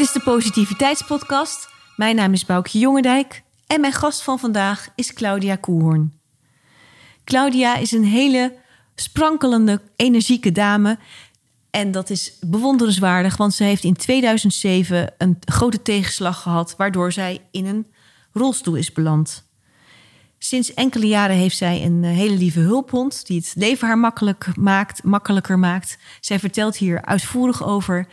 Dit 0.00 0.08
is 0.08 0.14
de 0.14 0.30
Positiviteitspodcast. 0.30 1.68
Mijn 1.96 2.16
naam 2.16 2.32
is 2.32 2.44
Boukje 2.44 2.78
Jongendijk 2.78 3.42
en 3.66 3.80
mijn 3.80 3.92
gast 3.92 4.22
van 4.22 4.38
vandaag 4.38 4.88
is 4.94 5.12
Claudia 5.12 5.56
Koehoorn. 5.56 6.12
Claudia 7.24 7.76
is 7.76 7.92
een 7.92 8.04
hele 8.04 8.56
sprankelende, 8.94 9.80
energieke 9.96 10.52
dame. 10.52 10.98
En 11.70 11.90
dat 11.90 12.10
is 12.10 12.38
bewonderenswaardig, 12.40 13.36
want 13.36 13.54
ze 13.54 13.64
heeft 13.64 13.84
in 13.84 13.96
2007 13.96 15.14
een 15.18 15.36
grote 15.40 15.82
tegenslag 15.82 16.42
gehad, 16.42 16.74
waardoor 16.76 17.12
zij 17.12 17.40
in 17.50 17.66
een 17.66 17.86
rolstoel 18.32 18.74
is 18.74 18.92
beland. 18.92 19.44
Sinds 20.38 20.74
enkele 20.74 21.06
jaren 21.06 21.36
heeft 21.36 21.56
zij 21.56 21.84
een 21.84 22.04
eh, 22.04 22.10
hele 22.10 22.36
lieve 22.36 22.60
hulphond 22.60 23.26
die 23.26 23.38
het 23.38 23.52
leven 23.56 23.86
haar 23.86 23.98
makkelijk 23.98 24.56
maakt, 24.56 25.02
makkelijker 25.02 25.58
maakt. 25.58 25.98
Zij 26.20 26.38
vertelt 26.38 26.76
hier 26.76 27.04
uitvoerig 27.04 27.64
over. 27.64 28.06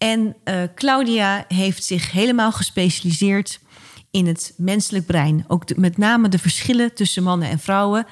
En 0.00 0.36
uh, 0.44 0.62
Claudia 0.74 1.44
heeft 1.48 1.84
zich 1.84 2.10
helemaal 2.10 2.52
gespecialiseerd 2.52 3.60
in 4.10 4.26
het 4.26 4.54
menselijk 4.56 5.06
brein. 5.06 5.44
Ook 5.48 5.76
met 5.76 5.98
name 5.98 6.28
de 6.28 6.38
verschillen 6.38 6.94
tussen 6.94 7.22
mannen 7.22 7.48
en 7.48 7.58
vrouwen. 7.58 8.06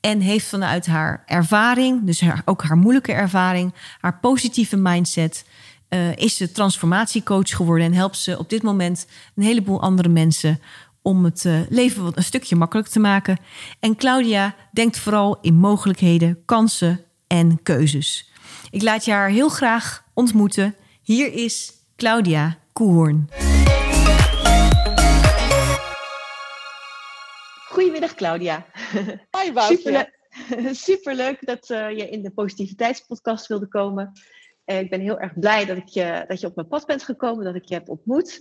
En 0.00 0.20
heeft 0.20 0.46
vanuit 0.46 0.86
haar 0.86 1.22
ervaring, 1.26 2.04
dus 2.04 2.22
ook 2.44 2.62
haar 2.62 2.76
moeilijke 2.76 3.12
ervaring, 3.12 3.74
haar 4.00 4.18
positieve 4.18 4.76
mindset, 4.76 5.44
uh, 5.88 6.16
is 6.16 6.36
ze 6.36 6.52
transformatiecoach 6.52 7.56
geworden 7.56 7.86
en 7.86 7.94
helpt 7.94 8.16
ze 8.16 8.38
op 8.38 8.50
dit 8.50 8.62
moment 8.62 9.06
een 9.34 9.42
heleboel 9.42 9.82
andere 9.82 10.08
mensen 10.08 10.60
om 11.02 11.24
het 11.24 11.44
uh, 11.44 11.60
leven 11.68 12.02
wat 12.02 12.16
een 12.16 12.22
stukje 12.24 12.56
makkelijker 12.56 12.92
te 12.92 13.00
maken. 13.00 13.38
En 13.80 13.96
Claudia 13.96 14.54
denkt 14.72 14.98
vooral 14.98 15.38
in 15.40 15.54
mogelijkheden, 15.54 16.42
kansen 16.44 17.00
en 17.26 17.62
keuzes. 17.62 18.30
Ik 18.70 18.82
laat 18.82 19.04
je 19.04 19.10
haar 19.10 19.28
heel 19.28 19.48
graag 19.48 20.04
ontmoeten. 20.14 20.74
Hier 21.02 21.32
is 21.32 21.72
Claudia 21.96 22.58
Koehoorn. 22.72 23.28
Goedemiddag 27.68 28.14
Claudia. 28.14 28.66
Hi 29.36 29.52
Woutje. 29.52 29.76
Superleuk, 29.76 30.10
superleuk 30.88 31.46
dat 31.46 31.70
uh, 31.70 31.90
je 31.90 32.08
in 32.08 32.22
de 32.22 32.30
positiviteitspodcast 32.30 33.46
wilde 33.46 33.68
komen. 33.68 34.12
Uh, 34.66 34.80
ik 34.80 34.90
ben 34.90 35.00
heel 35.00 35.18
erg 35.18 35.38
blij 35.38 35.64
dat, 35.64 35.76
ik 35.76 35.88
je, 35.88 36.24
dat 36.28 36.40
je 36.40 36.46
op 36.46 36.54
mijn 36.54 36.68
pad 36.68 36.86
bent 36.86 37.02
gekomen, 37.02 37.44
dat 37.44 37.54
ik 37.54 37.64
je 37.64 37.74
heb 37.74 37.88
ontmoet. 37.88 38.34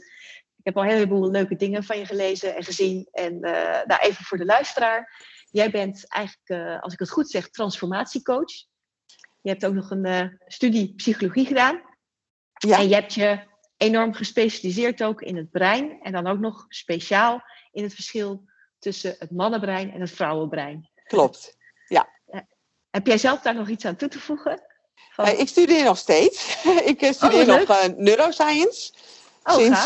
Ik 0.58 0.64
heb 0.64 0.78
al 0.78 0.84
een 0.84 0.90
heleboel 0.90 1.32
leuke 1.32 1.56
dingen 1.56 1.84
van 1.84 1.98
je 1.98 2.06
gelezen 2.06 2.56
en 2.56 2.64
gezien. 2.64 3.08
En 3.12 3.34
uh, 3.34 3.52
nou, 3.86 4.02
even 4.02 4.26
voor 4.26 4.38
de 4.38 4.46
luisteraar. 4.46 5.24
Jij 5.52 5.72
bent 5.72 6.08
eigenlijk, 6.08 6.82
als 6.82 6.94
ik 6.94 7.00
het 7.00 7.12
goed 7.12 7.30
zeg, 7.30 7.50
transformatiecoach. 7.50 8.54
Je 9.42 9.50
hebt 9.50 9.66
ook 9.66 9.74
nog 9.74 9.92
een 9.92 10.40
studie 10.48 10.94
psychologie 10.96 11.46
gedaan. 11.46 11.90
Ja. 12.68 12.78
En 12.78 12.88
je 12.88 12.94
hebt 12.94 13.14
je 13.14 13.40
enorm 13.78 14.14
gespecialiseerd 14.14 15.04
ook 15.04 15.22
in 15.22 15.38
het 15.38 15.52
brein. 15.52 16.00
En 16.02 16.12
dan 16.12 16.28
ook 16.28 16.40
nog 16.40 16.66
speciaal 16.70 17.42
in 17.72 17.84
het 17.84 17.94
verschil 17.94 18.44
tussen 18.80 19.16
het 19.20 19.32
mannenbrein 19.32 19.92
en 19.92 20.02
het 20.02 20.12
vrouwenbrein. 20.12 20.90
Klopt, 21.04 21.58
ja. 21.88 22.10
Heb 22.90 23.08
jij 23.08 23.18
zelf 23.18 23.42
daar 23.42 23.56
nog 23.56 23.70
iets 23.70 23.86
aan 23.86 23.96
toe 23.96 24.10
te 24.10 24.20
voegen? 24.20 24.62
Van... 25.12 25.28
Uh, 25.28 25.40
ik 25.40 25.48
studeer 25.48 25.84
nog 25.84 25.98
steeds. 25.98 26.64
ik 26.92 27.14
studeer 27.14 27.50
oh, 27.50 27.60
nog 27.60 27.70
uh, 27.70 27.86
neuroscience. 27.98 28.94
Oh, 29.44 29.56
sinds 29.56 29.86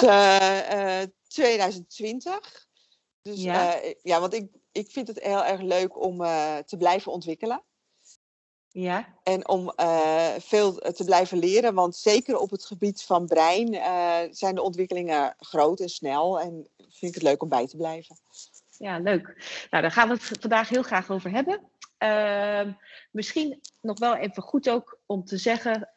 2020. 1.27 2.67
Dus 3.21 3.41
ja, 3.41 3.79
ja 4.01 4.19
want 4.19 4.33
ik, 4.33 4.47
ik 4.71 4.91
vind 4.91 5.07
het 5.07 5.19
heel 5.19 5.45
erg 5.45 5.61
leuk 5.61 6.01
om 6.01 6.17
te 6.65 6.75
blijven 6.77 7.11
ontwikkelen. 7.11 7.63
Ja. 8.77 9.05
En 9.23 9.47
om 9.47 9.73
uh, 9.79 10.27
veel 10.37 10.75
te 10.75 11.03
blijven 11.03 11.37
leren, 11.37 11.73
want 11.73 11.95
zeker 11.95 12.37
op 12.37 12.49
het 12.49 12.65
gebied 12.65 13.03
van 13.03 13.25
brein 13.25 13.73
uh, 13.73 14.17
zijn 14.31 14.55
de 14.55 14.61
ontwikkelingen 14.61 15.35
groot 15.39 15.79
en 15.79 15.89
snel. 15.89 16.39
En 16.39 16.67
vind 16.77 17.01
ik 17.01 17.13
het 17.13 17.23
leuk 17.23 17.41
om 17.41 17.49
bij 17.49 17.67
te 17.67 17.77
blijven. 17.77 18.17
Ja, 18.77 18.97
leuk. 18.97 19.25
Nou, 19.69 19.81
daar 19.83 19.91
gaan 19.91 20.07
we 20.07 20.13
het 20.13 20.39
vandaag 20.39 20.69
heel 20.69 20.83
graag 20.83 21.09
over 21.11 21.31
hebben. 21.31 21.59
Uh, 21.99 22.73
misschien 23.11 23.61
nog 23.81 23.99
wel 23.99 24.15
even 24.15 24.43
goed 24.43 24.69
ook 24.69 24.97
om 25.05 25.25
te 25.25 25.37
zeggen 25.37 25.89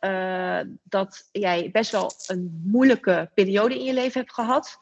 dat 0.83 1.29
jij 1.33 1.71
best 1.73 1.91
wel 1.91 2.13
een 2.27 2.63
moeilijke 2.65 3.31
periode 3.35 3.79
in 3.79 3.85
je 3.85 3.95
leven 3.95 4.21
hebt 4.21 4.35
gehad. 4.35 4.79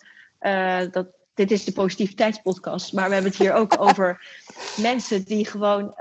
dat, 0.92 1.06
dit 1.34 1.50
is 1.50 1.64
de 1.64 1.72
positiviteitspodcast, 1.72 2.92
maar 2.92 3.08
we 3.08 3.14
hebben 3.14 3.30
het 3.30 3.40
hier 3.40 3.52
ook 3.52 3.80
over 3.88 4.26
mensen 4.76 5.24
die 5.24 5.46
gewoon 5.46 5.94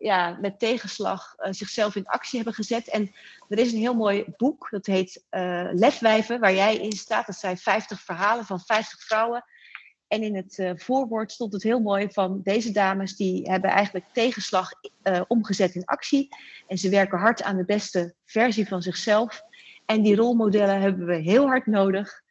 ja, 0.00 0.38
met 0.40 0.58
tegenslag 0.58 1.34
uh, 1.38 1.52
zichzelf 1.52 1.96
in 1.96 2.06
actie 2.06 2.36
hebben 2.36 2.54
gezet. 2.54 2.88
En 2.88 3.12
er 3.48 3.58
is 3.58 3.72
een 3.72 3.78
heel 3.78 3.94
mooi 3.94 4.24
boek, 4.36 4.68
dat 4.70 4.86
heet 4.86 5.24
uh, 5.30 5.68
Lefwijven, 5.72 6.40
waar 6.40 6.54
jij 6.54 6.76
in 6.76 6.92
staat. 6.92 7.26
Dat 7.26 7.36
zijn 7.36 7.56
50 7.56 8.00
verhalen 8.00 8.44
van 8.44 8.60
50 8.60 9.02
vrouwen. 9.02 9.44
En 10.08 10.22
in 10.22 10.36
het 10.36 10.58
uh, 10.58 10.70
voorwoord 10.74 11.32
stond 11.32 11.52
het 11.52 11.62
heel 11.62 11.80
mooi 11.80 12.08
van 12.10 12.40
deze 12.42 12.72
dames, 12.72 13.16
die 13.16 13.50
hebben 13.50 13.70
eigenlijk 13.70 14.06
tegenslag 14.12 14.70
omgezet 15.26 15.74
in 15.74 15.84
actie. 15.84 16.28
En 16.66 16.78
ze 16.78 16.88
werken 16.88 17.18
hard 17.18 17.42
aan 17.42 17.56
de 17.56 17.64
beste 17.64 18.14
versie 18.24 18.68
van 18.68 18.82
zichzelf. 18.82 19.42
En 19.86 20.02
die 20.02 20.16
rolmodellen 20.16 20.80
hebben 20.80 21.06
we 21.06 21.16
heel 21.16 21.46
hard 21.46 21.66
nodig. 21.66 22.22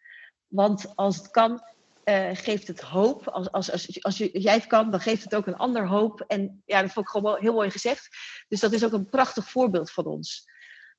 Want 0.47 0.95
als 0.95 1.17
het 1.17 1.31
kan, 1.31 1.61
uh, 2.09 2.29
geeft 2.34 2.68
het 2.68 2.81
hoop. 2.81 3.28
Als, 3.28 3.51
als, 3.51 3.72
als, 3.72 4.03
als, 4.03 4.18
jij 4.18 4.53
het 4.53 4.68
kan, 4.68 4.91
dan 4.91 5.00
geeft 5.00 5.23
het 5.23 5.35
ook 5.35 5.47
een 5.47 5.57
ander 5.57 5.88
hoop. 5.88 6.23
En 6.28 6.62
ja, 6.66 6.81
dat 6.81 6.91
vond 6.91 7.06
ik 7.06 7.12
gewoon 7.12 7.38
heel 7.40 7.53
mooi 7.53 7.72
gezegd. 7.72 8.07
Dus 8.47 8.59
dat 8.59 8.72
is 8.72 8.85
ook 8.85 8.91
een 8.91 9.09
prachtig 9.09 9.50
voorbeeld 9.50 9.91
van 9.91 10.06
ons. 10.06 10.50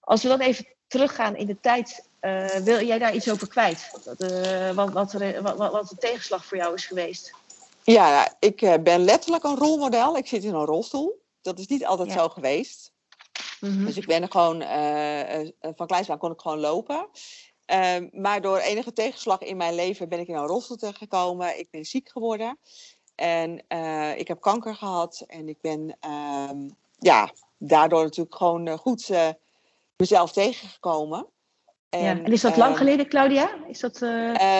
Als 0.00 0.22
we 0.22 0.28
dan 0.28 0.40
even 0.40 0.66
teruggaan 0.86 1.36
in 1.36 1.46
de 1.46 1.60
tijd, 1.60 2.08
uh, 2.20 2.46
wil 2.46 2.82
jij 2.82 2.98
daar 2.98 3.14
iets 3.14 3.30
over 3.30 3.48
kwijt? 3.48 3.90
Uh, 4.18 4.70
wat, 4.70 4.92
wat, 4.92 5.12
wat, 5.42 5.56
wat 5.56 5.88
de 5.88 5.96
tegenslag 5.98 6.44
voor 6.44 6.56
jou 6.56 6.74
is 6.74 6.86
geweest? 6.86 7.34
Ja, 7.82 8.34
ik 8.38 8.80
ben 8.82 9.04
letterlijk 9.04 9.44
een 9.44 9.56
rolmodel. 9.56 10.16
Ik 10.16 10.26
zit 10.26 10.44
in 10.44 10.54
een 10.54 10.64
rolstoel. 10.64 11.22
Dat 11.42 11.58
is 11.58 11.66
niet 11.66 11.86
altijd 11.86 12.08
ja. 12.08 12.14
zo 12.14 12.28
geweest. 12.28 12.92
Mm 13.60 13.70
-hmm. 13.70 13.84
Dus 13.84 13.96
ik 13.96 14.06
ben 14.06 14.22
er 14.22 14.30
gewoon, 14.30 14.62
van 15.76 15.86
kleins 15.86 16.10
aan 16.10 16.18
kon 16.18 16.32
ik 16.32 16.40
gewoon 16.40 16.58
lopen. 16.58 17.08
Uh, 17.72 17.96
maar 18.12 18.40
door 18.40 18.58
enige 18.58 18.92
tegenslag 18.92 19.40
in 19.40 19.56
mijn 19.56 19.74
leven 19.74 20.08
ben 20.08 20.18
ik 20.18 20.28
in 20.28 20.34
een 20.34 20.46
rolstoel 20.46 20.76
terechtgekomen. 20.76 21.58
Ik 21.58 21.70
ben 21.70 21.84
ziek 21.84 22.08
geworden. 22.08 22.58
En 23.14 23.64
uh, 23.68 24.18
ik 24.18 24.28
heb 24.28 24.40
kanker 24.40 24.74
gehad. 24.74 25.24
En 25.26 25.48
ik 25.48 25.60
ben 25.60 25.96
uh, 26.06 26.50
ja, 26.98 27.32
daardoor 27.58 28.02
natuurlijk 28.02 28.36
gewoon 28.36 28.68
uh, 28.68 28.74
goed 28.74 29.08
uh, 29.08 29.28
mezelf 29.96 30.32
tegengekomen. 30.32 31.26
En, 31.88 32.02
ja. 32.02 32.10
en, 32.10 32.24
is 32.24 32.40
dat 32.40 32.56
lang 32.56 32.76
geleden, 32.76 33.08
Claudia? 33.08 33.64
Is 33.66 33.80
dat, 33.80 33.98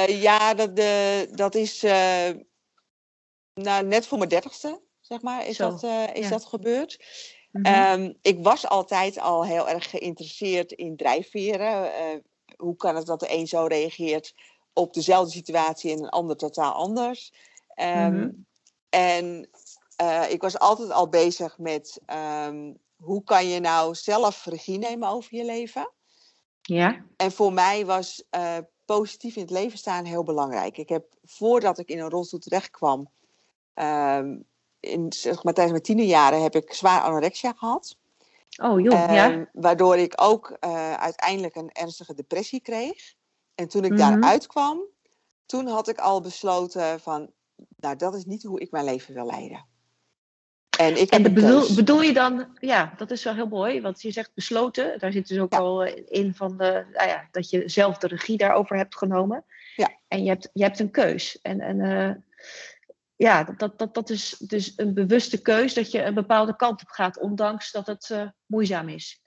ja, 0.08 0.54
dat, 0.54 0.76
de, 0.76 1.28
dat 1.34 1.54
is 1.54 1.82
nou, 3.54 3.84
net 3.84 4.06
voor 4.06 4.18
mijn 4.18 4.30
dertigste, 4.30 4.80
zeg 5.00 5.22
maar, 5.22 5.46
is, 5.46 5.56
dat, 5.56 5.82
is 6.12 6.24
ja. 6.24 6.28
dat 6.28 6.44
gebeurd. 6.44 7.04
Mm 7.52 7.66
-hmm. 7.66 8.16
ik 8.22 8.38
was 8.42 8.66
altijd 8.66 9.18
al 9.18 9.44
heel 9.44 9.68
erg 9.68 9.90
geïnteresseerd 9.90 10.72
in 10.72 10.96
drijfveren 10.96 11.90
hoe 12.58 12.76
kan 12.76 12.96
het 12.96 13.06
dat 13.06 13.20
de 13.20 13.32
een 13.32 13.46
zo 13.46 13.64
reageert 13.64 14.34
op 14.72 14.94
dezelfde 14.94 15.30
situatie 15.30 15.92
en 15.92 15.98
een 15.98 16.08
ander 16.08 16.36
totaal 16.36 16.72
anders? 16.72 17.32
Um, 17.76 17.86
mm-hmm. 17.86 18.46
En 18.88 19.48
uh, 20.02 20.30
ik 20.30 20.42
was 20.42 20.58
altijd 20.58 20.90
al 20.90 21.08
bezig 21.08 21.58
met 21.58 22.00
um, 22.46 22.78
hoe 22.96 23.24
kan 23.24 23.46
je 23.48 23.60
nou 23.60 23.94
zelf 23.94 24.44
regie 24.44 24.78
nemen 24.78 25.08
over 25.08 25.36
je 25.36 25.44
leven? 25.44 25.92
Ja. 26.62 27.04
En 27.16 27.32
voor 27.32 27.52
mij 27.52 27.86
was 27.86 28.24
uh, 28.30 28.58
positief 28.84 29.36
in 29.36 29.42
het 29.42 29.50
leven 29.50 29.78
staan 29.78 30.04
heel 30.04 30.22
belangrijk. 30.22 30.78
Ik 30.78 30.88
heb 30.88 31.04
voordat 31.24 31.78
ik 31.78 31.88
in 31.88 31.98
een 31.98 32.10
rolstoel 32.10 32.40
terecht 32.40 32.70
kwam, 32.70 33.10
um, 33.74 34.44
in, 34.80 35.12
zeg 35.12 35.42
maar, 35.42 35.54
tijdens 35.54 35.70
mijn 35.70 35.82
tienerjaren 35.82 36.42
heb 36.42 36.54
ik 36.54 36.72
zwaar 36.72 37.00
anorexia 37.00 37.52
gehad. 37.52 37.96
Oh 38.62 38.80
joh, 38.80 39.12
ja. 39.12 39.48
Waardoor 39.52 39.96
ik 39.96 40.12
ook 40.16 40.56
uh, 40.60 40.94
uiteindelijk 40.94 41.54
een 41.54 41.72
ernstige 41.72 42.14
depressie 42.14 42.60
kreeg. 42.60 43.14
En 43.54 43.68
toen 43.68 43.84
ik 43.84 43.92
mm-hmm. 43.92 44.20
daaruit 44.20 44.46
kwam, 44.46 44.80
toen 45.46 45.66
had 45.66 45.88
ik 45.88 45.98
al 45.98 46.20
besloten 46.20 47.00
van, 47.00 47.30
nou 47.76 47.96
dat 47.96 48.14
is 48.14 48.24
niet 48.24 48.42
hoe 48.42 48.60
ik 48.60 48.70
mijn 48.70 48.84
leven 48.84 49.14
wil 49.14 49.26
leiden. 49.26 49.66
En, 50.78 51.00
ik 51.00 51.10
en 51.10 51.22
de 51.22 51.32
bedoel, 51.32 51.74
bedoel, 51.74 52.02
je 52.02 52.12
dan, 52.12 52.46
ja, 52.54 52.94
dat 52.96 53.10
is 53.10 53.24
wel 53.24 53.34
heel 53.34 53.48
mooi, 53.48 53.80
want 53.80 54.02
je 54.02 54.10
zegt 54.10 54.34
besloten, 54.34 54.98
daar 54.98 55.12
zit 55.12 55.28
dus 55.28 55.38
ook 55.38 55.52
ja. 55.52 55.58
al 55.58 55.84
in 55.86 56.34
van 56.34 56.56
de, 56.56 56.86
nou 56.92 57.08
ja, 57.08 57.28
dat 57.30 57.50
je 57.50 57.68
zelf 57.68 57.98
de 57.98 58.06
regie 58.06 58.36
daarover 58.36 58.76
hebt 58.76 58.96
genomen. 58.96 59.44
Ja. 59.76 59.90
En 60.08 60.22
je 60.22 60.28
hebt, 60.28 60.50
je 60.52 60.62
hebt 60.62 60.78
een 60.78 60.90
keus. 60.90 61.40
En, 61.40 61.60
en 61.60 61.78
uh, 61.78 62.10
ja, 63.18 63.44
dat, 63.44 63.78
dat, 63.78 63.94
dat 63.94 64.10
is 64.10 64.36
dus 64.38 64.72
een 64.76 64.94
bewuste 64.94 65.42
keus 65.42 65.74
dat 65.74 65.90
je 65.90 66.02
een 66.02 66.14
bepaalde 66.14 66.56
kant 66.56 66.82
op 66.82 66.88
gaat, 66.88 67.18
ondanks 67.18 67.72
dat 67.72 67.86
het 67.86 68.08
uh, 68.12 68.28
moeizaam 68.46 68.88
is 68.88 69.20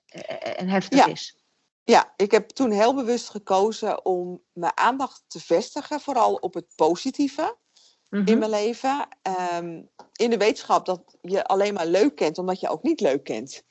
en 0.55 0.67
heftig 0.67 1.05
ja. 1.05 1.05
is. 1.05 1.43
Ja, 1.83 2.13
ik 2.15 2.31
heb 2.31 2.49
toen 2.49 2.71
heel 2.71 2.95
bewust 2.95 3.29
gekozen 3.29 4.05
om 4.05 4.41
mijn 4.53 4.77
aandacht 4.77 5.23
te 5.27 5.39
vestigen, 5.39 5.99
vooral 5.99 6.33
op 6.33 6.53
het 6.53 6.65
positieve 6.75 7.57
mm-hmm. 8.09 8.27
in 8.27 8.37
mijn 8.37 8.51
leven. 8.51 9.07
Um, 9.53 9.89
in 10.15 10.29
de 10.29 10.37
wetenschap 10.37 10.85
dat 10.85 11.17
je 11.21 11.45
alleen 11.45 11.73
maar 11.73 11.87
leuk 11.87 12.15
kent, 12.15 12.37
omdat 12.37 12.59
je 12.59 12.69
ook 12.69 12.83
niet 12.83 13.01
leuk 13.01 13.23
kent. 13.23 13.63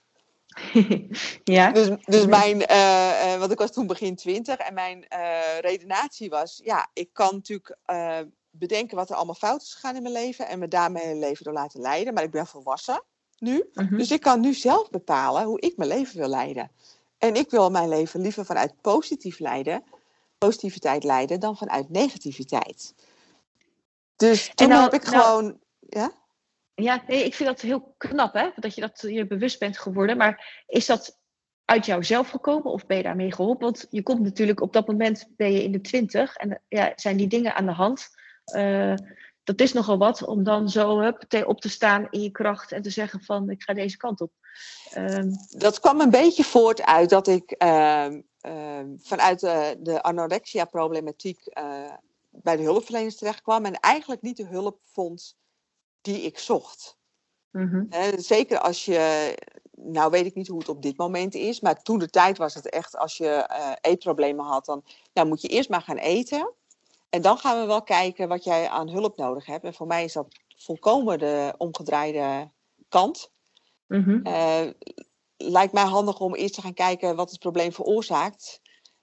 ja. 1.44 1.72
Dus, 1.72 1.88
dus 2.04 2.26
mijn, 2.26 2.56
uh, 2.70 3.38
want 3.38 3.52
ik 3.52 3.58
was 3.58 3.72
toen 3.72 3.86
begin 3.86 4.16
twintig 4.16 4.56
en 4.56 4.74
mijn 4.74 5.06
redenatie 5.60 6.28
was, 6.28 6.60
ja, 6.64 6.90
ik 6.92 7.12
kan 7.12 7.34
natuurlijk 7.34 7.78
bedenken 8.60 8.96
wat 8.96 9.10
er 9.10 9.16
allemaal 9.16 9.34
fout 9.34 9.62
is 9.62 9.74
gegaan 9.74 9.96
in 9.96 10.02
mijn 10.02 10.14
leven 10.14 10.48
en 10.48 10.58
me 10.58 10.68
daarmee 10.68 11.04
mijn 11.04 11.18
leven 11.18 11.44
door 11.44 11.52
laten 11.52 11.80
leiden, 11.80 12.14
maar 12.14 12.22
ik 12.22 12.30
ben 12.30 12.46
volwassen 12.46 13.02
nu, 13.40 13.68
mhm. 13.72 13.96
dus 13.96 14.10
ik 14.10 14.20
kan 14.20 14.40
nu 14.40 14.54
zelf 14.54 14.90
bepalen 14.90 15.44
hoe 15.44 15.60
ik 15.60 15.76
mijn 15.76 15.88
leven 15.88 16.18
wil 16.18 16.28
leiden. 16.28 16.70
En 17.18 17.34
ik 17.34 17.50
wil 17.50 17.70
mijn 17.70 17.88
leven 17.88 18.20
liever 18.20 18.44
vanuit 18.44 18.80
positief 18.80 19.38
leiden, 19.38 19.84
positiviteit 20.38 21.04
leiden, 21.04 21.40
dan 21.40 21.56
vanuit 21.56 21.90
negativiteit. 21.90 22.94
Dus 24.16 24.50
toen 24.54 24.68
nou, 24.68 24.82
heb 24.82 24.94
ik 24.94 25.10
nou, 25.10 25.22
gewoon. 25.22 25.58
Ja? 25.88 26.12
Ja, 26.74 27.02
nee, 27.06 27.24
ik 27.24 27.34
vind 27.34 27.48
dat 27.48 27.60
heel 27.60 27.94
knap, 27.96 28.34
hè? 28.34 28.50
Dat 28.54 28.74
je 28.74 28.80
dat 28.80 29.00
je 29.00 29.26
bewust 29.26 29.58
bent 29.58 29.78
geworden. 29.78 30.16
Maar 30.16 30.62
is 30.66 30.86
dat 30.86 31.18
uit 31.64 31.86
jouzelf 31.86 32.30
gekomen 32.30 32.72
of 32.72 32.86
ben 32.86 32.96
je 32.96 33.02
daarmee 33.02 33.32
geholpen? 33.32 33.64
Want 33.64 33.86
je 33.90 34.02
komt 34.02 34.20
natuurlijk 34.20 34.60
op 34.60 34.72
dat 34.72 34.86
moment 34.86 35.28
ben 35.36 35.52
je 35.52 35.62
in 35.62 35.72
de 35.72 35.80
twintig 35.80 36.36
en 36.36 36.60
ja, 36.68 36.92
zijn 36.96 37.16
die 37.16 37.28
dingen 37.28 37.54
aan 37.54 37.66
de 37.66 37.72
hand. 37.72 38.08
Uh, 38.54 38.94
dat 39.44 39.60
is 39.60 39.72
nogal 39.72 39.98
wat 39.98 40.24
om 40.24 40.44
dan 40.44 40.68
zo 40.68 41.00
hup, 41.00 41.44
op 41.46 41.60
te 41.60 41.68
staan 41.68 42.06
in 42.10 42.22
je 42.22 42.30
kracht 42.30 42.72
en 42.72 42.82
te 42.82 42.90
zeggen 42.90 43.22
van 43.22 43.50
ik 43.50 43.62
ga 43.62 43.74
deze 43.74 43.96
kant 43.96 44.20
op. 44.20 44.32
Um, 44.96 45.32
dat 45.48 45.80
kwam 45.80 46.00
een 46.00 46.10
beetje 46.10 46.44
voort 46.44 46.82
uit 46.82 47.10
dat 47.10 47.26
ik 47.26 47.54
uh, 47.62 48.06
uh, 48.46 48.80
vanuit 48.96 49.40
de, 49.40 49.76
de 49.80 50.02
anorexia-problematiek 50.02 51.40
uh, 51.58 51.92
bij 52.30 52.56
de 52.56 52.62
hulpverleners 52.62 53.16
terecht 53.16 53.42
kwam 53.42 53.64
en 53.64 53.80
eigenlijk 53.80 54.22
niet 54.22 54.36
de 54.36 54.46
hulp 54.46 54.78
vond 54.84 55.36
die 56.00 56.20
ik 56.20 56.38
zocht. 56.38 56.98
Mm 57.50 57.88
zeker 58.16 58.58
als 58.58 58.84
je, 58.84 59.34
nou 59.70 60.10
weet 60.10 60.26
ik 60.26 60.34
niet 60.34 60.48
hoe 60.48 60.58
het 60.58 60.68
op 60.68 60.82
dit 60.82 60.96
moment 60.96 61.34
is, 61.34 61.60
maar 61.60 61.82
toen 61.82 61.98
de 61.98 62.10
tijd 62.10 62.38
was 62.38 62.54
het 62.54 62.68
echt, 62.68 62.96
als 62.96 63.16
je 63.16 63.50
eetproblemen 63.80 64.44
had, 64.44 64.64
dan 64.64 64.84
nou, 65.12 65.28
moet 65.28 65.42
je 65.42 65.48
eerst 65.48 65.68
maar 65.68 65.82
gaan 65.82 65.96
eten. 65.96 66.54
En 67.10 67.22
dan 67.22 67.38
gaan 67.38 67.60
we 67.60 67.66
wel 67.66 67.82
kijken 67.82 68.28
wat 68.28 68.44
jij 68.44 68.68
aan 68.68 68.88
hulp 68.88 69.16
nodig 69.16 69.46
hebt. 69.46 69.64
En 69.64 69.74
voor 69.74 69.86
mij 69.86 70.04
is 70.04 70.12
dat 70.12 70.26
volkomen 70.56 71.18
de 71.18 71.54
omgedraaide 71.58 72.50
kant. 72.88 73.30
Mm 73.86 74.22
lijkt 75.42 75.72
mij 75.72 75.84
handig 75.84 76.20
om 76.20 76.34
eerst 76.34 76.54
te 76.54 76.60
gaan 76.60 76.74
kijken 76.74 77.16
wat 77.16 77.30
het 77.30 77.38
probleem 77.38 77.72
veroorzaakt. 77.72 78.60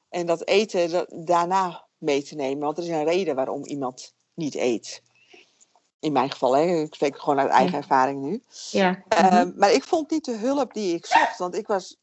En 0.09 0.25
dat 0.25 0.47
eten 0.47 1.05
daarna 1.25 1.85
mee 1.97 2.23
te 2.23 2.35
nemen. 2.35 2.63
Want 2.63 2.77
er 2.77 2.83
is 2.83 2.89
een 2.89 3.03
reden 3.03 3.35
waarom 3.35 3.65
iemand 3.65 4.13
niet 4.33 4.55
eet. 4.55 5.01
In 5.99 6.11
mijn 6.11 6.31
geval, 6.31 6.57
hè. 6.57 6.81
ik 6.81 6.93
spreek 6.93 7.19
gewoon 7.19 7.39
uit 7.39 7.49
eigen 7.49 7.77
ervaring 7.77 8.21
nu. 8.21 8.43
Ja. 8.71 9.03
Uh, 9.13 9.43
Maar 9.55 9.71
ik 9.71 9.83
vond 9.83 10.11
niet 10.11 10.25
de 10.25 10.37
hulp 10.37 10.73
die 10.73 10.95
ik 10.95 11.05
zocht, 11.05 11.37
want 11.37 11.55
ik 11.55 11.67
was 11.67 11.97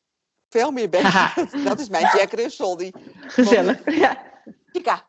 veel 0.49 0.71
meer 0.71 0.89
bezig. 0.89 1.35
dat 1.65 1.81
is 1.81 1.89
mijn 1.89 2.09
Jack 2.17 2.33
Russell. 2.33 2.77
Die 2.77 2.95
Gezellig. 3.21 3.97
Ja. 3.99 4.23
Chica. 4.73 5.09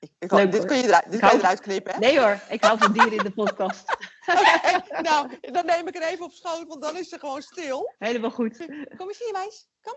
Ik, 0.00 0.10
ik 0.18 0.32
Leuk, 0.32 0.52
dit 0.52 0.64
kun 0.64 0.76
je 0.76 0.82
eruit, 0.82 1.10
dit 1.10 1.20
kan 1.20 1.30
je 1.30 1.38
eruit 1.38 1.60
knippen, 1.60 1.92
hè? 1.92 1.98
Nee 1.98 2.20
hoor, 2.20 2.40
ik 2.48 2.64
hou 2.64 2.78
van 2.78 2.92
dieren 2.92 3.12
in 3.12 3.22
de 3.22 3.30
podcast. 3.30 3.82
okay, 4.26 4.82
nou, 5.08 5.38
dan 5.40 5.66
neem 5.66 5.88
ik 5.88 5.96
er 5.96 6.02
even 6.02 6.24
op 6.24 6.32
schoot, 6.32 6.66
want 6.66 6.82
dan 6.82 6.96
is 6.96 7.08
ze 7.08 7.18
gewoon 7.18 7.42
stil. 7.42 7.94
Helemaal 7.98 8.30
goed. 8.30 8.56
Kom 8.96 9.08
eens 9.08 9.18
hier, 9.18 9.32
meis. 9.32 9.68
Kom. 9.80 9.94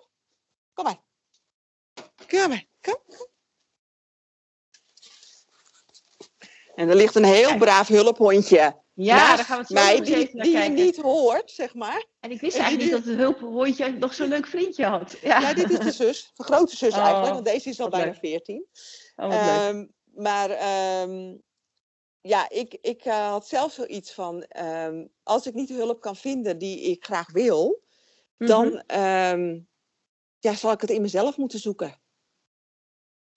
Kom 0.73 0.83
maar. 0.85 1.01
Kom 2.27 2.49
maar. 2.49 2.65
Kom. 2.81 2.97
En 6.75 6.89
er 6.89 6.95
ligt 6.95 7.15
een 7.15 7.23
heel 7.23 7.57
braaf 7.57 7.87
hulphondje. 7.87 8.80
Ja, 8.93 9.35
daar 9.35 9.45
gaan 9.45 9.55
we 9.55 9.61
het 9.61 9.67
zo 9.67 9.73
mij, 9.73 10.01
die, 10.01 10.15
even 10.15 10.37
naar 10.37 10.45
die 10.45 10.57
je 10.57 10.69
niet 10.69 10.97
hoort, 10.97 11.51
zeg 11.51 11.73
maar. 11.73 12.05
En 12.19 12.31
ik 12.31 12.41
wist 12.41 12.57
eigenlijk 12.57 12.91
niet 12.91 13.03
dat 13.03 13.13
het 13.13 13.21
hulphondje 13.21 13.91
nog 13.91 14.13
zo'n 14.13 14.27
leuk 14.27 14.47
vriendje 14.47 14.85
had. 14.85 15.17
Ja. 15.21 15.39
ja, 15.39 15.53
dit 15.53 15.69
is 15.69 15.79
de 15.79 15.91
zus. 15.91 16.31
De 16.33 16.43
grote 16.43 16.75
zus 16.75 16.93
oh, 16.93 16.99
eigenlijk, 16.99 17.33
want 17.33 17.45
deze 17.45 17.69
is 17.69 17.79
al 17.79 17.89
bijna 17.89 18.13
14. 18.13 18.65
Oh, 19.15 19.67
um, 19.67 19.93
maar 20.03 20.49
um, 21.01 21.41
ja, 22.21 22.49
ik, 22.49 22.77
ik 22.81 23.05
uh, 23.05 23.29
had 23.29 23.47
zelf 23.47 23.73
zoiets 23.73 24.13
van, 24.13 24.45
um, 24.59 25.09
als 25.23 25.45
ik 25.45 25.53
niet 25.53 25.67
de 25.67 25.73
hulp 25.73 26.01
kan 26.01 26.15
vinden 26.15 26.57
die 26.57 26.81
ik 26.81 27.05
graag 27.05 27.31
wil, 27.31 27.83
dan 28.37 28.67
mm 28.67 28.83
-hmm. 28.87 29.67
ja, 30.39 30.53
zal 30.53 30.71
ik 30.71 30.81
het 30.81 30.89
in 30.89 31.01
mezelf 31.01 31.37
moeten 31.37 31.59
zoeken. 31.59 31.99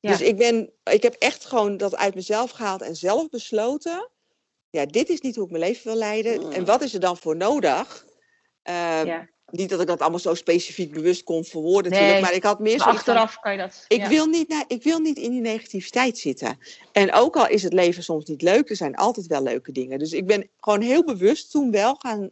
Dus 0.01 0.21
ik, 0.21 0.37
ben, 0.37 0.73
ik 0.83 1.03
heb 1.03 1.15
echt 1.15 1.45
gewoon 1.45 1.77
dat 1.77 1.97
uit 1.97 2.15
mezelf 2.15 2.51
gehaald 2.51 2.83
en 2.83 2.97
zelf 2.97 3.29
besloten. 3.29 4.11
Ja, 4.75 4.87
dit 4.87 5.09
is 5.09 5.21
niet 5.21 5.37
hoe 5.37 5.45
ik 5.45 5.51
mijn 5.51 5.63
leven 5.63 5.85
wil 5.85 5.97
leiden. 5.97 6.53
En 6.53 6.61
mm. 6.61 6.67
wat 6.67 6.83
is 6.83 6.95
er 6.95 7.01
dan 7.01 7.17
voor 7.17 7.37
nodig? 7.37 8.07
Uh, 8.65 9.01
Niet 9.51 9.69
dat 9.69 9.81
ik 9.81 9.87
dat 9.87 10.01
allemaal 10.01 10.19
zo 10.19 10.35
specifiek 10.35 10.93
bewust 10.93 11.23
kon 11.23 11.45
verwoorden, 11.45 11.91
nee, 11.91 12.01
natuurlijk, 12.01 12.27
maar 12.27 12.37
ik 12.37 12.43
had 12.43 12.59
meer 12.59 12.79
zo. 12.79 12.85
Achteraf 12.85 13.41
kan 13.41 13.53
je 13.53 13.59
dat. 13.59 13.85
Ik, 13.89 14.05
wil 14.05 14.27
niet, 14.27 14.65
ik 14.67 14.83
wil 14.83 14.99
niet 14.99 15.19
in 15.19 15.31
die 15.31 15.41
negativiteit 15.41 16.19
zitten. 16.19 16.59
En 16.93 17.13
ook 17.13 17.37
al 17.37 17.49
is 17.49 17.63
het 17.63 17.73
leven 17.73 18.03
soms 18.03 18.25
niet 18.25 18.43
leuk, 18.43 18.71
er 18.71 18.77
zijn 18.77 18.95
altijd 18.95 19.27
wel 19.27 19.43
leuke 19.43 19.73
dingen. 19.73 19.99
Dus 19.99 20.13
ik 20.13 20.27
ben 20.27 20.49
gewoon 20.61 20.81
heel 20.81 21.05
bewust 21.05 21.51
toen 21.51 21.71
wel 21.71 21.95
gaan 21.99 22.31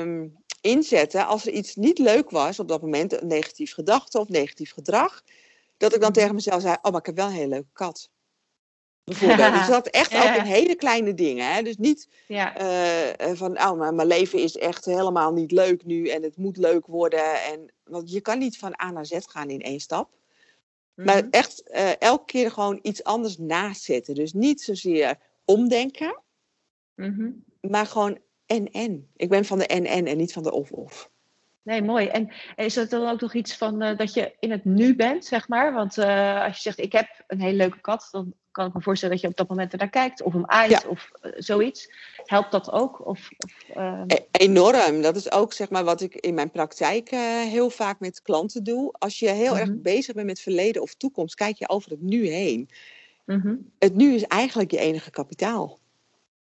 um, 0.00 0.36
inzetten. 0.60 1.26
Als 1.26 1.46
er 1.46 1.52
iets 1.52 1.74
niet 1.74 1.98
leuk 1.98 2.30
was 2.30 2.58
op 2.58 2.68
dat 2.68 2.82
moment, 2.82 3.20
een 3.20 3.26
negatief 3.26 3.72
gedachte 3.72 4.18
of 4.18 4.28
negatief 4.28 4.72
gedrag 4.72 5.22
dat 5.76 5.94
ik 5.94 6.00
dan 6.00 6.12
tegen 6.12 6.34
mezelf 6.34 6.62
zei, 6.62 6.76
oh, 6.82 6.90
maar 6.90 7.00
ik 7.00 7.06
heb 7.06 7.16
wel 7.16 7.26
een 7.26 7.32
hele 7.32 7.48
leuke 7.48 7.72
kat. 7.72 8.10
Bijvoorbeeld. 9.04 9.52
dus 9.52 9.66
dat 9.78 9.86
echt 9.86 10.14
ook 10.14 10.36
in 10.36 10.44
hele 10.44 10.74
kleine 10.74 11.14
dingen. 11.14 11.54
Hè? 11.54 11.62
Dus 11.62 11.76
niet 11.76 12.08
ja. 12.26 12.60
uh, 13.20 13.36
van, 13.36 13.58
oh, 13.58 13.78
maar 13.78 13.94
mijn 13.94 14.08
leven 14.08 14.38
is 14.38 14.56
echt 14.56 14.84
helemaal 14.84 15.32
niet 15.32 15.52
leuk 15.52 15.84
nu 15.84 16.08
en 16.08 16.22
het 16.22 16.36
moet 16.36 16.56
leuk 16.56 16.86
worden. 16.86 17.42
En, 17.42 17.72
want 17.84 18.10
je 18.10 18.20
kan 18.20 18.38
niet 18.38 18.58
van 18.58 18.80
A 18.82 18.90
naar 18.90 19.06
Z 19.06 19.18
gaan 19.26 19.50
in 19.50 19.60
één 19.60 19.80
stap. 19.80 20.10
Maar 20.94 21.22
mhm. 21.24 21.28
echt 21.30 21.62
uh, 21.70 22.00
elke 22.00 22.24
keer 22.24 22.50
gewoon 22.50 22.78
iets 22.82 23.04
anders 23.04 23.38
naast 23.38 23.82
zetten. 23.82 24.14
Dus 24.14 24.32
niet 24.32 24.60
zozeer 24.60 25.18
omdenken, 25.44 26.22
mm 26.94 27.14
-hmm. 27.14 27.44
maar 27.70 27.86
gewoon 27.86 28.18
en-en. 28.46 29.08
Ik 29.16 29.28
ben 29.28 29.44
van 29.44 29.58
de 29.58 29.66
en-en 29.66 30.06
en 30.06 30.16
niet 30.16 30.32
van 30.32 30.42
de 30.42 30.52
of-of. 30.52 31.10
Nee, 31.62 31.82
mooi. 31.82 32.06
En 32.06 32.32
is 32.56 32.74
het 32.74 32.90
dan 32.90 33.08
ook 33.08 33.20
nog 33.20 33.34
iets 33.34 33.56
van 33.56 33.82
uh, 33.82 33.96
dat 33.96 34.14
je 34.14 34.34
in 34.38 34.50
het 34.50 34.64
nu 34.64 34.96
bent, 34.96 35.24
zeg 35.24 35.48
maar? 35.48 35.72
Want 35.72 35.96
uh, 35.96 36.44
als 36.44 36.56
je 36.56 36.62
zegt, 36.62 36.78
ik 36.78 36.92
heb 36.92 37.24
een 37.26 37.40
hele 37.40 37.56
leuke 37.56 37.80
kat, 37.80 38.08
dan 38.10 38.34
kan 38.54 38.66
ik 38.66 38.74
me 38.74 38.80
voorstellen 38.80 39.14
dat 39.14 39.24
je 39.24 39.30
op 39.30 39.36
dat 39.36 39.48
moment 39.48 39.72
ernaar 39.72 39.90
kijkt, 39.90 40.22
of 40.22 40.32
hem 40.32 40.46
aait, 40.46 40.70
ja. 40.70 40.82
of 40.88 41.10
uh, 41.22 41.32
zoiets. 41.36 41.90
Helpt 42.24 42.52
dat 42.52 42.70
ook? 42.70 43.06
Of, 43.06 43.28
of 43.38 43.52
e 44.06 44.18
enorm. 44.30 45.02
Dat 45.02 45.16
is 45.16 45.32
ook 45.32 45.52
zeg 45.52 45.70
maar 45.70 45.84
wat 45.84 46.00
ik 46.00 46.14
in 46.14 46.34
mijn 46.34 46.50
praktijk 46.50 47.10
heel 47.48 47.70
vaak 47.70 48.00
met 48.00 48.22
klanten 48.22 48.64
doe. 48.64 48.94
Als 48.98 49.18
je 49.18 49.28
heel 49.28 49.52
mm 49.52 49.58
-hmm. 49.58 49.70
erg 49.70 49.80
bezig 49.80 50.14
bent 50.14 50.26
met 50.26 50.40
verleden 50.40 50.82
of 50.82 50.94
toekomst, 50.94 51.34
kijk 51.34 51.58
je 51.58 51.68
over 51.68 51.90
het 51.90 52.02
nu 52.02 52.28
heen. 52.28 52.68
Mm 53.24 53.40
-hmm. 53.40 53.70
Het 53.78 53.94
nu 53.94 54.14
is 54.14 54.24
eigenlijk 54.24 54.70
je 54.70 54.78
enige 54.78 55.10
kapitaal. 55.10 55.78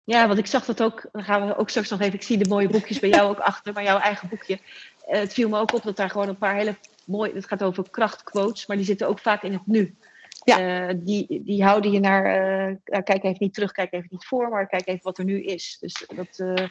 Ja, 0.04 0.26
want 0.26 0.38
ik 0.38 0.46
zag 0.46 0.64
dat 0.64 0.82
ook, 0.82 1.08
dan 1.12 1.24
gaan 1.24 1.46
we 1.46 1.56
ook 1.56 1.70
straks 1.70 1.90
nog 1.90 2.00
even, 2.00 2.14
ik 2.14 2.22
zie 2.22 2.38
de 2.38 2.48
mooie 2.48 2.68
boekjes 2.68 2.98
bij 2.98 3.08
jou 3.08 3.30
ook 3.30 3.40
achter, 3.50 3.72
maar 3.72 3.82
jouw 3.82 3.98
eigen 3.98 4.28
boekje. 4.28 4.58
Het 5.04 5.32
viel 5.32 5.48
me 5.48 5.58
ook 5.58 5.74
op 5.74 5.82
dat 5.82 5.96
daar 5.96 6.10
gewoon 6.10 6.28
een 6.28 6.38
paar 6.38 6.54
hele 6.54 6.76
mooie, 7.04 7.34
het 7.34 7.46
gaat 7.46 7.62
over 7.62 7.90
krachtquotes, 7.90 8.66
maar 8.66 8.76
die 8.76 8.86
zitten 8.86 9.08
ook 9.08 9.18
vaak 9.18 9.42
in 9.42 9.52
het 9.52 9.66
nu. 9.66 9.94
Ja. 10.44 10.88
Uh, 10.88 10.94
die, 10.96 11.42
die 11.44 11.64
houden 11.64 11.90
je 11.90 12.00
naar, 12.00 12.24
uh, 12.64 13.02
kijk 13.02 13.24
even 13.24 13.36
niet 13.38 13.54
terug, 13.54 13.72
kijk 13.72 13.92
even 13.92 14.08
niet 14.10 14.24
voor, 14.24 14.48
maar 14.48 14.66
kijk 14.66 14.86
even 14.86 15.02
wat 15.02 15.18
er 15.18 15.24
nu 15.24 15.42
is. 15.42 15.76
Dus 15.80 16.06
dat, 16.16 16.62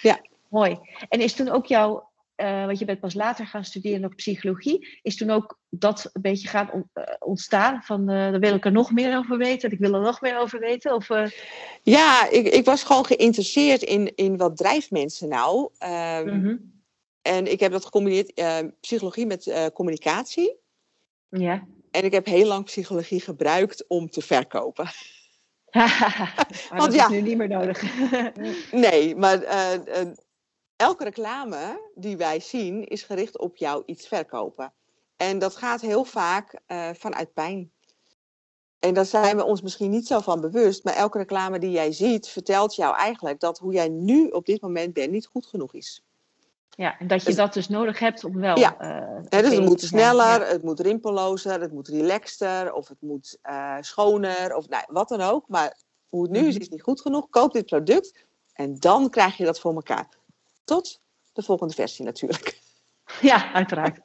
ja. 0.00 0.20
mooi. 0.48 0.78
En 1.08 1.20
is 1.20 1.32
toen 1.32 1.48
ook 1.48 1.66
jouw 1.66 2.14
want 2.36 2.78
je 2.78 2.84
bent 2.84 3.00
pas 3.00 3.14
later 3.14 3.46
gaan 3.46 3.64
studeren 3.64 4.04
op 4.04 4.16
psychologie, 4.16 4.98
is 5.02 5.16
toen 5.16 5.30
ook 5.30 5.58
dat 5.68 6.10
een 6.12 6.22
beetje 6.22 6.48
gaan 6.48 6.70
on, 6.72 6.90
ontstaan? 7.18 7.82
Van, 7.82 8.06
daar 8.06 8.38
wil 8.38 8.54
ik 8.54 8.64
er 8.64 8.72
nog 8.72 8.92
meer 8.92 9.16
over 9.16 9.38
weten, 9.38 9.70
ik 9.70 9.78
wil 9.78 9.94
er 9.94 10.00
nog 10.00 10.20
meer 10.20 10.38
over 10.38 10.60
weten? 10.60 10.94
Of, 10.94 11.08
Ja, 11.82 12.28
ik, 12.30 12.46
ik 12.46 12.64
was 12.64 12.84
gewoon 12.84 13.04
geïnteresseerd 13.04 13.82
in, 13.82 14.14
in 14.14 14.36
wat 14.36 14.56
drijft 14.56 14.90
mensen 14.90 15.28
nou. 15.28 15.70
Mm 16.24 16.42
-hmm. 16.42 16.72
En 17.22 17.50
ik 17.52 17.60
heb 17.60 17.72
dat 17.72 17.84
gecombineerd, 17.84 18.32
psychologie 18.80 19.26
met 19.26 19.70
communicatie. 19.74 20.56
Ja. 21.28 21.66
En 21.96 22.04
ik 22.04 22.12
heb 22.12 22.26
heel 22.26 22.46
lang 22.46 22.64
psychologie 22.64 23.20
gebruikt 23.20 23.84
om 23.88 24.10
te 24.10 24.22
verkopen. 24.22 24.84
maar 25.72 26.46
Want, 26.70 26.82
dat 26.82 26.94
ja, 26.94 27.04
is 27.04 27.10
nu 27.10 27.20
niet 27.20 27.36
meer 27.36 27.48
nodig. 27.48 27.82
nee, 28.72 29.16
maar 29.16 29.42
elke 30.76 31.04
reclame 31.04 31.90
die 31.94 32.16
wij 32.16 32.40
zien 32.40 32.84
is 32.84 33.02
gericht 33.02 33.38
op 33.38 33.56
jou 33.56 33.82
iets 33.86 34.08
verkopen. 34.08 34.72
En 35.16 35.38
dat 35.38 35.56
gaat 35.56 35.80
heel 35.80 36.04
vaak 36.04 36.60
uh, 36.66 36.90
vanuit 36.94 37.32
pijn. 37.32 37.72
En 38.78 38.94
daar 38.94 39.06
zijn 39.06 39.36
we 39.36 39.44
ons 39.44 39.62
misschien 39.62 39.90
niet 39.90 40.06
zo 40.06 40.20
van 40.20 40.40
bewust, 40.40 40.84
maar 40.84 40.94
elke 40.94 41.18
reclame 41.18 41.58
die 41.58 41.70
jij 41.70 41.92
ziet 41.92 42.28
vertelt 42.28 42.74
jou 42.74 42.96
eigenlijk 42.96 43.40
dat 43.40 43.58
hoe 43.58 43.72
jij 43.72 43.88
nu 43.88 44.28
op 44.28 44.46
dit 44.46 44.60
moment 44.60 44.92
bent 44.92 45.10
niet 45.10 45.26
goed 45.26 45.46
genoeg 45.46 45.74
is. 45.74 46.04
Ja, 46.76 46.98
en 46.98 47.06
dat 47.06 47.20
je 47.20 47.26
dus, 47.26 47.36
dat 47.36 47.52
dus 47.52 47.68
nodig 47.68 47.98
hebt 47.98 48.24
om 48.24 48.40
wel. 48.40 48.58
Ja, 48.58 48.76
uh, 48.80 49.42
dus 49.42 49.54
het 49.54 49.64
moet 49.64 49.80
sneller, 49.80 50.40
ja. 50.40 50.46
het 50.46 50.62
moet 50.62 50.80
rimpellozer, 50.80 51.60
het 51.60 51.72
moet 51.72 51.88
relaxter 51.88 52.72
of 52.72 52.88
het 52.88 53.00
moet 53.00 53.38
uh, 53.42 53.76
schoner 53.80 54.56
of 54.56 54.68
nou, 54.68 54.84
wat 54.86 55.08
dan 55.08 55.20
ook. 55.20 55.48
Maar 55.48 55.76
hoe 56.08 56.22
het 56.22 56.30
nu 56.30 56.38
is, 56.38 56.52
mhm. 56.52 56.62
is 56.62 56.68
niet 56.68 56.82
goed 56.82 57.00
genoeg. 57.00 57.28
Koop 57.30 57.52
dit 57.52 57.66
product 57.66 58.24
en 58.52 58.78
dan 58.78 59.10
krijg 59.10 59.36
je 59.36 59.44
dat 59.44 59.60
voor 59.60 59.74
elkaar. 59.74 60.08
Tot 60.64 61.00
de 61.32 61.42
volgende 61.42 61.74
versie 61.74 62.04
natuurlijk. 62.04 62.54
Ja, 63.20 63.52
uiteraard. 63.52 63.98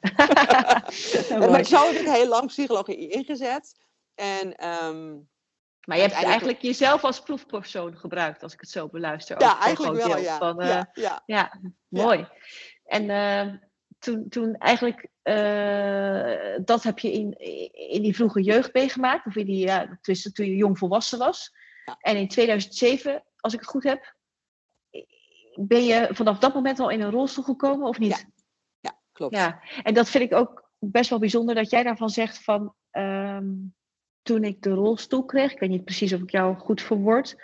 maar 1.50 1.64
zo 1.64 1.86
heb 1.86 2.00
ik 2.00 2.08
heel 2.08 2.28
lang 2.28 2.46
psychologie 2.46 3.08
ingezet. 3.08 3.74
En, 4.14 4.56
ehm, 4.56 5.14
maar 5.86 5.96
je 5.96 6.02
hebt 6.02 6.24
eigenlijk 6.24 6.60
jezelf 6.62 7.04
als 7.04 7.20
proefpersoon 7.20 7.96
gebruikt, 7.96 8.42
als 8.42 8.52
ik 8.52 8.60
het 8.60 8.70
zo 8.70 8.88
beluister. 8.88 9.40
Ja, 9.40 9.60
eigenlijk 9.60 10.06
wel, 10.06 10.18
ja. 10.18 10.38
Van, 10.38 10.66
ja, 10.66 10.78
uh, 10.78 11.04
ja. 11.04 11.22
ja. 11.26 11.60
mooi. 11.88 12.26
En 12.84 13.04
uh, 13.04 13.54
toen, 13.98 14.28
toen 14.28 14.54
eigenlijk, 14.54 15.08
uh, 15.22 16.64
dat 16.64 16.82
heb 16.82 16.98
je 16.98 17.12
in, 17.12 17.38
in 17.72 18.02
die 18.02 18.14
vroege 18.14 18.42
jeugd 18.42 18.74
meegemaakt, 18.74 19.26
of 19.26 19.36
in 19.36 19.46
die, 19.46 19.66
ja, 19.66 19.98
toen 20.32 20.46
je 20.46 20.56
jong 20.56 20.78
volwassen 20.78 21.18
was. 21.18 21.52
En 22.00 22.16
in 22.16 22.28
2007, 22.28 23.24
als 23.36 23.52
ik 23.52 23.60
het 23.60 23.68
goed 23.68 23.84
heb, 23.84 24.14
ben 25.54 25.84
je 25.84 26.08
vanaf 26.12 26.38
dat 26.38 26.54
moment 26.54 26.80
al 26.80 26.90
in 26.90 27.00
een 27.00 27.10
rolstoel 27.10 27.44
gekomen, 27.44 27.88
of 27.88 27.98
niet? 27.98 28.10
Ja, 28.10 28.24
ja 28.80 29.00
klopt. 29.12 29.34
Ja, 29.34 29.60
en 29.82 29.94
dat 29.94 30.08
vind 30.08 30.24
ik 30.24 30.34
ook 30.34 30.70
best 30.78 31.10
wel 31.10 31.18
bijzonder 31.18 31.54
dat 31.54 31.70
jij 31.70 31.82
daarvan 31.82 32.10
zegt 32.10 32.44
van... 32.44 32.74
Um, 32.90 33.74
toen 34.22 34.44
ik 34.44 34.62
de 34.62 34.70
rolstoel 34.70 35.24
kreeg, 35.24 35.52
ik 35.52 35.58
weet 35.58 35.70
niet 35.70 35.84
precies 35.84 36.12
of 36.12 36.20
ik 36.20 36.30
jou 36.30 36.56
goed 36.56 36.82
verwoord, 36.82 37.36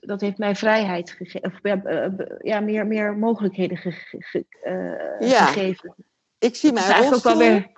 dat 0.00 0.20
heeft 0.20 0.38
mij 0.38 0.56
vrijheid 0.56 1.10
gegeven, 1.10 1.52
of 1.52 1.58
ja, 1.62 2.10
ja, 2.38 2.60
meer, 2.60 2.86
meer 2.86 3.16
mogelijkheden 3.16 3.76
ge 3.76 3.90
ge 3.90 4.46
uh, 4.64 5.30
ja. 5.30 5.46
gegeven. 5.46 5.94
Ik 6.38 6.56
zie 6.56 6.72
mijn 6.72 7.02
rolstoel, 7.02 7.36
weer, 7.36 7.70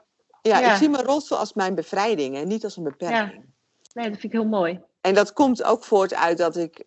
ja, 0.42 0.58
ja, 0.58 0.70
ik 0.70 0.76
zie 0.76 0.88
mijn 0.88 1.04
rolstoel 1.04 1.38
als 1.38 1.52
mijn 1.52 1.74
bevrijding 1.74 2.36
en 2.36 2.48
niet 2.48 2.64
als 2.64 2.76
een 2.76 2.82
beperking. 2.82 3.32
Ja. 3.32 3.42
Nee, 3.92 4.10
dat 4.10 4.20
vind 4.20 4.32
ik 4.32 4.32
heel 4.32 4.48
mooi. 4.48 4.80
En 5.00 5.14
dat 5.14 5.32
komt 5.32 5.62
ook 5.62 5.84
voort 5.84 6.14
uit 6.14 6.38
dat 6.38 6.56
ik 6.56 6.84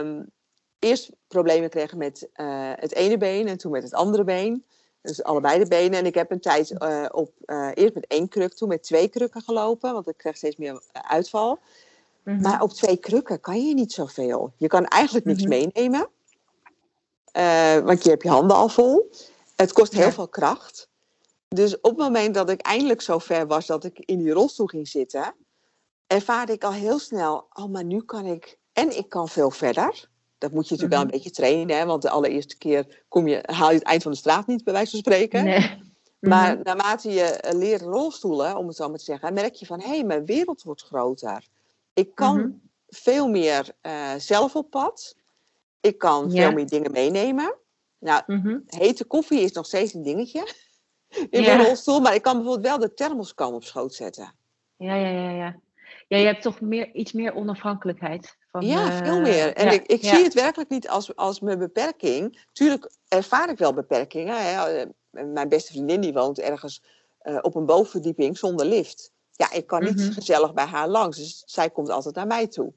um, 0.00 0.30
eerst 0.78 1.12
problemen 1.28 1.70
kreeg 1.70 1.94
met 1.94 2.28
uh, 2.36 2.72
het 2.74 2.94
ene 2.94 3.16
been 3.16 3.46
en 3.46 3.58
toen 3.58 3.72
met 3.72 3.82
het 3.82 3.94
andere 3.94 4.24
been. 4.24 4.64
Dus 5.02 5.22
allebei 5.22 5.58
de 5.58 5.68
benen. 5.68 5.98
En 5.98 6.06
ik 6.06 6.14
heb 6.14 6.30
een 6.30 6.40
tijd 6.40 6.70
uh, 6.70 7.06
op, 7.10 7.32
uh, 7.46 7.70
eerst 7.74 7.94
met 7.94 8.06
één 8.06 8.28
kruk, 8.28 8.54
toen 8.54 8.68
met 8.68 8.82
twee 8.82 9.08
krukken 9.08 9.42
gelopen. 9.42 9.92
Want 9.92 10.08
ik 10.08 10.16
kreeg 10.16 10.36
steeds 10.36 10.56
meer 10.56 10.82
uitval. 10.92 11.58
Mm 12.22 12.34
-hmm. 12.34 12.42
Maar 12.42 12.62
op 12.62 12.72
twee 12.72 12.96
krukken 12.96 13.40
kan 13.40 13.66
je 13.66 13.74
niet 13.74 13.92
zoveel. 13.92 14.52
Je 14.56 14.66
kan 14.66 14.86
eigenlijk 14.86 15.24
niks 15.26 15.44
mm 15.44 15.52
-hmm. 15.52 15.70
meenemen. 15.72 16.08
Uh, 17.32 17.78
want 17.78 18.04
je 18.04 18.10
hebt 18.10 18.22
je 18.22 18.28
handen 18.28 18.56
al 18.56 18.68
vol. 18.68 19.10
Het 19.56 19.72
kost 19.72 19.92
heel 19.92 20.04
ja. 20.04 20.12
veel 20.12 20.28
kracht. 20.28 20.88
Dus 21.48 21.76
op 21.80 21.90
het 21.90 21.96
moment 21.96 22.34
dat 22.34 22.50
ik 22.50 22.60
eindelijk 22.60 23.00
zo 23.00 23.18
ver 23.18 23.46
was 23.46 23.66
dat 23.66 23.84
ik 23.84 23.98
in 23.98 24.22
die 24.22 24.32
rolstoel 24.32 24.66
ging 24.66 24.88
zitten, 24.88 25.34
ervaarde 26.06 26.52
ik 26.52 26.64
al 26.64 26.72
heel 26.72 26.98
snel, 26.98 27.46
oh, 27.52 27.70
maar 27.70 27.84
nu 27.84 28.02
kan 28.02 28.26
ik, 28.26 28.58
en 28.72 28.96
ik 28.96 29.08
kan 29.08 29.28
veel 29.28 29.50
verder. 29.50 30.08
Dat 30.38 30.52
moet 30.52 30.68
je 30.68 30.74
natuurlijk 30.74 30.80
mm 30.80 30.88
-hmm. 30.88 30.90
wel 30.90 31.00
een 31.00 31.10
beetje 31.24 31.30
trainen, 31.30 31.76
hè? 31.76 31.84
want 31.86 32.02
de 32.02 32.10
allereerste 32.10 32.58
keer 32.58 33.04
kom 33.08 33.28
je, 33.28 33.38
haal 33.42 33.68
je 33.68 33.74
het 33.78 33.86
eind 33.86 34.02
van 34.02 34.12
de 34.12 34.18
straat 34.18 34.46
niet, 34.46 34.64
bij 34.64 34.72
wijze 34.72 34.90
van 34.90 34.98
spreken. 35.00 35.44
Nee. 35.44 35.86
Maar 36.18 36.48
mm 36.50 36.54
-hmm. 36.54 36.62
naarmate 36.64 37.10
je 37.10 37.52
leert 37.56 37.82
rolstoelen, 37.82 38.56
om 38.56 38.66
het 38.66 38.76
zo 38.76 38.88
maar 38.88 38.98
te 38.98 39.04
zeggen, 39.04 39.34
merk 39.34 39.54
je 39.54 39.66
van, 39.66 39.80
hé, 39.80 39.88
hey, 39.88 40.04
mijn 40.04 40.24
wereld 40.26 40.62
wordt 40.62 40.82
groter. 40.82 41.46
Ik 41.92 42.14
kan 42.14 42.36
mm 42.36 42.42
-hmm. 42.42 42.70
veel 42.88 43.28
meer 43.28 43.70
uh, 43.82 44.14
zelf 44.18 44.56
op 44.56 44.70
pad. 44.70 45.16
Ik 45.80 45.98
kan 45.98 46.30
ja. 46.30 46.42
veel 46.42 46.52
meer 46.52 46.68
dingen 46.68 46.92
meenemen. 46.92 47.54
Nou, 47.98 48.22
Mhm. 48.26 48.58
hete 48.66 49.04
koffie 49.04 49.40
is 49.40 49.52
nog 49.52 49.66
steeds 49.66 49.94
een 49.94 50.02
dingetje 50.02 50.48
in 51.30 51.42
Ja. 51.42 51.56
mijn 51.56 51.66
rolstoel, 51.66 52.00
maar 52.00 52.14
ik 52.14 52.22
kan 52.22 52.34
bijvoorbeeld 52.36 52.66
wel 52.66 52.78
de 52.78 52.94
thermoskan 52.94 53.54
op 53.54 53.64
schoot 53.64 53.94
zetten. 53.94 54.34
Ja, 54.76 54.94
ja, 54.94 55.08
ja, 55.08 55.30
ja. 55.30 55.60
Ja, 56.08 56.16
je 56.16 56.26
hebt 56.26 56.42
toch 56.42 56.60
meer, 56.60 56.94
iets 56.94 57.12
meer 57.12 57.34
onafhankelijkheid. 57.34 58.36
Van, 58.50 58.66
Ja, 58.66 58.90
eh, 58.90 58.96
veel 59.06 59.20
meer. 59.20 59.54
En 59.54 59.64
ja, 59.64 59.70
ik, 59.70 59.86
ik 59.86 60.02
ja. 60.02 60.14
zie 60.14 60.24
het 60.24 60.34
werkelijk 60.34 60.70
niet 60.70 60.88
als, 60.88 61.16
als 61.16 61.40
mijn 61.40 61.58
beperking. 61.58 62.44
Tuurlijk 62.52 62.90
ervaar 63.08 63.50
ik 63.50 63.58
wel 63.58 63.72
beperkingen. 63.74 64.36
Hè. 64.44 64.66
Eh, 64.76 64.86
Mijn 65.10 65.48
beste 65.48 65.72
vriendin 65.72 66.00
die 66.00 66.12
woont 66.12 66.38
ergens 66.38 66.82
eh, 67.18 67.38
op 67.40 67.54
een 67.54 67.66
bovenverdieping 67.66 68.38
zonder 68.38 68.66
lift. 68.66 69.12
Ja, 69.32 69.50
ik 69.52 69.66
kan 69.66 69.84
niet 69.84 69.96
Mhm. 69.96 70.12
gezellig 70.12 70.54
bij 70.54 70.64
haar 70.64 70.88
langs. 70.88 71.16
Dus 71.16 71.42
zij 71.46 71.70
komt 71.70 71.90
altijd 71.90 72.14
naar 72.14 72.26
mij 72.26 72.46
toe. 72.46 72.72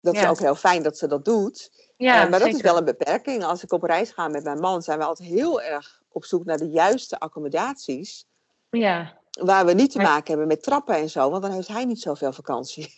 Dat 0.00 0.14
is 0.14 0.26
ook 0.26 0.38
heel 0.38 0.54
fijn 0.54 0.82
dat 0.82 0.98
ze 0.98 1.06
dat 1.06 1.24
doet. 1.24 1.70
Ja, 1.96 2.22
Eh, 2.24 2.30
maar 2.30 2.38
dat 2.38 2.48
is 2.54 2.60
wel 2.60 2.76
een 2.76 2.84
beperking. 2.84 3.44
Als 3.44 3.62
ik 3.62 3.72
op 3.72 3.82
reis 3.82 4.10
ga 4.10 4.28
met 4.28 4.44
mijn 4.44 4.60
man, 4.60 4.82
zijn 4.82 4.98
we 4.98 5.04
altijd 5.04 5.28
heel 5.28 5.62
erg 5.62 6.02
op 6.08 6.24
zoek 6.24 6.44
naar 6.44 6.58
de 6.58 6.68
juiste 6.70 7.18
accommodaties. 7.18 8.26
Ja, 8.70 9.18
Waar 9.40 9.66
we 9.66 9.72
niet 9.72 9.90
te 9.90 9.98
maken 9.98 10.26
hebben 10.28 10.46
met 10.46 10.62
trappen 10.62 10.94
en 10.94 11.10
zo, 11.10 11.30
want 11.30 11.42
dan 11.42 11.52
heeft 11.52 11.68
hij 11.68 11.84
niet 11.84 12.00
zoveel 12.00 12.32
vakantie. 12.32 12.94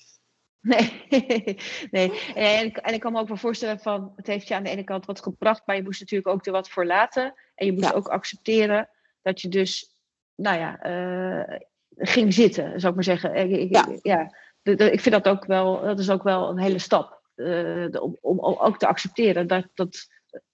nee. 1.11 1.57
nee. 1.91 2.21
En, 2.35 2.65
ik- 2.67 2.77
en 2.77 2.95
ik 2.95 3.01
kan 3.01 3.13
me 3.13 3.21
ook 3.21 3.29
wel 3.29 3.37
voorstellen 3.37 3.79
van, 3.81 4.13
het 4.17 4.27
heeft 4.27 4.49
je 4.49 4.55
aan 4.55 4.63
de 4.63 4.71
ene 4.71 4.85
kant 4.85 5.07
wat 5.07 5.23
gebracht, 5.23 5.63
maar 5.67 5.77
je 5.77 5.83
moest 5.83 6.01
natuurlijk 6.01 6.29
ook 6.29 6.47
er 6.47 6.53
wat 6.53 6.69
voor 6.71 6.87
laten. 6.87 7.35
En 7.55 7.67
je 7.67 7.73
moest 7.73 7.85
Ja. 7.85 7.93
ook 7.93 8.09
accepteren 8.09 8.89
dat 9.23 9.41
je 9.41 9.49
dus, 9.49 9.95
nou 10.35 10.59
ja, 10.59 10.79
eh, 10.81 11.59
ging 11.97 12.35
zitten, 12.35 12.65
zou 12.81 12.87
ik 12.87 12.95
maar 12.95 13.05
zeggen. 13.05 13.35
Ik, 13.35 13.51
ik, 13.51 13.71
Ja. 13.75 13.87
ja. 14.03 14.37
De- 14.63 14.75
de- 14.75 14.91
ik 14.93 15.01
vind 15.01 15.15
dat 15.25 15.29
ook 15.35 15.45
wel, 15.45 15.81
dat 15.81 15.99
is 15.99 16.11
ook 16.11 16.23
wel 16.23 16.49
een 16.49 16.59
hele 16.59 16.79
stap. 16.79 17.21
eh, 17.35 17.47
de- 17.91 18.01
om, 18.03 18.17
om 18.21 18.39
om 18.39 18.57
ook 18.59 18.79
te 18.79 18.87
accepteren 18.87 19.47
dat, 19.47 19.67
dat 19.75 20.09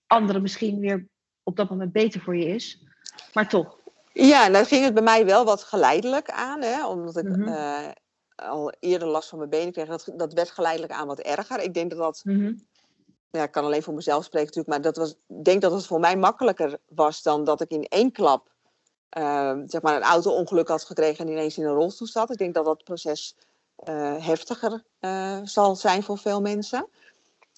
anderen 0.07 0.43
misschien 0.43 0.79
weer 0.81 1.07
op 1.43 1.57
dat 1.57 1.71
moment 1.71 1.93
beter 1.93 2.21
voor 2.21 2.37
je 2.37 2.45
is. 2.47 2.83
Maar 3.33 3.49
toch. 3.49 3.79
Ja, 4.13 4.45
en 4.47 4.53
dan 4.53 4.65
ging 4.65 4.85
het 4.85 4.95
bij 4.95 5.03
mij 5.03 5.25
wel 5.27 5.45
wat 5.45 5.63
geleidelijk 5.63 6.31
aan, 6.31 6.63
hè, 6.63 6.87
omdat 6.87 7.17
ik 7.17 7.25
Mhm. 7.25 7.49
eh, 7.49 7.89
al 8.39 8.73
eerder 8.81 9.09
last 9.09 9.29
van 9.29 9.39
mijn 9.39 9.51
benen 9.51 9.73
kreeg. 9.73 9.89
Dat, 9.89 10.09
dat 10.17 10.33
werd 10.33 10.51
geleidelijk 10.51 10.93
aan 10.93 11.07
wat 11.07 11.19
erger. 11.19 11.61
Ik 11.61 11.75
denk 11.75 11.91
dat 11.91 11.99
dat, 11.99 12.21
Mhm. 12.25 12.53
ja, 13.31 13.43
ik 13.43 13.51
kan 13.51 13.65
alleen 13.65 13.83
voor 13.83 13.95
mezelf 13.95 14.25
spreken 14.25 14.47
natuurlijk, 14.47 14.75
maar 14.75 14.93
dat 14.93 14.97
was, 14.97 15.11
ik 15.11 15.45
denk 15.45 15.63
dat 15.63 15.73
het 15.73 15.87
voor 15.87 16.01
mij 16.01 16.17
makkelijker 16.17 16.79
was 16.89 17.23
dan 17.23 17.45
dat 17.45 17.61
ik 17.61 17.71
in 17.71 17.85
één 17.85 18.13
klap 18.13 18.51
eh, 19.09 19.59
zeg 19.67 19.83
maar 19.83 19.97
een 19.97 20.03
auto-ongeluk 20.03 20.69
had 20.69 20.85
gekregen 20.85 21.27
en 21.27 21.33
ineens 21.33 21.59
in 21.59 21.65
een 21.65 21.75
rolstoel 21.75 22.07
zat. 22.09 22.31
Ik 22.31 22.39
denk 22.39 22.55
dat 22.55 22.65
dat 22.65 22.85
proces 22.85 23.37
eh, 23.77 24.27
heftiger 24.27 24.85
eh, 24.99 25.39
zal 25.45 25.77
zijn 25.77 26.03
voor 26.03 26.19
veel 26.19 26.41
mensen. 26.41 26.89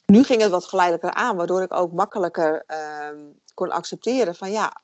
Nu 0.07 0.23
ging 0.23 0.41
het 0.43 0.51
wat 0.51 0.65
geleidelijker 0.65 1.13
aan, 1.13 1.37
waardoor 1.37 1.63
ik 1.63 1.75
ook 1.75 1.93
makkelijker 1.93 2.63
ehm, 2.67 3.19
kon 3.55 3.71
accepteren 3.71 4.35
van 4.35 4.51
ja, 4.51 4.81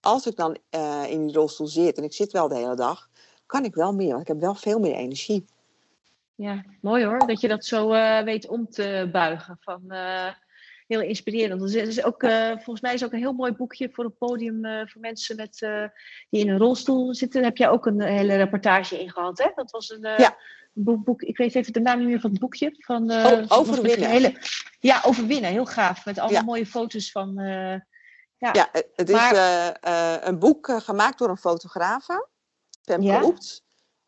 als 0.00 0.26
ik 0.26 0.36
dan 0.36 0.58
eh, 0.70 1.04
in 1.10 1.26
die 1.26 1.36
rolstoel 1.36 1.66
zit 1.66 1.96
en 1.98 2.04
ik 2.04 2.12
zit 2.12 2.32
wel 2.32 2.48
de 2.48 2.54
hele 2.56 2.74
dag, 2.76 3.08
kan 3.46 3.64
ik 3.64 3.74
wel 3.74 3.94
meer, 3.94 4.08
want 4.08 4.20
ik 4.20 4.28
heb 4.28 4.40
wel 4.40 4.54
veel 4.54 4.78
meer 4.78 4.94
energie. 4.94 5.44
Ja, 6.34 6.64
mooi 6.80 7.04
hoor. 7.04 7.26
Dat 7.26 7.40
je 7.40 7.48
dat 7.48 7.64
zo 7.64 7.92
eh, 7.92 8.22
weet 8.22 8.48
om 8.48 8.70
te 8.70 9.08
buigen. 9.12 9.58
Van, 9.60 9.82
eh, 9.88 10.28
heel 10.86 11.00
inspirerend. 11.00 11.60
Dat 11.60 11.70
is, 11.70 12.04
ook, 12.04 12.22
eh, 12.22 12.50
volgens 12.50 12.80
mij 12.80 12.94
is 12.94 13.04
ook 13.04 13.12
een 13.12 13.18
heel 13.18 13.32
mooi 13.32 13.52
boekje 13.52 13.88
voor 13.92 14.04
een 14.04 14.16
podium 14.18 14.60
voor 14.88 15.00
mensen 15.00 15.36
met, 15.36 15.58
die 16.30 16.40
in 16.40 16.48
een 16.48 16.58
rolstoel 16.58 17.14
zitten. 17.14 17.40
Daar 17.40 17.48
heb 17.48 17.58
jij 17.58 17.68
ook 17.68 17.86
een 17.86 18.02
hele 18.02 18.36
reportage 18.36 19.00
in 19.00 19.10
gehad. 19.10 19.38
Hè? 19.38 19.50
Dat 19.54 19.70
was 19.70 19.90
een 19.90 20.00
Ja. 20.16 20.36
boek, 20.72 21.04
boek. 21.04 21.22
Ik 21.22 21.36
weet 21.36 21.54
even 21.54 21.72
de 21.72 21.80
naam 21.80 21.98
niet 21.98 22.08
meer 22.08 22.20
van 22.20 22.30
het 22.30 22.40
boekje. 22.40 22.74
Van, 22.78 23.10
O- 23.10 23.22
was 23.22 23.36
met 23.40 23.50
Overwinnen. 23.50 24.10
Hele, 24.10 24.34
ja, 24.80 25.00
overwinnen. 25.04 25.50
Heel 25.50 25.66
gaaf. 25.66 26.04
Met 26.04 26.18
allemaal 26.18 26.38
Ja. 26.40 26.44
mooie 26.46 26.66
foto's 26.66 27.10
van. 27.10 27.32
ja. 27.34 27.82
Ja, 28.52 28.68
het, 28.72 28.88
het 28.94 29.10
Maar- 29.10 29.34
is 29.34 30.28
een 30.28 30.38
boek 30.38 30.70
gemaakt 30.82 31.18
door 31.18 31.28
een 31.28 31.36
fotografe, 31.36 32.26
Femke 32.86 33.06
Ja? 33.06 33.32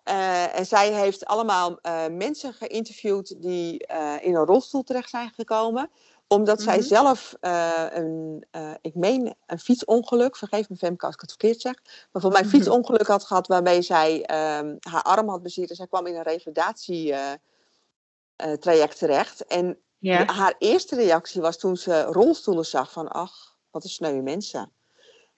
Eh, 0.03 0.59
en 0.59 0.67
zij 0.67 0.93
heeft 0.93 1.25
allemaal 1.27 1.79
eh, 1.81 2.07
mensen 2.11 2.53
geïnterviewd 2.53 3.43
die 3.43 3.87
eh, 3.87 4.15
in 4.21 4.35
een 4.35 4.45
rolstoel 4.45 4.83
terecht 4.83 5.11
zijn 5.11 5.31
gekomen. 5.35 5.91
Omdat 6.29 6.63
zij 6.63 6.77
Mhm. 6.79 6.87
zelf 6.87 7.35
een, 7.41 8.47
ik 8.81 8.95
meen 8.95 9.35
een 9.47 9.59
fietsongeluk, 9.59 10.37
vergeef 10.37 10.69
me 10.69 10.77
Femke 10.77 11.05
als 11.07 11.15
ik 11.15 11.21
het 11.21 11.31
verkeerd 11.31 11.61
zeg. 11.61 11.75
Maar 12.13 12.23
voor 12.23 12.31
mij 12.31 12.41
een 12.41 12.47
Mhm. 12.47 12.57
fietsongeluk 12.57 13.07
had 13.07 13.25
gehad 13.25 13.47
waarmee 13.47 13.83
zij 13.83 14.25
ehm, 14.25 14.77
haar 14.81 15.03
arm 15.03 15.29
had 15.29 15.43
bezeerd. 15.43 15.71
En 15.71 15.77
zij 15.77 15.87
kwam 15.87 16.07
in 16.07 16.15
een 16.17 16.23
revalidatietraject 16.23 18.99
terecht. 18.99 19.47
En 19.47 19.79
ja. 19.99 20.27
haar 20.27 20.55
eerste 20.59 20.95
reactie 20.95 21.41
was 21.41 21.59
toen 21.59 21.77
ze 21.77 22.03
rolstoelen 22.03 22.67
zag 22.67 22.93
van, 22.93 23.09
ach, 23.09 23.57
wat 23.71 23.85
een 23.85 23.91
sneu 23.91 24.23
mensen. 24.23 24.73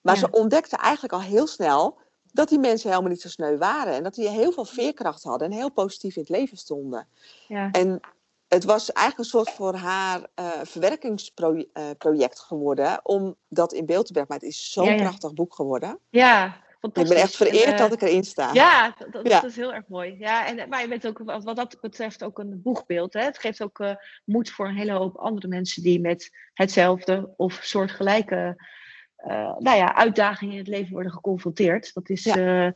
Maar 0.00 0.14
Ja. 0.14 0.20
ze 0.20 0.30
ontdekte 0.30 0.76
eigenlijk 0.76 1.12
al 1.12 1.20
heel 1.22 1.46
snel 1.46 1.98
dat 2.32 2.48
die 2.48 2.58
mensen 2.58 2.88
helemaal 2.90 3.10
niet 3.10 3.20
zo 3.20 3.28
sneu 3.28 3.56
waren. 3.58 3.94
En 3.94 4.02
dat 4.02 4.14
die 4.14 4.28
heel 4.28 4.52
veel 4.52 4.64
veerkracht 4.64 5.22
hadden 5.22 5.50
en 5.50 5.56
heel 5.56 5.70
positief 5.72 6.14
in 6.16 6.20
het 6.22 6.30
leven 6.30 6.56
stonden. 6.56 7.06
ja. 7.48 7.70
En 7.70 8.00
het 8.48 8.64
was 8.64 8.92
eigenlijk 8.92 9.18
een 9.18 9.38
soort 9.38 9.50
voor 9.50 9.74
haar 9.74 10.26
eh 10.34 10.48
verwerkingsproject 10.62 12.40
geworden 12.40 13.00
om 13.02 13.36
dat 13.48 13.72
in 13.72 13.86
beeld 13.86 14.06
te 14.06 14.12
brengen. 14.12 14.28
Maar 14.30 14.38
het 14.38 14.48
is 14.48 14.72
zo'n 14.72 14.84
Ja, 14.84 14.90
ja. 14.92 14.96
prachtig 15.02 15.32
boek 15.32 15.54
geworden. 15.54 15.98
ja, 16.08 16.56
Ik 16.82 16.92
ben 16.92 17.10
echt 17.10 17.36
vereerd 17.36 17.64
En, 17.64 17.72
eh, 17.72 17.78
dat 17.78 17.92
ik 17.92 18.02
erin 18.02 18.24
sta. 18.24 18.52
Ja, 18.52 18.94
dat, 18.98 19.12
dat, 19.12 19.26
Ja. 19.26 19.40
dat 19.40 19.50
is 19.50 19.56
heel 19.56 19.72
erg 19.74 19.84
mooi. 19.88 20.16
Ja, 20.18 20.46
en, 20.46 20.68
maar 20.68 20.80
je 20.82 20.88
bent 20.88 21.06
ook 21.06 21.18
wat, 21.24 21.56
dat 21.56 21.80
betreft 21.80 22.24
ook 22.24 22.38
een 22.38 22.62
boegbeeld. 22.62 23.12
Hè? 23.12 23.20
Het 23.22 23.38
geeft 23.38 23.62
ook 23.62 23.78
eh, 23.80 23.94
moed 24.24 24.50
voor 24.50 24.68
een 24.68 24.76
hele 24.76 24.92
hoop 24.92 25.16
andere 25.16 25.48
mensen 25.48 25.82
die 25.82 26.00
met 26.00 26.30
hetzelfde 26.54 27.34
of 27.36 27.58
soortgelijke 27.62 28.36
eh, 28.58 28.64
nou 29.58 29.76
ja, 29.76 29.94
uitdagingen 29.94 30.52
in 30.52 30.58
het 30.58 30.68
leven 30.68 30.92
worden 30.92 31.12
geconfronteerd. 31.12 31.94
Dat 31.94 32.08
is, 32.08 32.24
Ja. 32.24 32.36
eh, 32.36 32.72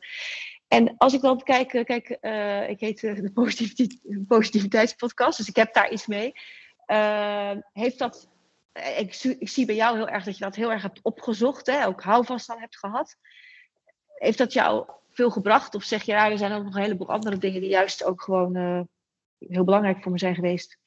en 0.68 0.94
als 0.96 1.12
ik 1.14 1.20
dan 1.20 1.42
kijk, 1.42 1.74
eh, 1.74 1.84
kijk 1.84 2.08
eh, 2.10 2.68
ik 2.68 2.80
heet 2.80 3.04
eh, 3.04 3.14
de 3.14 3.32
positiviteit, 3.42 4.26
positiviteitspodcast, 4.26 5.38
dus 5.38 5.48
ik 5.48 5.56
heb 5.56 5.74
daar 5.74 5.92
iets 5.92 6.06
mee. 6.06 6.32
Eh, 6.86 7.52
heeft 7.72 7.98
dat 7.98 8.28
ik, 8.96 9.14
ik, 9.38 9.48
zie 9.48 9.66
bij 9.66 9.74
jou 9.74 9.96
heel 9.96 10.08
erg 10.08 10.24
dat 10.24 10.38
je 10.38 10.44
dat 10.44 10.54
heel 10.54 10.72
erg 10.72 10.82
hebt 10.82 11.00
opgezocht, 11.02 11.66
hè? 11.66 11.86
ook 11.86 12.02
houvast 12.02 12.50
aan 12.50 12.58
hebt 12.60 12.78
gehad. 12.78 13.16
Heeft 14.14 14.38
dat 14.38 14.52
jou 14.52 14.88
veel 15.10 15.30
gebracht? 15.30 15.74
Of 15.74 15.82
zeg 15.82 16.02
je, 16.02 16.12
ja, 16.12 16.30
er 16.30 16.38
zijn 16.38 16.52
ook 16.52 16.64
nog 16.64 16.74
een 16.74 16.82
heleboel 16.82 17.10
andere 17.10 17.38
dingen 17.38 17.60
die 17.60 17.70
juist 17.70 18.04
ook 18.04 18.22
gewoon 18.22 18.56
uh, 18.56 18.80
heel 19.38 19.64
belangrijk 19.64 20.02
voor 20.02 20.12
me 20.12 20.18
zijn 20.18 20.34
geweest? 20.34 20.78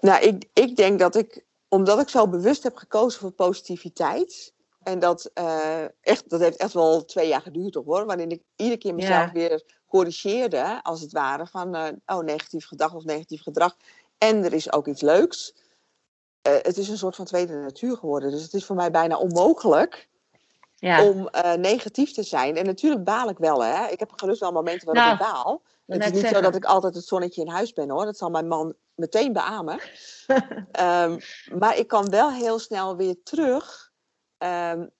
Nou, 0.00 0.22
ik, 0.22 0.44
ik 0.52 0.76
denk 0.76 0.98
dat 0.98 1.14
ik, 1.16 1.44
omdat 1.74 2.00
ik 2.00 2.08
zo 2.08 2.28
bewust 2.28 2.62
heb 2.62 2.76
gekozen 2.76 3.20
voor 3.20 3.30
positiviteit. 3.30 4.52
En 4.82 4.98
dat, 4.98 5.30
uh, 5.34 5.84
echt, 6.00 6.30
dat 6.30 6.40
heeft 6.40 6.56
echt 6.56 6.72
wel 6.72 7.04
twee 7.04 7.28
jaar 7.28 7.40
geduurd 7.40 7.72
toch 7.72 7.84
hoor. 7.84 8.06
Waarin 8.06 8.30
ik 8.30 8.42
iedere 8.56 8.78
keer 8.78 8.94
mezelf 8.94 9.30
weer 9.30 9.62
corrigeerde, 9.86 10.80
als 10.82 11.00
het 11.00 11.12
ware, 11.12 11.46
van 11.46 11.76
uh, 11.76 11.86
oh, 12.06 12.18
negatief 12.18 12.66
gedrag 12.66 12.94
of 12.94 13.04
negatief 13.04 13.42
gedrag. 13.42 13.76
En 14.18 14.44
er 14.44 14.52
is 14.52 14.72
ook 14.72 14.86
iets 14.86 15.00
leuks. 15.00 15.54
Uh, 16.48 16.54
het 16.62 16.76
is 16.76 16.88
een 16.88 16.98
soort 16.98 17.16
van 17.16 17.24
tweede 17.24 17.54
natuur 17.54 17.96
geworden. 17.96 18.30
Dus 18.30 18.42
het 18.42 18.54
is 18.54 18.64
voor 18.64 18.76
mij 18.76 18.90
bijna 18.90 19.16
onmogelijk 19.16 20.08
ja. 20.74 21.08
om 21.08 21.28
negatief 21.56 22.12
te 22.12 22.22
zijn. 22.22 22.56
En 22.56 22.66
natuurlijk 22.66 23.04
baal 23.04 23.28
ik 23.28 23.38
wel, 23.38 23.64
hè. 23.64 23.86
Ik 23.86 23.98
heb 23.98 24.12
gerust 24.16 24.40
wel 24.40 24.52
momenten 24.52 24.86
waar 24.86 24.94
nou, 24.94 25.12
ik 25.12 25.18
baal. 25.18 25.62
Het 25.86 26.04
is 26.04 26.10
niet 26.10 26.20
zeggen. 26.20 26.36
zo 26.36 26.42
dat 26.42 26.54
ik 26.54 26.64
altijd 26.64 26.94
het 26.94 27.06
zonnetje 27.06 27.40
in 27.40 27.48
huis 27.48 27.72
ben, 27.72 27.90
hoor. 27.90 28.04
Dat 28.04 28.16
zal 28.16 28.30
mijn 28.30 28.48
man 28.48 28.74
meteen 28.94 29.32
beamen. 29.32 29.80
um, 30.80 31.18
maar 31.60 31.76
ik 31.76 31.88
kan 31.88 32.10
wel 32.10 32.32
heel 32.32 32.58
snel 32.58 32.96
weer 32.96 33.22
terug 33.22 33.92
um, 34.38 34.90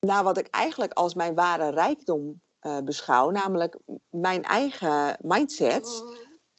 naar 0.00 0.22
wat 0.22 0.38
ik 0.38 0.46
eigenlijk 0.46 0.92
als 0.92 1.14
mijn 1.14 1.34
ware 1.34 1.70
rijkdom 1.70 2.42
uh, 2.62 2.78
beschouw. 2.78 3.30
Namelijk 3.30 3.78
mijn 4.08 4.42
eigen 4.42 5.16
mindset. 5.20 6.04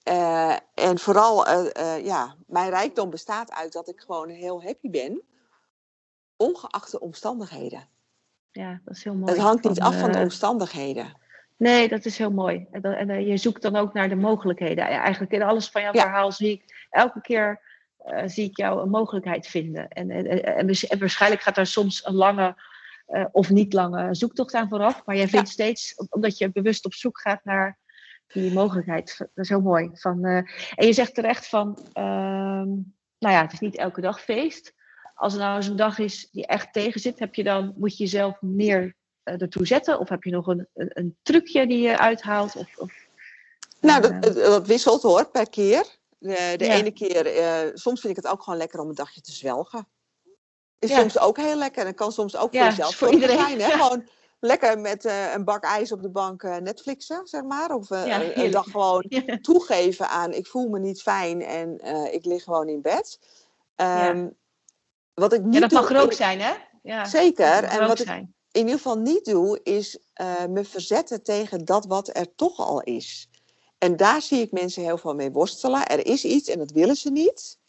Uh, 0.10 0.56
en 0.74 1.00
vooral, 1.00 1.48
uh, 1.48 2.06
ja, 2.06 2.36
mijn 2.48 2.70
rijkdom 2.70 3.10
bestaat 3.10 3.52
uit 3.52 3.74
dat 3.74 3.88
ik 3.88 4.00
gewoon 4.00 4.30
heel 4.30 4.64
happy 4.64 4.90
ben. 4.90 5.24
Ongeacht 6.38 6.92
de 6.92 7.00
omstandigheden. 7.00 7.90
Ja, 8.52 8.82
dat 8.86 8.96
is 8.96 9.04
heel 9.04 9.14
mooi. 9.14 9.32
Het 9.32 9.42
hangt 9.42 9.64
niet 9.64 9.80
af 9.80 10.00
van 10.00 10.12
de 10.12 10.20
omstandigheden. 10.20 11.18
Nee, 11.58 11.88
dat 11.88 12.06
is 12.06 12.18
heel 12.18 12.32
mooi. 12.32 12.68
En, 12.72 12.82
en 12.82 13.26
je 13.26 13.38
zoekt 13.38 13.62
dan 13.62 13.76
ook 13.76 13.94
naar 13.94 14.10
de 14.10 14.16
mogelijkheden. 14.16 14.86
Eigenlijk 14.86 15.32
in 15.32 15.44
alles 15.44 15.70
van 15.70 15.82
jouw 15.82 15.94
ja. 15.94 16.02
verhaal 16.02 16.32
zie 16.32 16.52
ik 16.52 16.88
elke 16.90 17.22
keer 17.22 17.62
uh, 18.06 18.22
zie 18.26 18.50
ik 18.50 18.58
jou 18.58 18.82
een 18.82 18.90
mogelijkheid 18.90 19.48
vinden. 19.48 19.88
En, 19.88 20.10
en, 20.10 21.00
waarschijnlijk 21.00 21.42
gaat 21.42 21.56
daar 21.56 21.68
soms 21.68 22.06
een 22.06 22.14
lange 22.14 22.56
uh, 23.08 23.26
of 23.32 23.50
niet 23.50 23.74
lange 23.74 24.16
zoektocht 24.16 24.54
aan 24.54 24.70
vooraf. 24.70 25.06
Maar 25.06 25.16
jij 25.16 25.28
vindt 25.28 25.48
ja. 25.48 25.54
steeds, 25.54 25.96
omdat 26.10 26.38
je 26.38 26.52
bewust 26.52 26.86
op 26.86 26.94
zoek 26.94 27.20
gaat 27.20 27.44
naar 27.44 27.78
die 28.28 28.54
mogelijkheid. 28.54 29.16
Dat 29.18 29.30
is 29.36 29.50
heel 29.50 29.62
mooi. 29.62 29.90
Van, 29.94 30.26
uh, 30.26 30.38
en 30.76 30.86
je 30.86 30.94
zegt 30.94 31.14
terecht 31.14 31.48
van, 31.48 31.80
nou 33.20 33.34
ja, 33.34 33.42
het 33.42 33.54
is 33.54 33.60
niet 33.60 33.76
elke 33.76 34.02
dag 34.02 34.22
feest. 34.22 34.74
Als 35.14 35.34
er 35.34 35.40
nou 35.40 35.56
eens 35.56 35.68
een 35.68 35.76
dag 35.76 36.00
is 36.00 36.30
die 36.32 36.48
echt 36.48 36.74
tegen 36.74 37.02
zit, 37.02 37.20
heb 37.20 37.36
je 37.36 37.44
dan, 37.44 37.74
moet 37.78 37.98
je 37.98 38.04
jezelf 38.04 38.42
meer 38.42 38.96
ertoe 39.26 39.68
zetten? 39.68 40.00
Of 40.00 40.10
heb 40.10 40.24
je 40.24 40.32
nog 40.32 40.48
een, 40.48 40.68
een, 40.74 40.90
een 40.94 41.18
trucje 41.22 41.68
die 41.68 41.82
je 41.82 41.98
uithaalt? 41.98 42.56
Of, 42.56 42.78
of 42.78 42.94
nou, 43.82 44.02
dat, 44.02 44.34
dat, 44.34 44.68
wisselt 44.68 45.02
hoor, 45.02 45.30
per 45.30 45.50
keer. 45.50 45.86
De, 46.18 46.54
de 46.58 46.66
ja. 46.66 46.74
ene 46.74 46.92
keer, 46.92 47.38
uh, 47.38 47.72
soms 47.74 48.02
vind 48.02 48.18
ik 48.18 48.24
het 48.24 48.32
ook 48.32 48.44
gewoon 48.44 48.60
lekker 48.60 48.80
om 48.80 48.90
een 48.90 48.96
dagje 48.96 49.22
te 49.22 49.32
zwelgen. 49.32 49.88
Is 50.80 50.90
ja. 50.90 51.00
soms 51.00 51.20
ook 51.20 51.38
heel 51.38 51.56
lekker 51.56 51.86
en 51.86 51.96
kan 51.96 52.12
soms 52.12 52.36
ook 52.38 52.56
voor 52.56 52.64
jezelf 52.64 52.96
voor 52.96 53.12
iedereen 53.12 53.38
zijn. 53.38 53.62
Hè? 53.62 53.70
Gewoon 53.78 54.08
lekker 54.40 54.80
met 54.80 55.06
uh, 55.06 55.34
een 55.34 55.44
bak 55.44 55.64
ijs 55.64 55.92
op 55.92 56.02
de 56.02 56.10
bank 56.10 56.44
uh, 56.44 56.58
Netflixen, 56.58 57.28
zeg 57.28 57.44
maar. 57.44 57.72
Of 57.72 57.90
uh, 57.90 58.36
een 58.36 58.52
dag 58.52 58.72
gewoon 58.72 59.06
toegeven 59.42 60.10
aan 60.10 60.34
ik 60.34 60.48
voel 60.48 60.70
me 60.70 60.80
niet 60.80 61.02
fijn 61.02 61.42
en 61.42 61.80
ik 62.14 62.26
lig 62.26 62.44
gewoon 62.44 62.68
in 62.68 62.82
bed. 62.82 63.20
Um, 63.76 64.36
wat 65.14 65.34
ik 65.34 65.44
niet 65.44 65.54
ja, 65.54 65.60
dat 65.60 65.70
doe, 65.70 65.80
mag 65.80 65.90
er 65.90 66.02
ook 66.02 66.14
zijn, 66.14 66.42
hè? 66.42 66.54
Ja, 66.84 67.06
zeker. 67.06 67.64
En 67.64 67.88
wat 67.88 68.00
ik 68.00 68.06
zijn. 68.06 68.35
In 68.56 68.62
ieder 68.62 68.76
geval 68.76 68.98
niet 68.98 69.26
doe, 69.26 69.60
is 69.64 69.98
me 70.50 70.64
verzetten 70.64 71.24
tegen 71.24 71.66
dat 71.66 71.86
wat 71.86 72.18
er 72.18 72.36
toch 72.36 72.60
al 72.60 72.82
is. 72.82 73.30
En 73.78 73.96
daar 73.96 74.22
zie 74.22 74.42
ik 74.42 74.52
mensen 74.52 74.84
heel 74.84 74.98
veel 74.98 75.16
mee 75.16 75.32
worstelen. 75.32 75.88
Er 75.88 76.06
is 76.06 76.26
iets 76.26 76.50
en 76.50 76.60
dat 76.60 76.72
willen 76.72 76.96
ze 76.96 77.12
niet. 77.12 77.60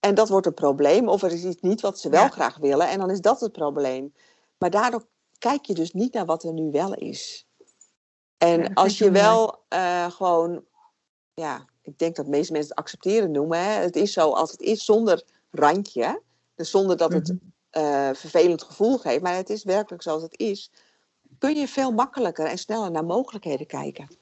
En 0.00 0.14
dat 0.14 0.28
wordt 0.28 0.46
een 0.46 0.54
probleem. 0.54 1.08
Of 1.08 1.22
er 1.22 1.32
is 1.32 1.44
iets 1.44 1.60
niet 1.60 1.80
wat 1.80 1.98
ze 1.98 2.08
wel 2.08 2.28
graag 2.28 2.56
willen. 2.56 2.88
En 2.88 2.98
dan 2.98 3.10
is 3.10 3.20
dat 3.20 3.40
het 3.40 3.52
probleem. 3.52 4.14
Maar 4.58 4.70
daardoor 4.70 5.06
kijk 5.38 5.64
je 5.64 5.74
dus 5.74 5.92
niet 5.92 6.12
naar 6.12 6.26
wat 6.26 6.42
er 6.42 6.52
nu 6.52 6.70
wel 6.70 6.94
is. 6.94 7.46
En 8.38 8.60
ja, 8.60 8.70
als 8.74 8.98
je 8.98 9.10
wel 9.10 9.62
uh, 9.68 10.10
gewoon, 10.10 10.64
ja, 11.34 11.64
ik 11.82 11.98
denk 11.98 12.16
dat 12.16 12.24
de 12.24 12.30
meeste 12.30 12.52
mensen 12.52 12.70
het 12.70 12.78
accepteren 12.78 13.30
noemen. 13.30 13.58
Hè? 13.58 13.70
Het 13.70 13.96
is 13.96 14.12
zo 14.12 14.30
als 14.30 14.50
het 14.50 14.60
is, 14.60 14.84
zonder 14.84 15.24
randje. 15.50 16.22
Dus 16.54 16.70
zonder 16.70 16.96
dat 16.96 17.12
het 17.12 17.34
uh, 17.72 18.10
vervelend 18.12 18.62
gevoel 18.62 18.98
geeft. 18.98 19.22
Maar 19.22 19.34
het 19.34 19.50
is 19.50 19.64
werkelijk 19.64 20.02
zoals 20.02 20.22
het 20.22 20.38
is. 20.38 20.70
Kun 21.38 21.54
je 21.54 21.68
veel 21.68 21.92
makkelijker 21.92 22.46
en 22.46 22.58
sneller 22.58 22.90
naar 22.90 23.04
mogelijkheden 23.04 23.66
kijken. 23.66 24.18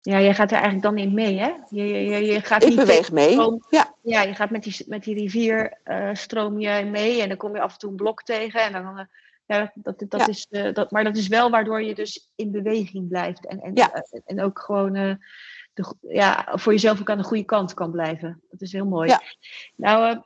Ja, 0.00 0.20
jij 0.20 0.34
gaat 0.34 0.50
er 0.50 0.56
eigenlijk 0.56 0.82
dan 0.82 0.98
in 0.98 1.14
mee, 1.14 1.38
hè? 1.38 1.52
Je, 1.68 1.84
je, 1.84 2.24
je 2.24 2.40
gaat 2.40 2.64
ik 2.64 2.76
beweeg 2.76 3.12
mee, 3.12 3.30
stroom, 3.30 3.64
ja. 3.70 3.94
Ja, 4.02 4.22
je 4.22 4.34
gaat 4.34 4.50
met 4.50 4.62
die, 4.62 4.76
met 4.86 5.04
die 5.04 5.14
rivier 5.14 5.78
uh, 5.84 6.10
stroom 6.12 6.60
je 6.60 6.84
mee 6.84 7.22
en 7.22 7.28
dan 7.28 7.36
kom 7.36 7.54
je 7.54 7.60
af 7.60 7.72
en 7.72 7.78
toe 7.78 7.90
een 7.90 7.96
blok 7.96 8.22
tegen. 8.22 8.60
En 8.60 8.72
dan, 8.72 8.98
uh, 8.98 9.04
ja, 9.46 9.72
dat, 9.74 10.04
dat 10.08 10.20
ja. 10.20 10.26
Is, 10.26 10.46
uh, 10.50 10.72
dat, 10.72 10.90
maar 10.90 11.04
dat 11.04 11.16
is 11.16 11.28
wel 11.28 11.50
waardoor 11.50 11.82
je 11.82 11.94
dus 11.94 12.28
in 12.34 12.50
beweging 12.50 13.08
blijft. 13.08 13.46
En, 13.46 13.60
en, 13.60 13.74
ja. 13.74 14.04
en 14.24 14.42
ook 14.42 14.58
gewoon 14.58 14.92
de, 14.92 15.18
ja, 16.00 16.52
voor 16.54 16.72
jezelf 16.72 17.00
ook 17.00 17.10
aan 17.10 17.18
de 17.18 17.24
goede 17.24 17.44
kant 17.44 17.74
kan 17.74 17.90
blijven. 17.90 18.42
Dat 18.50 18.60
is 18.60 18.72
heel 18.72 18.86
mooi. 18.86 19.08
Ja. 19.08 19.22
Nou, 19.76 20.22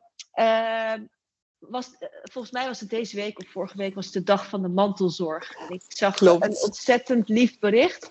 was, 1.58 1.90
volgens 2.22 2.52
mij 2.52 2.66
was 2.66 2.80
het 2.80 2.90
deze 2.90 3.16
week 3.16 3.38
of 3.38 3.48
vorige 3.48 3.76
week 3.76 3.94
was 3.94 4.04
het 4.04 4.14
de 4.14 4.22
dag 4.22 4.48
van 4.48 4.62
de 4.62 4.68
mantelzorg. 4.68 5.54
En 5.54 5.74
ik 5.74 5.82
zag 5.88 6.14
Klopt. 6.14 6.44
een 6.44 6.56
ontzettend 6.62 7.28
lief 7.28 7.58
bericht 7.58 8.10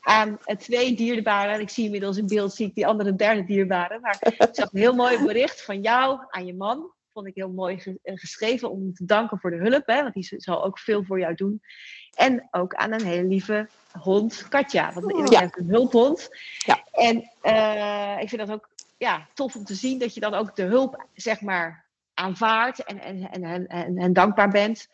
aan 0.00 0.38
twee 0.58 0.94
dierbaren. 0.96 1.54
En 1.54 1.60
ik 1.60 1.70
zie 1.70 1.84
inmiddels 1.84 2.16
in 2.16 2.26
beeld 2.26 2.54
zie 2.54 2.66
ik 2.66 2.74
die 2.74 2.86
andere 2.86 3.16
derde 3.16 3.44
dierbare. 3.44 3.98
Maar 4.00 4.16
ik 4.20 4.48
zag 4.52 4.72
een 4.72 4.80
heel 4.80 4.94
mooi 4.94 5.24
bericht 5.24 5.62
van 5.64 5.80
jou 5.80 6.20
aan 6.30 6.46
je 6.46 6.54
man. 6.54 6.90
Vond 7.12 7.26
ik 7.28 7.34
heel 7.34 7.50
mooi 7.52 7.98
geschreven 8.04 8.70
om 8.70 8.94
te 8.94 9.04
danken 9.04 9.38
voor 9.38 9.50
de 9.50 9.56
hulp. 9.56 9.86
Hè, 9.86 10.02
want 10.02 10.14
die 10.14 10.34
zal 10.36 10.64
ook 10.64 10.78
veel 10.78 11.04
voor 11.04 11.18
jou 11.18 11.34
doen. 11.34 11.62
En 12.14 12.48
ook 12.50 12.74
aan 12.74 12.92
een 12.92 13.04
hele 13.04 13.28
lieve 13.28 13.68
hond, 14.00 14.46
Katja. 14.48 14.92
Want 14.92 15.16
je 15.16 15.32
Ja. 15.32 15.40
hebt 15.40 15.58
een 15.58 15.68
hulphond. 15.68 16.28
Ja. 16.58 16.84
En 16.92 17.30
uh, 17.42 18.22
ik 18.22 18.28
vind 18.28 18.46
dat 18.46 18.50
ook 18.50 18.68
ja, 18.96 19.26
tof 19.34 19.56
om 19.56 19.64
te 19.64 19.74
zien 19.74 19.98
dat 19.98 20.14
je 20.14 20.20
dan 20.20 20.34
ook 20.34 20.56
de 20.56 20.62
hulp, 20.62 21.06
zeg 21.14 21.40
maar, 21.40 21.85
aanvaardt 22.16 22.84
en, 22.84 23.00
en, 23.00 23.30
en, 23.30 23.66
en, 23.66 23.98
en 23.98 24.12
dankbaar 24.12 24.48
bent. 24.48 24.88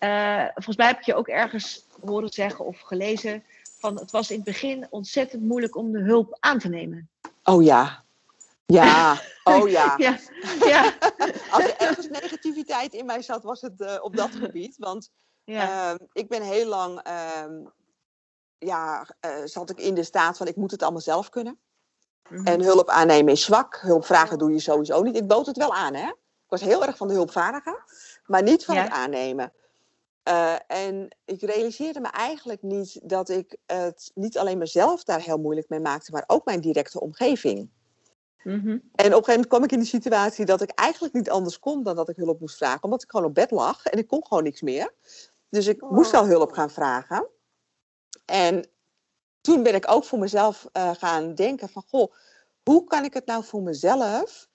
Uh, 0.00 0.44
volgens 0.54 0.76
mij 0.76 0.86
heb 0.86 0.98
ik 0.98 1.04
je 1.04 1.14
ook 1.14 1.28
ergens 1.28 1.86
horen 2.04 2.28
zeggen 2.28 2.64
of 2.64 2.80
gelezen 2.80 3.44
van 3.78 3.98
het 3.98 4.10
was 4.10 4.30
in 4.30 4.36
het 4.36 4.44
begin 4.44 4.86
ontzettend 4.90 5.42
moeilijk 5.42 5.76
om 5.76 5.92
de 5.92 6.00
hulp 6.00 6.36
aan 6.40 6.58
te 6.58 6.68
nemen. 6.68 7.08
Oh 7.42 7.62
ja. 7.62 8.04
Ja, 8.66 9.20
oh 9.44 9.68
ja. 9.68 9.94
ja, 9.96 10.18
ja. 10.58 10.94
Als 11.50 11.64
er 11.64 11.76
ergens 11.76 12.08
negativiteit 12.08 12.94
in 12.94 13.06
mij 13.06 13.22
zat, 13.22 13.42
was 13.42 13.60
het 13.60 13.80
uh, 13.80 13.96
op 14.00 14.16
dat 14.16 14.34
gebied. 14.44 14.76
Want 14.78 15.10
ja. 15.44 15.92
uh, 15.92 15.98
ik 16.12 16.28
ben 16.28 16.42
heel 16.42 16.66
lang, 16.66 17.08
uh, 17.08 17.66
ja, 18.58 19.06
uh, 19.26 19.30
zat 19.44 19.70
ik 19.70 19.80
in 19.80 19.94
de 19.94 20.02
staat 20.02 20.36
van 20.36 20.46
ik 20.46 20.56
moet 20.56 20.70
het 20.70 20.82
allemaal 20.82 21.00
zelf 21.00 21.28
kunnen. 21.28 21.58
Mm 22.28 22.36
-hmm. 22.36 22.46
En 22.46 22.62
hulp 22.62 22.88
aannemen 22.88 23.32
is 23.32 23.44
zwak. 23.44 23.78
Hulp 23.80 24.04
vragen 24.04 24.38
doe 24.38 24.52
je 24.52 24.60
sowieso 24.60 25.02
niet. 25.02 25.16
Ik 25.16 25.26
bood 25.26 25.46
het 25.46 25.56
wel 25.56 25.74
aan, 25.74 25.94
hè. 25.94 26.10
Ik 26.46 26.52
was 26.52 26.60
heel 26.60 26.84
erg 26.84 26.96
van 26.96 27.08
de 27.08 27.14
hulpvaardiger, 27.14 27.84
maar 28.26 28.42
niet 28.42 28.64
van 28.64 28.74
ja. 28.74 28.82
het 28.82 28.92
aannemen. 28.92 29.52
Uh, 30.28 30.54
en 30.66 31.16
ik 31.24 31.40
realiseerde 31.40 32.00
me 32.00 32.08
eigenlijk 32.08 32.62
niet 32.62 33.00
dat 33.02 33.28
ik 33.28 33.56
het 33.66 34.10
niet 34.14 34.38
alleen 34.38 34.58
mezelf 34.58 35.04
daar 35.04 35.20
heel 35.20 35.38
moeilijk 35.38 35.68
mee 35.68 35.80
maakte, 35.80 36.12
maar 36.12 36.24
ook 36.26 36.44
mijn 36.44 36.60
directe 36.60 37.00
omgeving. 37.00 37.70
Mm 38.42 38.60
-hmm. 38.60 38.70
En 38.70 38.80
op 38.80 38.88
een 38.96 39.10
gegeven 39.10 39.26
moment 39.26 39.46
kwam 39.46 39.64
ik 39.64 39.72
in 39.72 39.78
de 39.78 39.84
situatie 39.84 40.44
dat 40.44 40.60
ik 40.60 40.70
eigenlijk 40.70 41.14
niet 41.14 41.30
anders 41.30 41.58
kon 41.58 41.82
dan 41.82 41.96
dat 41.96 42.08
ik 42.08 42.16
hulp 42.16 42.40
moest 42.40 42.56
vragen, 42.56 42.82
omdat 42.82 43.02
ik 43.02 43.10
gewoon 43.10 43.26
op 43.26 43.34
bed 43.34 43.50
lag 43.50 43.86
en 43.86 43.98
ik 43.98 44.06
kon 44.06 44.26
gewoon 44.26 44.42
niks 44.42 44.62
meer. 44.62 44.92
Dus 45.48 45.66
ik 45.66 45.82
oh. 45.82 45.90
moest 45.90 46.10
wel 46.10 46.26
hulp 46.26 46.52
gaan 46.52 46.70
vragen. 46.70 47.26
En 48.24 48.68
toen 49.40 49.62
ben 49.62 49.74
ik 49.74 49.90
ook 49.90 50.04
voor 50.04 50.18
mezelf 50.18 50.66
uh, 50.72 50.90
gaan 50.94 51.34
denken 51.34 51.68
van, 51.68 51.82
goh, 51.88 52.12
hoe 52.62 52.84
kan 52.84 53.04
ik 53.04 53.14
het 53.14 53.26
nou 53.26 53.44
voor 53.44 53.62
mezelf 53.62 54.48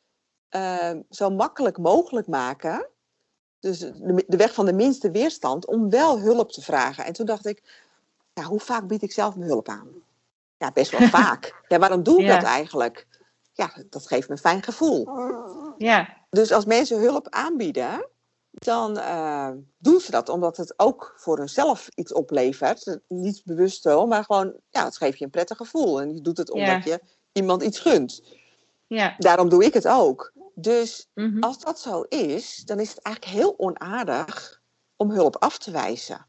uh, 0.56 0.92
zo 1.10 1.30
makkelijk 1.30 1.78
mogelijk 1.78 2.28
maken 2.28 2.90
dus 3.62 3.80
de, 3.80 4.24
de, 4.28 4.38
weg 4.38 4.54
van 4.54 4.66
de 4.66 4.74
minste 4.74 5.12
weerstand, 5.12 5.66
om 5.66 5.90
wel 5.90 6.20
hulp 6.20 6.52
te 6.52 6.62
vragen. 6.62 7.06
En 7.06 7.14
toen 7.14 7.26
dacht 7.26 7.46
ik, 7.46 7.64
ja, 8.34 8.44
hoe 8.44 8.60
vaak 8.60 8.88
bied 8.88 9.02
ik 9.02 9.12
zelf 9.12 9.36
mijn 9.36 9.50
hulp 9.50 9.70
aan? 9.70 9.88
Ja, 10.58 10.72
best 10.72 10.98
wel 10.98 11.08
vaak. 11.22 11.64
Ja, 11.68 11.80
waarom 11.80 12.04
doe 12.04 12.20
ik 12.20 12.26
ja. 12.26 12.36
dat 12.36 12.44
eigenlijk? 12.44 13.08
Ja, 13.54 13.74
dat 13.90 14.08
geeft 14.08 14.28
me 14.28 14.34
een 14.34 14.42
fijn 14.42 14.64
gevoel. 14.64 15.10
Ja. 15.78 16.18
Dus 16.30 16.52
als 16.52 16.66
mensen 16.66 17.00
hulp 17.00 17.30
aanbieden, 17.30 18.08
dan 18.52 18.98
uh, 18.98 19.50
doen 19.78 20.00
ze 20.00 20.12
dat 20.12 20.30
omdat 20.30 20.58
het 20.58 20.74
ook 20.78 21.14
voor 21.18 21.38
hunzelf 21.38 21.90
iets 21.96 22.14
oplevert. 22.14 23.00
Niet 23.08 23.42
bewust 23.46 23.82
zo, 23.82 24.06
maar 24.06 24.24
gewoon, 24.24 24.54
ja, 24.70 24.84
het 24.84 24.98
geeft 24.98 25.18
je 25.18 25.26
een 25.26 25.32
prettig 25.32 25.58
gevoel. 25.58 26.02
En 26.02 26.16
je 26.16 26.22
doet 26.22 26.38
het 26.38 26.52
omdat 26.52 26.84
ja. 26.84 26.92
je 26.92 27.02
iemand 27.32 27.64
iets 27.64 27.80
gunt. 27.80 28.24
Ja. 28.96 29.16
Daarom 29.18 29.50
doe 29.50 29.66
ik 29.66 29.74
het 29.74 29.88
ook. 29.88 30.34
Dus 30.56 31.10
mhm. 31.14 31.40
als 31.40 31.60
dat 31.60 31.80
zo 31.80 32.02
is, 32.02 32.56
dan 32.66 32.80
is 32.80 32.90
het 32.90 33.02
eigenlijk 33.02 33.36
heel 33.36 33.54
onaardig 33.58 34.62
om 34.96 35.12
hulp 35.12 35.36
af 35.38 35.58
te 35.58 35.72
wijzen. 35.72 36.26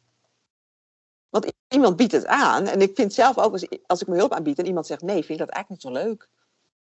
Want 1.29 1.53
iemand 1.69 1.97
biedt 1.97 2.13
het 2.13 2.27
aan. 2.27 2.67
En 2.67 2.81
ik 2.81 2.91
vind 2.95 3.13
zelf 3.13 3.39
ook, 3.39 3.53
als, 3.53 3.67
als 3.87 4.01
ik 4.01 4.07
me 4.07 4.17
hulp 4.17 4.33
aanbied 4.33 4.59
en 4.59 4.67
iemand 4.67 4.87
zegt 4.87 5.03
nee, 5.03 5.25
vind 5.25 5.41
ik 5.41 5.47
dat 5.47 5.49
eigenlijk 5.49 5.85
niet 5.85 5.95
zo 5.95 6.05
leuk. 6.05 6.29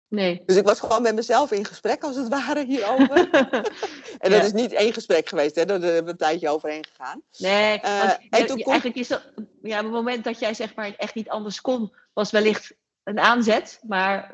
Nee. 0.08 0.43
Dus 0.45 0.56
ik 0.56 0.65
was 0.65 0.80
gewoon 0.80 1.01
met 1.01 1.15
mezelf 1.15 1.51
in 1.51 1.65
gesprek, 1.65 2.03
als 2.03 2.15
het 2.15 2.27
ware, 2.27 2.65
hierover. 2.65 3.30
en 4.19 4.32
dat 4.32 4.43
is 4.43 4.51
niet 4.51 4.71
één 4.71 4.93
gesprek 4.93 5.30
geweest, 5.30 5.56
hè. 5.56 5.65
Daar 5.65 5.82
hebben 5.82 6.03
we 6.03 6.10
een 6.10 6.17
tijdje 6.17 6.49
overheen 6.49 6.86
gegaan. 6.86 7.21
Nee, 7.38 7.82
uh, 7.84 8.12
en 8.30 8.45
toen 8.45 8.62
eigenlijk 8.62 8.97
is 8.97 9.08
dat... 9.08 9.32
Ja, 9.62 9.77
op 9.77 9.84
het 9.84 9.93
moment 9.93 10.23
dat 10.23 10.39
jij 10.39 10.53
zeg 10.53 10.75
maar 10.75 10.93
echt 10.97 11.15
niet 11.15 11.30
anders 11.30 11.62
kon, 11.62 11.93
was 12.13 12.32
wellicht 12.32 12.75
een 13.08 13.20
aanzet. 13.20 13.80
Maar 13.88 14.34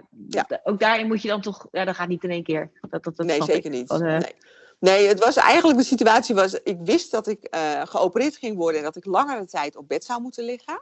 ook 0.64 0.80
daarin 0.80 1.08
moet 1.08 1.22
je 1.22 1.28
dan 1.28 1.42
toch... 1.42 1.68
Ja, 1.72 1.86
dat 1.86 1.96
gaat 1.96 2.08
niet 2.08 2.24
in 2.24 2.30
één 2.30 2.44
keer. 2.44 2.72
Dat, 2.90 3.04
dat, 3.04 3.16
dat 3.16 3.26
nee, 3.26 3.44
zeker 3.44 3.70
niet. 3.70 3.92
Uh, 3.92 3.98
nee. 3.98 4.36
nee. 4.80 5.08
het 5.08 5.24
was 5.24 5.36
eigenlijk... 5.36 5.78
De 5.78 5.84
situatie 5.84 6.36
was... 6.36 6.54
Ik 6.54 6.78
wist 6.84 7.12
dat 7.12 7.28
ik 7.28 7.56
uh, 7.56 7.82
geopereerd 7.86 8.36
ging 8.36 8.58
worden... 8.58 8.78
en 8.78 8.84
dat 8.86 8.96
ik 8.96 9.06
langere 9.06 9.46
tijd 9.46 9.76
op 9.76 9.88
bed 9.88 10.04
zou 10.04 10.22
moeten 10.22 10.44
liggen. 10.44 10.82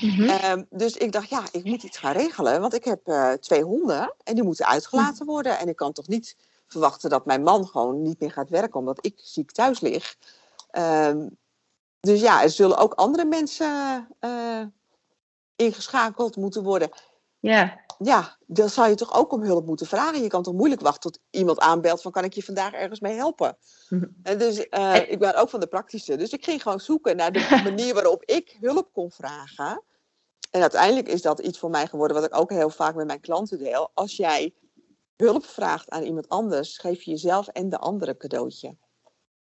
Mm 0.00 0.10
-hmm. 0.10 0.66
dus 0.70 0.96
ik 0.96 1.12
dacht, 1.12 1.28
ja, 1.28 1.42
ik 1.52 1.64
moet 1.64 1.82
iets 1.82 1.98
gaan 1.98 2.12
regelen. 2.12 2.60
Want 2.60 2.74
ik 2.74 2.84
heb 2.84 3.08
uh, 3.08 3.32
twee 3.32 3.62
honden 3.62 4.14
en 4.24 4.34
die 4.34 4.44
moeten 4.44 4.66
uitgelaten 4.66 5.26
worden. 5.26 5.58
En 5.58 5.68
ik 5.68 5.76
kan 5.76 5.92
toch 5.92 6.08
niet 6.08 6.36
verwachten 6.66 7.10
dat 7.10 7.26
mijn 7.26 7.42
man 7.42 7.66
gewoon 7.66 8.02
niet 8.02 8.20
meer 8.20 8.32
gaat 8.32 8.50
werken 8.50 8.80
omdat 8.80 9.06
ik 9.06 9.14
ziek 9.16 9.50
thuis 9.50 9.80
lig. 9.80 10.16
Um, 10.78 11.36
dus 12.00 12.20
ja, 12.20 12.42
er 12.42 12.50
zullen 12.50 12.78
ook 12.78 12.94
andere 12.94 13.24
mensen 13.24 14.08
ingeschakeld 15.56 16.36
moeten 16.36 16.62
worden. 16.62 16.90
Ja. 17.44 17.82
Ja, 17.98 18.36
dan 18.46 18.68
zou 18.68 18.88
je 18.88 18.94
toch 18.94 19.14
ook 19.14 19.32
om 19.32 19.42
hulp 19.42 19.66
moeten 19.66 19.86
vragen. 19.86 20.22
Je 20.22 20.28
kan 20.28 20.42
toch 20.42 20.54
moeilijk 20.54 20.80
wachten 20.80 21.12
tot 21.12 21.22
iemand 21.30 21.60
aanbelt 21.60 22.02
van 22.02 22.12
kan 22.12 22.24
ik 22.24 22.32
je 22.32 22.42
vandaag 22.42 22.72
ergens 22.72 23.00
mee 23.00 23.14
helpen. 23.14 23.56
En 24.22 24.38
dus 24.38 24.66
uh, 24.70 25.10
ik 25.10 25.18
ben 25.18 25.34
ook 25.34 25.48
van 25.48 25.60
de 25.60 25.66
praktische. 25.66 26.16
Dus 26.16 26.32
ik 26.32 26.44
ging 26.44 26.62
gewoon 26.62 26.80
zoeken 26.80 27.16
naar 27.16 27.32
de 27.32 27.60
manier 27.64 27.94
waarop 27.94 28.22
ik 28.24 28.56
hulp 28.60 28.92
kon 28.92 29.10
vragen. 29.10 29.82
En 30.50 30.60
uiteindelijk 30.60 31.08
is 31.08 31.22
dat 31.22 31.40
iets 31.40 31.58
voor 31.58 31.70
mij 31.70 31.86
geworden 31.86 32.16
wat 32.16 32.26
ik 32.26 32.36
ook 32.36 32.50
heel 32.50 32.70
vaak 32.70 32.94
met 32.94 33.06
mijn 33.06 33.20
klanten 33.20 33.58
deel. 33.58 33.90
Als 33.94 34.16
jij 34.16 34.54
hulp 35.16 35.44
vraagt 35.44 35.90
aan 35.90 36.02
iemand 36.02 36.28
anders, 36.28 36.78
geef 36.78 37.02
je 37.02 37.10
jezelf 37.10 37.48
en 37.48 37.68
de 37.68 37.78
andere 37.78 38.10
een 38.10 38.16
cadeautje. 38.16 38.76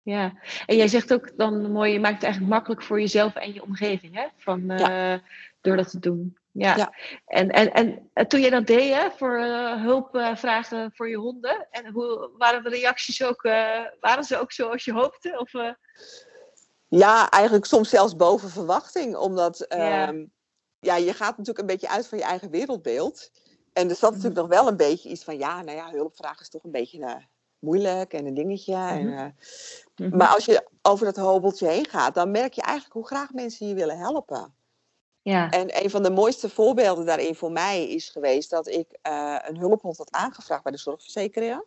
Ja, 0.02 0.34
en 0.66 0.76
jij 0.76 0.88
zegt 0.88 1.14
ook 1.14 1.38
dan 1.38 1.72
mooi, 1.72 1.92
je 1.92 2.00
maakt 2.00 2.14
het 2.14 2.24
eigenlijk 2.24 2.54
makkelijk 2.54 2.84
voor 2.84 3.00
jezelf 3.00 3.36
en 3.36 3.54
je 3.54 3.64
omgeving, 3.64 4.16
hè? 4.16 4.28
Van, 4.38 4.72
uh, 4.72 4.80
ja. 4.80 5.22
Door 5.62 5.76
dat 5.76 5.90
te 5.90 6.00
doen. 6.00 6.38
Ja. 6.54 6.76
ja. 6.76 6.94
En, 7.26 7.50
en, 7.50 8.10
en 8.14 8.28
toen 8.28 8.42
je 8.42 8.50
dat 8.50 8.68
deed, 8.68 8.94
hè, 8.94 9.12
voor 9.12 9.40
uh, 9.40 9.82
hulp 9.82 10.16
uh, 10.16 10.36
vragen 10.36 10.92
voor 10.94 11.10
je 11.10 11.18
honden, 11.18 11.68
en 11.72 11.92
hoe 11.92 12.30
waren 12.38 12.64
de 12.64 12.70
reacties 12.70 13.24
ook, 13.24 13.42
waren 14.00 14.24
ze 14.24 14.38
ook 14.38 14.52
zoals 14.52 14.86
je 14.86 14.94
hoopte? 14.94 15.40
Of, 15.40 15.52
Ja, 16.88 17.30
eigenlijk 17.30 17.66
soms 17.66 17.90
zelfs 17.90 18.16
boven 18.16 18.50
verwachting, 18.50 19.16
omdat 19.16 19.66
ja. 19.70 20.08
Um, 20.08 20.32
ja, 20.84 20.96
je 20.96 21.14
gaat 21.14 21.38
natuurlijk 21.38 21.60
een 21.60 21.66
beetje 21.66 21.90
uit 21.90 22.08
van 22.08 22.18
je 22.18 22.24
eigen 22.24 22.50
wereldbeeld. 22.50 23.32
En 23.74 23.90
er 23.90 23.96
zat 23.96 24.10
mm 24.10 24.16
natuurlijk 24.16 24.48
nog 24.48 24.60
wel 24.60 24.68
een 24.68 24.78
beetje 24.78 25.10
iets 25.10 25.24
van, 25.24 25.38
ja, 25.38 25.62
nou 25.62 25.78
ja, 25.78 25.92
hulpvragen 25.92 26.42
is 26.42 26.50
toch 26.50 26.64
een 26.64 26.72
beetje 26.72 27.28
moeilijk 27.60 28.14
en 28.14 28.26
een 28.26 28.34
dingetje. 28.34 28.76
Mm 28.76 28.88
en, 28.88 29.06
mm 29.06 29.34
-hmm. 29.96 30.18
Maar 30.18 30.28
als 30.28 30.46
je 30.46 30.70
over 30.82 31.06
dat 31.06 31.16
hobbeltje 31.16 31.68
heen 31.68 31.88
gaat, 31.90 32.14
dan 32.14 32.32
merk 32.32 32.54
je 32.54 32.62
eigenlijk 32.62 32.94
hoe 32.94 33.08
graag 33.08 33.34
mensen 33.34 33.68
je 33.68 33.74
willen 33.74 33.98
helpen. 33.98 34.56
Ja. 35.24 35.50
En 35.50 35.84
een 35.84 35.90
van 35.90 36.04
de 36.04 36.12
mooiste 36.12 36.50
voorbeelden 36.50 37.06
daarin 37.06 37.36
voor 37.36 37.52
mij 37.52 37.88
is 37.88 38.10
geweest 38.10 38.50
dat 38.50 38.68
ik 38.68 38.88
uh, 39.08 39.36
een 39.42 39.58
hulphond 39.58 39.98
had 39.98 40.12
aangevraagd 40.12 40.64
bij 40.64 40.72
de 40.72 40.78
zorgverzekeraar. 40.78 41.64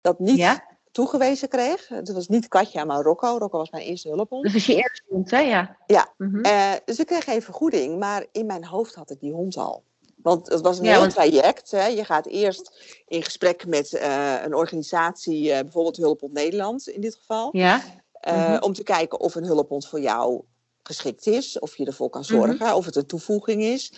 Dat 0.00 0.18
niet 0.18 0.36
ja? 0.36 0.64
toegewezen 0.90 1.48
kreeg. 1.48 1.88
Het 1.88 2.12
was 2.12 2.28
niet 2.28 2.48
Katja, 2.48 2.84
maar 2.84 3.02
Rocco. 3.02 3.36
Rocco 3.38 3.58
was 3.58 3.70
mijn 3.70 3.84
eerste 3.84 4.08
hulphond. 4.08 4.44
Dat 4.44 4.52
was 4.52 4.66
je 4.66 4.74
eerste 4.74 5.02
hond, 5.08 5.30
hè? 5.30 5.38
Ja. 5.38 5.76
Ja. 5.86 6.12
Mm 6.16 6.30
-hmm. 6.30 6.46
uh, 6.46 6.72
dus 6.84 6.98
ik 6.98 7.06
kreeg 7.06 7.24
geen 7.24 7.42
vergoeding, 7.42 7.98
maar 7.98 8.26
in 8.32 8.46
mijn 8.46 8.64
hoofd 8.64 8.94
had 8.94 9.10
ik 9.10 9.20
die 9.20 9.32
hond 9.32 9.56
al. 9.56 9.82
Want 10.16 10.48
het 10.48 10.60
was 10.60 10.78
een 10.78 10.84
ja, 10.84 10.90
heel 10.90 11.00
want... 11.00 11.12
traject. 11.12 11.70
Hè. 11.70 11.86
Je 11.86 12.04
gaat 12.04 12.26
eerst 12.26 12.82
in 13.06 13.22
gesprek 13.22 13.66
met 13.66 13.92
uh, 13.92 14.42
een 14.42 14.54
organisatie, 14.54 15.48
bijvoorbeeld 15.48 15.96
Hulphond 15.96 16.32
Nederland 16.32 16.88
in 16.88 17.00
dit 17.00 17.14
geval. 17.14 17.48
Ja. 17.52 17.80
Uh, 18.28 18.34
mm 18.34 18.42
-hmm. 18.42 18.62
Om 18.62 18.72
te 18.72 18.82
kijken 18.82 19.20
of 19.20 19.34
een 19.34 19.44
hulphond 19.44 19.88
voor 19.88 20.00
jou 20.00 20.42
geschikt 20.82 21.26
is, 21.26 21.58
of 21.58 21.76
je 21.76 21.86
ervoor 21.86 22.10
kan 22.10 22.24
zorgen, 22.24 22.54
mm 22.54 22.60
-hmm. 22.66 22.74
of 22.74 22.84
het 22.84 22.96
een 22.96 23.06
toevoeging 23.06 23.62
is. 23.62 23.92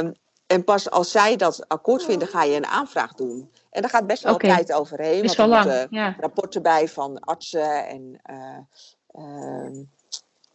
Um, 0.00 0.12
en 0.46 0.64
pas 0.64 0.90
als 0.90 1.10
zij 1.10 1.36
dat 1.36 1.68
akkoord 1.68 2.04
vinden, 2.04 2.28
ga 2.28 2.42
je 2.42 2.56
een 2.56 2.66
aanvraag 2.66 3.14
doen. 3.14 3.50
En 3.70 3.80
daar 3.80 3.90
gaat 3.90 4.06
best 4.06 4.22
wel 4.22 4.34
okay. 4.34 4.50
tijd 4.50 4.72
overheen. 4.72 5.26
Want 5.26 5.38
er 5.38 5.48
moeten 5.48 5.86
ja. 5.90 6.16
rapporten 6.20 6.62
bij 6.62 6.88
van 6.88 7.20
artsen 7.20 7.86
en 7.86 8.20
uh, 8.30 9.84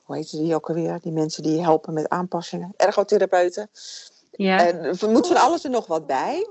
hoe 0.04 0.16
heet 0.16 0.32
die 0.32 0.56
ook 0.56 0.70
alweer? 0.70 1.00
Die 1.02 1.12
mensen 1.12 1.44
die 1.44 1.62
helpen 1.62 1.94
met 1.94 2.10
aanpassingen. 2.10 2.74
Ergotherapeuten. 2.76 3.70
Ja. 4.32 4.68
En 4.68 4.84
er 4.84 5.10
moet 5.10 5.28
van 5.28 5.38
alles 5.38 5.64
er 5.64 5.70
nog 5.70 5.88
wat 5.88 6.08
bij. 6.08 6.48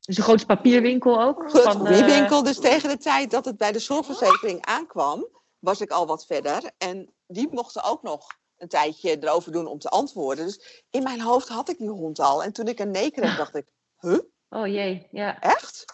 Dus 0.00 0.16
een 0.16 0.22
grote 0.22 0.46
papierwinkel 0.46 1.22
ook? 1.22 1.44
Grote 1.50 1.78
papierwinkel. 1.78 2.38
Uh... 2.38 2.44
Dus 2.44 2.58
tegen 2.58 2.88
de 2.88 2.96
tijd 2.96 3.30
dat 3.30 3.44
het 3.44 3.56
bij 3.56 3.72
de 3.72 3.78
zorgverzekering 3.78 4.64
aankwam, 4.64 5.26
was 5.58 5.80
ik 5.80 5.90
al 5.90 6.06
wat 6.06 6.26
verder. 6.26 6.70
En 6.78 7.12
die 7.32 7.48
mochten 7.50 7.82
ook 7.82 8.02
nog 8.02 8.26
een 8.56 8.68
tijdje 8.68 9.18
erover 9.18 9.52
doen 9.52 9.66
om 9.66 9.78
te 9.78 9.88
antwoorden. 9.88 10.44
Dus 10.44 10.84
in 10.90 11.02
mijn 11.02 11.20
hoofd 11.20 11.48
had 11.48 11.68
ik 11.68 11.78
die 11.78 11.88
hond 11.88 12.18
al. 12.18 12.42
En 12.42 12.52
toen 12.52 12.68
ik 12.68 12.78
een 12.78 12.90
nee 12.90 13.10
kreeg, 13.10 13.36
dacht 13.36 13.54
ik, 13.54 13.66
huh? 13.98 14.18
Oh 14.48 14.66
jee, 14.66 15.08
ja. 15.10 15.40
Echt? 15.40 15.84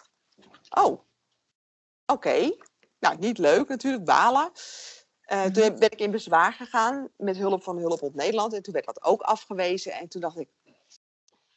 Oh, 0.69 0.85
oké. 0.85 1.01
Okay. 2.05 2.57
Nou, 2.99 3.17
niet 3.17 3.37
leuk 3.37 3.67
natuurlijk, 3.67 4.05
balen. 4.05 4.51
Uh, 5.31 5.43
toen 5.43 5.79
ben 5.79 5.91
ik 5.91 5.99
in 5.99 6.11
bezwaar 6.11 6.53
gegaan 6.53 7.09
met 7.17 7.37
hulp 7.37 7.63
van 7.63 7.77
Hulp 7.77 8.01
op 8.01 8.15
Nederland. 8.15 8.53
En 8.53 8.61
toen 8.61 8.73
werd 8.73 8.85
dat 8.85 9.03
ook 9.03 9.21
afgewezen. 9.21 9.91
En 9.91 10.07
toen 10.07 10.21
dacht 10.21 10.37
ik, 10.37 10.49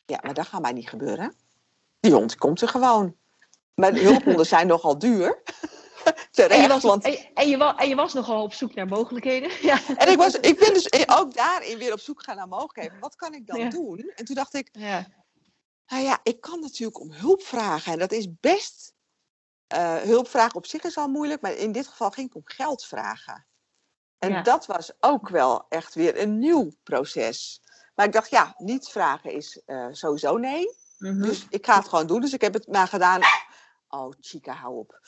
ja, 0.04 0.18
maar 0.22 0.34
dat 0.34 0.46
gaat 0.46 0.60
mij 0.60 0.72
niet 0.72 0.88
gebeuren. 0.88 1.34
Die 2.00 2.12
hond 2.12 2.36
komt 2.36 2.60
er 2.60 2.68
gewoon. 2.68 3.16
Maar 3.74 3.92
de 3.92 4.00
hulphonden 4.00 4.46
zijn 4.46 4.66
nogal 4.66 4.98
duur. 4.98 5.42
Terecht, 6.30 6.50
en, 6.50 6.62
je 6.62 6.68
was, 6.68 6.82
want... 6.82 7.04
en, 7.04 7.10
je, 7.10 7.30
en, 7.34 7.48
je 7.48 7.56
was, 7.56 7.74
en 7.76 7.88
je 7.88 7.94
was 7.94 8.12
nogal 8.12 8.42
op 8.42 8.52
zoek 8.52 8.74
naar 8.74 8.86
mogelijkheden. 8.86 9.50
Ja. 9.62 9.80
En 9.96 10.08
ik, 10.08 10.16
was, 10.16 10.34
ik 10.34 10.58
ben 10.58 10.74
dus 10.74 11.08
ook 11.08 11.34
daarin 11.34 11.78
weer 11.78 11.92
op 11.92 12.00
zoek 12.00 12.22
gaan 12.22 12.36
naar 12.36 12.48
mogelijkheden. 12.48 13.00
Wat 13.00 13.16
kan 13.16 13.34
ik 13.34 13.46
dan 13.46 13.60
ja. 13.60 13.68
doen? 13.68 14.12
En 14.14 14.24
toen 14.24 14.34
dacht 14.34 14.54
ik, 14.54 14.68
ja. 14.72 15.06
nou 15.86 16.02
ja, 16.02 16.20
ik 16.22 16.40
kan 16.40 16.60
natuurlijk 16.60 17.00
om 17.00 17.12
hulp 17.12 17.42
vragen. 17.42 17.92
En 17.92 17.98
dat 17.98 18.12
is 18.12 18.26
best, 18.40 18.94
uh, 19.74 19.96
hulp 19.96 20.28
vragen 20.28 20.54
op 20.54 20.66
zich 20.66 20.82
is 20.82 20.96
al 20.96 21.08
moeilijk. 21.08 21.40
Maar 21.40 21.54
in 21.54 21.72
dit 21.72 21.86
geval 21.86 22.10
ging 22.10 22.28
ik 22.28 22.34
om 22.34 22.42
geld 22.44 22.84
vragen. 22.84 23.46
En 24.18 24.30
ja. 24.30 24.42
dat 24.42 24.66
was 24.66 24.92
ook 25.00 25.28
wel 25.28 25.66
echt 25.68 25.94
weer 25.94 26.20
een 26.20 26.38
nieuw 26.38 26.72
proces. 26.82 27.62
Maar 27.94 28.06
ik 28.06 28.12
dacht, 28.12 28.30
ja, 28.30 28.54
niet 28.58 28.88
vragen 28.88 29.32
is 29.32 29.62
uh, 29.66 29.86
sowieso 29.90 30.36
nee. 30.36 30.76
Mm 30.98 31.10
-hmm. 31.10 31.22
Dus 31.22 31.46
ik 31.48 31.66
ga 31.66 31.76
het 31.76 31.88
gewoon 31.88 32.06
doen. 32.06 32.20
Dus 32.20 32.32
ik 32.32 32.40
heb 32.40 32.54
het 32.54 32.66
maar 32.66 32.88
gedaan. 32.88 33.20
Oh, 33.88 34.12
chica, 34.20 34.52
hou 34.52 34.78
op. 34.78 35.00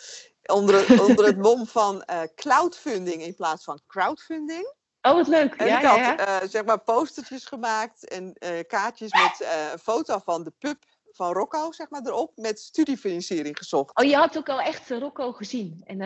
Onder, 0.46 1.00
onder 1.08 1.26
het 1.26 1.38
mom 1.38 1.66
van 1.66 2.04
uh, 2.10 2.20
cloudfunding 2.34 3.22
in 3.22 3.34
plaats 3.34 3.64
van 3.64 3.80
crowdfunding. 3.86 4.74
Oh, 5.02 5.14
wat 5.14 5.28
leuk. 5.28 5.54
En 5.54 5.66
ja, 5.66 5.78
ik 5.78 5.84
had 5.84 5.96
ja, 5.96 6.42
uh, 6.42 6.48
zeg 6.48 6.64
maar 6.64 6.78
postertjes 6.78 7.44
gemaakt 7.44 8.08
en 8.08 8.36
uh, 8.38 8.50
kaartjes 8.66 9.12
met 9.12 9.48
een 9.72 9.78
foto 9.78 10.18
van 10.24 10.44
de 10.44 10.52
pup 10.58 10.84
van 11.12 11.32
Rocco, 11.32 11.72
zeg 11.72 11.90
maar, 11.90 12.02
erop, 12.04 12.32
met 12.34 12.60
studiefinanciering 12.60 13.58
gezocht. 13.58 13.96
Oh, 13.96 14.04
je 14.04 14.16
had 14.16 14.36
ook 14.36 14.48
al 14.48 14.60
echt 14.60 14.90
Rocco 14.90 15.32
gezien. 15.32 15.82
En 15.84 16.00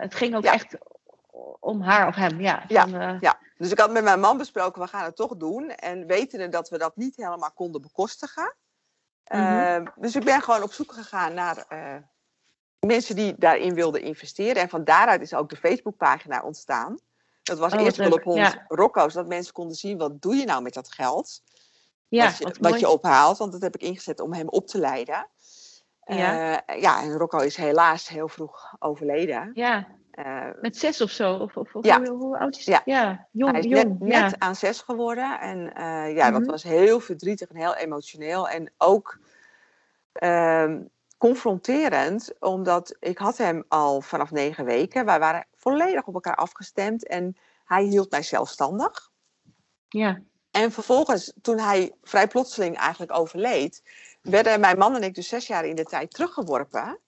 het 0.00 0.14
ging 0.14 0.36
ook 0.36 0.42
ja. 0.42 0.52
echt 0.52 0.76
om 1.60 1.82
haar 1.82 2.08
of 2.08 2.14
hem, 2.14 2.40
ja. 2.40 2.64
Van, 2.68 2.90
ja, 2.90 3.16
ja, 3.20 3.38
dus 3.56 3.70
ik 3.70 3.78
had 3.78 3.90
met 3.90 4.04
mijn 4.04 4.20
man 4.20 4.36
besproken, 4.36 4.82
we 4.82 4.88
gaan 4.88 5.04
het 5.04 5.16
toch 5.16 5.36
doen. 5.36 5.70
En 5.70 6.06
wetende 6.06 6.48
dat 6.48 6.68
we 6.68 6.78
dat 6.78 6.96
niet 6.96 7.16
helemaal 7.16 7.52
konden 7.52 7.82
bekostigen. 7.82 8.56
Mm 9.24 9.40
-hmm. 9.40 9.84
uh, 9.84 9.88
dus 9.96 10.16
ik 10.16 10.24
ben 10.24 10.42
gewoon 10.42 10.62
op 10.62 10.72
zoek 10.72 10.92
gegaan 10.92 11.34
naar 11.34 11.66
mensen 12.86 13.16
die 13.16 13.34
daarin 13.38 13.74
wilden 13.74 14.02
investeren. 14.02 14.62
En 14.62 14.68
van 14.68 14.84
daaruit 14.84 15.20
is 15.20 15.34
ook 15.34 15.48
de 15.48 15.56
Facebookpagina 15.56 16.42
ontstaan. 16.42 16.98
Dat 17.42 17.58
was 17.58 17.72
oh, 17.72 17.80
eerst 17.80 17.96
Hulphond 17.96 18.36
ja. 18.36 18.64
Rocco, 18.68 19.08
zodat 19.08 19.28
mensen 19.28 19.52
konden 19.52 19.76
zien, 19.76 19.98
wat 19.98 20.22
doe 20.22 20.34
je 20.34 20.44
nou 20.44 20.62
met 20.62 20.74
dat 20.74 20.92
geld? 20.92 21.42
Ja, 22.08 22.24
wat, 22.24 22.38
je, 22.38 22.54
wat 22.60 22.80
je 22.80 22.88
ophaalt, 22.88 23.38
want 23.38 23.52
dat 23.52 23.62
heb 23.62 23.74
ik 23.74 23.82
ingezet 23.82 24.20
om 24.20 24.32
hem 24.32 24.48
op 24.48 24.66
te 24.66 24.78
leiden. 24.78 25.28
Ja, 26.04 26.62
uh, 26.68 26.80
ja 26.80 27.02
en 27.02 27.16
Rocco 27.16 27.38
is 27.38 27.56
helaas 27.56 28.08
heel 28.08 28.28
vroeg 28.28 28.74
overleden. 28.78 29.50
Ja, 29.54 29.86
uh, 30.12 30.48
met 30.60 30.76
zes 30.76 31.00
of 31.00 31.10
zo? 31.10 31.34
Of, 31.34 31.56
of, 31.56 31.74
of 31.74 31.84
ja. 31.84 31.98
hoe, 31.98 32.08
hoe, 32.08 32.38
oud 32.38 32.56
is 32.56 32.66
hij? 32.66 32.80
Ja, 32.84 32.98
ja 33.00 33.26
jong. 33.30 33.52
hij 33.52 33.60
is 33.60 33.66
jong, 33.66 33.98
net, 33.98 34.08
net 34.08 34.38
aan 34.38 34.54
zes 34.54 34.80
geworden. 34.80 35.40
En 35.40 35.58
uh, 35.58 36.16
ja, 36.16 36.28
mm 36.28 36.34
-hmm. 36.34 36.38
dat 36.38 36.46
was 36.46 36.62
heel 36.62 37.00
verdrietig 37.00 37.48
en 37.48 37.56
heel 37.56 37.74
emotioneel. 37.74 38.48
En 38.48 38.72
ook 38.78 39.18
uh, 40.22 40.74
confronterend, 41.18 42.32
omdat 42.38 42.96
ik 43.00 43.18
had 43.18 43.36
hem 43.36 43.64
al 43.68 44.00
vanaf 44.00 44.30
negen 44.30 44.64
weken. 44.64 45.04
Wij 45.04 45.18
waren 45.18 45.46
volledig 45.54 46.06
op 46.06 46.14
elkaar 46.14 46.36
afgestemd 46.36 47.06
en 47.06 47.36
hij 47.64 47.84
hield 47.84 48.10
mij 48.10 48.22
zelfstandig. 48.22 49.10
Ja. 49.88 50.20
En 50.50 50.72
vervolgens, 50.72 51.32
toen 51.42 51.58
hij 51.58 51.92
vrij 52.02 52.26
plotseling 52.28 52.76
eigenlijk 52.76 53.12
overleed, 53.12 53.82
werden 54.22 54.60
mijn 54.60 54.78
man 54.78 54.94
en 54.94 55.02
ik 55.02 55.14
dus 55.14 55.28
zes 55.28 55.46
jaar 55.46 55.64
in 55.64 55.76
de 55.76 55.84
tijd 55.84 56.10
teruggeworpen 56.10 56.98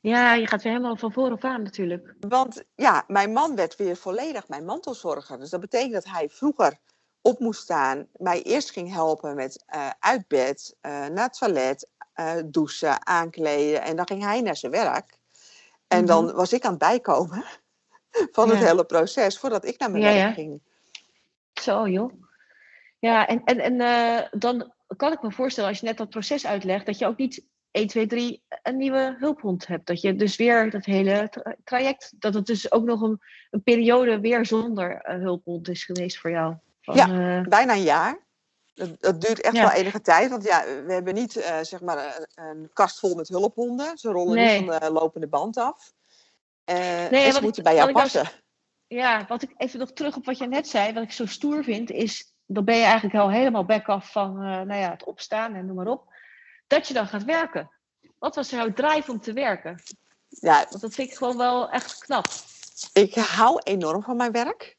Ja, 0.00 0.34
je 0.34 0.46
gaat 0.46 0.62
weer 0.62 0.72
helemaal 0.72 0.96
van 0.96 1.12
vooraf 1.12 1.44
aan 1.44 1.62
natuurlijk. 1.62 2.14
Want 2.20 2.64
ja, 2.74 3.04
mijn 3.06 3.32
man 3.32 3.54
werd 3.54 3.76
weer 3.76 3.96
volledig 3.96 4.48
mijn 4.48 4.64
mantelzorger. 4.64 5.38
Dus 5.38 5.50
dat 5.50 5.60
betekent 5.60 5.92
dat 5.92 6.04
hij 6.04 6.28
vroeger 6.28 6.78
op 7.20 7.38
moest 7.38 7.60
staan, 7.60 8.08
mij 8.16 8.42
eerst 8.42 8.70
ging 8.70 8.92
helpen 8.92 9.34
met 9.34 9.64
uh, 9.74 9.90
uit 9.98 10.28
bed, 10.28 10.76
uh, 10.82 11.06
naar 11.06 11.24
het 11.24 11.38
toilet, 11.38 11.88
uh, 12.20 12.32
douchen, 12.46 13.06
aankleden. 13.06 13.82
En 13.82 13.96
dan 13.96 14.06
ging 14.06 14.22
hij 14.22 14.40
naar 14.40 14.56
zijn 14.56 14.72
werk. 14.72 15.18
En 15.88 16.04
dan 16.06 16.24
Mhm. 16.24 16.34
was 16.34 16.52
ik 16.52 16.64
aan 16.64 16.70
het 16.70 16.78
bijkomen 16.78 17.44
van 18.32 18.48
het 18.50 18.58
Ja. 18.58 18.64
hele 18.64 18.84
proces 18.84 19.38
voordat 19.38 19.64
ik 19.64 19.78
naar 19.78 19.90
mijn 19.90 20.02
Ja, 20.02 20.12
werk 20.12 20.34
ging. 20.34 20.60
Zo, 21.52 21.88
joh. 21.88 22.12
Ja, 22.98 23.26
en, 23.26 23.42
en, 23.44 23.58
en 23.60 23.80
eh, 23.80 24.26
dan 24.40 24.72
kan 24.96 25.12
ik 25.12 25.22
me 25.22 25.32
voorstellen, 25.32 25.68
als 25.70 25.80
je 25.80 25.86
net 25.86 25.96
dat 25.96 26.08
proces 26.10 26.46
uitlegt, 26.46 26.86
dat 26.86 26.98
je 26.98 27.06
ook 27.06 27.16
niet 27.16 27.44
1, 27.70 27.86
2, 27.86 28.06
3 28.06 28.42
een 28.62 28.76
nieuwe 28.76 29.16
hulphond 29.18 29.66
hebt. 29.66 29.86
Dat 29.86 30.00
je 30.00 30.16
dus 30.16 30.36
weer 30.36 30.70
dat 30.70 30.84
hele 30.84 31.28
tra- 31.28 31.54
traject, 31.64 32.12
dat 32.18 32.34
het 32.34 32.46
dus 32.46 32.72
ook 32.72 32.84
nog 32.84 33.00
een, 33.00 33.20
een 33.50 33.62
periode 33.62 34.20
weer 34.20 34.46
zonder 34.46 34.96
eh, 35.00 35.14
hulphond 35.20 35.68
is 35.68 35.84
geweest 35.84 36.18
voor 36.18 36.30
jou. 36.30 36.54
Van, 36.82 36.94
Ja. 36.96 37.42
Bijna 37.42 37.72
een 37.72 37.82
jaar. 37.82 38.26
Dat, 38.78 39.00
dat 39.00 39.20
duurt 39.20 39.40
echt 39.40 39.54
Ja. 39.56 39.62
wel 39.62 39.70
enige 39.72 40.00
tijd. 40.00 40.30
Want 40.30 40.44
ja, 40.44 40.64
we 40.86 40.92
hebben 40.92 41.14
niet 41.14 41.36
eh, 41.36 41.58
zeg 41.62 41.80
maar 41.80 41.98
een, 42.34 42.44
een 42.48 42.70
kast 42.72 42.98
vol 42.98 43.14
met 43.14 43.28
hulphonden. 43.28 43.98
Ze 43.98 44.10
rollen 44.10 44.34
Nee. 44.34 44.60
niet 44.60 44.70
van 44.70 44.80
de 44.80 44.90
lopende 44.90 45.26
band 45.28 45.56
af. 45.56 45.92
Eh, 46.64 47.04
en 47.04 47.10
wat 47.10 47.30
ze 47.32 47.36
ik- 47.36 47.42
moeten 47.42 47.62
bij 47.62 47.74
jou 47.74 47.92
passen. 47.92 48.28
Ja, 48.86 49.24
wat 49.28 49.42
ik 49.42 49.50
even 49.56 49.78
nog 49.78 49.92
terug 49.92 50.16
op 50.16 50.24
wat 50.24 50.38
je 50.38 50.46
net 50.46 50.68
zei, 50.68 50.92
wat 50.92 51.02
ik 51.02 51.12
zo 51.12 51.26
stoer 51.26 51.64
vind, 51.64 51.90
is 51.90 52.32
dan 52.46 52.64
ben 52.64 52.76
je 52.76 52.82
eigenlijk 52.84 53.14
al 53.14 53.30
helemaal 53.30 53.64
back 53.64 53.86
af 53.88 54.12
van 54.12 54.36
eh, 54.36 54.42
nou 54.42 54.74
ja, 54.74 54.90
het 54.90 55.04
opstaan 55.04 55.54
en 55.54 55.66
noem 55.66 55.76
maar 55.76 55.86
op. 55.86 56.12
Dat 56.66 56.88
je 56.88 56.94
dan 56.94 57.06
gaat 57.06 57.24
werken. 57.24 57.70
Wat 58.18 58.34
was 58.34 58.50
jouw 58.50 58.72
drive 58.72 59.10
om 59.10 59.20
te 59.20 59.32
werken? 59.32 59.82
Ja, 60.28 60.66
Want 60.70 60.80
dat 60.80 60.94
vind 60.94 61.10
ik 61.10 61.16
gewoon 61.16 61.36
wel 61.36 61.70
echt 61.70 61.98
knap. 61.98 62.26
ik 62.92 63.14
hou 63.14 63.60
enorm 63.64 64.02
van 64.02 64.16
mijn 64.16 64.32
werk. 64.32 64.76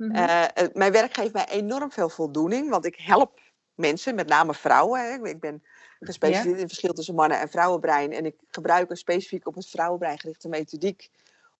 Mhm. 0.00 0.14
Eh, 0.14 0.44
eh, 0.44 0.68
mijn 0.72 0.92
werk 0.92 1.14
geeft 1.14 1.32
mij 1.32 1.48
enorm 1.48 1.92
veel 1.92 2.08
voldoening, 2.08 2.70
want 2.70 2.84
ik 2.84 2.96
help 2.96 3.40
mensen, 3.74 4.14
met 4.14 4.28
name 4.28 4.54
vrouwen. 4.54 5.00
Hè. 5.00 5.28
Ik 5.28 5.40
ben 5.40 5.62
gespecialiseerd 6.00 6.54
in 6.54 6.62
het 6.62 6.68
verschil 6.68 6.92
tussen 6.92 7.14
mannen- 7.14 7.40
en 7.40 7.48
vrouwenbrein. 7.48 8.12
En 8.12 8.26
ik 8.26 8.34
gebruik 8.50 8.90
een 8.90 8.96
specifiek 8.96 9.46
op 9.46 9.54
het 9.54 9.68
vrouwenbrein 9.68 10.18
gerichte 10.18 10.48
methodiek. 10.48 11.10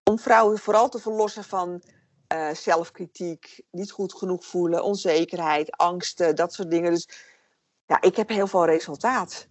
Om 0.03 0.19
vrouwen 0.19 0.57
vooral 0.59 0.89
te 0.89 0.99
verlossen 0.99 1.43
van 1.43 1.81
eh, 2.27 2.53
zelfkritiek, 2.53 3.61
niet 3.71 3.91
goed 3.91 4.13
genoeg 4.13 4.45
voelen, 4.45 4.83
onzekerheid, 4.83 5.71
angsten, 5.71 6.35
dat 6.35 6.53
soort 6.53 6.71
dingen. 6.71 6.91
Dus 6.91 7.07
ja, 7.85 8.01
ik 8.01 8.15
heb 8.15 8.29
heel 8.29 8.47
veel 8.47 8.65
resultaat. 8.65 9.47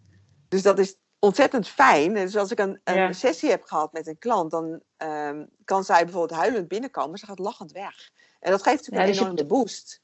Dus 0.48 0.62
dat 0.62 0.78
is 0.78 0.96
ontzettend 1.18 1.68
fijn. 1.68 2.14
Dus 2.14 2.36
als 2.36 2.50
ik 2.50 2.58
een, 2.58 2.80
een 2.84 2.94
Ja. 2.94 3.12
sessie 3.12 3.50
heb 3.50 3.62
gehad 3.62 3.92
met 3.92 4.06
een 4.06 4.18
klant, 4.18 4.50
dan 4.50 4.82
ehm, 4.96 5.44
kan 5.64 5.84
zij 5.84 6.04
bijvoorbeeld 6.04 6.40
huilend 6.40 6.68
binnenkomen, 6.68 7.10
maar 7.10 7.18
ze 7.18 7.26
gaat 7.26 7.38
lachend 7.38 7.72
weg. 7.72 8.10
En 8.40 8.50
dat 8.50 8.62
geeft 8.62 8.84
Ja, 8.84 8.90
natuurlijk 8.90 9.06
dus 9.06 9.18
je- 9.18 9.24
een 9.24 9.30
enorme 9.30 9.46
boost. 9.62 10.00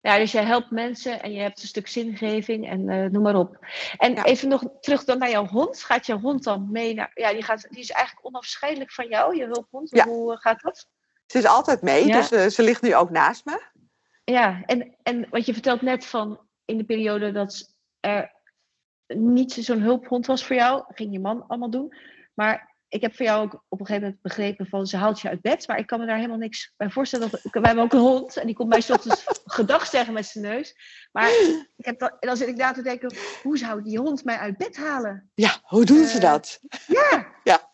Ja, 0.00 0.18
dus 0.18 0.32
jij 0.32 0.44
helpt 0.44 0.70
mensen 0.70 1.22
en 1.22 1.32
je 1.32 1.40
hebt 1.40 1.62
een 1.62 1.68
stuk 1.68 1.88
zingeving 1.88 2.68
en 2.68 2.88
eh, 2.88 3.10
noem 3.10 3.22
maar 3.22 3.36
op. 3.36 3.66
En 3.96 4.14
Ja. 4.14 4.24
even 4.24 4.48
nog 4.48 4.62
terug 4.80 5.04
dan 5.04 5.18
naar 5.18 5.30
jouw 5.30 5.46
hond. 5.46 5.82
Gaat 5.82 6.06
jouw 6.06 6.18
hond 6.20 6.44
dan 6.44 6.70
mee 6.70 6.94
naar... 6.94 7.10
Ja, 7.14 7.32
die, 7.32 7.42
gaat, 7.42 7.66
die 7.70 7.80
is 7.80 7.90
eigenlijk 7.90 8.26
onafscheidelijk 8.26 8.92
van 8.92 9.08
jou, 9.08 9.36
je 9.36 9.44
hulphond. 9.44 9.90
Ja. 9.90 10.04
Hoe 10.06 10.32
eh, 10.32 10.38
gaat 10.38 10.60
dat? 10.60 10.88
Ze 11.26 11.38
is 11.38 11.46
altijd 11.46 11.82
mee, 11.82 12.06
Ja. 12.06 12.16
dus 12.20 12.30
eh, 12.30 12.46
ze 12.46 12.62
ligt 12.62 12.82
nu 12.82 12.94
ook 12.94 13.10
naast 13.10 13.44
me. 13.44 13.62
Ja, 14.24 14.62
en, 14.66 14.96
en 15.02 15.26
wat 15.30 15.46
je 15.46 15.52
vertelt 15.52 15.82
net 15.82 16.06
van 16.06 16.40
in 16.64 16.76
de 16.78 16.84
periode 16.84 17.32
dat 17.32 17.74
er 18.00 18.32
niet 19.06 19.52
zo'n 19.52 19.80
hulphond 19.80 20.26
was 20.26 20.46
voor 20.46 20.56
jou, 20.56 20.84
ging 20.88 21.12
je 21.12 21.20
man 21.20 21.46
allemaal 21.46 21.70
doen. 21.70 21.94
Maar 22.34 22.73
ik 22.94 23.00
heb 23.00 23.16
voor 23.16 23.26
jou 23.26 23.44
ook 23.44 23.52
op 23.68 23.80
een 23.80 23.86
gegeven 23.86 24.02
moment 24.02 24.22
begrepen 24.22 24.66
van 24.66 24.86
ze 24.86 24.96
haalt 24.96 25.20
je 25.20 25.28
uit 25.28 25.40
bed, 25.40 25.66
maar 25.68 25.78
ik 25.78 25.86
kan 25.86 25.98
me 26.00 26.06
daar 26.06 26.16
helemaal 26.16 26.36
niks 26.36 26.72
bij 26.76 26.90
voorstellen. 26.90 27.30
Dat, 27.30 27.40
wij 27.42 27.62
hebben 27.62 27.84
ook 27.84 27.92
een 27.92 27.98
hond 27.98 28.36
en 28.36 28.46
die 28.46 28.54
komt 28.54 28.68
mij 28.68 28.80
's 28.80 28.90
ochtends 28.90 29.24
gedag 29.44 29.86
zeggen 29.86 30.12
met 30.14 30.26
zijn 30.26 30.44
neus. 30.44 30.74
Maar 31.12 31.30
ik 31.76 31.84
heb 31.84 31.98
dan, 31.98 32.16
dan 32.20 32.36
zit 32.36 32.48
ik 32.48 32.56
na 32.56 32.72
te 32.72 32.82
denken, 32.82 33.14
hoe 33.42 33.58
zou 33.58 33.82
die 33.82 33.98
hond 33.98 34.24
mij 34.24 34.36
uit 34.36 34.56
bed 34.56 34.76
halen? 34.76 35.30
Ja, 35.34 35.58
hoe 35.62 35.84
doen 35.84 36.04
ze 36.06 36.14
Eh, 36.16 36.20
dat? 36.22 36.60
Ja, 36.86 37.32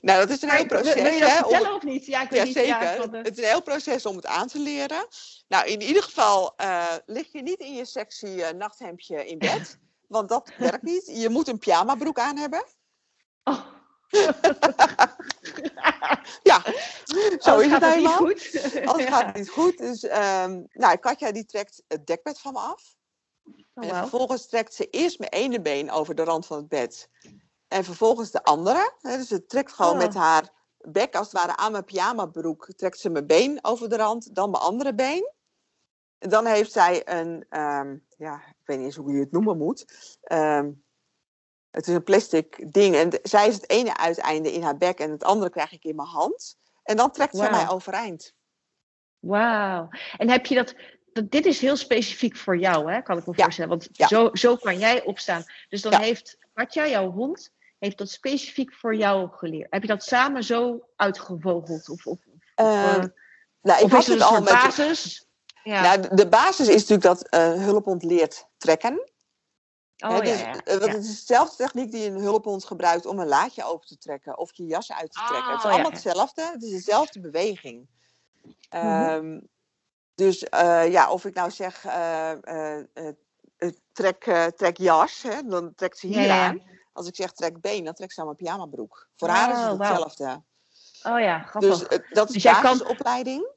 Nou, 0.00 0.18
dat 0.26 0.30
is 0.30 0.42
een 0.42 0.50
heel 0.50 0.66
proces. 0.66 0.94
wil, 0.94 1.04
je 1.04 1.10
hè, 1.12 1.18
dat 1.20 1.28
om- 1.44 1.50
vertellen 1.50 1.74
of 1.74 1.82
niet? 1.82 2.06
Ja, 2.06 2.22
ik 2.22 2.28
weet 2.30 2.38
Ja, 2.38 2.44
niet. 2.44 2.54
zeker. 2.54 2.82
Ja, 2.82 3.06
de- 3.06 3.16
Het 3.16 3.30
is 3.30 3.38
een 3.44 3.50
heel 3.50 3.62
proces 3.62 4.06
om 4.06 4.16
het 4.16 4.26
aan 4.26 4.46
te 4.46 4.58
leren. 4.58 5.06
Nou, 5.48 5.66
in 5.68 5.82
ieder 5.82 6.02
geval 6.02 6.52
eh, 6.56 6.94
lig 7.06 7.32
je 7.32 7.42
niet 7.42 7.58
in 7.60 7.74
je 7.74 7.84
sexy 7.84 8.26
eh, 8.26 8.50
nachthemdje 8.50 9.26
in 9.26 9.38
bed. 9.38 9.78
Want 10.08 10.28
dat 10.28 10.50
werkt 10.58 10.82
niet. 10.82 11.10
Je 11.14 11.28
moet 11.28 11.48
een 11.48 11.58
pyjamabroek 11.58 12.18
aan 12.18 12.36
hebben. 12.36 12.64
Oh. 13.44 13.74
Ja, 16.42 16.62
zo 17.38 17.58
is 17.58 17.70
gaat 17.70 17.80
het 17.80 17.96
niet 17.96 18.06
helemaal. 18.08 18.16
goed. 18.16 18.50
Ja. 18.98 19.06
gaat 19.06 19.34
niet 19.34 19.50
goed. 19.50 19.78
Dus, 19.78 20.02
ehm 20.02 20.62
nou, 20.72 20.96
Katja 20.96 21.32
die 21.32 21.44
trekt 21.44 21.82
het 21.88 22.06
dekbed 22.06 22.38
van 22.40 22.52
me 22.52 22.58
af. 22.58 22.94
Oh, 23.74 23.84
en 23.84 23.94
vervolgens 23.94 24.46
trekt 24.46 24.74
ze 24.74 24.90
eerst 24.90 25.18
mijn 25.18 25.30
ene 25.30 25.60
been 25.60 25.90
over 25.90 26.14
de 26.14 26.24
rand 26.24 26.46
van 26.46 26.56
het 26.56 26.68
bed. 26.68 27.08
En 27.68 27.84
vervolgens 27.84 28.30
de 28.30 28.42
andere. 28.42 28.92
Dus 29.00 29.28
ze 29.28 29.46
trekt 29.46 29.72
gewoon 29.72 29.92
Oh. 29.92 29.98
met 29.98 30.14
haar 30.14 30.52
bek 30.78 31.14
als 31.16 31.32
het 31.32 31.40
ware 31.40 31.56
aan 31.56 31.72
mijn 31.72 31.84
pyjamabroek. 31.84 32.68
Trekt 32.76 32.98
ze 32.98 33.10
mijn 33.10 33.26
been 33.26 33.58
over 33.62 33.88
de 33.88 33.96
rand, 33.96 34.34
dan 34.34 34.50
mijn 34.50 34.62
andere 34.62 34.94
been. 34.94 35.34
En 36.18 36.28
dan 36.28 36.46
heeft 36.46 36.72
zij 36.72 37.08
een, 37.08 37.46
ehm, 37.48 37.96
ja, 38.16 38.34
ik 38.34 38.54
weet 38.64 38.76
niet 38.76 38.86
eens 38.86 38.96
hoe 38.96 39.12
je 39.12 39.20
het 39.20 39.32
noemen 39.32 39.58
moet. 39.58 39.84
Ehm, 40.22 40.70
het 41.76 41.86
is 41.86 41.94
een 41.94 42.02
plastic 42.02 42.72
ding. 42.72 42.94
En 42.96 43.18
zij 43.22 43.48
is 43.48 43.54
het 43.54 43.70
ene 43.70 43.96
uiteinde 43.96 44.52
in 44.52 44.62
haar 44.62 44.76
bek 44.76 44.98
en 44.98 45.10
het 45.10 45.24
andere 45.24 45.50
krijg 45.50 45.72
ik 45.72 45.84
in 45.84 45.96
mijn 45.96 46.08
hand. 46.08 46.56
En 46.82 46.96
dan 46.96 47.10
trekt 47.10 47.36
zij 47.36 47.50
Wauw. 47.50 47.60
mij 47.64 47.70
overeind. 47.74 48.32
Wauw. 49.18 49.88
En 50.16 50.30
heb 50.30 50.46
je 50.46 50.54
dat, 50.54 50.74
dat... 51.12 51.30
Dit 51.30 51.46
is 51.46 51.60
heel 51.60 51.76
specifiek 51.76 52.36
voor 52.36 52.58
jou, 52.58 52.92
hè? 52.92 53.02
kan 53.02 53.18
ik 53.18 53.26
me 53.26 53.32
Ja. 53.36 53.42
voorstellen. 53.42 53.70
Want 53.70 53.88
Ja. 53.92 54.06
zo, 54.06 54.28
zo 54.32 54.56
kan 54.56 54.78
jij 54.78 55.04
opstaan. 55.04 55.44
Dus 55.68 55.82
dan 55.82 55.92
Ja. 55.92 55.98
heeft 55.98 56.38
Katja, 56.54 56.86
jouw 56.88 57.10
hond, 57.10 57.50
heeft 57.78 57.98
dat 57.98 58.10
specifiek 58.10 58.74
voor 58.74 58.94
jou 58.96 59.28
geleerd. 59.32 59.66
Heb 59.70 59.82
je 59.82 59.88
dat 59.88 60.02
samen 60.04 60.44
zo 60.44 60.88
uitgevogeld? 60.96 61.88
Of, 61.88 62.06
of, 62.06 62.18
Ehm, 62.54 62.66
eh, 62.68 63.04
nou, 63.62 63.84
ik 63.84 63.90
er 63.92 63.96
het 63.96 64.08
een 64.08 64.22
al 64.22 64.40
met. 64.42 64.52
basis? 64.52 65.26
Ja. 65.62 65.80
Nou, 65.96 66.14
de- 66.16 66.28
basis 66.28 66.68
is 66.68 66.86
natuurlijk 66.88 67.02
dat 67.02 67.26
een 67.30 67.60
hulphond 67.60 68.02
leert 68.02 68.46
trekken. 68.56 69.10
Oh, 69.98 70.18
dus, 70.18 70.40
ja, 70.40 70.60
eh, 70.64 70.80
ja. 70.80 70.86
Het 70.86 71.04
is 71.04 71.18
dezelfde 71.26 71.56
techniek 71.56 71.90
die 71.92 72.10
een 72.10 72.20
hulphond 72.20 72.64
gebruikt 72.64 73.06
om 73.06 73.18
een 73.18 73.26
laadje 73.26 73.64
open 73.64 73.86
te 73.86 73.98
trekken 73.98 74.38
of 74.38 74.50
je 74.52 74.66
jas 74.66 74.92
uit 74.92 75.12
te 75.12 75.24
trekken. 75.28 75.50
het 75.50 75.58
is 75.58 75.64
Oh, 75.64 75.72
allemaal 75.72 75.90
hetzelfde, 75.90 76.42
het 76.52 76.62
is 76.62 76.70
dezelfde 76.70 77.20
beweging. 77.20 77.86
Mhm. 78.70 78.86
Ehm, 78.86 79.40
dus 80.14 80.42
eh, 80.44 80.90
ja, 80.92 81.10
of 81.10 81.24
ik 81.24 81.34
nou 81.34 81.50
zeg, 81.50 81.84
eh, 81.84 82.30
eh, 82.30 82.84
eh, 82.94 83.08
eh, 83.56 83.70
trek, 83.92 84.26
eh, 84.26 84.44
trek 84.46 84.76
jas, 84.76 85.22
hè, 85.22 85.42
dan 85.42 85.74
trekt 85.74 85.98
ze 85.98 86.06
hier 86.06 86.30
aan. 86.30 86.62
Als 86.92 87.06
ik 87.08 87.14
zeg 87.16 87.32
trek 87.32 87.60
been, 87.60 87.84
dan 87.84 87.94
trekt 87.94 88.12
ze 88.12 88.20
aan 88.20 88.26
mijn 88.26 88.36
pyjamabroek. 88.38 89.08
Voor 89.16 89.28
haar 89.28 89.50
is 89.50 89.58
het 89.62 89.72
Oh, 89.72 89.78
hetzelfde. 89.78 90.42
Oh 91.02 91.20
ja, 91.20 91.38
grappig. 91.42 91.78
Dus 91.78 91.86
eh, 91.86 91.98
dat 92.10 92.28
is 92.28 92.42
Dus 92.42 92.52
kan- 92.52 92.62
basisopleiding. 92.62 93.54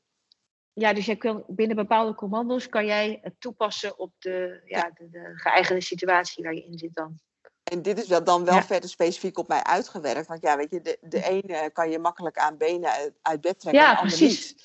Ja, 0.74 0.94
dus 0.94 1.06
jij 1.06 1.16
kan, 1.16 1.44
binnen 1.48 1.76
bepaalde 1.76 2.16
commando's 2.16 2.70
kan 2.70 2.86
jij 2.86 3.20
het 3.22 3.34
toepassen 3.40 4.00
op 4.00 4.12
de, 4.20 4.62
ja, 4.66 4.92
de, 4.94 5.10
de 5.10 5.32
geëigende 5.36 5.82
situatie 5.82 6.44
waar 6.44 6.54
je 6.54 6.66
in 6.66 6.78
zit 6.78 6.96
dan. 6.96 7.20
En 7.64 7.82
dit 7.82 8.02
is 8.02 8.08
wel 8.08 8.24
dan 8.24 8.46
wel 8.46 8.56
Ja. 8.56 8.64
verder 8.64 8.90
specifiek 8.90 9.38
op 9.38 9.48
mij 9.48 9.64
uitgewerkt. 9.64 10.28
Want 10.28 10.42
ja, 10.42 10.58
weet 10.58 10.72
je, 10.72 10.82
de, 10.82 10.98
de 11.02 11.24
ene 11.24 11.70
kan 11.74 11.90
je 11.90 12.00
makkelijk 12.00 12.38
aan 12.38 12.58
benen 12.58 12.90
uit, 12.92 13.14
uit 13.22 13.42
bed 13.42 13.60
trekken, 13.60 13.82
Ja, 13.82 14.02
en 14.02 14.08
precies. 14.08 14.56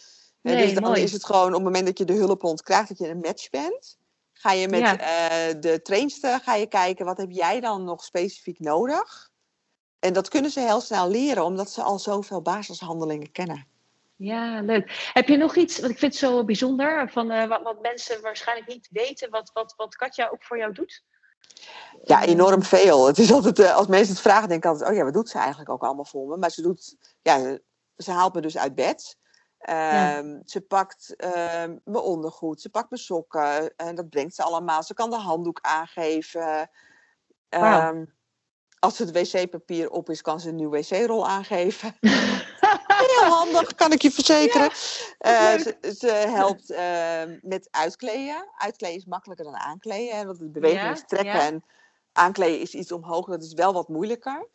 Nee, 0.41 0.57
dus 0.57 0.75
dan 0.75 0.83
mooi. 0.83 1.03
is 1.03 1.13
het 1.13 1.25
gewoon 1.25 1.47
op 1.49 1.55
het 1.55 1.63
moment 1.63 1.87
dat 1.87 1.99
je 1.99 2.05
de 2.05 2.13
hulphond 2.13 2.63
krijgt, 2.63 2.89
dat 2.89 2.99
je 2.99 3.09
een 3.09 3.21
match 3.21 3.51
bent. 3.51 3.99
Ga 4.33 4.53
je 4.53 4.69
met 4.69 4.81
Ja. 4.81 4.99
eh, 4.99 5.61
de 5.61 5.83
trainster 5.83 6.41
ga 6.41 6.55
je 6.55 6.67
kijken, 6.67 7.05
wat 7.05 7.17
heb 7.17 7.31
jij 7.31 7.61
dan 7.61 7.85
nog 7.85 8.05
specifiek 8.05 8.59
nodig? 8.59 9.31
En 9.99 10.13
dat 10.13 10.29
kunnen 10.29 10.51
ze 10.51 10.61
heel 10.61 10.81
snel 10.81 11.09
leren, 11.11 11.45
omdat 11.45 11.71
ze 11.71 11.83
al 11.83 11.99
zoveel 11.99 12.43
basishandelingen 12.43 13.33
kennen. 13.33 13.67
Ja, 14.17 14.61
leuk. 14.61 15.11
Heb 15.13 15.29
je 15.29 15.37
nog 15.37 15.57
iets, 15.57 15.79
want 15.79 15.93
ik 15.93 15.99
vind 15.99 16.13
het 16.13 16.21
zo 16.21 16.45
bijzonder, 16.45 17.11
van, 17.11 17.31
eh, 17.31 17.49
wat, 17.49 17.63
wat 17.63 17.81
mensen 17.83 18.23
waarschijnlijk 18.23 18.69
niet 18.69 18.89
weten, 18.91 19.31
wat, 19.31 19.51
wat, 19.53 19.75
wat 19.77 19.97
Katja 19.97 20.29
ook 20.29 20.45
voor 20.45 20.59
jou 20.59 20.73
doet? 20.73 21.05
Ja, 22.03 22.23
Eh, 22.23 22.29
enorm 22.29 22.63
veel. 22.63 23.07
Het 23.07 23.19
is 23.19 23.33
altijd, 23.33 23.59
eh, 23.59 23.77
als 23.77 23.87
mensen 23.87 24.13
het 24.13 24.23
vragen, 24.23 24.49
denk 24.49 24.65
ik 24.65 24.71
altijd, 24.71 24.91
oh 24.91 24.97
ja, 24.97 25.05
wat 25.05 25.13
doet 25.13 25.29
ze 25.29 25.39
eigenlijk 25.39 25.71
ook 25.71 25.83
allemaal 25.83 26.05
voor 26.05 26.29
me? 26.29 26.37
Maar 26.37 26.51
ze 26.51 26.63
doet, 26.63 26.97
ja, 27.23 27.59
ze 27.97 28.11
haalt 28.13 28.35
me 28.35 28.41
dus 28.41 28.59
uit 28.59 28.75
bed. 28.75 29.17
Ja. 29.59 30.17
Ehm, 30.17 30.41
Ze 30.45 30.61
pakt 30.61 31.15
ehm, 31.17 31.77
mijn 31.85 32.05
ondergoed, 32.05 32.61
ze 32.61 32.71
pakt 32.71 32.91
mijn 32.91 33.03
sokken 33.03 33.77
en 33.77 33.95
dat 33.95 34.09
brengt 34.09 34.35
ze 34.35 34.43
allemaal. 34.43 34.83
Ze 34.83 34.95
kan 34.95 35.11
de 35.11 35.17
handdoek 35.17 35.59
aangeven. 35.63 36.71
Ehm, 37.49 38.05
als 38.79 38.99
het 38.99 39.13
wc-papier 39.13 39.91
op 39.91 40.11
is, 40.11 40.23
kan 40.23 40.41
ze 40.41 40.49
een 40.49 40.55
nieuw 40.57 40.71
wc-rol 40.71 41.29
aangeven. 41.29 41.97
Heel 42.99 43.31
handig, 43.31 43.75
kan 43.75 43.93
ik 43.93 44.03
je 44.03 44.11
verzekeren. 44.11 44.71
Eh, 45.19 45.59
ze, 45.59 45.95
ze 45.99 46.07
helpt 46.07 46.71
ehm, 46.71 47.39
met 47.43 47.69
uitkleden. 47.71 48.49
Uitkleden 48.57 48.97
is 48.97 49.05
makkelijker 49.05 49.45
dan 49.45 49.57
aankleden. 49.57 50.17
hè, 50.17 50.25
Want 50.27 50.39
de 50.39 50.49
beweging 50.51 50.83
Ja, 50.83 50.91
is 50.93 51.05
trekken 51.07 51.33
ja. 51.35 51.47
en 51.47 51.65
aankleden 52.13 52.61
is 52.61 52.75
iets 52.75 52.93
omhoog. 52.93 53.27
Dat 53.27 53.43
is 53.43 53.53
wel 53.53 53.73
wat 53.73 53.89
moeilijker. 53.89 54.47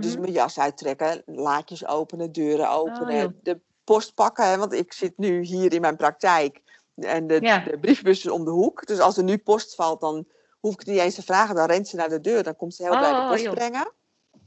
Dus 0.00 0.12
Mhm. 0.12 0.20
mijn 0.20 0.32
jas 0.32 0.58
uittrekken, 0.58 1.22
laadjes 1.26 1.86
openen, 1.86 2.32
deuren 2.32 2.66
Oh, 2.70 2.74
openen, 2.78 3.16
joh. 3.20 3.30
de 3.42 3.60
post 3.84 4.14
pakken. 4.14 4.48
Hè, 4.50 4.56
want 4.56 4.72
ik 4.72 4.92
zit 4.92 5.18
nu 5.18 5.40
hier 5.42 5.72
in 5.72 5.80
mijn 5.80 5.96
praktijk 5.96 6.60
en 6.94 7.26
de, 7.26 7.40
de 7.40 7.78
briefbus 7.80 8.18
is 8.24 8.30
om 8.30 8.44
de 8.44 8.50
hoek. 8.50 8.86
Dus 8.86 8.98
als 8.98 9.16
er 9.16 9.22
nu 9.24 9.38
post 9.38 9.74
valt, 9.74 10.00
dan 10.00 10.26
hoef 10.60 10.72
ik 10.72 10.78
het 10.78 10.88
niet 10.88 10.98
eens 10.98 11.14
te 11.14 11.22
vragen. 11.22 11.54
Dan 11.54 11.66
rent 11.66 11.88
ze 11.88 11.96
naar 11.96 12.08
de 12.08 12.20
deur, 12.20 12.42
dan 12.42 12.56
komt 12.56 12.74
ze 12.74 12.82
heel 12.82 12.98
blij 12.98 13.12
de 13.12 13.16
Oh, 13.20 13.28
post 13.28 13.42
joh. 13.42 13.54
brengen. 13.54 13.92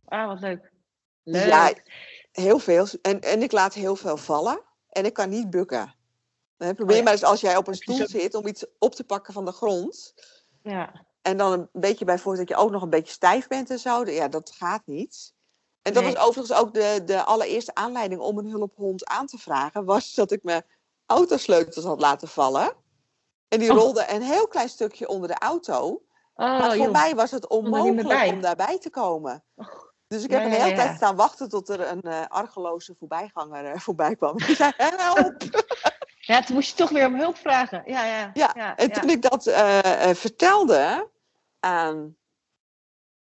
Ah, 0.05 0.27
wat 0.27 0.39
leuk. 0.39 0.71
Leuk. 1.23 1.45
ja, 1.45 1.73
heel 2.33 2.59
veel. 2.59 2.87
En, 3.01 3.21
en 3.21 3.41
ik 3.41 3.51
laat 3.51 3.73
heel 3.73 3.95
veel 3.95 4.17
vallen. 4.17 4.61
En 4.89 5.05
ik 5.05 5.13
kan 5.13 5.29
niet 5.29 5.49
bukken. 5.49 5.95
Hè, 6.57 6.73
probeer 6.73 6.91
Oh 6.91 6.97
ja. 6.97 7.03
maar 7.03 7.13
eens 7.13 7.23
als 7.23 7.41
jij 7.41 7.57
op 7.57 7.67
een 7.67 7.75
stoel 7.75 7.95
zo- 7.95 8.05
zit 8.05 8.35
om 8.35 8.47
iets 8.47 8.65
op 8.79 8.95
te 8.95 9.03
pakken 9.03 9.33
van 9.33 9.45
de 9.45 9.51
grond. 9.51 10.13
ja. 10.63 11.05
En 11.21 11.37
dan 11.37 11.51
een 11.51 11.69
beetje 11.71 12.05
bij 12.05 12.19
voorzet 12.19 12.47
dat 12.47 12.57
je 12.57 12.63
ook 12.63 12.71
nog 12.71 12.81
een 12.81 12.89
beetje 12.89 13.13
stijf 13.13 13.47
bent 13.47 13.69
en 13.69 13.79
zo. 13.79 14.05
Ja, 14.05 14.27
dat 14.27 14.51
gaat 14.51 14.81
niet. 14.85 15.33
En 15.81 15.93
dat 15.93 16.03
Nee. 16.03 16.13
was 16.13 16.23
overigens 16.23 16.59
ook 16.59 16.73
de, 16.73 17.01
de 17.05 17.23
allereerste 17.23 17.73
aanleiding 17.75 18.21
om 18.21 18.37
een 18.37 18.49
hulphond 18.49 19.05
aan 19.05 19.25
te 19.27 19.37
vragen. 19.37 19.85
Was 19.85 20.13
dat 20.13 20.31
ik 20.31 20.43
mijn 20.43 20.63
autosleutels 21.05 21.85
had 21.85 21.99
laten 22.01 22.27
vallen. 22.27 22.73
En 23.47 23.59
die 23.59 23.71
Oh. 23.71 23.77
rolde 23.77 24.05
een 24.11 24.21
heel 24.21 24.47
klein 24.47 24.69
stukje 24.69 25.07
onder 25.07 25.27
de 25.27 25.37
auto. 25.37 25.87
Oh, 25.87 26.01
maar 26.35 26.63
voor 26.65 26.83
joh. 26.83 26.91
mij 26.91 27.15
was 27.15 27.31
het 27.31 27.47
onmogelijk 27.47 28.31
om 28.33 28.41
daarbij 28.41 28.79
te 28.79 28.89
komen. 28.89 29.43
Dus 30.13 30.23
ik 30.23 30.31
Ja, 30.31 30.37
heb 30.37 30.45
een 30.45 30.51
ja, 30.51 30.57
hele 30.57 30.69
ja, 30.69 30.75
tijd 30.75 30.89
ja. 30.89 30.95
staan 30.95 31.15
wachten 31.15 31.49
tot 31.49 31.69
er 31.69 31.87
een 31.87 32.01
eh, 32.01 32.25
argeloze 32.27 32.95
voorbijganger 32.99 33.65
eh, 33.65 33.79
voorbij 33.87 34.15
kwam. 34.15 34.37
Die 34.37 34.55
zei, 34.55 34.71
help! 34.77 35.41
Ja, 36.25 36.43
toen 36.43 36.55
moest 36.55 36.69
je 36.69 36.75
toch 36.75 36.89
weer 36.89 37.05
om 37.05 37.15
hulp 37.15 37.37
vragen. 37.37 37.83
Ja, 37.85 38.05
ja. 38.05 38.31
Ja, 38.33 38.51
ja, 38.55 38.75
en 38.75 38.91
toen 38.91 39.09
ik 39.09 39.21
dat 39.21 39.47
eh, 39.47 40.13
vertelde 40.13 41.09
aan, 41.59 42.17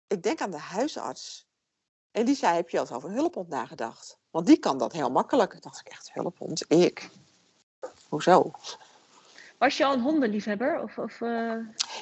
ik 0.08 0.24
denk 0.24 0.42
aan 0.42 0.52
de 0.52 0.58
huisarts. 0.58 1.48
En 2.12 2.26
die 2.26 2.36
zei, 2.36 2.56
heb 2.56 2.70
je 2.70 2.78
al 2.78 2.84
eens 2.84 2.92
over 2.92 3.10
een 3.10 3.16
hulphond 3.16 3.50
nagedacht? 3.50 4.20
Want 4.30 4.46
die 4.46 4.58
kan 4.60 4.78
dat 4.78 4.92
heel 4.92 5.12
makkelijk. 5.12 5.52
Toen 5.52 5.62
dacht 5.62 5.80
ik 5.80 5.88
echt, 5.88 6.14
hulphond? 6.14 6.66
Ik? 6.68 7.10
Hoezo? 8.10 8.52
Was 9.60 9.78
je 9.78 9.86
al 9.86 9.94
een 9.94 10.02
hondenliefhebber? 10.02 10.82
Of, 10.82 10.98
of, 10.98 11.22
eh, 11.22 11.54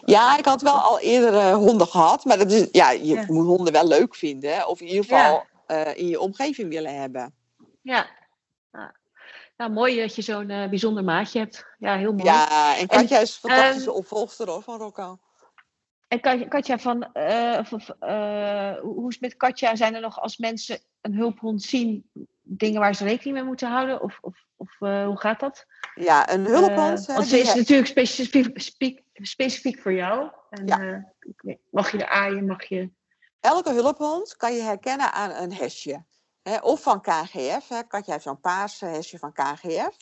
Ja, 0.05 0.37
ik 0.37 0.45
had 0.45 0.61
wel 0.61 0.73
al 0.79 0.99
eerder 0.99 1.33
eh, 1.33 1.53
honden 1.53 1.87
gehad. 1.87 2.25
Maar 2.25 2.37
dat 2.37 2.51
is, 2.51 2.67
ja, 2.71 2.91
je 2.91 3.05
Ja. 3.05 3.25
moet 3.27 3.45
honden 3.45 3.73
wel 3.73 3.87
leuk 3.87 4.15
vinden. 4.15 4.67
Of 4.67 4.81
in 4.81 4.87
ieder 4.87 5.05
Ja. 5.09 5.17
geval 5.23 5.45
eh, 5.67 5.97
in 5.97 6.07
je 6.07 6.19
omgeving 6.19 6.69
willen 6.69 6.99
hebben. 6.99 7.33
Ja. 7.81 8.07
Nou, 9.57 9.71
mooi 9.71 9.99
dat 9.99 10.15
je 10.15 10.21
zo'n 10.21 10.47
bijzonder 10.47 11.03
maatje 11.03 11.39
hebt. 11.39 11.65
Ja, 11.79 11.97
heel 11.97 12.11
mooi. 12.11 12.23
Ja, 12.23 12.77
en 12.77 12.87
Katja 12.87 13.19
is 13.19 13.39
een 13.41 13.49
fantastische 13.49 13.89
ehm, 13.89 13.97
opvolgster 13.97 14.49
hoor, 14.49 14.61
van 14.61 14.77
Rocco. 14.79 15.17
En 16.07 16.19
Kat- 16.19 16.47
Katja, 16.47 16.77
van, 16.79 17.03
of, 17.59 17.69
hoe 18.81 19.07
is 19.07 19.13
het 19.13 19.21
met 19.21 19.37
Katja? 19.37 19.75
Zijn 19.75 19.95
er 19.95 20.01
nog 20.01 20.19
als 20.19 20.37
mensen 20.37 20.79
een 21.01 21.13
hulphond 21.13 21.61
zien 21.61 22.09
dingen 22.41 22.79
waar 22.79 22.95
ze 22.95 23.03
rekening 23.03 23.35
mee 23.35 23.45
moeten 23.45 23.69
houden? 23.69 24.01
Of, 24.01 24.17
of, 24.21 24.45
of 24.57 24.75
eh, 24.79 25.05
hoe 25.05 25.17
gaat 25.19 25.39
dat? 25.39 25.65
Ja, 25.95 26.31
een 26.31 26.45
hulphond. 26.45 27.07
Eh, 27.07 27.15
want 27.15 27.27
ze 27.27 27.39
is 27.39 27.53
natuurlijk 27.53 27.87
specifiek, 29.21 29.81
voor 29.81 29.93
jou. 29.93 30.31
En, 30.49 30.67
Ja. 30.67 31.03
eh, 31.45 31.55
mag 31.71 31.91
je 31.91 31.97
er 31.97 32.09
aaien? 32.09 32.45
Mag 32.45 32.63
je... 32.63 32.91
elke 33.39 33.73
hulphond 33.73 34.35
kan 34.35 34.53
je 34.53 34.61
herkennen 34.61 35.13
aan 35.13 35.31
een 35.31 35.53
hesje. 35.53 36.03
Hè, 36.41 36.57
of 36.57 36.81
van 36.81 37.01
KGF. 37.01 37.67
Hè. 37.67 37.83
Katja 37.87 38.11
heeft 38.11 38.23
zo'n 38.23 38.39
paars 38.39 38.79
hesje 38.79 39.17
van 39.17 39.33
KGF. 39.33 39.97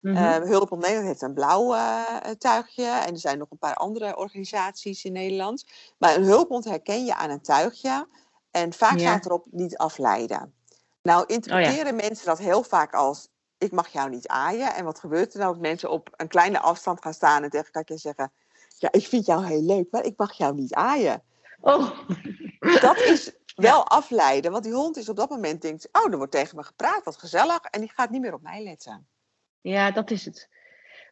Eh, 0.00 0.36
Hulphond 0.36 0.80
Nederland 0.80 1.06
heeft 1.06 1.22
een 1.22 1.34
blauw 1.34 1.76
tuigje. 2.38 2.84
En 2.86 3.12
er 3.12 3.18
zijn 3.18 3.38
nog 3.38 3.50
een 3.50 3.58
paar 3.58 3.74
andere 3.74 4.16
organisaties 4.16 5.04
in 5.04 5.12
Nederland. 5.12 5.64
Maar 5.98 6.14
een 6.16 6.24
hulphond 6.24 6.64
herken 6.64 7.04
je 7.04 7.14
aan 7.14 7.30
een 7.30 7.42
tuigje. 7.42 8.08
En 8.50 8.72
vaak 8.72 8.98
Ja. 8.98 8.98
staat 8.98 9.26
erop 9.26 9.46
niet 9.50 9.76
afleiden. 9.76 10.54
Nou 11.02 11.24
interpreteren 11.26 11.96
mensen 11.96 12.26
dat 12.26 12.38
heel 12.38 12.62
vaak 12.62 12.94
als... 12.94 13.28
ik 13.60 13.72
mag 13.72 13.88
jou 13.88 14.10
niet 14.10 14.28
aaien. 14.28 14.74
En 14.74 14.84
wat 14.84 15.00
gebeurt 15.00 15.32
er 15.32 15.38
nou 15.38 15.50
als 15.50 15.60
mensen 15.60 15.90
op 15.90 16.08
een 16.16 16.28
kleine 16.28 16.58
afstand 16.60 17.02
gaan 17.02 17.14
staan... 17.14 17.42
en 17.42 17.50
tegen 17.50 17.70
Katja 17.70 17.96
zeggen... 17.96 18.32
ja, 18.78 18.88
ik 18.92 19.06
vind 19.06 19.26
jou 19.26 19.44
heel 19.46 19.62
leuk, 19.62 19.86
maar 19.90 20.04
ik 20.04 20.16
mag 20.16 20.32
jou 20.32 20.54
niet 20.54 20.74
aaien. 20.74 21.22
Oh, 21.60 21.98
Dat 22.80 22.96
is 22.96 23.32
wel 23.54 23.86
afleiden, 23.88 24.50
want 24.52 24.64
die 24.64 24.72
hond 24.72 24.96
is 24.96 25.08
op 25.08 25.16
dat 25.16 25.30
moment 25.30 25.62
denkt, 25.62 25.88
oh, 25.92 26.10
er 26.10 26.16
wordt 26.16 26.32
tegen 26.32 26.56
me 26.56 26.62
gepraat, 26.62 27.04
wat 27.04 27.16
gezellig, 27.16 27.60
en 27.60 27.80
die 27.80 27.92
gaat 27.94 28.10
niet 28.10 28.20
meer 28.20 28.34
op 28.34 28.42
mij 28.42 28.62
letten. 28.62 29.08
ja, 29.60 29.90
dat 29.90 30.10
is 30.10 30.24
het. 30.24 30.48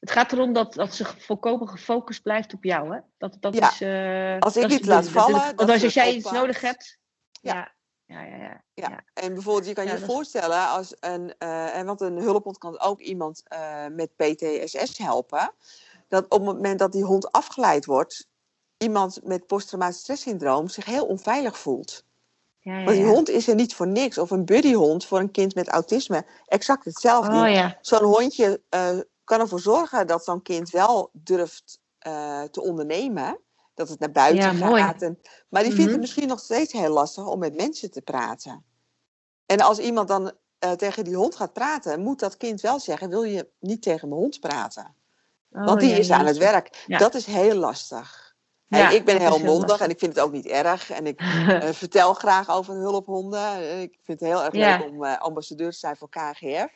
Het 0.01 0.11
gaat 0.11 0.33
erom 0.33 0.53
dat, 0.53 0.75
dat 0.75 0.95
ze 0.95 1.05
volkomen 1.19 1.69
gefocust 1.69 2.23
blijft 2.23 2.55
op 2.55 2.65
jou. 2.65 2.95
Hè? 2.95 3.01
Dat, 3.19 3.37
dat 3.41 3.55
Ja. 3.55 3.71
is, 3.71 3.81
eh, 3.81 4.39
Als 4.39 4.57
ik 4.57 4.83
de 4.83 4.89
laat 4.89 5.09
vallen, 5.09 5.57
Want 5.57 5.71
als, 5.71 5.95
jij 5.95 6.15
iets 6.15 6.31
nodig 6.31 6.61
hebt. 6.61 6.99
Ja. 7.41 7.55
Ja, 7.55 7.73
ja, 8.09 8.25
ja. 8.25 8.62
ja. 8.75 9.05
En 9.14 9.35
bijvoorbeeld, 9.35 9.66
je 9.66 9.73
kan 9.73 9.87
je 9.87 9.99
voorstellen, 9.99 10.68
als 10.68 10.94
een, 11.01 11.35
eh, 11.38 11.77
en 11.77 11.87
want 11.87 12.01
een 12.01 12.16
hulphond 12.16 12.59
kan 12.59 12.81
ook 12.81 13.01
iemand 13.01 13.42
eh, 13.44 13.87
met 13.87 14.16
PTSS 14.16 14.99
helpen, 14.99 15.53
dat 16.09 16.25
op 16.25 16.47
het 16.47 16.55
moment 16.55 16.79
dat 16.79 16.92
die 16.92 17.05
hond 17.05 17.33
afgeleid 17.33 17.85
wordt, 17.85 18.29
iemand 18.77 19.21
met 19.25 19.47
posttraumatisch 19.47 20.01
stresssyndroom 20.01 20.68
zich 20.68 20.85
heel 20.85 21.07
onveilig 21.07 21.59
voelt. 21.59 22.05
ja, 22.59 22.79
ja, 22.79 22.85
Want 22.85 22.97
die 22.97 23.07
hond 23.07 23.29
is 23.29 23.49
er 23.49 23.55
niet 23.55 23.75
voor 23.75 23.88
niks. 23.88 24.18
Of 24.18 24.31
een 24.31 24.44
buddyhond 24.44 25.05
voor 25.05 25.18
een 25.18 25.31
kind 25.31 25.55
met 25.55 25.68
autisme, 25.68 26.27
exact 26.47 26.85
hetzelfde. 26.85 27.37
Oh 27.37 27.51
ja. 27.51 27.79
zo'n 27.81 28.05
hondje 28.05 28.62
eh, 28.68 28.99
kan 29.25 29.40
ervoor 29.40 29.61
zorgen 29.61 30.07
dat 30.07 30.25
zo'n 30.25 30.42
kind 30.42 30.71
wel 30.71 31.11
durft 31.12 31.81
te 32.51 32.61
ondernemen. 32.62 33.38
Dat 33.79 33.88
het 33.88 33.99
naar 33.99 34.11
buiten 34.11 34.57
Ja, 34.59 34.77
gaat. 34.77 35.03
En, 35.03 35.19
maar 35.49 35.62
die 35.62 35.71
vindt 35.73 35.85
Mhm. 35.85 35.91
het 35.93 36.01
misschien 36.01 36.29
nog 36.29 36.41
steeds 36.41 36.73
heel 36.73 36.93
lastig 36.93 37.27
om 37.27 37.38
met 37.38 37.57
mensen 37.57 37.91
te 37.91 38.03
praten. 38.03 38.64
En 39.47 39.61
als 39.61 39.79
iemand 39.79 40.09
dan 40.09 40.33
eh, 40.59 40.73
tegen 40.73 41.05
die 41.05 41.17
hond 41.17 41.37
gaat 41.37 41.53
praten, 41.53 42.01
moet 42.01 42.19
dat 42.21 42.37
kind 42.37 42.61
wel 42.61 42.81
zeggen: 42.81 43.09
Wil 43.09 43.23
je 43.23 43.49
niet 43.61 43.83
tegen 43.83 44.09
mijn 44.09 44.21
hond 44.21 44.41
praten? 44.41 44.95
Oh, 45.53 45.64
Want 45.64 45.81
die 45.81 45.91
ja, 45.91 45.97
is 45.97 46.11
aan 46.11 46.27
het 46.27 46.37
werk. 46.37 46.85
Ja. 46.87 46.99
Dat 46.99 47.14
is 47.14 47.27
heel 47.27 47.55
lastig. 47.55 48.37
En 48.69 48.95
ik 48.95 49.05
ben 49.05 49.21
heel 49.21 49.38
mondig 49.38 49.81
en 49.81 49.91
ik 49.91 49.99
vind 49.99 50.14
het 50.14 50.25
ook 50.25 50.33
niet 50.33 50.47
erg. 50.47 50.91
En 50.91 51.07
ik 51.07 51.21
eh, 51.49 51.69
vertel 51.73 52.14
graag 52.14 52.51
over 52.51 52.75
hulphonden. 52.75 53.41
Eh, 53.53 53.81
Ik 53.83 53.99
vind 54.05 54.21
het 54.21 54.29
heel 54.29 54.45
erg 54.45 54.55
leuk 54.55 54.91
om 54.91 55.05
ambassadeur 55.05 55.71
te 55.71 55.79
zijn 55.79 55.97
voor 55.97 56.09
KGF. 56.09 56.73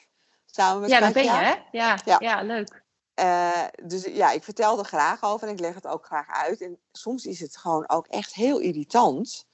Samen 0.47 0.81
met 0.81 0.91
ja, 0.91 1.01
dat 1.01 1.13
ben 1.13 1.25
je, 1.25 1.31
hè? 1.31 1.55
Ja, 1.71 1.99
Ja. 2.05 2.17
ja. 2.19 2.43
leuk. 2.43 2.82
Eh, 3.15 3.65
dus 3.85 4.05
ja, 4.05 4.31
ik 4.31 4.45
vertel 4.45 4.79
er 4.79 4.85
graag 4.85 5.23
over 5.23 5.47
en 5.49 5.53
ik 5.53 5.61
leg 5.61 5.75
het 5.75 5.87
ook 5.87 6.07
graag 6.07 6.29
uit. 6.29 6.61
En 6.61 6.79
soms 6.93 7.25
is 7.27 7.41
het 7.41 7.57
gewoon 7.57 7.89
ook 7.89 8.07
echt 8.07 8.35
heel 8.35 8.59
irritant 8.59 9.47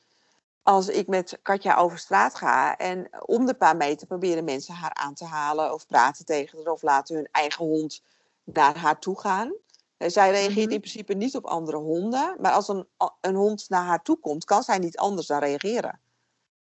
als 0.62 0.88
ik 0.88 1.06
met 1.06 1.38
Katja 1.42 1.76
over 1.76 1.98
straat 1.98 2.34
ga 2.34 2.76
en 2.76 3.08
om 3.26 3.46
de 3.46 3.54
paar 3.54 3.76
meter 3.76 4.06
proberen 4.06 4.44
mensen 4.44 4.74
haar 4.74 4.94
aan 4.94 5.14
te 5.14 5.24
halen 5.24 5.72
of 5.74 5.86
praten 5.86 6.24
tegen 6.24 6.58
haar 6.64 6.72
of 6.72 6.82
laten 6.82 7.16
hun 7.16 7.28
eigen 7.32 7.64
hond 7.64 8.02
naar 8.44 8.76
haar 8.76 8.98
toe 8.98 9.20
gaan. 9.20 9.52
Eh, 9.96 10.08
Zij 10.08 10.30
reageert 10.30 10.64
Mhm. 10.64 10.72
in 10.74 10.80
principe 10.80 11.14
niet 11.14 11.36
op 11.36 11.44
andere 11.46 11.76
honden, 11.76 12.36
maar 12.40 12.52
als 12.52 12.68
een, 12.68 12.86
een 13.20 13.34
hond 13.34 13.68
naar 13.68 13.84
haar 13.84 14.02
toe 14.02 14.18
komt, 14.20 14.44
kan 14.44 14.62
zij 14.62 14.78
niet 14.78 14.98
anders 14.98 15.26
dan 15.26 15.38
reageren. 15.38 16.00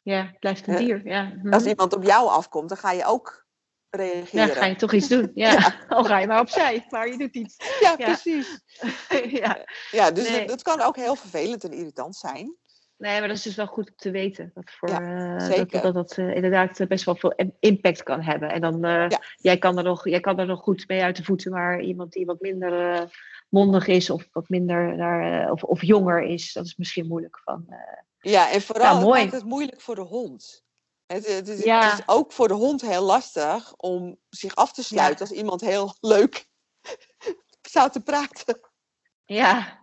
Ja, 0.02 0.26
het 0.26 0.40
blijft 0.40 0.68
een 0.68 0.74
Eh, 0.74 0.80
dier. 0.80 1.08
Ja. 1.08 1.34
Als 1.50 1.66
iemand 1.66 1.94
op 1.96 2.04
jou 2.04 2.28
afkomt, 2.30 2.70
dan 2.70 2.78
ga 2.78 2.92
je 2.92 3.06
ook 3.06 3.46
reageren. 3.90 4.48
ja, 4.48 4.54
ga 4.54 4.66
je 4.66 4.76
toch 4.76 4.94
iets 4.94 5.08
doen. 5.08 5.32
Ja. 5.46 5.76
Al 5.88 6.04
ga 6.04 6.20
je 6.20 6.28
maar 6.28 6.40
opzij, 6.40 6.86
maar 6.90 7.08
je 7.08 7.18
doet 7.18 7.36
iets. 7.36 7.56
Ja, 7.80 7.96
Ja. 7.98 8.06
precies. 8.06 8.60
ja. 9.42 9.66
Ja, 9.92 10.12
dus 10.12 10.30
Nee. 10.30 10.40
dat, 10.40 10.48
dat 10.48 10.62
kan 10.62 10.82
ook 10.82 10.96
heel 10.96 11.16
vervelend 11.16 11.64
en 11.64 11.72
irritant 11.72 12.16
zijn. 12.16 12.56
Nee, 12.98 13.20
maar 13.20 13.28
dat 13.28 13.38
is 13.38 13.44
dus 13.44 13.56
wel 13.56 13.66
goed 13.68 13.90
om 13.90 13.96
te 13.96 14.12
weten. 14.12 14.52
Dat, 14.54 14.64
voor, 14.72 14.90
Ja, 14.90 15.38
eh, 15.38 15.58
dat, 15.58 15.72
dat, 15.72 15.94
dat 15.94 16.18
eh, 16.18 16.36
inderdaad 16.36 16.80
eh, 16.80 16.88
best 16.88 17.06
wel 17.06 17.16
veel 17.16 17.34
im- 17.36 17.56
impact 17.60 18.04
kan 18.04 18.22
hebben. 18.22 18.50
En 18.52 18.62
dan, 18.62 19.10
jij, 19.38 19.58
kan 19.58 19.78
er 19.78 19.84
nog, 19.84 20.08
jij 20.10 20.20
kan 20.20 20.40
er 20.40 20.46
nog 20.46 20.60
goed 20.62 20.88
mee 20.88 21.02
uit 21.04 21.16
de 21.16 21.24
voeten, 21.24 21.52
maar 21.52 21.82
iemand 21.82 22.12
die 22.12 22.26
wat 22.26 22.40
minder 22.42 23.04
mondig 23.50 23.88
is 23.88 24.10
of 24.10 24.28
wat 24.32 24.50
minder 24.50 24.98
daar, 24.98 25.52
of, 25.52 25.64
of 25.64 25.82
jonger 25.82 26.22
is, 26.24 26.54
dat 26.54 26.66
is 26.66 26.76
misschien 26.76 27.08
moeilijk 27.08 27.40
van. 27.44 27.66
Ja, 28.20 28.52
en 28.52 28.62
vooral 28.62 28.98
het 29.00 29.08
maakt 29.08 29.32
het 29.32 29.44
moeilijk 29.46 29.82
voor 29.82 29.96
de 29.96 30.02
hond. 30.02 30.64
Het, 31.14 31.28
het, 31.28 31.48
is, 31.48 31.64
Ja. 31.64 31.90
het 31.90 32.00
is 32.00 32.08
ook 32.08 32.32
voor 32.32 32.48
de 32.48 32.54
hond 32.54 32.82
heel 32.82 33.02
lastig 33.04 33.74
om 33.76 34.18
zich 34.30 34.56
af 34.56 34.72
te 34.74 34.84
sluiten 34.84 35.28
als 35.28 35.38
iemand 35.38 35.62
heel 35.62 35.96
leuk 36.16 36.48
zou 37.62 37.90
te 37.92 38.00
praten. 38.02 38.60
ja, 39.26 39.80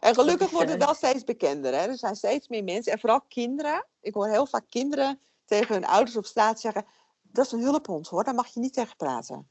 En 0.00 0.14
gelukkig 0.14 0.50
wordt 0.50 0.70
het 0.70 0.80
eh, 0.80 0.86
wel 0.86 0.94
steeds 0.94 1.24
bekender. 1.24 1.72
Hè? 1.74 1.86
Er 1.86 1.98
zijn 1.98 2.16
steeds 2.16 2.48
meer 2.48 2.64
mensen, 2.64 2.92
en 2.92 2.98
vooral 3.00 3.20
kinderen. 3.20 3.86
Ik 4.00 4.14
hoor 4.14 4.28
heel 4.28 4.46
vaak 4.46 4.64
kinderen 4.68 5.20
tegen 5.44 5.74
hun 5.74 5.84
ouders 5.86 6.16
op 6.16 6.26
straat 6.26 6.60
zeggen... 6.60 6.86
dat 7.22 7.46
is 7.46 7.52
een 7.52 7.60
hulphond 7.62 8.08
hoor, 8.08 8.24
daar 8.24 8.34
mag 8.34 8.54
je 8.54 8.60
niet 8.60 8.72
tegen 8.74 8.96
praten. 8.96 9.50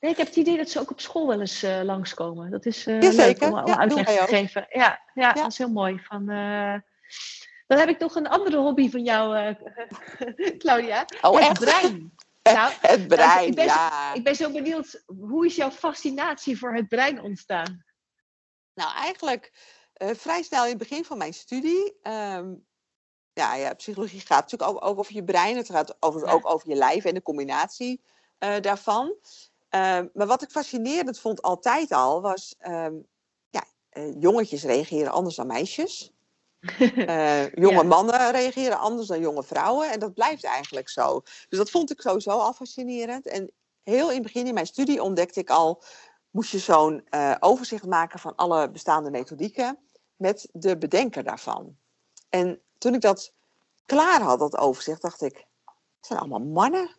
Nee, 0.00 0.10
ik 0.10 0.16
heb 0.16 0.26
het 0.26 0.36
idee 0.36 0.56
dat 0.56 0.68
ze 0.70 0.80
ook 0.80 0.90
op 0.90 1.00
school 1.00 1.26
wel 1.26 1.40
eens 1.40 1.62
eh, 1.62 1.80
langskomen. 1.82 2.50
Dat 2.50 2.66
is 2.66 2.86
eh 2.86 3.00
Jazeker. 3.00 3.48
leuk 3.48 3.52
om, 3.52 3.58
om 3.58 3.66
Ja, 3.66 3.78
uitleg 3.78 4.06
te 4.06 4.26
geven. 4.26 4.66
Ja, 4.68 5.00
ja, 5.14 5.28
Ja. 5.28 5.32
dat 5.32 5.46
is 5.46 5.58
heel 5.58 5.70
mooi. 5.70 5.98
Van, 5.98 6.28
Dan 7.70 7.78
heb 7.78 7.88
ik 7.88 7.98
nog 7.98 8.14
een 8.14 8.26
andere 8.28 8.56
hobby 8.56 8.90
van 8.90 9.04
jou, 9.04 9.36
eh, 9.36 9.54
Claudia. 10.62 11.06
Oh, 11.22 11.32
het 11.34 11.42
echt? 11.42 11.60
brein. 11.60 12.12
Nou, 12.42 12.72
Het 12.80 13.08
brein, 13.08 13.48
ik 13.48 13.54
ben 13.54 13.68
zo- 13.68 13.74
ja. 13.74 14.14
ik 14.14 14.24
ben 14.24 14.36
zo 14.36 14.50
benieuwd, 14.50 15.02
hoe 15.06 15.46
is 15.46 15.56
jouw 15.56 15.70
fascinatie 15.70 16.58
voor 16.58 16.74
het 16.74 16.88
brein 16.88 17.22
ontstaan? 17.22 17.84
Nou, 18.74 18.94
eigenlijk 18.94 19.52
eh, 19.92 20.10
vrij 20.14 20.42
snel 20.42 20.62
in 20.62 20.68
het 20.68 20.78
begin 20.78 21.04
van 21.04 21.18
mijn 21.18 21.34
studie. 21.34 21.98
ehm, 22.02 22.54
ja, 23.32 23.54
ja, 23.54 23.74
psychologie 23.74 24.20
gaat 24.20 24.50
natuurlijk 24.50 24.70
ook, 24.70 24.84
ook 24.84 24.98
over 24.98 25.14
je 25.14 25.24
brein. 25.24 25.56
Het 25.56 25.70
gaat 25.70 25.96
over, 26.00 26.26
ook 26.26 26.46
over 26.46 26.68
je 26.68 26.74
lijf 26.74 27.04
en 27.04 27.14
de 27.14 27.22
combinatie 27.22 28.02
uh, 28.38 28.60
daarvan. 28.60 29.14
Ehm, 29.68 30.06
maar 30.12 30.26
wat 30.26 30.42
ik 30.42 30.50
fascinerend 30.50 31.20
vond 31.20 31.42
altijd 31.42 31.92
al, 31.92 32.20
was... 32.20 32.54
Ehm, 32.58 32.94
ja, 33.50 33.64
uh, 33.92 34.14
jongetjes 34.20 34.62
reageren 34.64 35.12
anders 35.12 35.36
dan 35.36 35.46
meisjes. 35.46 36.12
Uh, 36.60 37.52
jonge 37.64 37.82
ja. 37.82 37.82
mannen 37.82 38.30
reageren 38.30 38.78
anders 38.78 39.08
dan 39.08 39.20
jonge 39.20 39.42
vrouwen. 39.42 39.90
En 39.90 40.00
dat 40.00 40.14
blijft 40.14 40.44
eigenlijk 40.44 40.88
zo. 40.88 41.20
Dus 41.48 41.58
dat 41.58 41.70
vond 41.70 41.90
ik 41.90 42.00
sowieso 42.00 42.30
al 42.30 42.52
fascinerend. 42.52 43.26
En 43.26 43.50
heel 43.82 44.08
in 44.08 44.14
het 44.14 44.22
begin 44.22 44.46
in 44.46 44.54
mijn 44.54 44.66
studie 44.66 45.02
ontdekte 45.02 45.40
ik 45.40 45.50
al... 45.50 45.82
moest 46.30 46.50
je 46.50 46.58
zo'n 46.58 47.06
overzicht 47.40 47.86
maken 47.86 48.18
van 48.18 48.36
alle 48.36 48.70
bestaande 48.70 49.10
methodieken... 49.10 49.78
met 50.16 50.48
de 50.52 50.78
bedenker 50.78 51.24
daarvan. 51.24 51.76
En 52.28 52.60
toen 52.78 52.94
ik 52.94 53.00
dat 53.00 53.32
klaar 53.86 54.20
had, 54.20 54.38
dat 54.38 54.56
overzicht, 54.56 55.02
dacht 55.02 55.22
ik, 55.22 55.36
het 55.96 56.06
zijn 56.06 56.18
allemaal 56.18 56.40
mannen. 56.40 56.96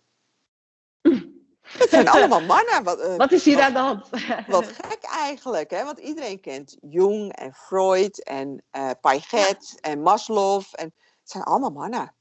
Het 1.77 1.89
zijn 1.89 2.07
allemaal 2.15 2.41
mannen. 2.41 2.83
Wat, 2.83 2.99
uh, 2.99 3.15
wat 3.15 3.31
is 3.31 3.45
hier 3.45 3.55
wat, 3.55 3.63
aan 3.63 3.73
de 3.73 3.79
hand? 3.79 4.09
wat 4.55 4.65
gek 4.65 4.99
eigenlijk, 5.01 5.69
hè? 5.69 5.83
want 5.83 5.99
iedereen 5.99 6.39
kent 6.39 6.77
Jung 6.81 7.33
en 7.35 7.53
Freud 7.53 8.23
en 8.23 8.63
uh, 8.71 8.89
Piaget 9.01 9.73
ja. 9.75 9.91
en 9.91 10.01
Maslow. 10.01 10.63
En 10.71 10.93
het 11.21 11.31
zijn 11.31 11.43
allemaal 11.43 11.71
mannen. 11.71 12.15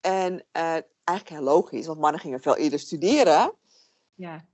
En 0.00 0.32
uh, 0.32 0.62
eigenlijk 1.04 1.28
heel 1.28 1.40
logisch, 1.40 1.86
want 1.86 2.00
mannen 2.00 2.20
gingen 2.20 2.40
veel 2.40 2.56
eerder 2.56 2.78
studeren. 2.78 3.52
Ja. 4.14 4.44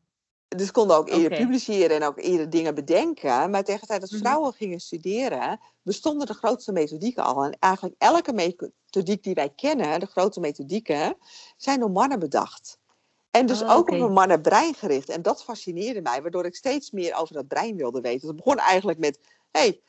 Dus 0.56 0.70
konden 0.70 0.96
ook 0.96 1.08
eerder 1.08 1.24
okay. 1.26 1.38
publiceren 1.38 1.96
en 1.96 2.02
ook 2.02 2.18
eerder 2.18 2.50
dingen 2.50 2.74
bedenken. 2.74 3.50
Maar 3.50 3.64
tegen 3.64 3.80
de 3.80 3.86
tijd 3.86 4.00
dat 4.00 4.10
vrouwen 4.10 4.44
mm 4.44 4.50
-hmm. 4.50 4.58
gingen 4.58 4.80
studeren, 4.80 5.60
bestonden 5.82 6.26
de 6.26 6.34
grootste 6.34 6.72
methodieken 6.72 7.24
al. 7.24 7.44
En 7.44 7.56
eigenlijk 7.58 7.94
elke 7.98 8.32
methodiek 8.32 9.22
die 9.22 9.34
wij 9.34 9.50
kennen, 9.50 10.00
de 10.00 10.06
grote 10.06 10.40
methodieken, 10.40 11.16
zijn 11.56 11.80
door 11.80 11.90
mannen 11.90 12.18
bedacht. 12.18 12.78
En 13.30 13.46
dus 13.46 13.62
oh, 13.62 13.70
ook 13.70 13.78
okay. 13.78 14.00
op 14.00 14.06
een 14.06 14.12
mannenbrein 14.12 14.74
gericht. 14.74 15.08
En 15.08 15.22
dat 15.22 15.44
fascineerde 15.44 16.00
mij, 16.00 16.22
waardoor 16.22 16.44
ik 16.44 16.56
steeds 16.56 16.90
meer 16.90 17.14
over 17.14 17.34
dat 17.34 17.48
brein 17.48 17.76
wilde 17.76 18.00
weten. 18.00 18.28
Het 18.28 18.36
begon 18.36 18.58
eigenlijk 18.58 18.98
met, 18.98 19.18
hé, 19.50 19.60
hey, 19.60 19.82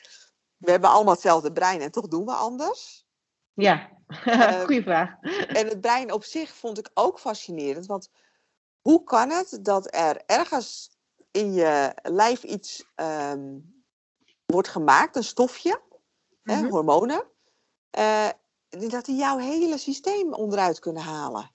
we 0.57 0.71
hebben 0.71 0.89
allemaal 0.89 1.13
hetzelfde 1.13 1.51
brein 1.51 1.81
en 1.81 1.91
toch 1.91 2.07
doen 2.07 2.25
we 2.25 2.33
anders. 2.33 3.05
Ja, 3.53 3.89
uh, 4.25 4.59
goede 4.59 4.81
vraag. 4.81 5.21
En 5.47 5.67
het 5.67 5.81
brein 5.81 6.11
op 6.11 6.23
zich 6.23 6.55
vond 6.55 6.77
ik 6.77 6.89
ook 6.93 7.19
fascinerend, 7.19 7.85
want 7.85 8.09
hoe 8.81 9.03
kan 9.03 9.29
het 9.29 9.59
dat 9.61 9.95
er 9.95 10.21
ergens 10.25 10.91
in 11.31 11.53
je 11.53 11.95
lijf 12.01 12.43
iets 12.43 12.85
um, 12.95 13.83
wordt 14.45 14.67
gemaakt, 14.67 15.15
een 15.15 15.23
stofje, 15.23 15.81
mm 15.81 16.53
-hmm. 16.53 16.63
hè, 16.63 16.69
hormonen, 16.69 17.23
uh, 17.97 18.29
dat 18.69 19.05
die 19.05 19.15
jouw 19.15 19.37
hele 19.37 19.77
systeem 19.77 20.33
onderuit 20.33 20.79
kunnen 20.79 21.03
halen? 21.03 21.51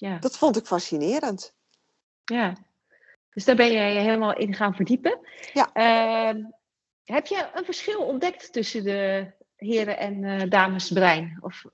Ja. 0.00 0.18
Dat 0.18 0.38
vond 0.38 0.56
ik 0.56 0.66
fascinerend. 0.66 1.52
Ja, 2.24 2.56
dus 3.30 3.44
daar 3.44 3.56
ben 3.56 3.72
je 3.72 3.78
helemaal 3.78 4.36
in 4.36 4.54
gaan 4.54 4.74
verdiepen. 4.74 5.18
Ja. 5.52 5.70
Uh, 5.74 6.44
heb 7.04 7.26
je 7.26 7.48
een 7.54 7.64
verschil 7.64 8.00
ontdekt 8.02 8.52
tussen 8.52 8.84
de 8.84 9.30
heren 9.56 9.98
en 9.98 10.22
uh, 10.22 10.50
dames 10.50 10.92
brein? 10.92 11.38
Of, 11.40 11.64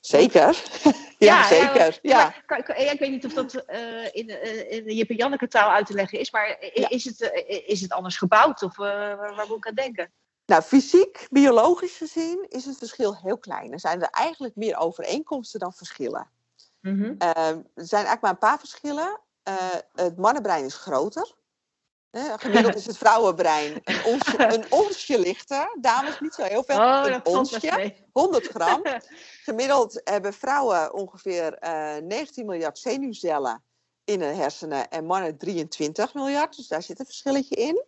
zeker. 0.00 0.62
ja, 1.18 1.40
ja, 1.40 1.46
zeker. 1.46 1.98
Ja, 2.02 2.18
ja. 2.18 2.34
Maar, 2.46 2.78
ik 2.78 2.98
weet 2.98 3.10
niet 3.10 3.24
of 3.24 3.32
dat 3.32 3.54
uh, 3.54 4.04
in, 4.12 4.28
uh, 4.28 4.70
in 4.70 4.94
Jip 4.94 5.10
en 5.10 5.16
Janneke 5.16 5.48
taal 5.48 5.70
uit 5.70 5.86
te 5.86 5.94
leggen 5.94 6.18
is, 6.18 6.30
maar 6.30 6.70
ja. 6.74 6.88
is, 6.88 7.04
het, 7.04 7.44
is 7.66 7.80
het 7.80 7.92
anders 7.92 8.16
gebouwd? 8.16 8.62
Of 8.62 8.76
waar, 8.76 9.16
waar 9.16 9.46
moet 9.48 9.56
ik 9.56 9.66
aan 9.66 9.74
denken? 9.74 10.10
Nou, 10.46 10.62
fysiek, 10.62 11.26
biologisch 11.30 11.96
gezien 11.96 12.46
is 12.48 12.64
het 12.64 12.78
verschil 12.78 13.16
heel 13.16 13.38
klein. 13.38 13.72
Er 13.72 13.80
zijn 13.80 14.02
er 14.02 14.10
eigenlijk 14.10 14.56
meer 14.56 14.76
overeenkomsten 14.76 15.60
dan 15.60 15.72
verschillen. 15.72 16.30
Mm 16.86 17.02
-hmm. 17.02 17.14
uh, 17.18 17.48
er 17.48 17.64
zijn 17.74 18.04
eigenlijk 18.04 18.20
maar 18.20 18.30
een 18.30 18.38
paar 18.38 18.58
verschillen. 18.58 19.20
Uh, 19.48 19.54
het 19.94 20.16
mannenbrein 20.16 20.64
is 20.64 20.74
groter. 20.74 21.34
Gemiddeld 22.36 22.74
is 22.74 22.86
het 22.86 22.98
vrouwenbrein 22.98 23.80
een 23.84 24.04
onsje, 24.04 24.44
een 24.54 24.72
onsje 24.72 25.18
lichter. 25.18 25.76
Dames 25.80 26.20
niet 26.20 26.34
zo 26.34 26.42
heel 26.42 26.64
veel. 26.64 26.76
Oh, 26.76 27.02
een 27.04 27.26
onsje, 27.26 27.94
100 28.12 28.46
gram. 28.46 28.82
Gemiddeld 29.44 30.00
hebben 30.04 30.32
vrouwen 30.32 30.94
ongeveer 30.94 31.58
19 32.02 32.46
miljard 32.46 32.78
zenuwcellen 32.78 33.62
in 34.04 34.22
hun 34.22 34.36
hersenen 34.36 34.88
en 34.88 35.04
mannen 35.04 35.38
23 35.38 36.14
miljard. 36.14 36.56
Dus 36.56 36.68
daar 36.68 36.82
zit 36.82 36.98
een 36.98 37.06
verschilletje 37.06 37.54
in. 37.54 37.84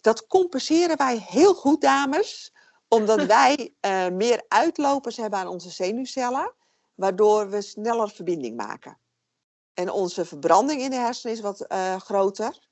Dat 0.00 0.26
compenseren 0.26 0.96
wij 0.96 1.24
heel 1.28 1.54
goed, 1.54 1.80
dames. 1.80 2.54
Omdat 2.88 3.24
wij 3.36 3.74
meer 4.12 4.44
uitlopers 4.48 5.16
hebben 5.16 5.38
aan 5.38 5.48
onze 5.48 5.70
zenuwcellen 5.70 6.54
waardoor 7.00 7.50
we 7.50 7.62
sneller 7.62 8.10
verbinding 8.10 8.56
maken. 8.56 8.98
En 9.74 9.90
onze 9.90 10.24
verbranding 10.24 10.80
in 10.80 10.90
de 10.90 10.96
hersenen 10.96 11.36
is 11.36 11.40
wat 11.40 11.64
uh, 11.68 11.96
groter, 11.96 12.68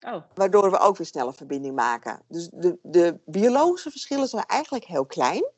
oh. 0.00 0.22
waardoor 0.34 0.70
we 0.70 0.78
ook 0.78 0.96
weer 0.96 1.06
sneller 1.06 1.34
verbinding 1.34 1.74
maken. 1.74 2.22
Dus 2.28 2.48
de, 2.52 2.78
de 2.82 3.20
biologische 3.24 3.90
verschillen 3.90 4.28
zijn 4.28 4.44
eigenlijk 4.46 4.84
heel 4.84 5.06
klein. 5.06 5.50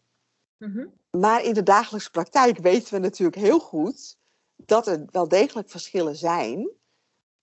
Mm 0.59 0.73
-hmm. 0.73 1.21
Maar 1.21 1.43
in 1.43 1.55
de 1.55 1.63
dagelijkse 1.63 2.11
praktijk 2.11 2.59
weten 2.59 2.95
we 2.95 3.01
natuurlijk 3.01 3.39
heel 3.39 3.59
goed 3.59 4.17
dat 4.57 4.87
er 4.87 5.07
wel 5.11 5.29
degelijk 5.29 5.71
verschillen 5.71 6.17
zijn. 6.17 6.71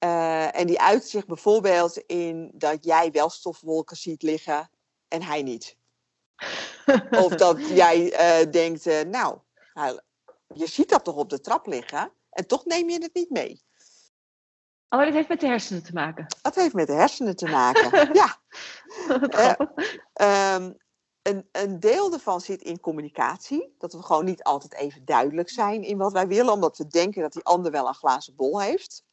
Uh, 0.03 0.57
en 0.57 0.67
die 0.67 0.82
uit 0.82 1.03
zich 1.03 1.26
bijvoorbeeld 1.26 1.97
in 1.97 2.51
dat 2.53 2.84
jij 2.84 3.11
wel 3.11 3.30
stofwolken 3.30 3.97
ziet 3.97 4.22
liggen 4.22 4.69
en 5.07 5.22
hij 5.22 5.43
niet. 5.43 5.76
of 7.26 7.36
dat 7.36 7.67
jij 7.67 8.11
uh, 8.43 8.51
denkt, 8.51 9.05
nou, 9.05 9.38
je 10.54 10.68
ziet 10.68 10.89
dat 10.89 11.04
toch 11.04 11.16
op 11.16 11.30
de 11.30 11.41
trap 11.41 11.68
liggen 11.68 12.12
en 12.30 12.47
toch 12.47 12.66
neem 12.66 12.89
je 12.89 13.02
het 13.02 13.14
niet 13.14 13.30
mee. 13.30 13.62
Oh, 14.89 15.04
dat 15.04 15.14
heeft 15.14 15.28
met 15.28 15.39
de 15.39 15.47
hersenen 15.47 15.84
te 15.84 15.93
maken? 15.93 16.26
Dat 16.41 16.56
heeft 16.56 16.74
met 16.74 16.88
de 16.88 16.93
hersenen 16.93 17.36
te 17.36 17.45
maken, 17.45 18.14
ja. 18.22 18.39
Uh, 19.10 20.56
um, 20.56 20.78
een, 21.22 21.49
een 21.52 21.80
deel 21.80 22.14
ervan 22.14 22.41
zit 22.41 22.62
in 22.62 22.80
communicatie. 22.80 23.76
Dat 23.78 23.93
we 23.93 24.04
gewoon 24.04 24.26
niet 24.26 24.43
altijd 24.43 24.74
even 24.74 25.06
duidelijk 25.06 25.49
zijn 25.49 25.84
in 25.84 25.97
wat 25.97 26.12
wij 26.12 26.28
willen, 26.28 26.54
omdat 26.54 26.78
we 26.78 26.88
denken 26.88 27.22
dat 27.22 27.34
die 27.34 27.43
ander 27.43 27.72
wel 27.72 27.88
een 27.88 27.93
glazen 27.93 28.36
bol 28.36 28.62
heeft. 28.62 29.04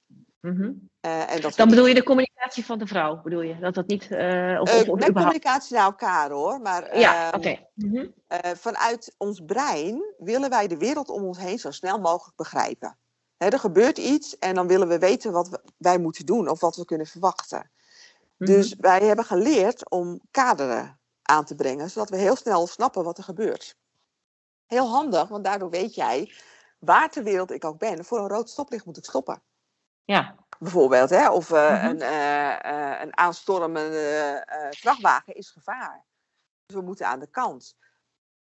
Mm 0.40 0.56
-hmm. 0.56 0.88
uh, 1.00 1.32
en 1.32 1.40
dat 1.40 1.54
Dan 1.56 1.68
bedoel 1.68 1.86
je 1.86 1.94
de 1.94 2.02
communicatie 2.02 2.64
van 2.64 2.78
de 2.78 2.86
vrouw, 2.86 3.22
bedoel 3.22 3.40
je? 3.40 3.58
Dat 3.58 3.74
dat 3.74 3.86
niet... 3.86 4.10
Uh, 4.10 4.60
of, 4.60 4.74
of, 4.74 4.88
of 4.88 4.98
met 4.98 5.12
communicatie 5.12 5.76
naar 5.76 5.84
elkaar 5.84 6.30
hoor. 6.30 6.60
Maar 6.60 6.98
ja, 6.98 7.26
oké. 7.26 7.36
Okay. 7.36 7.68
Mm 7.74 7.96
-hmm. 7.96 8.12
vanuit 8.56 9.14
ons 9.16 9.40
brein 9.46 10.14
willen 10.18 10.50
wij 10.50 10.68
de 10.68 10.76
wereld 10.76 11.08
om 11.08 11.22
ons 11.22 11.38
heen 11.38 11.58
zo 11.58 11.70
snel 11.70 12.00
mogelijk 12.00 12.36
begrijpen. 12.36 12.96
He, 13.36 13.48
er 13.48 13.58
gebeurt 13.58 13.98
iets 13.98 14.38
en 14.38 14.54
dan 14.54 14.66
willen 14.66 14.88
we 14.88 14.98
weten 14.98 15.32
wat 15.32 15.48
we, 15.48 15.60
wij 15.76 15.98
moeten 15.98 16.26
doen 16.26 16.48
of 16.48 16.60
wat 16.60 16.76
we 16.76 16.84
kunnen 16.84 17.06
verwachten. 17.06 17.58
Mm 17.58 17.66
-hmm. 18.36 18.46
Dus 18.46 18.74
wij 18.78 19.00
hebben 19.00 19.24
geleerd 19.24 19.90
om 19.90 20.20
kaderen 20.30 20.98
aan 21.22 21.44
te 21.44 21.54
brengen, 21.54 21.90
zodat 21.90 22.10
we 22.10 22.16
heel 22.16 22.36
snel 22.36 22.66
snappen 22.66 23.04
wat 23.04 23.18
er 23.18 23.24
gebeurt. 23.24 23.76
Heel 24.66 24.88
handig, 24.88 25.28
want 25.28 25.44
daardoor 25.44 25.70
weet 25.70 25.94
jij 25.94 26.32
waar 26.78 27.10
ter 27.10 27.22
wereld 27.22 27.50
ik 27.50 27.64
ook 27.64 27.78
ben. 27.78 28.04
Voor 28.04 28.18
een 28.18 28.28
rood 28.28 28.50
stoplicht 28.50 28.84
moet 28.84 28.96
ik 28.96 29.04
stoppen. 29.04 29.42
Ja. 30.08 30.34
Bijvoorbeeld, 30.58 31.10
hè? 31.10 31.30
of 31.30 31.50
uh, 31.50 31.70
mm-hmm. 31.70 31.88
een, 31.88 32.00
uh, 32.00 32.58
uh, 32.64 33.00
een 33.00 33.16
aanstormende 33.16 34.44
vrachtwagen 34.70 35.34
is 35.34 35.50
gevaar. 35.50 36.04
Dus 36.66 36.76
we 36.76 36.82
moeten 36.82 37.06
aan 37.06 37.18
de 37.18 37.30
kant. 37.30 37.76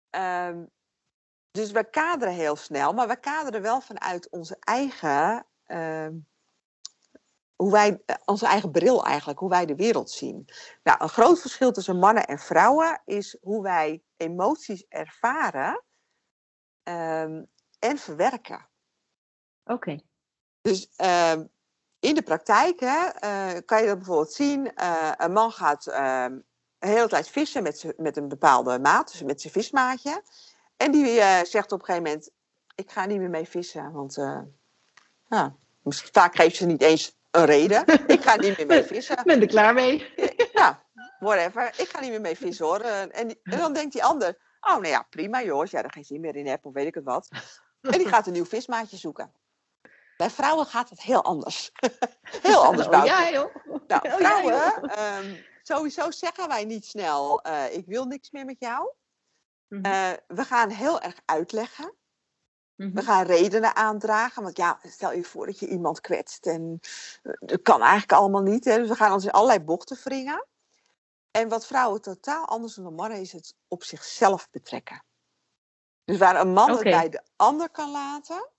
Um, 0.10 0.70
dus 1.52 1.72
we 1.72 1.90
kaderen 1.90 2.34
heel 2.34 2.56
snel, 2.56 2.94
maar 2.94 3.08
we 3.08 3.20
kaderen 3.20 3.62
wel 3.62 3.82
vanuit 3.82 4.30
onze 4.30 4.58
eigen, 4.60 5.46
hoe 7.56 7.72
wij, 7.72 8.04
onze 8.26 8.46
eigen 8.46 8.72
bril 8.72 9.06
eigenlijk, 9.06 9.40
hoe 9.40 9.50
wij 9.50 9.66
de 9.66 9.76
wereld 9.76 10.12
zien. 10.12 10.50
Nou, 10.84 11.02
een 11.02 11.10
groot 11.10 11.42
verschil 11.42 11.72
tussen 11.72 12.00
mannen 12.00 12.26
en 12.26 12.40
vrouwen 12.40 13.02
is 13.06 13.38
hoe 13.42 13.64
wij 13.64 14.04
emoties 14.18 14.86
ervaren 14.88 15.84
um, 16.84 17.48
en 17.80 17.98
verwerken. 17.98 18.70
Oké. 19.64 19.74
Okay. 19.74 20.06
Dus 20.68 20.88
uh, 21.02 21.34
in 22.00 22.16
de 22.16 22.22
praktijk 22.22 22.80
hè, 22.80 23.06
uh, 23.24 23.60
kan 23.66 23.82
je 23.82 23.88
dat 23.88 23.98
bijvoorbeeld 23.98 24.34
zien. 24.34 24.72
Uh, 24.76 25.12
een 25.18 25.32
man 25.32 25.52
gaat 25.52 25.88
uh, 25.88 26.26
een 26.80 26.90
hele 26.90 27.08
tijd 27.08 27.30
vissen 27.30 27.64
met, 27.64 27.94
met 27.98 28.18
een 28.18 28.28
bepaalde 28.28 28.80
maat, 28.80 29.12
dus 29.12 29.24
met 29.24 29.42
zijn 29.42 29.54
vismaatje. 29.54 30.24
En 30.78 30.92
die 30.92 31.20
eh, 31.20 31.44
zegt 31.44 31.72
op 31.72 31.80
een 31.80 31.86
gegeven 31.86 32.08
moment: 32.10 32.32
Ik 32.76 32.92
ga 32.92 33.06
niet 33.06 33.20
meer 33.20 33.30
mee 33.30 33.48
vissen. 33.48 33.92
Want 33.92 34.16
ja, 35.28 35.56
vaak 36.12 36.36
geeft 36.36 36.56
ze 36.56 36.66
niet 36.66 36.82
eens 36.82 37.18
een 37.32 37.46
reden. 37.46 37.84
Ik 38.08 38.22
ga 38.22 38.36
niet 38.36 38.58
meer 38.58 38.68
mee 38.68 38.84
vissen. 38.84 39.24
ben 39.24 39.42
er 39.42 39.48
klaar 39.48 39.74
mee. 39.74 40.14
ja, 40.54 40.84
whatever. 41.20 41.74
Ik 41.78 41.90
ga 41.90 42.00
niet 42.00 42.10
meer 42.10 42.22
mee 42.22 42.38
vissen 42.38 42.66
hoor. 42.66 42.80
En, 42.80 43.12
en 43.12 43.38
dan 43.44 43.74
denkt 43.74 43.94
die 43.94 44.04
ander: 44.04 44.38
Oh, 44.62 44.72
nou 44.72 44.88
ja, 44.88 45.08
prima 45.10 45.44
joh. 45.44 45.60
Als 45.60 45.72
jij 45.72 45.84
er 45.84 45.92
geen 45.92 46.06
zin 46.06 46.22
meer 46.22 46.36
in 46.36 46.48
hebt, 46.48 46.66
of 46.66 46.74
weet 46.74 46.88
ik 46.88 46.96
het 46.96 47.04
wat. 47.04 47.28
En 47.82 47.98
die 47.98 48.08
gaat 48.08 48.28
een 48.28 48.34
nieuw 48.34 48.46
vismaatje 48.46 48.98
zoeken. 48.98 49.32
Bij 50.18 50.30
vrouwen 50.30 50.66
gaat 50.66 50.90
het 50.90 51.02
heel 51.02 51.24
anders. 51.24 51.72
heel 52.48 52.64
anders, 52.64 52.88
oh, 52.88 53.06
ja, 53.06 53.32
joh. 53.32 53.56
Nou, 53.88 54.10
vrouwen, 54.10 55.00
um, 55.00 55.46
sowieso 55.62 56.12
zeggen 56.12 56.48
wij 56.48 56.66
niet 56.66 56.86
snel, 56.86 57.48
uh, 57.48 57.74
ik 57.74 57.86
wil 57.86 58.06
niks 58.06 58.32
meer 58.32 58.46
met 58.46 58.60
jou. 58.60 58.92
Mhm. 59.68 59.86
Eh, 59.86 60.12
we 60.28 60.46
gaan 60.46 60.70
heel 60.70 61.02
erg 61.02 61.20
uitleggen. 61.26 61.94
Mhm. 62.76 62.94
We 62.94 63.02
gaan 63.02 63.26
redenen 63.26 63.76
aandragen. 63.76 64.44
Want 64.44 64.58
ja, 64.58 64.80
stel 64.84 65.14
je 65.14 65.24
voor 65.24 65.46
dat 65.46 65.60
je 65.60 65.68
iemand 65.68 66.02
kwetst. 66.02 66.46
En 66.46 66.80
eh, 67.24 67.34
dat 67.40 67.62
kan 67.62 67.82
eigenlijk 67.82 68.12
allemaal 68.12 68.42
niet. 68.42 68.66
Hè? 68.66 68.78
Dus 68.78 68.90
we 68.90 68.96
gaan 68.96 69.14
ons 69.14 69.24
in 69.24 69.32
allerlei 69.32 69.60
bochten 69.60 69.98
wringen. 70.04 70.46
En 71.32 71.50
wat 71.50 71.68
vrouwen 71.68 72.02
totaal 72.02 72.46
anders 72.46 72.74
doen 72.74 72.84
dan 72.84 72.94
mannen 72.94 73.20
is 73.20 73.32
het 73.32 73.56
op 73.68 73.84
zichzelf 73.84 74.50
betrekken. 74.50 75.04
Dus 76.04 76.18
waar 76.18 76.40
een 76.40 76.54
man 76.54 76.70
het 76.70 76.84
bij 76.84 77.10
de 77.10 77.24
ander 77.36 77.70
kan 77.70 77.92
laten, 77.92 78.50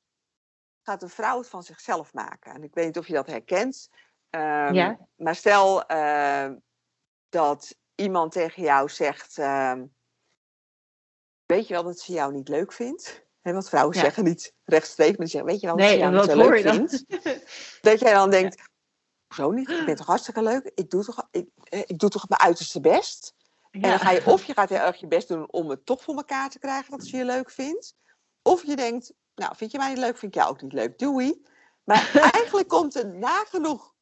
gaat 0.88 1.02
een 1.02 1.08
vrouw 1.08 1.38
het 1.38 1.48
van 1.48 1.62
zichzelf 1.62 2.12
maken. 2.12 2.54
En 2.54 2.62
ik 2.62 2.74
weet 2.74 2.86
niet 2.86 2.98
of 2.98 3.06
je 3.06 3.12
dat 3.12 3.26
herkent. 3.26 3.88
Um, 4.30 4.74
ja. 4.74 4.98
Maar 5.16 5.34
stel 5.34 5.92
uh, 5.92 6.50
dat 7.28 7.76
iemand 7.94 8.32
tegen 8.32 8.62
jou 8.62 8.88
zegt: 8.88 9.38
uh, 9.38 9.72
Weet 11.46 11.66
je 11.66 11.74
wel 11.74 11.82
dat 11.82 11.98
ze 11.98 12.12
jou 12.12 12.32
niet 12.32 12.48
leuk 12.48 12.72
vindt? 12.72 13.26
He, 13.40 13.52
want 13.52 13.68
vrouwen 13.68 13.96
ja. 13.96 14.02
zeggen 14.02 14.24
niet 14.24 14.54
rechtstreeks, 14.64 15.16
maar 15.16 15.26
ze 15.26 15.32
zeggen: 15.32 15.50
Weet 15.50 15.60
je 15.60 15.66
wel 15.66 15.76
dat 15.76 15.86
nee, 15.86 15.94
ze 15.94 16.00
jou 16.00 16.14
niet 16.14 16.30
zo 16.30 16.36
leuk 16.36 16.60
vindt? 16.60 17.04
dat 17.80 18.00
jij 18.00 18.12
dan 18.12 18.30
denkt: 18.40 18.68
Zo 19.34 19.50
niet, 19.50 19.70
ik 19.70 19.86
ben 19.86 19.96
toch 19.96 20.06
hartstikke 20.06 20.42
leuk? 20.42 20.70
Ik 20.74 20.90
doe 20.90 21.04
toch, 21.04 21.28
ik, 21.30 21.48
eh, 21.62 21.80
ik 21.80 21.98
doe 21.98 22.10
toch 22.10 22.28
mijn 22.28 22.40
uiterste 22.40 22.80
best? 22.80 23.34
En 23.70 23.80
dan 23.80 23.98
ga 23.98 24.10
je 24.10 24.26
of 24.32 24.44
je 24.44 24.52
gaat 24.52 24.68
heel 24.68 24.78
erg 24.78 24.96
je 24.96 25.06
best 25.06 25.28
doen 25.28 25.50
om 25.50 25.70
het 25.70 25.86
toch 25.86 26.02
voor 26.02 26.16
elkaar 26.16 26.50
te 26.50 26.58
krijgen 26.58 26.90
dat 26.90 27.06
ze 27.06 27.16
je 27.16 27.24
leuk 27.24 27.50
vindt. 27.50 27.96
Of 28.42 28.64
je 28.66 28.76
denkt, 28.76 29.12
nou 29.38 29.56
vind 29.56 29.70
je 29.70 29.78
mij 29.78 29.88
niet 29.88 29.98
leuk, 29.98 30.18
vind 30.18 30.34
ik 30.34 30.40
jou 30.40 30.50
ook 30.50 30.62
niet 30.62 30.72
leuk, 30.72 30.98
doei. 30.98 31.44
Maar 31.84 32.10
eigenlijk 32.32 32.68
komt 32.68 32.94
er 32.94 33.06
nagenoeg 33.06 33.94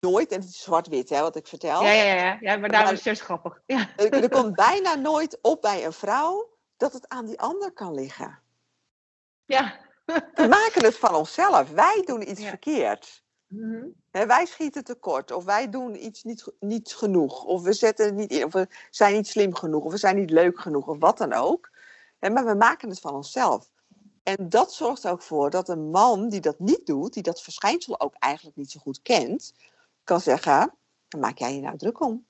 nooit, 0.00 0.32
en 0.32 0.40
het 0.40 0.48
is 0.48 0.62
zwart-wit 0.62 1.08
hè, 1.08 1.20
wat 1.20 1.36
ik 1.36 1.46
vertel. 1.46 1.82
Ja, 1.82 1.92
ja, 1.92 2.14
ja. 2.14 2.36
ja 2.40 2.56
maar 2.56 2.68
daarom 2.68 2.90
is 2.90 2.96
het 2.96 3.04
juist 3.04 3.22
grappig. 3.22 3.62
Ja. 3.66 3.96
Er, 3.96 4.28
komt 4.28 4.54
bijna 4.68 4.94
nooit 4.94 5.38
op 5.40 5.60
bij 5.60 5.84
een 5.84 5.92
vrouw 5.92 6.58
dat 6.76 6.92
het 6.92 7.08
aan 7.08 7.26
die 7.26 7.40
ander 7.40 7.72
kan 7.72 7.94
liggen. 7.94 8.38
Ja. 9.44 9.80
We 10.04 10.46
maken 10.58 10.84
het 10.84 10.98
van 10.98 11.14
onszelf. 11.14 11.70
Wij 11.70 12.02
doen 12.04 12.30
iets 12.30 12.40
ja. 12.40 12.48
verkeerd. 12.48 13.22
Mm 13.46 14.00
wij 14.12 14.46
schieten 14.46 14.84
tekort, 14.84 15.30
of 15.30 15.44
wij 15.44 15.70
doen 15.70 16.04
iets 16.04 16.22
niet, 16.22 16.52
niet 16.60 16.94
genoeg, 16.94 17.44
of 17.44 17.62
we 17.62 17.72
zetten 17.72 18.06
het 18.06 18.14
niet 18.14 18.30
in, 18.30 18.44
of 18.44 18.52
we 18.52 18.66
zijn 18.90 19.14
niet 19.14 19.26
slim 19.26 19.54
genoeg, 19.54 19.84
of 19.84 19.90
we 19.92 19.98
zijn 19.98 20.16
niet 20.16 20.30
leuk 20.30 20.60
genoeg, 20.60 20.86
of 20.86 20.98
wat 20.98 21.18
dan 21.18 21.32
ook. 21.32 21.70
maar 22.18 22.44
we 22.44 22.54
maken 22.54 22.88
het 22.88 23.00
van 23.00 23.14
onszelf. 23.14 23.70
En 24.22 24.48
dat 24.48 24.72
zorgt 24.72 25.04
er 25.04 25.10
ook 25.10 25.22
voor 25.22 25.50
dat 25.50 25.68
een 25.68 25.90
man 25.90 26.28
die 26.28 26.40
dat 26.40 26.58
niet 26.58 26.86
doet, 26.86 27.12
die 27.12 27.22
dat 27.22 27.42
verschijnsel 27.42 28.00
ook 28.00 28.14
eigenlijk 28.18 28.56
niet 28.56 28.70
zo 28.70 28.80
goed 28.80 29.02
kent, 29.02 29.54
kan 30.04 30.20
zeggen: 30.20 30.74
maak 31.18 31.38
jij 31.38 31.54
je 31.54 31.60
nou 31.60 31.76
druk 31.76 32.00
om. 32.00 32.26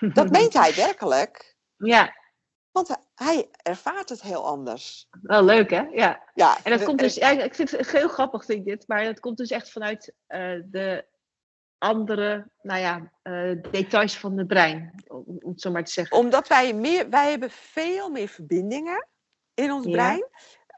Dat 0.00 0.30
meent 0.36 0.52
hij 0.52 0.74
werkelijk. 0.74 1.56
Ja. 1.76 2.16
Want 2.70 2.96
hij 3.14 3.48
ervaart 3.62 4.08
het 4.08 4.22
heel 4.22 4.46
anders. 4.46 5.08
Wel 5.22 5.44
leuk, 5.44 5.70
hè? 5.70 5.80
Ja. 5.80 6.22
ja 6.34 6.64
en 6.64 6.70
dat 6.70 6.84
komt 6.84 6.98
dus, 6.98 7.14
ja, 7.14 7.30
ik 7.30 7.54
vind 7.54 7.70
het 7.70 7.90
heel 7.90 8.08
grappig, 8.08 8.44
vind 8.44 8.58
ik 8.58 8.64
dit, 8.64 8.88
maar 8.88 9.04
dat 9.04 9.20
komt 9.20 9.36
dus 9.36 9.50
echt 9.50 9.70
vanuit 9.70 10.12
uh, 10.28 10.62
de 10.64 11.06
andere, 11.78 12.50
nou 12.62 12.80
ja, 12.80 13.12
uh, 13.22 13.62
details 13.70 14.18
van 14.18 14.38
het 14.38 14.46
brein, 14.46 15.04
om, 15.06 15.24
om, 15.26 15.50
het 15.50 15.60
zo 15.60 15.70
maar 15.70 15.84
te 15.84 15.92
zeggen. 15.92 16.16
Omdat 16.16 16.48
wij 16.48 16.72
meer, 16.72 17.08
wij 17.10 17.30
hebben 17.30 17.50
veel 17.50 18.10
meer 18.10 18.28
verbindingen 18.28 19.06
in 19.54 19.72
ons 19.72 19.84
Ja. 19.84 19.90
brein. 19.90 20.24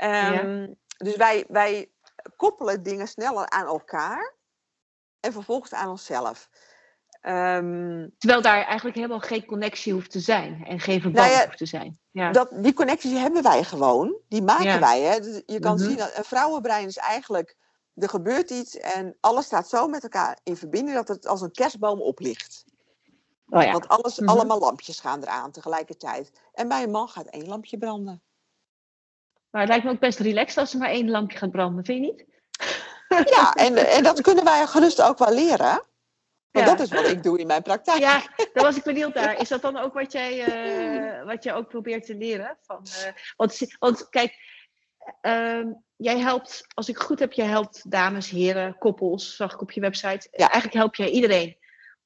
Um, 0.02 0.08
Ja. 0.08 0.68
Dus 0.96 1.16
wij, 1.16 1.44
wij 1.48 1.90
koppelen 2.36 2.82
dingen 2.82 3.08
sneller 3.08 3.50
aan 3.50 3.66
elkaar 3.66 4.34
en 5.20 5.32
vervolgens 5.32 5.72
aan 5.74 5.88
onszelf. 5.88 6.48
Ehm, 7.20 8.08
Terwijl 8.18 8.42
daar 8.42 8.64
eigenlijk 8.64 8.96
helemaal 8.96 9.20
geen 9.20 9.44
connectie 9.46 9.92
hoeft 9.92 10.10
te 10.10 10.20
zijn 10.20 10.64
en 10.64 10.80
geen 10.80 11.00
verband 11.00 11.26
Nou 11.26 11.38
ja, 11.38 11.44
hoeft 11.46 11.58
te 11.58 11.66
zijn. 11.66 11.98
Ja. 12.10 12.32
dat, 12.32 12.50
die 12.62 12.72
connecties 12.72 13.18
hebben 13.18 13.42
wij 13.42 13.64
gewoon. 13.64 14.16
Die 14.28 14.42
maken 14.42 14.64
Ja. 14.64 14.80
wij. 14.80 15.00
Hè? 15.00 15.20
Dus 15.20 15.42
je 15.46 15.58
kan 15.58 15.74
Mhm. 15.74 15.84
zien 15.84 15.96
dat 15.96 16.16
een 16.16 16.24
vrouwenbrein 16.24 16.86
is 16.86 16.96
eigenlijk... 16.96 17.56
Er 17.94 18.08
gebeurt 18.08 18.50
iets 18.50 18.76
en 18.76 19.16
alles 19.20 19.44
staat 19.46 19.68
zo 19.68 19.88
met 19.88 20.02
elkaar 20.02 20.38
in 20.42 20.56
verbinding... 20.56 20.96
dat 20.96 21.08
het 21.08 21.26
als 21.26 21.40
een 21.40 21.52
kerstboom 21.52 22.00
oplicht. 22.00 22.64
Oh 23.48 23.62
ja. 23.62 23.72
Want 23.72 23.88
alles, 23.88 24.18
Mhm. 24.18 24.28
allemaal 24.28 24.58
lampjes 24.58 25.00
gaan 25.00 25.22
eraan 25.22 25.50
tegelijkertijd. 25.50 26.32
En 26.52 26.68
bij 26.68 26.82
een 26.82 26.90
man 26.90 27.08
gaat 27.08 27.26
één 27.26 27.46
lampje 27.46 27.78
branden. 27.78 28.22
Maar 29.50 29.60
het 29.60 29.70
lijkt 29.70 29.84
me 29.84 29.90
ook 29.90 30.00
best 30.00 30.18
relaxed 30.18 30.58
als 30.58 30.72
er 30.72 30.78
maar 30.78 30.88
één 30.90 31.10
lampje 31.10 31.38
gaat 31.38 31.50
branden, 31.50 31.84
vind 31.84 32.04
je 32.04 32.10
niet? 32.10 32.24
Ja, 33.36 33.52
en, 33.52 33.76
en 33.76 34.02
dat 34.02 34.20
kunnen 34.20 34.44
wij 34.44 34.66
gerust 34.66 35.02
ook 35.02 35.18
wel 35.18 35.34
leren. 35.34 35.82
Want 36.50 36.66
Ja. 36.66 36.74
dat 36.74 36.80
is 36.80 36.90
wat 36.90 37.08
ik 37.08 37.22
doe 37.22 37.38
in 37.38 37.46
mijn 37.46 37.62
praktijk. 37.62 37.98
Ja, 37.98 38.22
daar 38.52 38.64
was 38.64 38.76
ik 38.76 38.82
benieuwd 38.82 39.14
naar. 39.14 39.38
Is 39.40 39.48
dat 39.48 39.62
dan 39.62 39.76
ook 39.76 39.94
wat 39.94 40.12
jij, 40.12 40.44
eh, 40.44 41.24
wat 41.26 41.44
jij 41.44 41.54
ook 41.54 41.68
probeert 41.68 42.06
te 42.06 42.14
leren? 42.14 42.56
Van, 42.62 42.84
eh, 42.84 43.12
want, 43.36 43.76
want 43.78 44.08
kijk, 44.08 44.34
ehm, 45.20 45.66
jij 45.96 46.18
helpt, 46.18 46.64
als 46.74 46.88
ik 46.88 46.98
goed 46.98 47.18
heb, 47.18 47.32
jij 47.32 47.46
helpt 47.46 47.90
dames, 47.90 48.30
heren, 48.30 48.78
koppels, 48.78 49.36
zag 49.36 49.52
ik 49.52 49.60
op 49.60 49.70
je 49.70 49.80
website. 49.80 50.28
Ja. 50.30 50.50
Eigenlijk 50.50 50.74
help 50.74 50.94
jij 50.94 51.08
iedereen. 51.08 51.56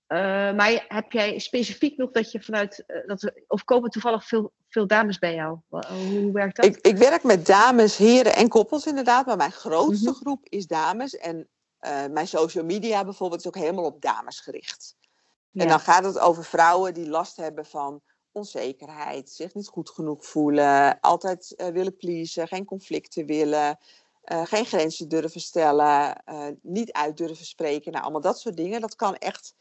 Eh, 0.06 0.18
maar 0.52 0.84
heb 0.88 1.12
jij 1.12 1.38
specifiek 1.38 1.96
nog 1.96 2.10
dat 2.10 2.32
je 2.32 2.42
vanuit, 2.42 2.84
dat 3.06 3.32
of 3.46 3.64
komen 3.64 3.90
toevallig 3.90 4.26
veel, 4.26 4.52
veel 4.74 4.86
dames 4.86 5.18
bij 5.18 5.34
jou? 5.34 5.58
Wa- 5.68 5.92
Hoe 5.94 6.32
werkt 6.32 6.56
dat? 6.56 6.64
Ik, 6.64 6.76
ik 6.76 6.96
werk 6.96 7.22
met 7.22 7.46
dames, 7.46 7.96
heren 7.96 8.34
en 8.34 8.48
koppels 8.48 8.86
inderdaad. 8.86 9.26
Maar 9.26 9.36
mijn 9.36 9.52
grootste 9.52 10.10
Mhm. 10.10 10.18
groep 10.18 10.46
is 10.48 10.66
dames. 10.66 11.16
En 11.16 11.48
eh, 11.78 12.06
mijn 12.10 12.28
social 12.28 12.64
media 12.64 13.04
bijvoorbeeld 13.04 13.40
is 13.40 13.46
ook 13.46 13.56
helemaal 13.56 13.84
op 13.84 14.00
dames 14.00 14.40
gericht. 14.40 14.96
En 15.52 15.68
dan 15.68 15.80
gaat 15.80 16.04
het 16.04 16.18
over 16.18 16.44
vrouwen 16.44 16.94
die 16.94 17.08
last 17.08 17.36
hebben 17.36 17.66
van 17.66 18.00
onzekerheid, 18.32 19.30
zich 19.30 19.54
niet 19.54 19.68
goed 19.68 19.90
genoeg 19.90 20.26
voelen, 20.26 21.00
altijd 21.00 21.54
eh, 21.56 21.66
willen 21.66 21.96
pleasen, 21.96 22.48
geen 22.48 22.64
conflicten 22.64 23.26
willen, 23.26 23.78
eh, 24.22 24.42
geen 24.44 24.64
grenzen 24.64 25.08
durven 25.08 25.40
stellen, 25.40 26.22
eh, 26.24 26.46
niet 26.62 26.92
uit 26.92 27.16
durven 27.16 27.46
spreken. 27.46 27.92
Nou, 27.92 28.02
allemaal 28.04 28.20
dat 28.20 28.38
soort 28.40 28.56
dingen. 28.56 28.80
Dat 28.80 28.96
kan 28.96 29.14
echt, 29.16 29.54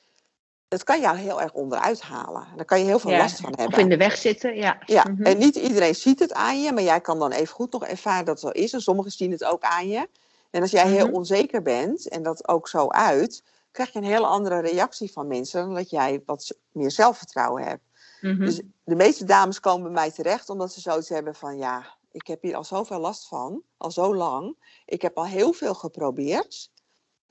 dat 0.74 0.84
kan 0.84 0.99
jou 0.99 1.17
heel 1.17 1.41
erg 1.41 1.53
onderuit 1.53 2.01
halen. 2.01 2.47
Daar 2.55 2.65
kan 2.65 2.80
je 2.80 2.86
heel 2.86 2.99
veel 2.99 3.11
Ja, 3.11 3.17
last 3.17 3.39
van 3.39 3.49
hebben. 3.55 3.67
Of 3.67 3.78
in 3.84 3.89
de 3.89 3.97
weg 3.97 4.17
zitten, 4.17 4.55
ja. 4.55 4.78
Ja, 4.86 5.05
Mhm. 5.09 5.24
en 5.24 5.38
niet 5.38 5.55
iedereen 5.55 5.95
ziet 5.95 6.19
het 6.19 6.34
aan 6.34 6.61
je, 6.61 6.71
maar 6.71 6.84
jij 6.84 7.01
kan 7.01 7.19
dan 7.19 7.32
even 7.32 7.55
goed 7.55 7.71
nog 7.71 7.86
ervaren 7.86 8.26
dat 8.26 8.41
het 8.41 8.53
zo 8.53 8.61
is. 8.61 8.74
En 8.74 8.82
sommigen 8.82 9.11
zien 9.11 9.32
het 9.32 9.43
ook 9.43 9.61
aan 9.61 9.88
je. 9.88 10.09
En 10.49 10.61
als 10.61 10.71
jij 10.71 10.88
heel 10.88 11.05
Mhm. 11.07 11.15
onzeker 11.15 11.61
bent 11.61 12.07
en 12.07 12.24
dat 12.24 12.47
ook 12.47 12.67
zo 12.67 12.88
uit, 12.88 13.43
krijg 13.71 13.93
je 13.93 13.99
een 13.99 14.05
hele 14.05 14.26
andere 14.26 14.59
reactie 14.59 15.11
van 15.11 15.28
mensen 15.28 15.65
dan 15.65 15.74
dat 15.76 15.89
jij 15.89 16.21
wat 16.26 16.51
meer 16.71 16.91
zelfvertrouwen 16.91 17.63
hebt. 17.63 17.84
Mhm. 18.21 18.45
Dus 18.45 18.61
de 18.84 18.95
meeste 18.95 19.26
dames 19.26 19.59
komen 19.59 19.84
bij 19.84 19.91
mij 19.91 20.11
terecht 20.11 20.49
omdat 20.49 20.74
ze 20.74 20.82
zoiets 20.82 21.09
hebben 21.09 21.36
van 21.36 21.57
ja, 21.57 21.86
ik 22.11 22.28
heb 22.28 22.41
hier 22.41 22.55
al 22.55 22.63
zoveel 22.63 22.99
last 22.99 23.28
van, 23.28 23.61
al 23.78 23.91
zo 23.91 24.15
lang. 24.15 24.55
Ik 24.86 25.01
heb 25.01 25.17
al 25.17 25.26
heel 25.26 25.53
veel 25.53 25.74
geprobeerd. 25.74 26.69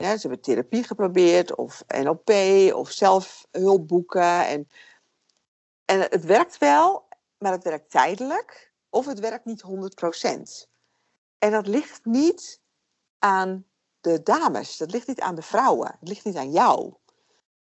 Ja, 0.03 0.17
ze 0.17 0.27
hebben 0.27 0.41
therapie 0.41 0.83
geprobeerd, 0.83 1.55
of 1.55 1.83
NLP, 1.87 2.29
of 2.73 2.91
zelfhulpboeken. 2.91 4.47
En, 4.47 4.67
en 5.85 5.99
het 5.99 6.25
werkt 6.25 6.57
wel, 6.57 7.07
maar 7.37 7.51
het 7.51 7.63
werkt 7.63 7.89
tijdelijk, 7.89 8.73
of 8.89 9.05
het 9.05 9.19
werkt 9.19 9.45
niet 9.45 9.63
100%. 9.63 10.67
En 11.37 11.51
dat 11.51 11.67
ligt 11.67 12.05
niet 12.05 12.61
aan 13.19 13.65
de 14.01 14.23
dames, 14.23 14.77
dat 14.77 14.91
ligt 14.91 15.07
niet 15.07 15.21
aan 15.21 15.35
de 15.35 15.41
vrouwen, 15.41 15.97
het 15.99 16.09
ligt 16.09 16.25
niet 16.25 16.35
aan 16.35 16.51
jou. 16.51 16.93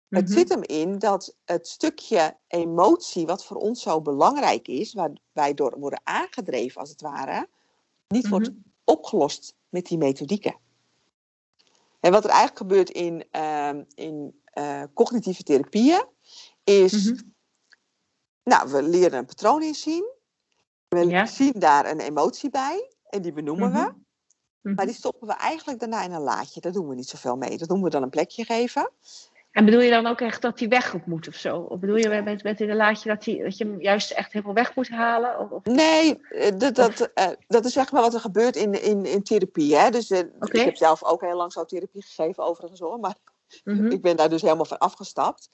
Het 0.09 0.25
Mhm. 0.25 0.33
zit 0.33 0.49
hem 0.49 0.63
in 0.63 0.99
dat 0.99 1.37
het 1.45 1.69
stukje 1.69 2.37
emotie, 2.47 3.27
wat 3.27 3.45
voor 3.45 3.57
ons 3.57 3.83
zo 3.83 4.01
belangrijk 4.03 4.69
is, 4.69 4.95
waar 4.95 5.11
wij 5.33 5.55
door 5.55 5.79
worden 5.79 6.01
aangedreven 6.05 6.81
als 6.81 6.91
het 6.91 7.01
ware, 7.01 7.49
niet 8.09 8.29
wordt 8.29 8.49
Mhm. 8.49 8.59
opgelost 8.85 9.57
met 9.69 9.87
die 9.87 9.99
methodieken. 9.99 10.67
En 12.01 12.13
wat 12.13 12.25
er 12.25 12.31
eigenlijk 12.31 12.59
gebeurt 12.59 12.91
in, 12.91 13.25
ehm, 13.31 13.85
in 13.95 14.41
eh, 14.45 14.83
cognitieve 14.95 15.43
therapieën, 15.43 16.07
is, 16.65 16.93
Mhm. 17.11 17.21
nou, 18.43 18.71
we 18.71 18.83
leren 18.83 19.19
een 19.19 19.27
patroon 19.27 19.63
inzien, 19.63 20.05
we 20.89 21.07
Ja. 21.07 21.27
zien 21.27 21.53
daar 21.59 21.91
een 21.91 22.01
emotie 22.01 22.51
bij, 22.51 22.93
en 23.09 23.23
die 23.23 23.33
benoemen 23.33 23.73
we, 23.73 23.79
Mhm. 23.79 23.93
Mhm. 24.63 24.75
maar 24.75 24.87
die 24.87 24.95
stoppen 24.95 25.27
we 25.29 25.35
eigenlijk 25.35 25.81
daarna 25.81 26.03
in 26.03 26.13
een 26.13 26.21
laadje. 26.21 26.61
Daar 26.61 26.73
doen 26.73 26.89
we 26.89 26.95
niet 26.95 27.09
zoveel 27.09 27.37
mee. 27.37 27.59
Dat 27.59 27.69
noemen 27.69 27.87
we 27.87 27.93
dan 27.93 28.03
een 28.03 28.11
plekje 28.11 28.45
geven. 28.45 28.91
En 29.59 29.65
bedoel 29.65 29.81
je 29.81 29.91
dan 29.91 30.07
ook 30.07 30.21
echt 30.21 30.43
dat 30.43 30.59
hij 30.59 30.69
weg 30.69 30.97
moet 31.07 31.29
of 31.29 31.35
zo? 31.35 31.57
Of 31.59 31.79
bedoel 31.79 31.97
je 31.97 32.23
met, 32.23 32.43
met 32.43 32.61
in 32.61 32.71
een 32.71 32.77
laadje 32.77 33.09
dat, 33.09 33.25
hij, 33.25 33.39
dat 33.39 33.57
je 33.59 33.65
hem 33.65 33.81
juist 33.81 34.11
echt 34.11 34.33
helemaal 34.33 34.55
weg 34.55 34.75
moet 34.75 34.89
halen? 34.89 35.39
Of, 35.39 35.51
of- 35.51 35.65
Nee, 35.65 36.21
eh, 36.29 36.59
dat, 36.59 36.75
dat, 36.75 37.01
eh, 37.15 37.27
dat 37.49 37.65
is 37.65 37.73
zeg 37.73 37.93
maar 37.93 38.03
wat 38.03 38.15
er 38.15 38.21
gebeurt 38.21 38.57
in, 38.57 38.83
in, 38.83 39.07
in 39.07 39.23
therapie. 39.23 39.77
Hè? 39.77 39.91
Dus, 39.91 40.11
eh. 40.11 40.19
Ik 40.41 40.53
heb 40.53 40.77
zelf 40.77 41.05
ook 41.05 41.21
heel 41.21 41.37
lang 41.37 41.53
zo 41.53 41.65
therapie 41.65 42.03
gegeven 42.03 42.45
overigens 42.45 42.81
hoor. 42.81 42.99
Maar 43.01 43.17
Mhm. 43.65 43.87
ik 43.87 44.03
ben 44.03 44.17
daar 44.17 44.29
dus 44.29 44.43
helemaal 44.43 44.65
van 44.65 44.79
afgestapt. 44.79 45.49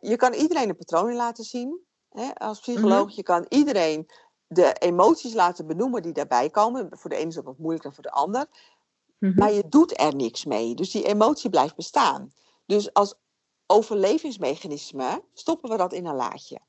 Je 0.00 0.16
kan 0.16 0.32
iedereen 0.32 0.68
een 0.68 0.76
patroon 0.76 1.10
in 1.10 1.16
laten 1.16 1.44
zien. 1.44 1.78
Hè? 2.10 2.34
Als 2.34 2.60
psycholoog. 2.60 3.06
Mhm. 3.06 3.14
Je 3.16 3.22
kan 3.22 3.46
iedereen 3.48 4.08
de 4.46 4.72
emoties 4.78 5.34
laten 5.34 5.66
benoemen 5.66 6.02
die 6.02 6.12
daarbij 6.12 6.50
komen. 6.50 6.88
Voor 6.90 7.10
de 7.10 7.16
ene 7.16 7.28
is 7.28 7.34
dat 7.34 7.44
wat 7.44 7.58
moeilijker 7.58 7.92
dan 7.92 7.94
voor 7.94 8.12
de 8.12 8.20
ander. 8.20 8.46
Mhm. 9.18 9.38
Maar 9.38 9.52
je 9.52 9.62
doet 9.68 10.00
er 10.00 10.14
niks 10.16 10.44
mee. 10.44 10.74
Dus 10.74 10.90
die 10.90 11.04
emotie 11.06 11.50
blijft 11.50 11.76
bestaan. 11.76 12.32
Dus 12.72 12.92
als 12.92 13.14
overlevingsmechanisme 13.66 15.24
stoppen 15.32 15.70
we 15.70 15.76
dat 15.76 15.92
in 15.92 16.06
een 16.06 16.14
laadje. 16.14 16.60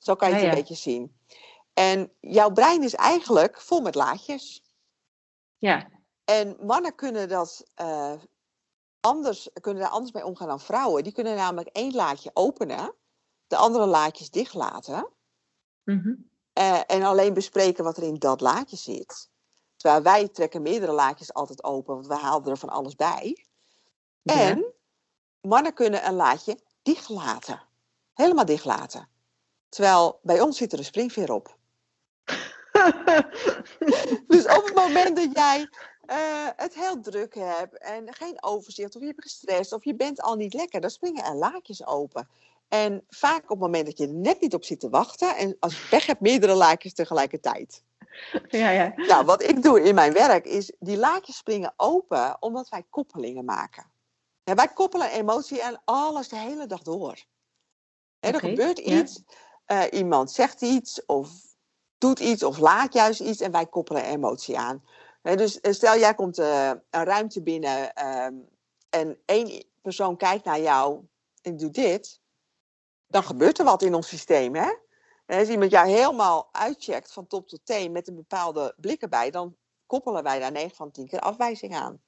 Zo 0.00 0.14
kan 0.14 0.28
je 0.28 0.34
het 0.34 0.44
een 0.44 0.50
ja. 0.50 0.54
beetje 0.54 0.74
zien. 0.74 1.16
En 1.72 2.12
jouw 2.20 2.50
brein 2.50 2.82
is 2.82 2.94
eigenlijk 2.94 3.60
vol 3.60 3.80
met 3.80 3.94
laadjes. 3.94 4.62
Ja. 5.58 5.88
En 6.24 6.56
mannen 6.60 6.94
kunnen, 6.94 7.28
dat, 7.28 7.70
uh, 7.80 8.12
anders, 9.00 9.48
kunnen 9.60 9.82
daar 9.82 9.92
anders 9.92 10.12
mee 10.12 10.24
omgaan 10.24 10.48
dan 10.48 10.60
vrouwen. 10.60 11.02
Die 11.02 11.12
kunnen 11.12 11.36
namelijk 11.36 11.68
één 11.68 11.94
laadje 11.94 12.30
openen, 12.34 12.94
de 13.46 13.56
andere 13.56 13.86
laadjes 13.86 14.30
dicht 14.30 14.54
laten. 14.54 15.12
Mm 15.84 16.34
en 16.86 17.02
alleen 17.02 17.34
bespreken 17.34 17.84
wat 17.84 17.96
er 17.96 18.02
in 18.02 18.18
dat 18.18 18.40
laadje 18.40 18.76
zit. 18.76 19.30
Terwijl 19.76 20.02
wij 20.02 20.28
trekken 20.28 20.62
meerdere 20.62 20.92
laadjes 20.92 21.32
altijd 21.32 21.64
open, 21.64 21.94
want 21.94 22.06
we 22.06 22.14
halen 22.14 22.46
er 22.46 22.58
van 22.58 22.68
alles 22.68 22.94
bij. 22.94 23.46
En 24.22 24.75
mannen 25.46 25.74
kunnen 25.74 26.06
een 26.06 26.14
laadje 26.14 26.58
dicht 26.82 27.08
laten. 27.08 27.62
Helemaal 28.14 28.44
dicht 28.44 28.64
laten. 28.64 29.08
Terwijl 29.68 30.18
bij 30.22 30.40
ons 30.40 30.56
zit 30.56 30.72
er 30.72 30.78
een 30.78 30.84
springveer 30.84 31.32
op. 31.32 31.56
dus 34.28 34.46
op 34.46 34.64
het 34.64 34.74
moment 34.74 35.16
dat 35.16 35.28
jij 35.32 35.68
uh, 36.06 36.48
het 36.56 36.74
heel 36.74 37.00
druk 37.00 37.34
hebt 37.34 37.78
en 37.78 38.14
geen 38.14 38.42
overzicht, 38.42 38.94
of 38.94 39.00
je 39.00 39.06
hebt 39.06 39.22
gestrest, 39.22 39.72
of 39.72 39.84
je 39.84 39.94
bent 39.94 40.20
al 40.20 40.34
niet 40.34 40.54
lekker, 40.54 40.80
dan 40.80 40.90
springen 40.90 41.24
er 41.24 41.34
laadjes 41.34 41.86
open. 41.86 42.28
En 42.68 43.04
vaak 43.08 43.42
op 43.42 43.48
het 43.48 43.58
moment 43.58 43.86
dat 43.86 43.98
je 43.98 44.06
er 44.06 44.14
net 44.14 44.40
niet 44.40 44.54
op 44.54 44.64
zit 44.64 44.80
te 44.80 44.88
wachten, 44.88 45.36
en 45.36 45.56
als 45.60 45.80
je 45.80 45.88
pech 45.88 46.06
hebt, 46.06 46.20
meerdere 46.20 46.54
laadjes 46.54 46.94
tegelijkertijd. 46.94 47.84
Ja, 48.48 48.70
ja. 48.70 48.92
Nou, 48.96 49.24
wat 49.24 49.42
ik 49.42 49.62
doe 49.62 49.82
in 49.82 49.94
mijn 49.94 50.12
werk 50.12 50.46
is, 50.46 50.72
die 50.78 50.96
laadjes 50.96 51.36
springen 51.36 51.72
open 51.76 52.36
omdat 52.40 52.68
wij 52.68 52.84
koppelingen 52.90 53.44
maken. 53.44 53.90
Ja, 54.46 54.54
wij 54.54 54.68
koppelen 54.68 55.10
emotie 55.10 55.64
aan 55.64 55.82
alles 55.84 56.28
de 56.28 56.36
hele 56.36 56.66
dag 56.66 56.82
door. 56.82 57.24
er 58.18 58.40
gebeurt 58.40 58.78
iets, 58.78 59.22
uh, 59.66 59.82
iemand 59.90 60.30
zegt 60.30 60.62
iets 60.62 61.04
of 61.06 61.30
doet 61.98 62.20
iets 62.20 62.42
of 62.42 62.58
laat 62.58 62.92
juist 62.92 63.20
iets 63.20 63.40
en 63.40 63.52
wij 63.52 63.66
koppelen 63.66 64.04
emotie 64.04 64.58
aan. 64.58 64.84
dus 65.22 65.60
eh, 65.60 65.72
stel 65.72 65.98
jij 65.98 66.14
komt 66.14 66.38
uh, 66.38 66.68
een 66.90 67.04
ruimte 67.04 67.42
binnen 67.42 67.94
ehm, 67.94 68.34
en 68.90 69.18
één 69.24 69.64
persoon 69.82 70.16
kijkt 70.16 70.44
naar 70.44 70.60
jou 70.60 71.06
en 71.42 71.56
doet 71.56 71.74
dit, 71.74 72.20
dan 73.06 73.22
gebeurt 73.22 73.58
er 73.58 73.64
wat 73.64 73.82
in 73.82 73.94
ons 73.94 74.08
systeem. 74.08 74.54
Hè? 74.54 74.72
En 75.26 75.38
als 75.38 75.48
iemand 75.48 75.70
jou 75.70 75.88
helemaal 75.88 76.48
uitcheckt 76.52 77.12
van 77.12 77.26
top 77.26 77.48
tot 77.48 77.60
teen 77.64 77.92
met 77.92 78.08
een 78.08 78.14
bepaalde 78.14 78.74
blik 78.76 79.02
erbij, 79.02 79.30
dan 79.30 79.56
koppelen 79.86 80.22
wij 80.22 80.38
daar 80.38 80.52
9 80.52 80.76
van 80.76 80.90
10 80.90 81.06
keer 81.06 81.20
afwijzing 81.20 81.76
aan. 81.76 82.02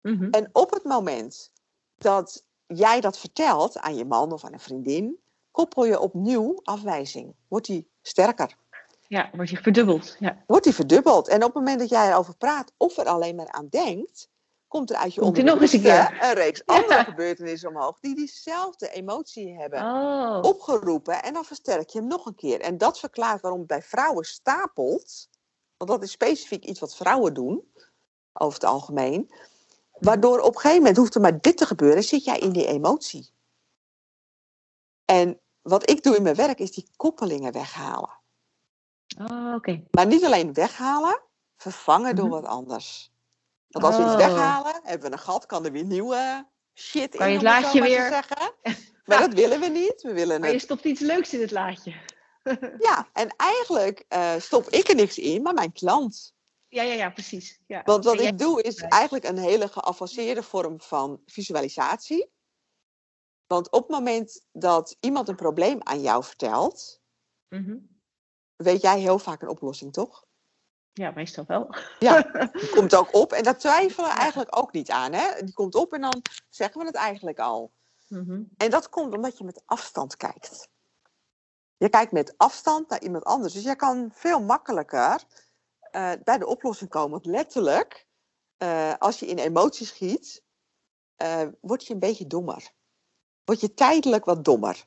Mm 0.00 0.28
En 0.30 0.48
op 0.52 0.70
het 0.70 0.84
moment 0.84 1.52
dat 2.02 2.44
jij 2.66 3.00
dat 3.00 3.18
vertelt 3.18 3.78
aan 3.78 3.96
je 3.96 4.04
man 4.04 4.32
of 4.32 4.44
aan 4.44 4.52
een 4.52 4.60
vriendin, 4.60 5.18
koppel 5.50 5.84
je 5.84 6.00
opnieuw 6.00 6.60
afwijzing. 6.62 7.34
Wordt 7.48 7.66
die 7.66 7.90
sterker. 8.02 8.56
Ja, 9.08 9.30
wordt 9.32 9.50
die 9.50 9.60
verdubbeld. 9.60 10.16
Ja. 10.18 10.42
Wordt 10.46 10.64
die 10.64 10.74
verdubbeld. 10.74 11.28
En 11.28 11.36
op 11.36 11.42
het 11.42 11.54
moment 11.54 11.78
dat 11.78 11.88
jij 11.88 12.08
erover 12.08 12.36
praat 12.36 12.72
of 12.76 12.96
er 12.96 13.06
alleen 13.06 13.36
maar 13.36 13.50
aan 13.50 13.68
denkt, 13.68 14.30
komt 14.68 14.90
er 14.90 14.96
uit 14.96 15.14
je 15.14 15.20
komt 15.20 15.42
nog 15.42 15.60
eens 15.60 15.72
een, 15.72 15.80
keer. 15.80 16.18
een 16.20 16.34
reeks 16.34 16.66
andere 16.66 17.04
gebeurtenissen 17.04 17.68
omhoog 17.68 18.00
die 18.00 18.14
diezelfde 18.14 18.90
emotie 18.90 19.58
hebben 19.58 19.80
oh. 19.82 20.38
opgeroepen. 20.42 21.22
En 21.22 21.32
dan 21.32 21.44
versterk 21.44 21.88
je 21.88 21.98
hem 21.98 22.08
nog 22.08 22.26
een 22.26 22.34
keer. 22.34 22.60
En 22.60 22.78
dat 22.78 22.98
verklaart 22.98 23.40
waarom 23.40 23.58
het 23.60 23.68
bij 23.68 23.82
vrouwen 23.82 24.24
stapelt. 24.24 25.28
Want 25.76 25.90
dat 25.90 26.02
is 26.02 26.10
specifiek 26.10 26.64
iets 26.64 26.80
wat 26.80 26.96
vrouwen 26.96 27.34
doen, 27.34 27.72
over 28.32 28.54
het 28.54 28.64
algemeen. 28.64 29.30
Waardoor 30.02 30.38
op 30.38 30.54
een 30.54 30.60
gegeven 30.60 30.78
moment 30.78 30.96
hoeft 30.96 31.14
er 31.14 31.20
maar 31.20 31.40
dit 31.40 31.56
te 31.56 31.66
gebeuren, 31.66 32.02
zit 32.02 32.24
jij 32.24 32.38
in 32.38 32.52
die 32.52 32.66
emotie. 32.66 33.30
En 35.04 35.40
wat 35.60 35.90
ik 35.90 36.02
doe 36.02 36.16
in 36.16 36.22
mijn 36.22 36.34
werk 36.34 36.58
is 36.58 36.72
die 36.72 36.88
koppelingen 36.96 37.52
weghalen. 37.52 38.10
Oh, 39.18 39.54
oké. 39.54 39.82
Maar 39.90 40.06
niet 40.06 40.24
alleen 40.24 40.52
weghalen, 40.52 41.20
vervangen 41.56 42.16
door 42.16 42.24
mhm. 42.28 42.34
wat 42.34 42.44
anders. 42.44 43.12
Want 43.68 43.84
als 43.84 43.96
we 43.96 44.02
iets 44.02 44.12
oh. 44.12 44.16
weghalen, 44.16 44.80
hebben 44.82 45.10
we 45.10 45.16
een 45.16 45.22
gat, 45.22 45.46
kan 45.46 45.64
er 45.64 45.72
weer 45.72 45.84
nieuwe 45.84 46.46
shit 46.74 47.16
kan 47.16 47.26
in. 47.26 47.32
je 47.32 47.38
het 47.38 47.46
laadje 47.46 47.82
weer. 47.82 48.08
Zeggen. 48.08 48.52
Maar 49.04 49.18
dat 49.20 49.32
willen 49.32 49.60
we 49.60 49.66
niet. 49.66 50.02
We 50.02 50.12
willen 50.12 50.40
maar 50.40 50.52
je 50.52 50.58
stopt 50.58 50.84
iets 50.84 51.00
leuks 51.00 51.34
in 51.34 51.40
het 51.40 51.50
laadje. 51.50 51.94
ja, 52.88 53.08
en 53.12 53.34
eigenlijk 53.36 54.04
uh, 54.08 54.32
stop 54.38 54.68
ik 54.68 54.88
er 54.88 54.94
niks 54.94 55.18
in, 55.18 55.42
maar 55.42 55.54
mijn 55.54 55.72
klant. 55.72 56.34
Ja, 56.72 56.82
ja, 56.82 56.92
ja, 56.92 57.10
precies. 57.10 57.60
Ja. 57.66 57.82
Want 57.84 58.04
wat 58.04 58.20
ik 58.20 58.38
doe 58.38 58.62
is 58.62 58.76
eigenlijk 58.76 59.24
een 59.24 59.38
hele 59.38 59.68
geavanceerde 59.68 60.42
vorm 60.42 60.80
van 60.80 61.22
visualisatie. 61.26 62.30
Want 63.46 63.70
op 63.70 63.80
het 63.80 63.90
moment 63.90 64.46
dat 64.52 64.96
iemand 65.00 65.28
een 65.28 65.36
probleem 65.36 65.78
aan 65.82 66.00
jou 66.00 66.24
vertelt, 66.24 67.00
mhm. 67.48 67.76
weet 68.56 68.80
jij 68.80 69.00
heel 69.00 69.18
vaak 69.18 69.42
een 69.42 69.48
oplossing, 69.48 69.92
toch? 69.92 70.26
Ja, 70.92 71.10
meestal 71.10 71.44
wel. 71.46 71.74
Ja, 71.98 72.22
die 72.52 72.70
komt 72.70 72.94
ook 72.94 73.14
op. 73.14 73.32
En 73.32 73.42
daar 73.42 73.58
twijfelen 73.58 74.10
we 74.10 74.16
eigenlijk 74.16 74.56
ook 74.56 74.72
niet 74.72 74.90
aan. 74.90 75.12
Hè? 75.12 75.42
Die 75.42 75.54
komt 75.54 75.74
op 75.74 75.92
en 75.92 76.00
dan 76.00 76.22
zeggen 76.48 76.80
we 76.80 76.86
het 76.86 76.96
eigenlijk 76.96 77.38
al. 77.38 77.72
Mhm. 78.08 78.42
En 78.56 78.70
dat 78.70 78.88
komt 78.88 79.14
omdat 79.14 79.38
je 79.38 79.44
met 79.44 79.62
afstand 79.66 80.16
kijkt. 80.16 80.68
Je 81.76 81.88
kijkt 81.88 82.12
met 82.12 82.34
afstand 82.36 82.88
naar 82.88 83.02
iemand 83.02 83.24
anders. 83.24 83.52
Dus 83.52 83.62
je 83.62 83.76
kan 83.76 84.10
veel 84.12 84.40
makkelijker 84.40 85.24
uh, 85.96 86.12
bij 86.24 86.38
de 86.38 86.46
oplossing 86.46 86.90
komen. 86.90 87.10
Want 87.10 87.26
letterlijk, 87.26 88.06
uh, 88.62 88.94
als 88.98 89.18
je 89.18 89.26
in 89.26 89.38
emoties 89.38 89.88
schiet, 89.88 90.42
uh, 91.22 91.42
word 91.60 91.86
je 91.86 91.92
een 91.92 91.98
beetje 92.00 92.26
dommer. 92.26 92.70
Word 93.44 93.60
je 93.60 93.74
tijdelijk 93.74 94.24
wat 94.24 94.44
dommer. 94.44 94.84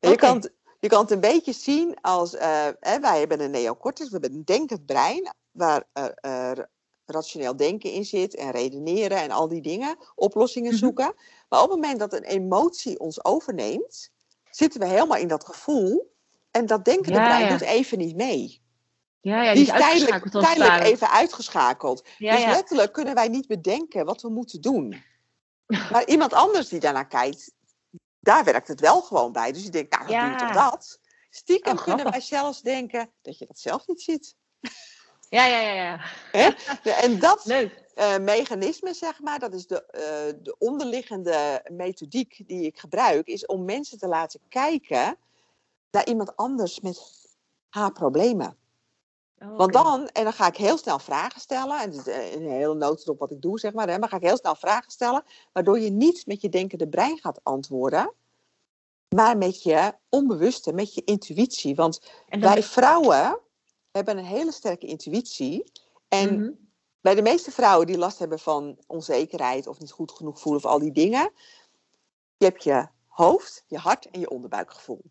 Okay. 0.00 0.10
Je, 0.10 0.16
kan, 0.16 0.50
je 0.80 0.88
kan 0.88 1.00
het 1.00 1.10
een 1.10 1.20
beetje 1.20 1.52
zien 1.52 2.00
als, 2.00 2.32
hè, 2.80 3.00
wij 3.00 3.18
hebben 3.18 3.40
een 3.40 3.50
neocortex, 3.50 4.10
we 4.10 4.18
hebben 4.20 4.38
een 4.38 4.44
denkend 4.44 4.86
brein, 4.86 5.34
waar 5.50 5.86
rationeel 7.10 7.56
denken 7.56 7.92
in 7.92 8.04
zit 8.04 8.34
en 8.34 8.50
redeneren 8.50 9.18
en 9.18 9.30
al 9.30 9.48
die 9.48 9.62
dingen, 9.62 9.96
oplossingen 10.14 10.70
Mhm. 10.70 10.78
zoeken. 10.78 11.14
Maar 11.48 11.62
op 11.62 11.70
het 11.70 11.80
moment 11.80 11.98
dat 11.98 12.12
een 12.12 12.24
emotie 12.24 12.98
ons 12.98 13.24
overneemt, 13.24 14.10
zitten 14.50 14.80
we 14.80 14.86
helemaal 14.86 15.16
in 15.16 15.28
dat 15.28 15.44
gevoel 15.44 16.14
en 16.50 16.66
dat 16.66 16.84
denkende 16.84 17.18
Ja, 17.18 17.24
brein 17.24 17.42
ja. 17.42 17.48
doet 17.48 17.60
even 17.60 17.98
niet 17.98 18.16
mee. 18.16 18.62
Ja, 19.20 19.42
ja, 19.42 19.54
Die 19.54 19.64
die 19.64 19.72
is 19.72 19.78
tijdelijk, 20.30 20.82
even 20.82 21.10
uitgeschakeld. 21.10 22.08
Ja, 22.18 22.32
dus 22.32 22.42
ja. 22.42 22.50
letterlijk 22.50 22.92
kunnen 22.92 23.14
wij 23.14 23.28
niet 23.28 23.46
bedenken 23.46 24.04
wat 24.04 24.22
we 24.22 24.28
moeten 24.28 24.60
doen. 24.60 25.02
Maar 25.92 26.06
iemand 26.06 26.32
anders 26.32 26.68
die 26.68 26.80
daarnaar 26.80 27.06
kijkt, 27.06 27.52
daar 28.20 28.44
werkt 28.44 28.68
het 28.68 28.80
wel 28.80 29.00
gewoon 29.00 29.32
bij. 29.32 29.52
Dus 29.52 29.62
die 29.62 29.70
denkt, 29.70 29.90
nou, 29.90 30.06
dan 30.06 30.20
doe 30.20 30.30
je 30.30 30.36
toch 30.36 30.70
dat? 30.70 31.00
Stiekem 31.30 31.76
Oh, 31.76 31.82
kunnen 31.82 32.10
wij 32.10 32.20
zelfs 32.20 32.62
denken 32.62 33.10
dat 33.22 33.38
je 33.38 33.46
dat 33.46 33.58
zelf 33.58 33.86
niet 33.86 34.02
ziet. 34.02 34.36
Ja, 35.28 35.46
ja, 35.46 35.60
ja, 35.60 36.00
ja. 36.32 36.56
En 36.84 37.18
dat 37.18 37.46
eh, 37.94 38.18
mechanisme, 38.18 38.94
zeg 38.94 39.20
maar, 39.20 39.38
dat 39.38 39.54
is 39.54 39.66
de, 39.66 39.86
eh, 39.86 40.42
de 40.42 40.56
onderliggende 40.58 41.64
methodiek 41.72 42.42
die 42.46 42.66
ik 42.66 42.78
gebruik, 42.78 43.26
is 43.26 43.46
om 43.46 43.64
mensen 43.64 43.98
te 43.98 44.06
laten 44.06 44.40
kijken 44.48 45.16
naar 45.90 46.06
iemand 46.06 46.36
anders 46.36 46.80
met 46.80 47.28
haar 47.68 47.92
problemen. 47.92 48.59
Oh, 49.42 49.56
Want 49.56 49.72
dan, 49.72 50.08
en 50.08 50.24
dan 50.24 50.32
ga 50.32 50.46
ik 50.46 50.56
heel 50.56 50.78
snel 50.78 50.98
vragen 50.98 51.40
stellen, 51.40 51.80
en 51.80 51.90
het 51.90 52.06
is 52.06 52.06
eh, 52.06 52.32
een 52.32 52.48
hele 52.50 52.74
notendop 52.74 53.18
wat 53.18 53.30
ik 53.30 53.42
doe, 53.42 53.58
zeg 53.58 53.72
maar, 53.72 53.88
hè, 53.88 53.98
maar 53.98 54.08
ga 54.08 54.16
ik 54.16 54.22
heel 54.22 54.36
snel 54.36 54.54
vragen 54.54 54.90
stellen, 54.92 55.24
waardoor 55.52 55.78
je 55.78 55.90
niet 55.90 56.26
met 56.26 56.40
je 56.40 56.48
denkende 56.48 56.88
brein 56.88 57.18
gaat 57.18 57.40
antwoorden, 57.42 58.12
maar 59.08 59.38
met 59.38 59.62
je 59.62 59.94
onbewuste, 60.08 60.72
met 60.72 60.94
je 60.94 61.04
intuïtie. 61.04 61.74
Want 61.74 62.00
wij 62.26 62.62
vrouwen 62.62 63.40
hebben 63.90 64.18
een 64.18 64.24
hele 64.24 64.52
sterke 64.52 64.86
intuïtie. 64.86 65.72
En 66.08 66.40
Mhm. 66.40 66.50
bij 67.00 67.14
de 67.14 67.22
meeste 67.22 67.50
vrouwen 67.50 67.86
die 67.86 67.98
last 67.98 68.18
hebben 68.18 68.38
van 68.38 68.78
onzekerheid 68.86 69.66
of 69.66 69.78
niet 69.78 69.90
goed 69.92 70.12
genoeg 70.12 70.40
voelen 70.40 70.64
of 70.64 70.70
al 70.70 70.78
die 70.78 70.92
dingen, 70.92 71.32
je 72.36 72.44
hebt 72.44 72.64
je 72.64 72.88
hoofd, 73.06 73.64
je 73.66 73.78
hart 73.78 74.10
en 74.10 74.20
je 74.20 74.30
onderbuikgevoel. 74.30 75.02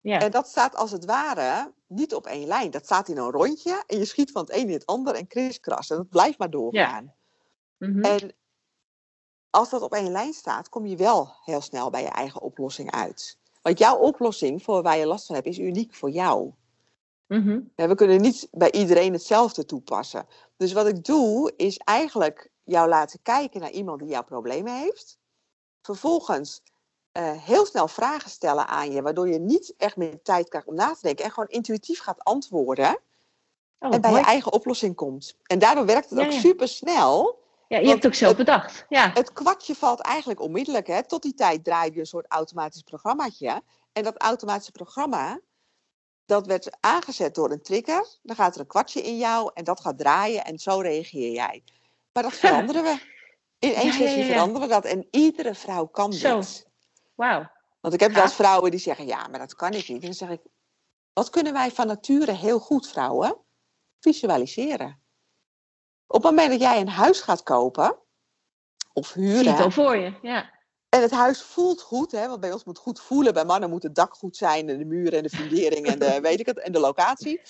Ja. 0.00 0.20
En 0.20 0.30
dat 0.30 0.48
staat 0.48 0.76
als 0.76 0.90
het 0.90 1.04
ware 1.04 1.72
niet 1.86 2.14
op 2.14 2.26
één 2.26 2.46
lijn. 2.46 2.70
Dat 2.70 2.84
staat 2.84 3.08
in 3.08 3.16
een 3.16 3.30
rondje 3.30 3.82
en 3.86 3.98
je 3.98 4.04
schiet 4.04 4.30
van 4.30 4.42
het 4.42 4.52
een 4.52 4.66
in 4.66 4.72
het 4.72 4.86
ander 4.86 5.14
en 5.14 5.26
kriskras. 5.26 5.90
En 5.90 5.96
dat 5.96 6.08
blijft 6.08 6.38
maar 6.38 6.50
doorgaan. 6.50 7.14
Mhm. 7.78 8.04
En 8.04 8.34
als 9.50 9.70
dat 9.70 9.82
op 9.82 9.92
één 9.92 10.10
lijn 10.10 10.32
staat, 10.32 10.68
kom 10.68 10.86
je 10.86 10.96
wel 10.96 11.34
heel 11.44 11.60
snel 11.60 11.90
bij 11.90 12.02
je 12.02 12.08
eigen 12.08 12.40
oplossing 12.40 12.90
uit. 12.90 13.38
Want 13.62 13.78
jouw 13.78 13.96
oplossing 13.96 14.62
voor 14.62 14.82
waar 14.82 14.96
je 14.96 15.06
last 15.06 15.26
van 15.26 15.34
hebt, 15.34 15.46
is 15.46 15.58
uniek 15.58 15.94
voor 15.94 16.10
jou. 16.10 16.52
Mhm. 17.26 17.60
Ja, 17.76 17.88
We 17.88 17.94
kunnen 17.94 18.20
niet 18.20 18.48
bij 18.50 18.72
iedereen 18.72 19.12
hetzelfde 19.12 19.64
toepassen. 19.64 20.26
Dus 20.56 20.72
wat 20.72 20.86
ik 20.86 21.04
doe, 21.04 21.52
is 21.56 21.76
eigenlijk 21.76 22.50
jou 22.64 22.88
laten 22.88 23.22
kijken 23.22 23.60
naar 23.60 23.70
iemand 23.70 23.98
die 23.98 24.08
jouw 24.08 24.24
problemen 24.24 24.78
heeft. 24.78 25.18
Vervolgens 25.82 26.62
eh, 27.12 27.32
heel 27.32 27.66
snel 27.66 27.88
vragen 27.88 28.30
stellen 28.30 28.66
aan 28.66 28.92
je, 28.92 29.02
waardoor 29.02 29.28
je 29.28 29.38
niet 29.38 29.74
echt 29.76 29.96
meer 29.96 30.22
tijd 30.22 30.48
krijgt 30.48 30.66
om 30.66 30.74
na 30.74 30.92
te 30.94 30.98
denken. 31.02 31.24
En 31.24 31.30
gewoon 31.30 31.48
intuïtief 31.48 32.00
gaat 32.00 32.24
antwoorden. 32.24 32.98
Oh, 33.78 33.94
en 33.94 34.00
bij 34.00 34.10
mooi. 34.10 34.22
je 34.22 34.28
eigen 34.28 34.52
oplossing 34.52 34.94
komt. 34.94 35.36
En 35.42 35.58
daardoor 35.58 35.86
werkt 35.86 36.10
het 36.10 36.18
Ja, 36.18 36.24
ook 36.24 36.32
ja. 36.32 36.38
super 36.38 36.68
snel. 36.68 37.38
Ja, 37.68 37.78
je 37.78 37.86
hebt 37.86 38.02
het 38.02 38.06
ook 38.06 38.18
zelf 38.18 38.36
bedacht. 38.36 38.86
Ja. 38.88 39.10
Het 39.14 39.32
kwartje 39.32 39.74
valt 39.74 40.00
eigenlijk 40.00 40.40
onmiddellijk. 40.40 40.86
Hè? 40.86 41.06
Tot 41.06 41.22
die 41.22 41.34
tijd 41.34 41.64
draai 41.64 41.92
je 41.92 42.00
een 42.00 42.06
soort 42.06 42.26
automatisch 42.28 42.82
programmaatje. 42.82 43.62
En 43.92 44.02
dat 44.02 44.16
automatische 44.16 44.72
programma, 44.72 45.40
dat 46.26 46.46
werd 46.46 46.76
aangezet 46.80 47.34
door 47.34 47.50
een 47.50 47.62
trigger. 47.62 48.06
Dan 48.22 48.36
gaat 48.36 48.54
er 48.54 48.60
een 48.60 48.66
kwartje 48.66 49.02
in 49.02 49.18
jou 49.18 49.50
en 49.54 49.64
dat 49.64 49.80
gaat 49.80 49.98
draaien 49.98 50.44
en 50.44 50.58
zo 50.58 50.78
reageer 50.80 51.32
jij. 51.32 51.62
Maar 52.12 52.22
dat 52.22 52.32
veranderen 52.32 52.82
we. 52.82 52.98
In 53.58 53.74
één 53.74 53.92
sessie 54.00 54.24
ja, 54.24 54.26
veranderen 54.26 54.68
we 54.68 54.74
dat. 54.74 54.84
En 54.84 55.06
iedere 55.10 55.54
vrouw 55.54 55.86
kan 55.86 56.12
zo. 56.12 56.36
dit. 56.36 56.68
Wauw. 57.20 57.50
Want 57.80 57.94
ik 57.94 58.00
heb 58.00 58.12
wel 58.12 58.22
eens 58.22 58.34
vrouwen 58.34 58.70
die 58.70 58.80
zeggen, 58.80 59.06
ja, 59.06 59.28
maar 59.28 59.38
dat 59.38 59.54
kan 59.54 59.72
ik 59.72 59.88
niet. 59.88 60.00
En 60.00 60.04
dan 60.04 60.14
zeg 60.14 60.28
ik, 60.28 60.40
wat 61.12 61.30
kunnen 61.30 61.52
wij 61.52 61.70
van 61.70 61.86
nature 61.86 62.32
heel 62.32 62.58
goed, 62.58 62.88
vrouwen? 62.88 63.36
Visualiseren. 64.00 65.02
Op 66.06 66.22
het 66.22 66.30
moment 66.30 66.50
dat 66.50 66.60
jij 66.60 66.80
een 66.80 66.88
huis 66.88 67.20
gaat 67.20 67.42
kopen, 67.42 67.98
of 68.92 69.12
huren. 69.12 69.38
Zie 69.38 69.48
het 69.48 69.60
al 69.60 69.70
voor 69.70 69.96
je, 69.96 70.18
ja. 70.22 70.50
En 70.88 71.02
het 71.02 71.10
huis 71.10 71.42
voelt 71.42 71.80
goed, 71.80 72.12
hè, 72.12 72.28
want 72.28 72.40
bij 72.40 72.52
ons 72.52 72.64
moet 72.64 72.78
goed 72.78 73.00
voelen. 73.00 73.34
Bij 73.34 73.44
mannen 73.44 73.70
moet 73.70 73.82
het 73.82 73.94
dak 73.94 74.14
goed 74.14 74.36
zijn, 74.36 74.68
en 74.68 74.78
de 74.78 74.84
muren 74.84 75.12
en 75.12 75.22
de 75.22 75.30
fundering 75.30 75.86
en 75.86 75.98
de, 75.98 76.20
weet 76.28 76.40
ik 76.40 76.46
het, 76.46 76.58
en 76.58 76.72
de 76.72 76.80
locatie. 76.80 77.40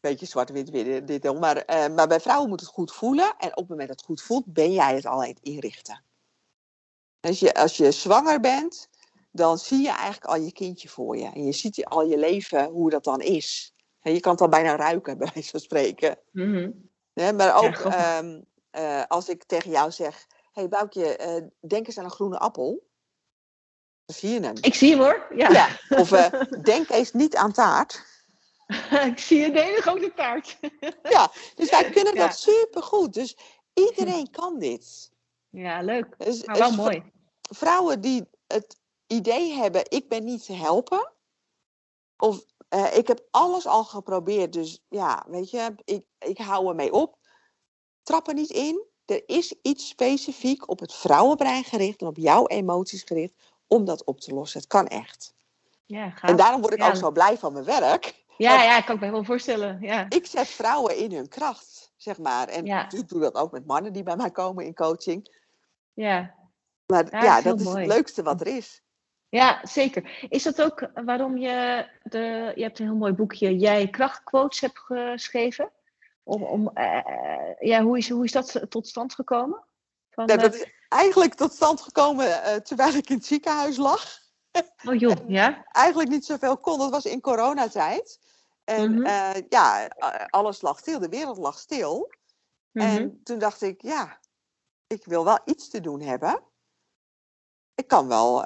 Beetje 0.00 0.26
zwart-wit 0.26 0.72
dit, 0.72 1.06
dit 1.06 1.38
maar, 1.40 1.56
uh, 1.56 1.94
maar 1.94 2.08
bij 2.08 2.20
vrouwen 2.20 2.48
moet 2.48 2.60
het 2.60 2.68
goed 2.68 2.92
voelen. 2.92 3.34
En 3.38 3.50
op 3.50 3.56
het 3.56 3.68
moment 3.68 3.88
dat 3.88 3.96
het 3.96 4.06
goed 4.06 4.22
voelt, 4.22 4.44
ben 4.46 4.72
jij 4.72 4.94
het 4.94 5.06
al 5.06 5.22
aan 5.22 5.28
het 5.28 5.40
inrichten. 5.42 6.04
Als 7.20 7.40
je, 7.40 7.54
als 7.54 7.76
je 7.76 7.90
zwanger 7.90 8.40
bent, 8.40 8.88
dan 9.32 9.58
zie 9.58 9.80
je 9.80 9.90
eigenlijk 9.90 10.24
al 10.24 10.36
je 10.36 10.52
kindje 10.52 10.88
voor 10.88 11.16
je. 11.16 11.30
En 11.34 11.44
je 11.44 11.52
ziet 11.52 11.84
al 11.84 12.06
je 12.06 12.18
leven 12.18 12.64
hoe 12.64 12.90
dat 12.90 13.04
dan 13.04 13.20
is. 13.20 13.74
En 14.00 14.12
je 14.12 14.20
kan 14.20 14.32
het 14.32 14.40
al 14.40 14.48
bijna 14.48 14.76
ruiken, 14.76 15.18
bij 15.18 15.30
wijze 15.34 15.50
van 15.50 15.60
spreken. 15.60 16.18
Mm 16.32 16.88
maar 17.14 17.56
ook 17.64 17.74
ehm, 17.94 18.40
eh, 18.70 19.02
als 19.08 19.28
ik 19.28 19.44
tegen 19.44 19.70
jou 19.70 19.90
zeg 19.90 20.26
hey 20.52 20.68
Boukje, 20.68 21.18
uh, 21.20 21.68
denk 21.68 21.86
eens 21.86 21.98
aan 21.98 22.04
een 22.04 22.10
groene 22.10 22.38
appel. 22.38 22.88
Dan 24.04 24.16
zie 24.16 24.30
je 24.30 24.40
hem. 24.40 24.56
Ik 24.60 24.74
zie 24.74 24.90
hem 24.90 25.00
hoor, 25.00 25.26
ja. 25.34 25.68
Of 25.88 26.12
uh, 26.12 26.26
denk 26.62 26.90
eens 26.90 27.12
niet 27.12 27.36
aan 27.36 27.52
taart. 27.52 28.04
ik 29.06 29.18
zie 29.18 29.44
een 29.44 29.56
hele 29.56 29.80
grote 29.80 30.12
taart. 30.14 30.58
ja, 31.02 31.30
dus 31.54 31.70
wij 31.70 31.90
kunnen 31.90 32.14
dat 32.14 32.38
supergoed. 32.38 33.14
Dus 33.14 33.36
iedereen 33.74 34.30
kan 34.30 34.58
dit. 34.58 35.10
Ja, 35.50 35.82
leuk. 35.82 36.14
Dus, 36.18 36.44
maar 36.44 36.58
wel 36.58 36.72
mooi. 36.84 37.02
Vrouwen 37.40 38.00
die 38.00 38.28
het 38.46 38.78
idee 39.06 39.52
hebben, 39.52 39.90
ik 39.90 40.08
ben 40.08 40.24
niet 40.24 40.44
te 40.44 40.52
helpen. 40.52 41.12
Of 42.16 42.44
uh, 42.74 42.96
ik 42.96 43.06
heb 43.06 43.26
alles 43.30 43.66
al 43.66 43.84
geprobeerd, 43.84 44.52
dus 44.52 44.84
ja, 44.88 45.24
weet 45.28 45.50
je, 45.50 45.74
ik, 45.84 46.04
ik 46.18 46.38
hou 46.38 46.68
ermee 46.68 46.92
op. 46.92 47.18
Trap 48.02 48.28
er 48.28 48.34
niet 48.34 48.50
in 48.50 48.88
er 49.10 49.22
is 49.26 49.54
iets 49.62 49.88
specifiek 49.88 50.70
op 50.70 50.80
het 50.80 50.94
vrouwenbrein 50.94 51.64
gericht 51.64 52.00
en 52.00 52.06
op 52.06 52.16
jouw 52.16 52.46
emoties 52.46 53.02
gericht 53.02 53.34
om 53.66 53.84
dat 53.84 54.04
op 54.04 54.20
te 54.20 54.34
lossen. 54.34 54.60
Het 54.60 54.68
kan 54.68 54.86
echt. 54.86 55.34
Ja, 55.84 56.14
En 56.20 56.36
daarom 56.36 56.60
word 56.60 56.74
ik 56.74 56.82
ook 56.82 56.96
zo 56.96 57.10
blij 57.10 57.38
van 57.38 57.52
mijn 57.52 57.64
werk. 57.64 58.14
Ja, 58.36 58.62
ja, 58.62 58.78
ik 58.78 58.84
kan 58.84 58.98
me 59.00 59.10
wel 59.10 59.24
voorstellen. 59.24 59.78
Ja. 59.80 60.06
Ik 60.08 60.26
zet 60.26 60.48
vrouwen 60.48 60.96
in 60.96 61.12
hun 61.12 61.28
kracht, 61.28 61.92
zeg 61.96 62.18
maar. 62.18 62.48
En 62.48 62.66
ik 62.66 63.08
doe 63.08 63.20
dat 63.20 63.34
ook 63.34 63.52
met 63.52 63.66
mannen 63.66 63.92
die 63.92 64.02
bij 64.02 64.16
mij 64.16 64.30
komen 64.30 64.64
in 64.64 64.74
coaching. 64.74 65.38
Ja. 66.00 66.34
Maar 66.86 67.24
ja, 67.24 67.40
dat 67.40 67.60
is, 67.60 67.66
het 67.66 67.86
leukste 67.86 68.22
wat 68.22 68.40
er 68.40 68.46
is. 68.46 68.82
Ja, 69.28 69.60
zeker. 69.62 70.26
Is 70.28 70.42
dat 70.42 70.62
ook 70.62 70.90
waarom 70.94 71.36
je 71.36 71.86
de, 72.02 72.52
je 72.54 72.62
hebt 72.62 72.78
een 72.78 72.86
heel 72.86 72.94
mooi 72.94 73.12
boekje 73.12 73.58
Jij 73.58 73.88
krachtquotes 73.88 74.60
hebt 74.60 74.78
geschreven? 74.78 75.70
Om, 76.22 76.42
om, 76.42 76.70
uh, 76.74 77.00
ja, 77.58 77.82
hoe, 77.82 77.98
is, 77.98 78.08
hoe 78.08 78.24
is 78.24 78.32
dat 78.32 78.66
tot 78.68 78.88
stand 78.88 79.14
gekomen? 79.14 79.64
Van, 80.10 80.26
nou, 80.26 80.38
dat 80.38 80.54
is 80.54 80.66
eigenlijk 80.88 81.34
tot 81.34 81.52
stand 81.52 81.80
gekomen 81.80 82.26
uh, 82.26 82.54
terwijl 82.54 82.94
ik 82.94 83.08
in 83.10 83.16
het 83.16 83.26
ziekenhuis 83.26 83.76
lag. 83.76 84.18
Oh 84.88 84.94
joh, 84.94 85.16
ja? 85.28 85.64
eigenlijk 85.72 86.08
niet 86.08 86.24
zoveel 86.24 86.58
kon. 86.58 86.78
Dat 86.78 86.90
was 86.90 87.04
in 87.04 87.20
coronatijd. 87.20 88.20
En 88.64 88.90
mm 88.92 89.06
-hmm. 89.06 89.46
ja, 89.48 89.86
alles 90.30 90.60
lag 90.60 90.78
stil. 90.78 90.98
De 90.98 91.08
wereld 91.08 91.38
lag 91.38 91.58
stil. 91.58 92.12
Mm 92.72 92.82
-hmm. 92.82 92.96
En 92.96 93.20
toen 93.22 93.38
dacht 93.38 93.62
ik, 93.62 93.82
ja, 93.82 94.19
ik 94.92 95.04
wil 95.04 95.24
wel 95.24 95.38
iets 95.44 95.68
te 95.68 95.80
doen 95.80 96.00
hebben. 96.00 96.42
Ik 97.74 97.88
kan 97.88 98.08
wel 98.08 98.44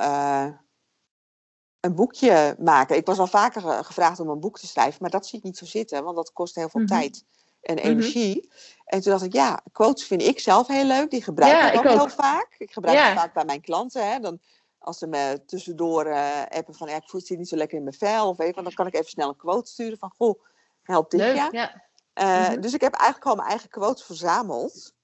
een 1.81 1.95
boekje 1.95 2.57
maken. 2.59 2.97
Ik 2.97 3.07
was 3.07 3.19
al 3.19 3.27
vaker 3.27 3.85
gevraagd 3.85 4.21
om 4.21 4.29
een 4.29 4.41
boek 4.41 4.59
te 4.59 4.67
schrijven, 4.67 4.99
maar 5.01 5.11
dat 5.11 5.27
zie 5.27 5.39
ik 5.39 5.45
niet 5.45 5.59
zo 5.59 5.65
zitten, 5.65 6.05
want 6.05 6.17
dat 6.17 6.33
kost 6.33 6.55
heel 6.55 6.69
veel 6.69 6.81
mm 6.81 6.87
-hmm. 6.87 6.97
tijd 6.99 7.25
en 7.61 7.75
mhm. 7.75 7.87
energie. 7.87 8.51
En 8.85 9.01
toen 9.01 9.13
dacht 9.13 9.25
ik, 9.25 9.33
ja, 9.33 9.63
quotes 9.73 10.07
vind 10.07 10.23
ik 10.23 10.41
zelf 10.41 10.67
heel 10.67 10.85
leuk. 10.85 11.11
Die 11.11 11.23
gebruik 11.23 11.73
ik 11.73 11.79
ook, 11.79 11.85
heel 11.85 12.09
vaak. 12.09 12.55
Ik 12.59 12.73
gebruik 12.73 12.99
ja. 12.99 13.15
vaak 13.15 13.35
bij 13.35 13.45
mijn 13.45 13.61
klanten. 13.61 14.11
Hè. 14.11 14.19
Dan, 14.19 14.41
als 14.79 14.99
ze 14.99 15.07
me 15.07 15.43
tussendoor 15.47 16.07
uh, 16.07 16.43
appen 16.49 16.75
van, 16.75 16.89
ja, 16.89 16.97
ik 16.97 17.09
voel 17.09 17.21
het 17.21 17.39
niet 17.39 17.49
zo 17.49 17.57
lekker 17.57 17.77
in 17.79 17.85
mijn 17.85 17.97
vel. 17.97 18.29
Of 18.29 18.39
even, 18.39 18.65
dan 18.65 18.75
kan 18.75 18.87
ik 18.87 18.95
even 18.95 19.11
snel 19.11 19.29
een 19.29 19.37
quote 19.37 19.71
sturen 19.71 19.99
van, 19.99 20.13
goh, 20.17 20.43
helpt 20.83 21.11
dit 21.11 21.21
leuk, 21.21 21.53
ja. 21.53 21.83
Uh. 22.15 22.61
Dus 22.61 22.75
ik 22.75 22.81
heb 22.81 22.93
eigenlijk 22.93 23.23
gewoon 23.23 23.37
mijn 23.37 23.49
eigen 23.49 23.69
quotes 23.69 24.05
verzameld. 24.05 24.95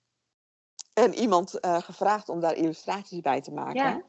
En 0.92 1.14
iemand 1.14 1.58
uh, 1.60 1.80
gevraagd 1.80 2.28
om 2.28 2.40
daar 2.40 2.54
illustraties 2.54 3.20
bij 3.20 3.40
te 3.40 3.52
maken. 3.52 3.74
Ja. 3.74 4.02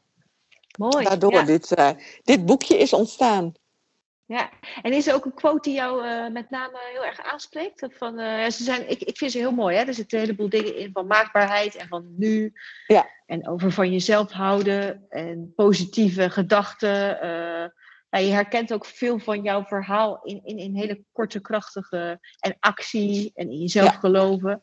Mooi. 0.78 1.04
Waardoor 1.04 1.44
dit, 1.44 1.74
dit 2.22 2.46
boekje 2.46 2.78
is 2.78 2.92
ontstaan. 2.92 3.52
Ja, 4.32 4.50
en 4.82 4.92
is 4.92 5.06
er 5.06 5.14
ook 5.14 5.24
een 5.24 5.34
quote 5.34 5.60
die 5.60 5.74
jou 5.74 6.06
uh, 6.06 6.28
met 6.28 6.50
name 6.50 6.78
heel 6.92 7.04
erg 7.04 7.22
aanspreekt? 7.22 7.86
Van, 7.90 8.20
uh, 8.20 8.44
ze 8.44 8.62
zijn, 8.62 8.90
ik, 8.90 9.02
ik 9.02 9.16
vind 9.16 9.32
ze 9.32 9.38
heel 9.38 9.52
mooi, 9.52 9.76
hè? 9.76 9.84
er 9.84 9.94
zitten 9.94 10.18
een 10.18 10.24
heleboel 10.24 10.48
dingen 10.48 10.76
in 10.76 10.90
van 10.92 11.06
maakbaarheid 11.06 11.76
en 11.76 11.88
van 11.88 12.14
nu. 12.16 12.52
Ja. 12.86 13.08
En 13.26 13.48
over 13.48 13.72
van 13.72 13.92
jezelf 13.92 14.30
houden 14.30 15.06
en 15.08 15.52
positieve 15.56 16.30
gedachten. 16.30 17.14
Uh, 17.14 17.68
nou, 18.10 18.24
je 18.24 18.32
herkent 18.32 18.72
ook 18.72 18.84
veel 18.84 19.18
van 19.18 19.42
jouw 19.42 19.64
verhaal 19.64 20.20
in, 20.22 20.40
in, 20.44 20.58
in 20.58 20.74
hele 20.74 21.04
korte, 21.12 21.40
krachtige 21.40 22.18
en 22.40 22.56
actie 22.60 23.30
en 23.34 23.50
in 23.50 23.58
jezelf 23.58 23.92
ja. 23.92 23.98
geloven. 23.98 24.62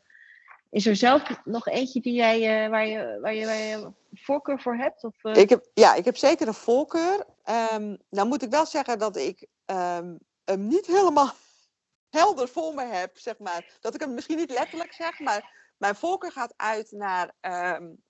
Is 0.69 0.85
er 0.85 0.95
zelf 0.95 1.45
nog 1.45 1.67
eentje 1.67 2.01
die 2.01 2.13
jij, 2.13 2.69
waar, 2.69 2.87
je, 2.87 3.19
waar, 3.21 3.33
je, 3.33 3.45
waar 3.45 3.55
je 3.55 3.91
voorkeur 4.13 4.61
voor 4.61 4.75
hebt? 4.75 5.03
Of, 5.03 5.23
ik 5.23 5.49
heb, 5.49 5.69
ja, 5.73 5.93
ik 5.93 6.05
heb 6.05 6.17
zeker 6.17 6.47
een 6.47 6.53
voorkeur. 6.53 7.25
Um, 7.73 7.97
nou 8.09 8.27
moet 8.27 8.43
ik 8.43 8.49
wel 8.49 8.65
zeggen 8.65 8.99
dat 8.99 9.15
ik 9.15 9.47
um, 9.65 10.19
hem 10.43 10.67
niet 10.67 10.85
helemaal 10.85 11.31
helder 12.09 12.47
voor 12.47 12.73
me 12.73 12.85
heb, 12.85 13.17
zeg 13.17 13.37
maar. 13.37 13.77
Dat 13.79 13.93
ik 13.93 13.99
hem 13.99 14.13
misschien 14.13 14.37
niet 14.37 14.51
letterlijk 14.51 14.93
zeg, 14.93 15.19
maar 15.19 15.73
mijn 15.77 15.95
voorkeur 15.95 16.31
gaat 16.31 16.53
uit 16.55 16.91
naar 16.91 17.31
um, 17.41 18.03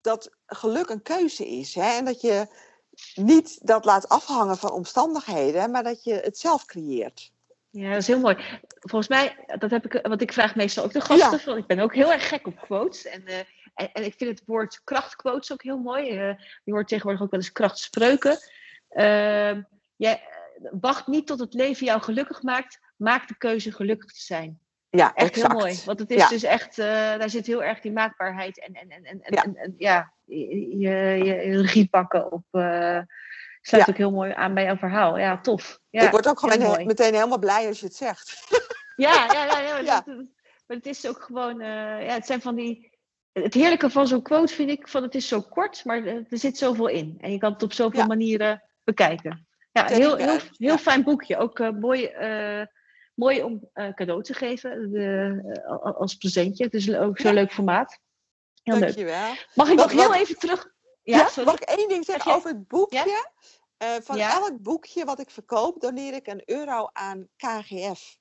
dat 0.00 0.30
geluk 0.46 0.88
een 0.88 1.02
keuze 1.02 1.48
is. 1.48 1.74
Hè? 1.74 1.96
En 1.96 2.04
dat 2.04 2.20
je 2.20 2.46
niet 3.14 3.66
dat 3.66 3.84
laat 3.84 4.08
afhangen 4.08 4.56
van 4.56 4.70
omstandigheden, 4.70 5.70
maar 5.70 5.82
dat 5.82 6.04
je 6.04 6.14
het 6.14 6.38
zelf 6.38 6.64
creëert. 6.64 7.32
Ja, 7.74 7.88
dat 7.88 7.98
is 7.98 8.06
heel 8.06 8.20
mooi. 8.20 8.36
Volgens 8.80 9.08
mij, 9.08 9.36
dat 9.58 9.70
heb 9.70 9.84
ik, 9.84 10.06
want 10.06 10.20
ik 10.20 10.32
vraag 10.32 10.54
meestal 10.54 10.84
ook 10.84 10.92
de 10.92 11.00
gasten, 11.00 11.52
ja. 11.52 11.58
ik 11.58 11.66
ben 11.66 11.78
ook 11.78 11.94
heel 11.94 12.12
erg 12.12 12.28
gek 12.28 12.46
op 12.46 12.60
quotes. 12.60 13.06
En, 13.06 13.22
uh, 13.26 13.38
en, 13.74 13.92
en, 13.92 14.04
ik 14.04 14.14
vind 14.16 14.30
het 14.30 14.46
woord 14.46 14.80
krachtquotes 14.84 15.52
ook 15.52 15.62
heel 15.62 15.78
mooi. 15.78 16.28
Uh, 16.28 16.34
je 16.64 16.72
hoort 16.72 16.88
tegenwoordig 16.88 17.22
ook 17.22 17.30
wel 17.30 17.40
eens 17.40 17.52
krachtspreuken. 17.52 18.38
Uh, 18.90 19.56
jij, 19.96 20.22
wacht 20.80 21.06
niet 21.06 21.26
tot 21.26 21.38
het 21.40 21.54
leven 21.54 21.86
jou 21.86 22.00
gelukkig 22.00 22.42
maakt. 22.42 22.80
Maak 22.96 23.28
de 23.28 23.36
keuze 23.36 23.72
gelukkig 23.72 24.12
te 24.12 24.22
zijn. 24.22 24.58
Ja, 24.90 25.14
echt 25.14 25.34
heel 25.34 25.48
mooi. 25.48 25.78
Want 25.84 25.98
het 25.98 26.10
is 26.10 26.20
ja. 26.20 26.28
dus 26.28 26.42
echt, 26.42 26.76
daar 26.76 27.30
zit 27.30 27.46
heel 27.46 27.62
erg 27.62 27.80
die 27.80 27.92
maakbaarheid 27.92 28.60
en, 28.60 28.74
en, 28.74 28.90
en, 28.90 29.04
en, 29.04 29.20
ja. 29.24 29.42
en, 29.42 29.56
en 29.56 29.74
ja, 29.78 30.12
je, 30.24 30.78
je, 30.78 31.24
je 31.24 31.60
regie 31.60 31.88
pakken 31.88 32.32
op. 32.32 32.44
Sluit 33.66 33.86
ja. 33.86 33.92
ook 33.92 33.98
heel 33.98 34.10
mooi 34.10 34.32
aan 34.32 34.54
bij 34.54 34.64
jouw 34.64 34.76
verhaal. 34.76 35.18
Ja, 35.18 35.40
tof. 35.40 35.80
Ja, 35.90 36.02
ik 36.02 36.10
word 36.10 36.28
ook 36.28 36.38
gewoon 36.38 36.60
he 36.60 36.84
meteen 36.84 37.14
helemaal 37.14 37.38
blij 37.38 37.66
als 37.66 37.80
je 37.80 37.86
het 37.86 37.96
zegt. 37.96 38.32
Ja, 38.96 39.26
ja, 39.32 39.44
ja. 39.44 39.60
ja, 39.60 39.78
ja. 39.78 40.00
Dat, 40.00 40.16
maar 40.66 40.76
het 40.76 40.86
is 40.86 41.06
ook 41.06 41.22
gewoon, 41.22 41.60
uh, 41.60 41.66
ja, 42.06 42.12
het 42.12 42.26
zijn 42.26 42.42
van 42.42 42.54
die. 42.54 42.92
Het 43.32 43.54
heerlijke 43.54 43.90
van 43.90 44.06
zo'n 44.06 44.22
quote 44.22 44.54
vind 44.54 44.70
ik, 44.70 44.88
van 44.88 45.02
het 45.02 45.14
is 45.14 45.28
zo 45.28 45.40
kort, 45.40 45.84
maar 45.84 46.06
er 46.06 46.24
zit 46.30 46.58
zoveel 46.58 46.88
in. 46.88 47.16
En 47.20 47.32
je 47.32 47.38
kan 47.38 47.52
het 47.52 47.62
op 47.62 47.72
zoveel 47.72 48.06
manieren 48.06 48.62
bekijken. 48.84 49.46
Ja, 49.72 49.86
heel, 49.86 50.16
heel, 50.16 50.38
heel 50.56 50.78
fijn 50.78 51.02
boekje. 51.02 51.36
Ook 51.36 51.58
uh, 51.58 51.70
mooi, 51.70 52.10
uh, 52.20 52.66
mooi 53.14 53.42
om 53.42 53.70
cadeau 53.72 54.22
te 54.22 54.34
geven 54.34 54.90
de, 54.92 55.94
als 55.98 56.14
presentje. 56.14 56.64
Het 56.64 56.74
is 56.74 56.94
ook 56.94 57.18
zo'n 57.18 57.34
leuk 57.34 57.52
formaat. 57.52 57.98
Heel 58.62 58.78
Dankjewel. 58.78 59.28
leuk. 59.28 59.48
Mag 59.54 59.68
ik 59.68 59.76
nog 59.76 59.92
heel 59.92 60.14
even 60.14 60.38
terug... 60.38 60.73
Ja, 61.04 61.30
ja 61.34 61.44
mag 61.44 61.54
ik 61.54 61.60
één 61.60 61.88
ding 61.88 62.04
zeggen 62.04 62.34
over 62.34 62.50
het 62.50 62.68
boekje? 62.68 63.32
van 64.02 64.18
elk 64.18 64.62
boekje 64.62 65.04
wat 65.04 65.20
ik 65.20 65.30
verkoop, 65.30 65.80
doneer 65.80 66.14
ik 66.14 66.26
een 66.26 66.42
euro 66.44 66.88
aan 66.92 67.28
KGF. 67.36 68.16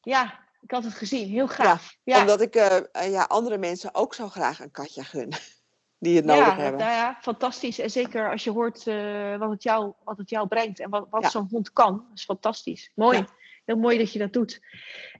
Ja, 0.00 0.44
ik 0.60 0.70
had 0.70 0.84
het 0.84 0.94
gezien. 0.94 1.28
Heel 1.28 1.46
graag. 1.46 1.94
Ja, 2.04 2.20
Omdat 2.20 2.40
ik 2.40 2.54
ja, 2.92 3.22
andere 3.22 3.58
mensen 3.58 3.94
ook 3.94 4.14
zo 4.14 4.28
graag 4.28 4.60
een 4.60 4.70
katje 4.70 5.04
gun 5.04 5.32
die 6.04 6.16
het 6.16 6.24
nodig 6.24 6.46
ja, 6.46 6.56
hebben. 6.56 6.80
Nou 6.80 6.92
ja, 6.92 7.18
fantastisch. 7.20 7.78
En 7.78 7.90
zeker 7.90 8.30
als 8.30 8.44
je 8.44 8.50
hoort 8.50 8.86
uh, 8.86 9.36
wat, 9.36 9.50
het 9.50 9.62
jou, 9.62 9.92
wat 10.04 10.18
het 10.18 10.30
jou 10.30 10.48
brengt 10.48 10.80
en 10.80 10.90
wat, 10.90 11.06
wat 11.10 11.30
zo'n 11.30 11.48
hond 11.50 11.72
kan. 11.72 12.06
is 12.14 12.24
fantastisch. 12.24 12.90
Mooi. 12.94 13.24
Heel 13.64 13.76
mooi 13.76 13.98
dat 13.98 14.12
je 14.12 14.18
dat 14.18 14.32
doet. 14.32 14.60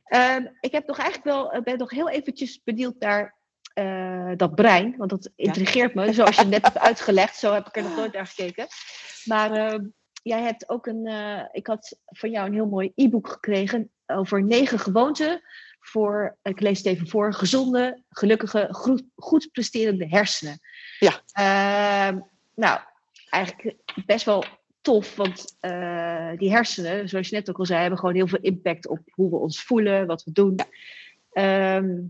Uh, 0.08 0.36
ik 0.60 0.72
heb 0.72 0.86
nog 0.86 0.98
eigenlijk 0.98 1.28
wel, 1.28 1.52
eh, 1.52 1.62
ben 1.62 1.78
nog 1.78 1.90
heel 1.90 2.08
eventjes 2.08 2.62
benieuwd 2.62 2.98
naar 2.98 3.36
uh, 3.74 4.32
dat 4.36 4.54
brein. 4.54 4.94
Want 4.96 5.10
dat 5.10 5.30
intrigeert 5.36 5.94
me. 5.94 6.12
Zoals 6.12 6.36
je 6.36 6.44
net 6.44 6.64
hebt 6.64 6.78
uitgelegd. 6.78 7.36
Zo 7.36 7.52
heb 7.52 7.66
ik 7.66 7.76
er 7.76 7.82
nog 7.82 7.96
nooit 7.96 8.12
naar 8.12 8.26
gekeken. 8.26 8.66
Maar 9.24 9.52
ehm, 9.52 9.84
jij 10.22 10.42
hebt 10.42 10.68
ook 10.68 10.86
een. 10.86 11.08
ik 11.52 11.66
had 11.66 11.98
van 12.06 12.30
jou 12.30 12.46
een 12.46 12.54
heel 12.54 12.66
mooi 12.66 12.92
e-book 12.94 13.28
gekregen 13.28 13.90
over 14.06 14.42
negen 14.42 14.78
gewoonten 14.78 15.42
voor, 15.86 16.36
ik 16.42 16.60
lees 16.60 16.78
het 16.78 16.86
even 16.86 17.08
voor, 17.08 17.34
gezonde, 17.34 18.02
gelukkige, 18.08 18.68
goed, 18.70 19.02
goed 19.16 19.48
presterende 19.52 20.08
hersenen. 20.08 20.60
Ja. 20.98 21.20
Ehm, 21.32 22.18
nou, 22.54 22.80
eigenlijk 23.30 23.76
best 24.06 24.24
wel 24.24 24.44
tof, 24.80 25.16
want 25.16 25.56
uh, 25.60 26.30
die 26.36 26.50
hersenen, 26.50 27.08
zoals 27.08 27.28
je 27.28 27.34
net 27.34 27.50
ook 27.50 27.58
al 27.58 27.66
zei, 27.66 27.80
hebben 27.80 27.98
gewoon 27.98 28.14
heel 28.14 28.28
veel 28.28 28.38
impact 28.40 28.88
op 28.88 29.00
hoe 29.10 29.30
we 29.30 29.36
ons 29.36 29.62
voelen, 29.62 30.06
wat 30.06 30.24
we 30.24 30.32
doen. 30.32 30.56
Ehm, 31.32 32.00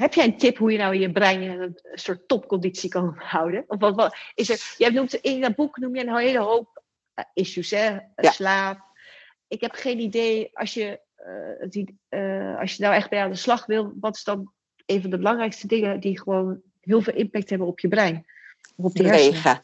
heb 0.00 0.14
jij 0.14 0.24
een 0.24 0.38
tip 0.38 0.56
hoe 0.56 0.72
je 0.72 0.78
nou 0.78 0.94
in 0.94 1.00
je 1.00 1.12
brein 1.12 1.42
een 1.42 1.78
soort 1.92 2.28
topconditie 2.28 2.90
kan 2.90 3.14
houden? 3.16 3.64
Of 3.68 3.80
wat, 3.80 3.94
wat 3.94 4.16
is 4.34 4.48
er? 4.48 4.74
Jij 4.78 4.90
noemt 4.90 5.14
in 5.14 5.40
dat 5.40 5.54
boek 5.54 5.76
noem 5.76 5.94
je 5.94 6.06
een 6.06 6.16
hele 6.16 6.38
hoop 6.38 6.82
uh, 7.14 7.24
issues, 7.34 7.70
hè? 7.70 7.98
Slaap. 8.16 8.80
Ik 9.48 9.60
heb 9.60 9.72
geen 9.72 9.98
idee 9.98 10.50
als 10.52 10.74
je 10.74 11.00
uh, 11.26 11.70
die, 11.70 11.98
als 12.58 12.74
je 12.76 12.82
nou 12.82 12.94
echt 12.94 13.10
bij 13.10 13.22
aan 13.22 13.30
de 13.30 13.36
slag 13.36 13.66
wil, 13.66 13.92
wat 14.00 14.16
is 14.16 14.24
dan 14.24 14.52
een 14.86 15.00
van 15.00 15.10
de 15.10 15.16
belangrijkste 15.16 15.66
dingen 15.66 16.00
die 16.00 16.20
gewoon 16.20 16.60
heel 16.80 17.00
veel 17.00 17.14
impact 17.14 17.50
hebben 17.50 17.68
op 17.68 17.80
je 17.80 17.88
brein? 17.88 18.26
Of 18.76 18.84
op 18.84 18.94
de 18.94 19.02
Bewegen. 19.02 19.32
Hersenen? 19.32 19.62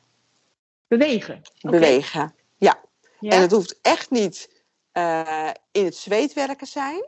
Bewegen. 0.88 1.40
Bewegen, 1.60 2.34
ja. 2.56 2.84
En 3.20 3.40
het 3.40 3.50
hoeft 3.50 3.78
echt 3.82 4.10
niet 4.10 4.64
uh, 4.92 5.50
in 5.72 5.84
het 5.84 5.96
zweet 5.96 6.32
werken 6.32 6.66
zijn. 6.66 7.04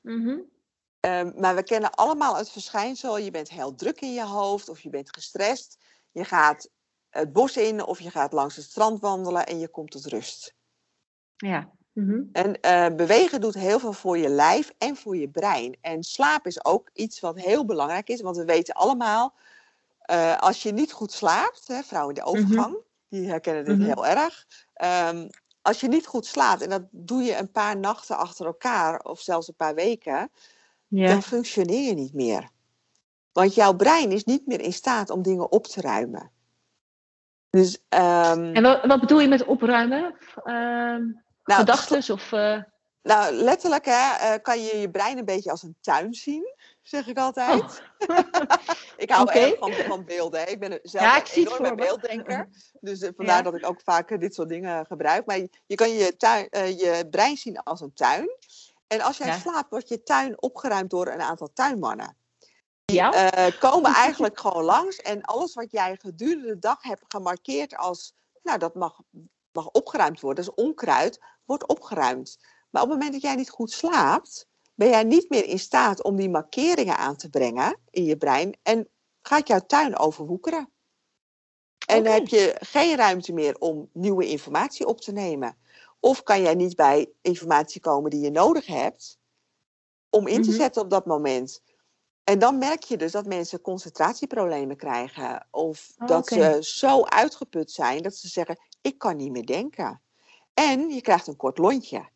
Mm 0.00 0.24
-hmm. 0.24 0.42
Um, 1.00 1.32
maar 1.36 1.54
we 1.54 1.62
kennen 1.62 1.90
allemaal 1.90 2.36
het 2.36 2.50
verschijnsel. 2.50 3.18
Je 3.18 3.30
bent 3.30 3.50
heel 3.50 3.74
druk 3.74 4.00
in 4.00 4.12
je 4.12 4.24
hoofd 4.24 4.68
of 4.68 4.80
je 4.80 4.90
bent 4.90 5.14
gestrest. 5.14 5.78
Je 6.10 6.24
gaat 6.24 6.68
het 7.08 7.32
bos 7.32 7.56
in 7.56 7.84
of 7.84 8.00
je 8.00 8.10
gaat 8.10 8.32
langs 8.32 8.56
het 8.56 8.64
strand 8.64 9.00
wandelen 9.00 9.46
en 9.46 9.58
je 9.58 9.68
komt 9.68 9.90
tot 9.90 10.06
rust. 10.06 10.54
Ja. 11.36 11.70
Mm 11.92 12.08
-hmm. 12.08 12.28
En 12.32 12.58
uh, 12.60 12.96
bewegen 12.96 13.40
doet 13.40 13.54
heel 13.54 13.78
veel 13.78 13.92
voor 13.92 14.18
je 14.18 14.28
lijf 14.28 14.72
en 14.78 14.96
voor 14.96 15.16
je 15.16 15.28
brein. 15.28 15.76
En 15.80 16.02
slaap 16.02 16.46
is 16.46 16.64
ook 16.64 16.90
iets 16.92 17.20
wat 17.20 17.40
heel 17.40 17.64
belangrijk 17.64 18.08
is, 18.08 18.20
want 18.20 18.36
we 18.36 18.44
weten 18.44 18.74
allemaal, 18.74 19.34
uh, 20.10 20.38
als 20.38 20.62
je 20.62 20.72
niet 20.72 20.92
goed 20.92 21.12
slaapt, 21.12 21.68
hè, 21.68 21.82
vrouwen 21.82 22.14
in 22.14 22.22
de 22.22 22.28
overgang, 22.28 22.66
mm 22.66 22.72
-hmm 22.72 22.88
die 23.10 23.28
herkennen 23.28 23.64
dit 23.64 23.76
mm 23.76 23.80
-hmm. 23.80 23.92
heel 23.92 24.06
erg. 24.06 24.46
Um, 25.14 25.28
als 25.62 25.80
je 25.80 25.88
niet 25.88 26.06
goed 26.06 26.26
slaapt, 26.26 26.62
en 26.62 26.70
dat 26.70 26.82
doe 26.90 27.22
je 27.22 27.36
een 27.36 27.52
paar 27.52 27.76
nachten 27.76 28.16
achter 28.16 28.46
elkaar, 28.46 29.00
of 29.00 29.20
zelfs 29.20 29.48
een 29.48 29.54
paar 29.54 29.74
weken, 29.74 30.30
ja. 30.90 31.08
dan 31.08 31.22
functioneer 31.22 31.88
je 31.88 31.94
niet 31.94 32.14
meer. 32.14 32.48
Want 33.32 33.54
jouw 33.54 33.74
brein 33.74 34.12
is 34.12 34.24
niet 34.24 34.46
meer 34.46 34.60
in 34.60 34.72
staat 34.72 35.10
om 35.10 35.22
dingen 35.22 35.52
op 35.52 35.66
te 35.66 35.80
ruimen. 35.80 36.30
Dus, 37.50 37.74
um, 37.88 38.54
en 38.54 38.62
wat, 38.62 38.84
wat, 38.86 39.00
bedoel 39.00 39.20
je 39.20 39.28
met 39.28 39.44
opruimen? 39.44 40.14
Uh, 40.36 40.44
nou, 40.44 41.12
Gedachten 41.44 42.14
of. 42.14 42.32
Uh... 42.32 42.62
Nou, 43.02 43.34
letterlijk 43.34 43.84
hè, 43.84 43.92
uh, 43.92 44.42
kan 44.42 44.60
je 44.60 44.76
je 44.76 44.90
brein 44.90 45.18
een 45.18 45.24
beetje 45.24 45.50
als 45.50 45.62
een 45.62 45.76
tuin 45.80 46.14
zien 46.14 46.54
zeg 46.82 47.06
ik 47.06 47.18
altijd. 47.18 47.60
Oh. 47.60 48.16
ik 48.96 49.10
hou 49.10 49.22
okay. 49.22 49.42
erg 49.42 49.58
van, 49.58 49.72
van 49.72 50.04
beelden. 50.04 50.40
Hè. 50.40 50.46
Ik 50.46 50.60
ben 50.60 50.78
zelf 50.82 51.04
ja, 51.04 51.16
ik 51.16 51.36
een 51.36 51.46
enorme 51.46 51.74
beelddenker. 51.74 52.48
Dus 52.80 53.02
uh, 53.02 53.10
vandaar 53.16 53.36
ja. 53.36 53.42
dat 53.42 53.54
ik 53.54 53.66
ook 53.66 53.80
vaak 53.84 54.20
dit 54.20 54.34
soort 54.34 54.48
dingen 54.48 54.86
gebruik. 54.86 55.26
Maar 55.26 55.38
je, 55.38 55.50
je 55.66 55.74
kan 55.74 55.90
je, 55.90 56.16
tuin, 56.16 56.48
je 56.52 57.06
brein 57.10 57.36
zien 57.36 57.62
als 57.62 57.80
een 57.80 57.92
tuin. 57.94 58.28
En 58.90 59.00
als 59.00 59.16
jij 59.16 59.26
ja. 59.26 59.38
slaapt, 59.38 59.70
wordt 59.70 59.88
je 59.88 60.02
tuin 60.02 60.42
opgeruimd 60.42 60.90
door 60.90 61.06
een 61.06 61.20
aantal 61.20 61.50
tuinmannen. 61.52 62.16
Die 62.84 62.96
ja? 62.96 63.50
komen 63.58 63.94
eigenlijk 64.04 64.40
gewoon 64.40 64.64
langs. 64.64 64.96
En 64.96 65.22
alles 65.22 65.54
wat 65.54 65.70
jij 65.70 65.96
gedurende 66.00 66.46
de 66.46 66.58
dag 66.58 66.82
hebt 66.82 67.04
gemarkeerd 67.08 67.76
als... 67.76 68.14
Nou, 68.42 68.58
dat 68.58 68.74
mag, 68.74 69.00
mag 69.52 69.66
opgeruimd 69.70 70.20
worden. 70.20 70.44
Dat 70.44 70.54
is 70.54 70.64
onkruid. 70.64 71.20
Wordt 71.44 71.66
opgeruimd. 71.66 72.38
Maar 72.70 72.82
op 72.82 72.88
het 72.88 72.98
moment 72.98 73.12
dat 73.12 73.22
jij 73.22 73.34
niet 73.34 73.50
goed 73.50 73.70
slaapt 73.70 74.48
ben 74.80 74.88
jij 74.88 75.04
niet 75.04 75.30
meer 75.30 75.44
in 75.44 75.58
staat 75.58 76.02
om 76.02 76.16
die 76.16 76.30
markeringen 76.30 76.96
aan 76.96 77.16
te 77.16 77.30
brengen 77.30 77.78
in 77.90 78.04
je 78.04 78.16
brein 78.16 78.58
en 78.62 78.88
gaat 79.22 79.48
jouw 79.48 79.60
tuin 79.66 79.98
overwoekeren. 79.98 80.70
En 81.86 81.98
okay. 81.98 82.02
dan 82.02 82.12
heb 82.12 82.28
je 82.28 82.56
geen 82.60 82.96
ruimte 82.96 83.32
meer 83.32 83.58
om 83.58 83.88
nieuwe 83.92 84.26
informatie 84.26 84.86
op 84.86 85.00
te 85.00 85.12
nemen. 85.12 85.58
Of 86.00 86.22
kan 86.22 86.42
jij 86.42 86.54
niet 86.54 86.76
bij 86.76 87.12
informatie 87.22 87.80
komen 87.80 88.10
die 88.10 88.20
je 88.20 88.30
nodig 88.30 88.66
hebt 88.66 89.18
om 90.10 90.26
in 90.26 90.34
te 90.34 90.40
mm-hmm. 90.40 90.60
zetten 90.60 90.82
op 90.82 90.90
dat 90.90 91.06
moment. 91.06 91.62
En 92.24 92.38
dan 92.38 92.58
merk 92.58 92.82
je 92.82 92.96
dus 92.96 93.12
dat 93.12 93.26
mensen 93.26 93.60
concentratieproblemen 93.60 94.76
krijgen. 94.76 95.46
Of 95.50 95.92
oh, 95.98 96.06
dat 96.06 96.32
okay. 96.32 96.52
ze 96.52 96.76
zo 96.76 97.04
uitgeput 97.04 97.70
zijn 97.70 98.02
dat 98.02 98.14
ze 98.14 98.28
zeggen: 98.28 98.58
Ik 98.80 98.98
kan 98.98 99.16
niet 99.16 99.30
meer 99.30 99.46
denken. 99.46 100.00
En 100.54 100.88
je 100.88 101.00
krijgt 101.00 101.26
een 101.26 101.36
kort 101.36 101.58
lontje. 101.58 102.08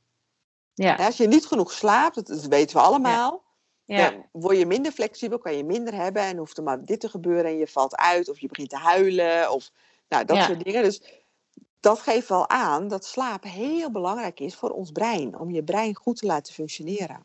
Ja. 0.75 0.95
Als 0.95 1.17
je 1.17 1.27
niet 1.27 1.47
genoeg 1.47 1.73
slaapt, 1.73 2.15
dat, 2.15 2.45
weten 2.45 2.77
we 2.77 2.83
allemaal, 2.83 3.45
ja. 3.85 3.97
Ja. 3.97 4.11
dan 4.11 4.27
word 4.33 4.59
je 4.59 4.67
minder 4.67 4.93
flexibel, 4.93 5.39
kan 5.39 5.57
je 5.57 5.65
minder 5.65 5.95
hebben 5.95 6.23
en 6.23 6.37
hoeft 6.37 6.57
er 6.57 6.63
maar 6.63 6.85
dit 6.85 7.01
te 7.01 7.09
gebeuren 7.09 7.45
en 7.45 7.57
je 7.57 7.67
valt 7.67 7.97
uit 7.97 8.29
of 8.29 8.41
je 8.41 8.49
begint 8.49 8.71
te 8.71 8.77
huilen 8.77 9.51
of 9.51 9.71
nou, 10.09 10.25
dat 10.25 10.43
soort 10.43 10.65
dingen. 10.65 10.83
Dus 10.83 11.24
dat 11.85 12.01
geeft 12.01 12.29
wel 12.29 12.49
aan 12.49 12.89
dat 12.89 13.05
slaap 13.05 13.43
heel 13.43 13.91
belangrijk 13.91 14.41
is 14.41 14.55
voor 14.55 14.71
ons 14.71 14.93
brein, 14.93 15.39
om 15.39 15.51
je 15.51 15.65
brein 15.65 15.95
goed 15.95 16.17
te 16.17 16.27
laten 16.27 16.55
functioneren. 16.55 17.25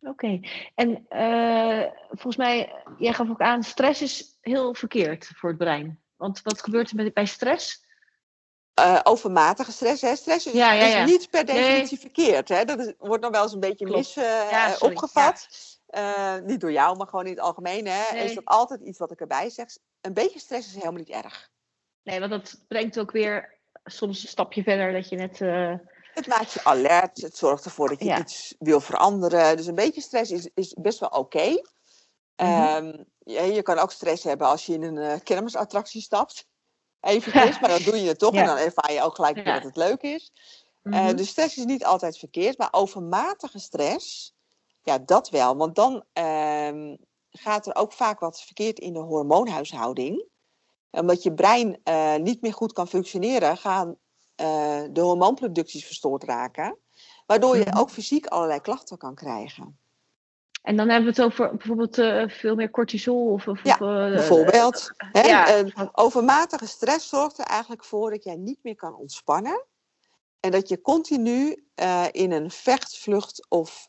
Oké, 0.00 0.10
okay. 0.10 0.50
en 0.74 1.06
uh, 1.10 1.90
volgens 2.08 2.36
mij, 2.36 2.72
jij 2.98 3.12
gaf 3.12 3.30
ook 3.30 3.40
aan, 3.40 3.62
stress 3.62 4.02
is 4.02 4.38
heel 4.40 4.74
verkeerd 4.74 5.30
voor 5.34 5.48
het 5.48 5.58
brein. 5.58 6.00
Want 6.16 6.42
wat 6.42 6.62
gebeurt 6.62 6.90
er 6.90 6.96
met, 6.96 7.14
bij 7.14 7.26
stress? 7.26 7.84
Uh, 8.80 9.00
overmatige 9.02 9.72
stress. 9.72 10.02
Hè. 10.02 10.16
Stress 10.16 10.46
is, 10.46 10.52
ja, 10.52 10.72
ja, 10.72 10.86
ja. 10.86 11.02
is 11.02 11.10
niet 11.10 11.30
per 11.30 11.44
definitie 11.44 11.98
nee. 12.00 12.12
verkeerd. 12.12 12.48
Hè. 12.48 12.64
Dat 12.64 12.78
is, 12.78 12.92
wordt 12.98 13.22
nog 13.22 13.32
wel 13.32 13.42
eens 13.42 13.52
een 13.52 13.60
beetje 13.60 13.86
mis 13.86 14.16
uh, 14.16 14.76
opgevat. 14.78 15.48
Niet 16.44 16.60
door 16.60 16.72
jou, 16.72 16.96
maar 16.96 17.06
gewoon 17.06 17.26
in 17.26 17.30
het 17.30 17.40
algemeen. 17.40 17.86
Hè. 17.86 18.12
Nee. 18.12 18.24
Is 18.24 18.34
dat 18.34 18.44
altijd 18.44 18.80
iets 18.80 18.98
wat 18.98 19.10
ik 19.10 19.20
erbij 19.20 19.50
zeg. 19.50 19.68
Een 20.00 20.14
beetje 20.14 20.38
stress 20.38 20.68
is 20.68 20.74
helemaal 20.74 20.98
niet 20.98 21.08
erg. 21.08 21.50
Nee, 22.02 22.20
want 22.20 22.30
dat 22.30 22.64
brengt 22.68 22.98
ook 22.98 23.10
weer 23.10 23.60
soms 23.84 24.22
een 24.22 24.28
stapje 24.28 24.62
verder 24.62 24.92
dat 24.92 25.08
je 25.08 25.16
net... 25.16 25.38
Het 26.14 26.26
maakt 26.26 26.52
je 26.52 26.64
alert. 26.64 27.22
Het 27.22 27.36
zorgt 27.36 27.64
ervoor 27.64 27.88
dat 27.88 28.02
je 28.02 28.18
iets 28.18 28.54
wil 28.58 28.80
veranderen. 28.80 29.56
Dus 29.56 29.66
een 29.66 29.74
beetje 29.74 30.00
stress 30.00 30.30
is, 30.30 30.48
is 30.54 30.74
best 30.80 30.98
wel 30.98 31.08
oké. 31.08 31.18
Okay. 31.18 31.64
Mm-hmm. 32.36 32.86
Um, 32.86 33.04
je, 33.18 33.42
je 33.42 33.62
kan 33.62 33.78
ook 33.78 33.92
stress 33.92 34.24
hebben 34.24 34.46
als 34.46 34.66
je 34.66 34.74
in 34.74 34.82
een 34.82 35.22
kermisattractie 35.22 36.00
stapt 36.00 36.46
eventjes, 37.00 37.60
maar 37.60 37.70
dan 37.70 37.82
doe 37.82 38.02
je 38.02 38.08
het 38.08 38.18
toch 38.18 38.34
en 38.40 38.46
dan 38.46 38.56
ervaar 38.56 38.92
je 38.92 39.02
ook 39.02 39.14
gelijk 39.14 39.44
dat 39.44 39.62
het 39.62 39.76
leuk 39.76 40.02
is. 40.02 40.32
Mm-hmm. 40.82 41.08
Uh, 41.08 41.16
dus 41.16 41.28
stress 41.28 41.56
is 41.56 41.64
niet 41.64 41.84
altijd 41.84 42.18
verkeerd, 42.18 42.58
maar 42.58 42.68
overmatige 42.70 43.58
stress, 43.58 44.34
ja, 44.82 44.98
dat 44.98 45.30
wel. 45.30 45.56
Want 45.56 45.74
dan 45.74 46.04
uh, 46.18 46.96
gaat 47.30 47.66
er 47.66 47.74
ook 47.74 47.92
vaak 47.92 48.20
wat 48.20 48.42
verkeerd 48.42 48.78
in 48.78 48.92
de 48.92 48.98
hormoonhuishouding. 48.98 50.30
Omdat 51.00 51.22
je 51.22 51.34
brein 51.34 51.80
uh, 51.84 52.16
niet 52.16 52.42
meer 52.42 52.52
goed 52.52 52.72
kan 52.72 52.88
functioneren, 52.88 53.56
gaan 53.56 53.88
uh, 53.88 54.82
de 54.90 55.00
hormoonproducties 55.00 55.86
verstoord 55.86 56.24
raken. 56.24 56.76
Waardoor 57.26 57.56
je 57.56 57.64
mm-hmm. 57.64 57.80
ook 57.80 57.90
fysiek 57.90 58.26
allerlei 58.26 58.60
klachten 58.60 58.98
kan 58.98 59.14
krijgen. 59.14 59.78
En 60.62 60.76
dan 60.76 60.88
hebben 60.88 61.14
we 61.14 61.22
het 61.22 61.32
over 61.32 61.56
bijvoorbeeld 61.56 61.98
uh, 61.98 62.28
veel 62.28 62.54
meer 62.54 62.70
cortisol. 62.70 63.32
Of, 63.32 63.48
of, 63.48 63.64
ja, 63.64 63.80
uh, 63.80 64.14
bijvoorbeeld. 64.14 64.90
Uh, 65.12 65.24
ja. 65.24 65.64
overmatige 65.92 66.66
stress 66.66 67.08
zorgt 67.08 67.38
er 67.38 67.44
eigenlijk 67.44 67.84
voor 67.84 68.10
dat 68.10 68.24
jij 68.24 68.36
niet 68.36 68.58
meer 68.62 68.76
kan 68.76 68.94
ontspannen. 68.94 69.64
En 70.40 70.50
dat 70.50 70.68
je 70.68 70.80
continu 70.80 71.64
in 72.10 72.32
een 72.32 72.50
vecht, 72.50 72.98
vlucht 72.98 73.46
of 73.48 73.88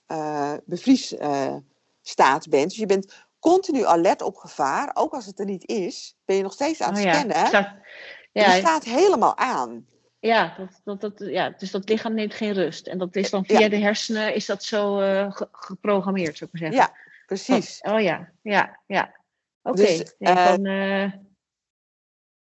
bevriesstaat 0.65 2.49
bent. 2.49 2.69
Dus 2.69 2.77
je 2.77 2.85
bent 2.85 3.25
continu 3.43 3.85
alert 3.85 4.21
op 4.21 4.35
gevaar. 4.35 4.91
Ook 4.93 5.13
als 5.13 5.25
het 5.25 5.39
er 5.39 5.45
niet 5.45 5.67
is, 5.67 6.17
ben 6.25 6.35
je 6.35 6.41
nog 6.43 6.53
steeds 6.53 6.81
aan 6.81 6.95
het 6.95 7.05
oh, 7.05 7.11
scannen. 7.11 7.37
Ja. 7.37 7.45
Staat, 7.45 7.75
ja. 8.31 8.53
Je 8.53 8.59
staat 8.59 8.83
helemaal 8.83 9.37
aan. 9.37 9.87
Ja, 10.19 10.55
dat, 10.57 10.81
dat, 10.83 11.01
dat, 11.01 11.29
ja, 11.29 11.49
dus 11.49 11.71
dat 11.71 11.89
lichaam 11.89 12.13
neemt 12.13 12.33
geen 12.33 12.53
rust. 12.53 12.87
En 12.87 12.97
dat 12.97 13.15
is 13.15 13.29
dan 13.29 13.45
via 13.45 13.59
ja. 13.59 13.69
de 13.69 13.77
hersenen 13.77 14.35
is 14.35 14.45
dat 14.45 14.63
zo 14.63 15.01
uh, 15.01 15.31
ge 15.31 15.47
geprogrammeerd, 15.51 16.37
zou 16.37 16.49
ik 16.53 16.59
maar 16.59 16.71
zeggen. 16.71 16.93
Ja, 16.93 16.99
precies. 17.25 17.81
Oh, 17.81 17.93
oh 17.93 18.01
ja, 18.01 18.31
ja, 18.41 18.79
ja. 18.85 19.15
Oké. 19.61 19.81
Okay. 19.81 19.97
Dus, 19.97 20.15
uh, 20.19 21.01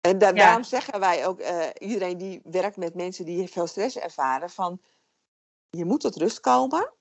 en 0.01 0.19
da 0.19 0.33
daarom 0.33 0.65
zeggen 0.65 1.01
wij 1.01 1.27
ook, 1.27 1.41
uh, 1.41 1.67
iedereen 1.79 2.19
die 2.19 2.41
werkt 2.45 2.77
met 2.77 2.95
mensen 2.95 3.25
die 3.25 3.49
veel 3.49 3.67
stress 3.67 3.99
ervaren, 3.99 4.51
van 4.51 4.81
je 5.71 5.85
moet 5.85 6.01
tot 6.01 6.17
rust 6.17 6.41
komen, 6.41 6.93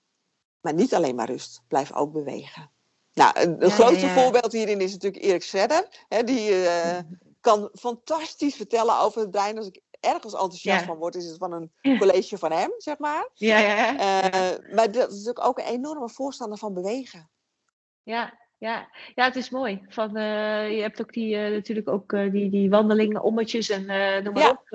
maar 0.62 0.74
niet 0.74 0.94
alleen 0.94 1.16
maar 1.16 1.30
rust. 1.30 1.62
Blijf 1.68 1.94
ook 1.94 2.12
bewegen. 2.12 2.72
Nou, 3.14 3.40
een, 3.40 3.56
ja, 3.60 3.70
grootste 3.70 4.08
voorbeeld 4.08 4.52
hierin 4.52 4.82
is 4.82 4.92
natuurlijk 4.92 5.24
Erik 5.24 5.44
Sredder. 5.44 5.88
Hè, 6.08 6.24
die 6.24 6.54
kan 7.42 7.70
fantastisch 7.74 8.56
vertellen 8.56 9.00
over 9.00 9.22
het 9.22 9.32
brein. 9.32 9.58
Als 9.58 9.68
ik 9.68 9.82
ergens 10.00 10.34
enthousiast 10.34 10.86
van 10.86 10.98
word, 10.98 11.16
is 11.16 11.26
het 11.26 11.38
van 11.38 11.52
een 11.52 11.98
college 11.98 12.38
van 12.38 12.52
hem, 12.52 12.74
zeg 12.78 12.98
maar. 12.98 13.30
Ja, 13.34 13.60
ja, 13.60 13.76
ja. 13.76 13.94
Uh, 13.94 14.76
maar 14.76 14.92
dat 14.92 15.10
is 15.10 15.18
natuurlijk 15.18 15.46
ook 15.46 15.60
een 15.60 15.66
enorme 15.66 16.10
voorstander 16.10 16.58
van 16.58 16.74
bewegen. 16.74 17.30
Ja, 18.04 18.38
ja. 18.58 18.90
ja 19.16 19.24
het 19.26 19.36
is 19.36 19.50
mooi. 19.50 19.86
Van, 19.88 20.18
uh, 20.18 20.72
je 20.76 20.82
hebt 20.82 21.02
ook 21.02 21.14
die, 21.14 21.38
natuurlijk 21.38 21.90
ook 21.90 22.10
die, 22.10 22.50
die 22.50 22.70
wandelingen, 22.70 23.24
ommetjes 23.24 23.70
en 23.70 23.86
noem 24.24 24.34
maar 24.34 24.50
op. 24.50 24.68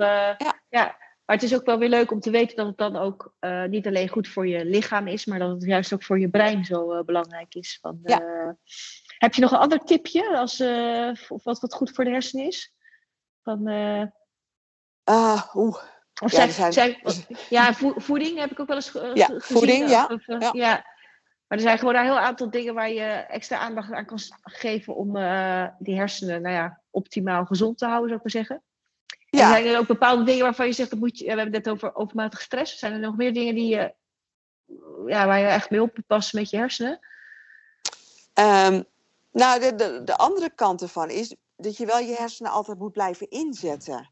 ja. 0.69 1.05
Maar 1.27 1.35
het 1.35 1.45
is 1.45 1.55
ook 1.55 1.65
wel 1.65 1.77
weer 1.77 1.89
leuk 1.89 2.11
om 2.11 2.19
te 2.19 2.29
weten 2.29 2.55
dat 2.55 2.67
het 2.67 2.77
dan 2.77 2.95
ook 2.95 3.33
uh, 3.39 3.63
niet 3.63 3.87
alleen 3.87 4.09
goed 4.09 4.27
voor 4.27 4.47
je 4.47 4.65
lichaam 4.65 5.07
is, 5.07 5.25
maar 5.25 5.39
dat 5.39 5.49
het 5.49 5.63
juist 5.63 5.93
ook 5.93 6.03
voor 6.03 6.19
je 6.19 6.29
brein 6.29 6.65
zo 6.65 6.93
uh, 6.93 7.03
belangrijk 7.03 7.55
is. 7.55 7.77
Van, 7.81 7.99
ja. 8.03 8.21
uh, 8.21 8.51
heb 9.17 9.33
je 9.33 9.41
nog 9.41 9.51
een 9.51 9.57
ander 9.57 9.79
tipje 9.79 10.37
als, 10.37 10.61
of 11.29 11.43
wat, 11.43 11.59
wat 11.59 11.73
goed 11.73 11.91
voor 11.91 12.03
de 12.03 12.09
hersenen 12.09 12.45
is? 12.45 12.73
Van, 13.41 13.67
ah, 15.03 15.55
oeh. 15.55 15.77
Of 16.21 16.31
ja, 16.31 16.47
zijn, 16.49 16.73
zijn, 16.73 16.97
ja, 17.49 17.73
voeding 17.73 18.39
heb 18.39 18.51
ik 18.51 18.59
ook 18.59 18.67
wel 18.67 18.75
eens 18.75 18.91
ja, 19.13 19.25
gezien. 19.25 19.41
Voeding, 19.41 19.89
ja. 19.89 20.09
Of, 20.11 20.25
ja. 20.25 20.49
ja. 20.53 20.73
Maar 21.47 21.57
er 21.57 21.63
zijn 21.63 21.77
gewoon 21.77 21.95
een 21.95 22.03
heel 22.03 22.19
aantal 22.19 22.49
dingen 22.49 22.73
waar 22.73 22.91
je 22.91 23.03
extra 23.03 23.57
aandacht 23.57 23.91
aan 23.91 24.05
kan 24.05 24.19
geven 24.41 24.95
om 24.95 25.13
die 25.79 25.95
hersenen 25.95 26.41
nou 26.41 26.55
ja, 26.55 26.81
optimaal 26.89 27.45
gezond 27.45 27.77
te 27.77 27.85
houden, 27.85 28.09
zou 28.09 28.17
ik 28.17 28.33
maar 28.33 28.43
zeggen. 28.43 28.63
Ja. 29.29 29.49
zijn 29.49 29.65
er 29.65 29.77
ook 29.77 29.87
bepaalde 29.87 30.23
dingen 30.23 30.43
waarvan 30.43 30.65
je 30.65 30.73
zegt, 30.73 30.89
dat 30.89 30.99
moet 30.99 31.17
je, 31.17 31.23
we 31.23 31.29
hebben 31.29 31.53
het 31.53 31.65
net 31.65 31.73
over 31.73 31.95
overmatige 31.95 32.41
stress. 32.41 32.79
Zijn 32.79 32.93
er 32.93 32.99
nog 32.99 33.15
meer 33.15 33.33
dingen 33.33 33.55
die 33.55 33.67
je, 33.67 33.93
ja, 35.05 35.25
waar 35.25 35.39
je 35.39 35.45
echt 35.45 35.69
mee 35.69 35.81
op 35.81 35.95
moet 35.95 36.07
passen 36.07 36.39
met 36.39 36.49
je 36.49 36.57
hersenen? 36.57 36.99
Um, 38.33 38.85
nou, 39.31 39.59
de, 39.59 39.75
de, 39.75 40.01
de 40.03 40.15
andere 40.15 40.49
kant 40.55 40.81
ervan 40.81 41.09
is 41.09 41.35
dat 41.55 41.77
je 41.77 41.85
wel 41.85 41.99
je 41.99 42.15
hersenen 42.15 42.51
altijd 42.51 42.79
moet 42.79 42.91
blijven 42.91 43.29
inzetten. 43.29 44.09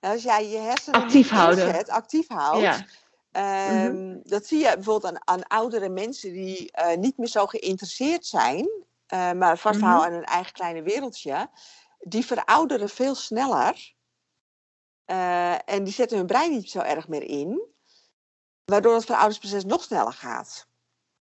Nou, 0.00 0.14
als 0.14 0.22
jij 0.22 0.48
je 0.48 0.58
hersenen 0.58 1.00
actief 1.00 1.28
houden. 1.28 1.66
Inzet, 1.66 1.88
actief 1.88 2.28
houdt, 2.28 2.60
ja. 2.60 2.84
Um, 3.36 3.92
mm-hmm. 3.92 4.20
dat 4.24 4.46
zie 4.46 4.58
je 4.58 4.72
bijvoorbeeld 4.74 5.12
aan, 5.12 5.28
aan 5.28 5.46
oudere 5.46 5.88
mensen 5.88 6.32
die 6.32 6.72
uh, 6.78 6.96
niet 6.96 7.18
meer 7.18 7.28
zo 7.28 7.46
geïnteresseerd 7.46 8.26
zijn, 8.26 8.68
uh, 9.14 9.32
maar 9.32 9.58
vasthouden 9.58 9.98
mm-hmm. 9.98 10.12
aan 10.12 10.12
hun 10.12 10.24
eigen 10.24 10.52
kleine 10.52 10.82
wereldje. 10.82 11.50
Die 11.98 12.26
verouderen 12.26 12.88
veel 12.88 13.14
sneller 13.14 13.94
uh, 15.06 15.68
en 15.68 15.84
die 15.84 15.92
zetten 15.92 16.16
hun 16.16 16.26
brein 16.26 16.50
niet 16.50 16.70
zo 16.70 16.78
erg 16.78 17.08
meer 17.08 17.22
in, 17.22 17.62
waardoor 18.64 18.94
het 18.94 19.04
veroudersproces 19.04 19.64
nog 19.64 19.82
sneller 19.82 20.12
gaat. 20.12 20.66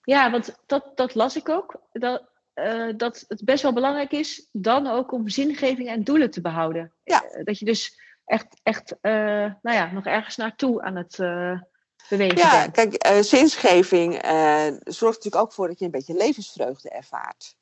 Ja, 0.03 0.31
want 0.31 0.57
dat, 0.67 0.93
dat 0.95 1.15
las 1.15 1.37
ik 1.37 1.49
ook. 1.49 1.81
Dat, 1.93 2.23
uh, 2.55 2.93
dat 2.97 3.25
het 3.29 3.45
best 3.45 3.63
wel 3.63 3.73
belangrijk 3.73 4.13
is 4.13 4.49
dan 4.53 4.87
ook 4.87 5.13
om 5.13 5.29
zingeving 5.29 5.89
en 5.89 6.05
doelen 6.05 6.31
te 6.31 6.41
behouden. 6.41 6.93
Ja. 7.05 7.25
Uh, 7.25 7.45
dat 7.45 7.59
je 7.59 7.65
dus 7.65 8.01
echt, 8.25 8.61
echt 8.63 8.95
nou 9.03 9.77
ja, 9.77 9.93
nog 9.93 10.07
ergens 10.07 10.37
naartoe 10.37 10.83
aan 10.83 10.97
het 10.97 11.17
bewegen 12.09 12.39
ja, 12.39 12.71
bent. 12.71 12.99
kijk, 12.99 13.25
zingeving 13.25 14.13
zorgt 14.85 15.17
natuurlijk 15.17 15.37
ook 15.43 15.53
voor 15.53 15.69
dat 15.69 15.79
je 15.79 15.85
een 15.85 15.91
beetje 15.91 16.15
levensvreugde 16.15 16.91
ervaart. 16.91 17.57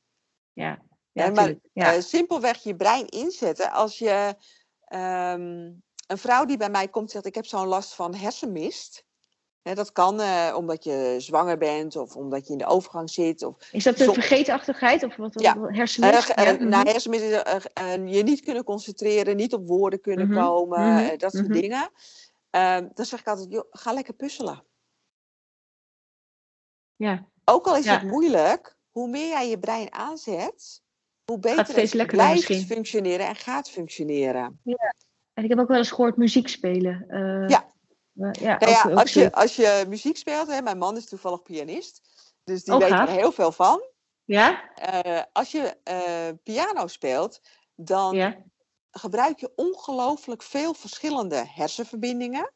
Ja, 0.53 0.79
ja, 1.13 1.31
maar 1.31 1.55
ja. 1.73 2.01
simpelweg 2.01 2.63
je 2.63 2.77
brein 2.77 3.07
inzetten 3.07 3.71
als 3.71 3.99
je 3.99 4.35
um, 4.89 5.83
een 6.09 6.19
vrouw 6.19 6.45
die 6.45 6.57
bij 6.57 6.71
mij 6.71 6.89
komt 6.89 7.11
zegt: 7.11 7.27
Ik 7.27 7.35
heb 7.35 7.47
zo'n 7.47 7.67
last 7.67 7.95
van 7.95 8.15
hersenmist. 8.15 9.05
dat 9.63 9.93
kan 9.93 10.21
uh, 10.21 10.55
omdat 10.57 10.85
je 10.85 11.15
zwanger 11.19 11.59
bent 11.59 11.97
of 11.97 12.17
omdat 12.17 12.47
je 12.47 12.53
in 12.53 12.59
de 12.59 12.67
overgang 12.67 13.11
zit. 13.11 13.43
Of 13.43 13.73
is 13.73 13.85
dat 13.85 14.01
een 14.01 14.15
vergeetachtigheid 14.15 15.03
of 15.05 15.17
wat? 15.17 15.41
Ja. 15.41 15.61
Hersenmist? 15.61 16.39
Uh, 16.39 16.53
uh, 16.53 16.61
nou, 16.61 16.89
hersenmist 16.91 17.25
is 17.25 18.15
je 18.15 18.23
niet 18.23 18.41
kunnen 18.41 18.65
concentreren, 18.65 19.37
niet 19.37 19.55
op 19.55 19.69
woorden 19.69 20.01
kunnen 20.01 20.27
-hmm. 20.27 20.37
komen, 20.37 21.07
-hmm. 21.07 21.19
dat 21.19 21.33
soort 21.33 21.53
dingen. 21.53 21.91
Ehm, 22.51 22.89
dan 22.95 23.07
zeg 23.07 23.21
ik 23.21 23.27
altijd: 23.27 23.51
joh, 23.51 23.65
ga 23.71 23.93
lekker 23.93 24.15
puzzelen. 24.15 24.65
Ja. 26.97 27.27
Ook 27.45 27.67
al 27.67 27.77
is 27.77 27.85
ja. 27.85 27.93
het 27.99 28.03
moeilijk, 28.03 28.77
hoe 28.91 29.09
meer 29.09 29.29
jij 29.29 29.49
je 29.49 29.59
brein 29.59 29.93
aanzet, 29.93 30.83
hoe 31.25 31.39
beter 31.39 31.77
het, 31.77 31.93
het 31.93 32.07
blijft 32.07 32.49
misschien. 32.49 32.67
functioneren 32.67 33.27
en 33.27 33.37
gaat 33.37 33.71
functioneren. 33.71 34.61
Ja. 34.63 34.95
En 35.39 35.45
ik 35.45 35.51
heb 35.51 35.59
ook 35.59 35.69
wel 35.69 35.77
eens 35.77 35.91
gehoord 35.91 36.17
muziek 36.17 36.49
spelen. 36.49 37.05
Uh, 37.09 37.49
ja. 37.49 37.67
Uh, 38.15 38.33
ja, 38.33 38.59
nou 38.59 38.73
ja 38.73 38.85
ook, 38.87 38.99
als, 38.99 39.13
je, 39.13 39.33
als 39.33 39.57
je 39.57 39.85
muziek 39.89 40.17
speelt, 40.17 40.49
hè, 40.49 40.63
mijn 40.63 40.79
man 40.79 40.97
is 40.97 41.09
toevallig 41.09 41.43
pianist, 41.43 42.01
dus 42.45 42.65
die 42.65 42.75
oh, 42.75 42.81
weet 42.81 42.91
gaaf. 42.91 43.09
er 43.09 43.15
heel 43.15 43.33
veel 43.33 43.53
van. 43.53 43.83
Ja? 44.25 44.63
Uh, 45.05 45.23
als 45.33 45.51
je 45.51 45.77
piano 46.43 46.87
speelt, 46.87 47.41
dan 47.75 48.15
ja. 48.15 48.37
gebruik 48.91 49.41
je 49.41 49.53
ongelooflijk 49.57 50.43
veel 50.43 50.75
verschillende 50.75 51.45
hersenverbindingen. 51.47 52.53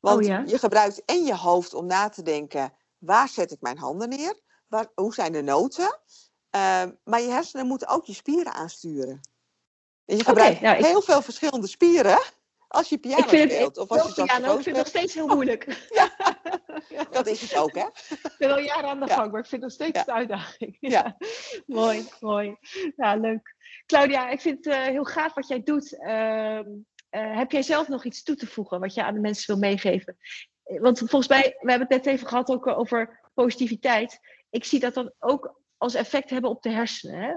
Want 0.00 0.20
oh, 0.20 0.26
ja? 0.26 0.42
je 0.46 0.58
gebruikt 0.58 1.04
en 1.04 1.24
je 1.24 1.36
hoofd 1.36 1.74
om 1.74 1.86
na 1.86 2.08
te 2.08 2.22
denken, 2.22 2.72
waar 2.98 3.28
zet 3.28 3.52
ik 3.52 3.60
mijn 3.60 3.78
handen 3.78 4.08
neer? 4.08 4.40
Waar, 4.66 4.86
hoe 4.94 5.14
zijn 5.14 5.32
de 5.32 5.42
noten? 5.42 6.00
maar 7.04 7.20
je 7.20 7.28
hersenen 7.30 7.66
moeten 7.66 7.88
ook 7.88 8.04
je 8.04 8.14
spieren 8.14 8.52
aansturen. 8.52 9.20
Je 10.04 10.24
gebruikt 10.24 10.56
okay, 10.56 10.72
nou, 10.72 10.84
heel 10.84 10.98
ik... 10.98 11.04
veel 11.04 11.22
verschillende 11.22 11.66
spieren 11.66 12.18
als 12.74 12.88
je 12.88 12.98
piano 12.98 13.26
speelt. 13.26 13.78
of 13.78 13.88
als 13.88 14.14
je 14.14 14.24
piano, 14.24 14.56
ik 14.56 14.62
vind 14.62 14.64
het 14.64 14.76
nog 14.76 14.86
steeds 14.86 15.14
heel 15.14 15.26
moeilijk. 15.26 15.64
ja, 15.98 16.10
dat 17.10 17.26
is 17.26 17.40
het 17.40 17.56
ook, 17.56 17.74
hè? 17.74 17.86
Ik 18.08 18.34
ben 18.38 18.50
al 18.50 18.58
jaren 18.58 18.88
aan 18.88 19.00
de 19.00 19.06
gang, 19.06 19.30
maar 19.30 19.40
ik 19.40 19.46
vind 19.46 19.62
het 19.62 19.70
nog 19.70 19.72
steeds 19.72 20.04
ja. 20.04 20.04
een 20.06 20.18
uitdaging. 20.18 20.76
Ja. 20.80 21.16
mooi, 21.66 22.08
mooi. 22.20 22.56
Ja, 22.96 23.16
leuk. 23.16 23.54
Claudia, 23.86 24.28
ik 24.28 24.40
vind 24.40 24.64
het 24.64 24.74
uh, 24.74 24.82
heel 24.82 25.04
gaaf 25.04 25.34
wat 25.34 25.48
jij 25.48 25.62
doet. 25.62 25.92
Uh, 25.92 26.58
uh, 26.58 27.36
heb 27.36 27.52
jij 27.52 27.62
zelf 27.62 27.88
nog 27.88 28.04
iets 28.04 28.22
toe 28.22 28.36
te 28.36 28.46
voegen 28.46 28.80
wat 28.80 28.94
je 28.94 29.04
aan 29.04 29.14
de 29.14 29.20
mensen 29.20 29.46
wil 29.46 29.68
meegeven? 29.68 30.16
Want 30.62 30.98
volgens 30.98 31.28
mij, 31.28 31.56
we 31.60 31.70
hebben 31.70 31.88
het 31.88 32.04
net 32.04 32.14
even 32.14 32.28
gehad 32.28 32.48
ook 32.48 32.66
over 32.66 33.20
positiviteit. 33.34 34.18
Ik 34.50 34.64
zie 34.64 34.80
dat 34.80 34.94
dan 34.94 35.12
ook 35.18 35.60
als 35.76 35.94
effect 35.94 36.30
hebben 36.30 36.50
op 36.50 36.62
de 36.62 36.70
hersenen. 36.70 37.20
Hè? 37.20 37.32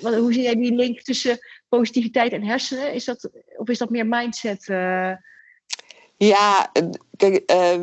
Hoe 0.00 0.32
zie 0.32 0.42
jij 0.42 0.54
die 0.54 0.74
link 0.74 1.00
tussen 1.00 1.38
positiviteit 1.68 2.32
en 2.32 2.44
hersenen? 2.44 2.92
Is 2.92 3.04
dat, 3.04 3.30
of 3.56 3.68
is 3.68 3.78
dat 3.78 3.90
meer 3.90 4.06
mindset? 4.06 4.68
Uh... 4.68 5.12
Ja, 6.16 6.72
kijk, 7.16 7.50
uh, 7.52 7.80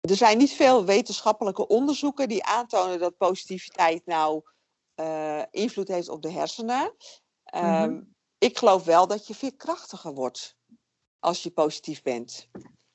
er 0.00 0.16
zijn 0.16 0.38
niet 0.38 0.52
veel 0.52 0.84
wetenschappelijke 0.84 1.66
onderzoeken 1.66 2.28
die 2.28 2.44
aantonen 2.44 2.98
dat 2.98 3.16
positiviteit 3.16 4.06
nou 4.06 4.42
uh, 5.00 5.42
invloed 5.50 5.88
heeft 5.88 6.08
op 6.08 6.22
de 6.22 6.30
hersenen. 6.30 6.94
Mm 7.50 7.60
-hmm. 7.60 8.14
Ik 8.38 8.58
geloof 8.58 8.84
wel 8.84 9.06
dat 9.06 9.26
je 9.26 9.34
veerkrachtiger 9.34 10.12
wordt 10.12 10.56
als 11.18 11.42
je 11.42 11.50
positief 11.50 12.02
bent. 12.02 12.48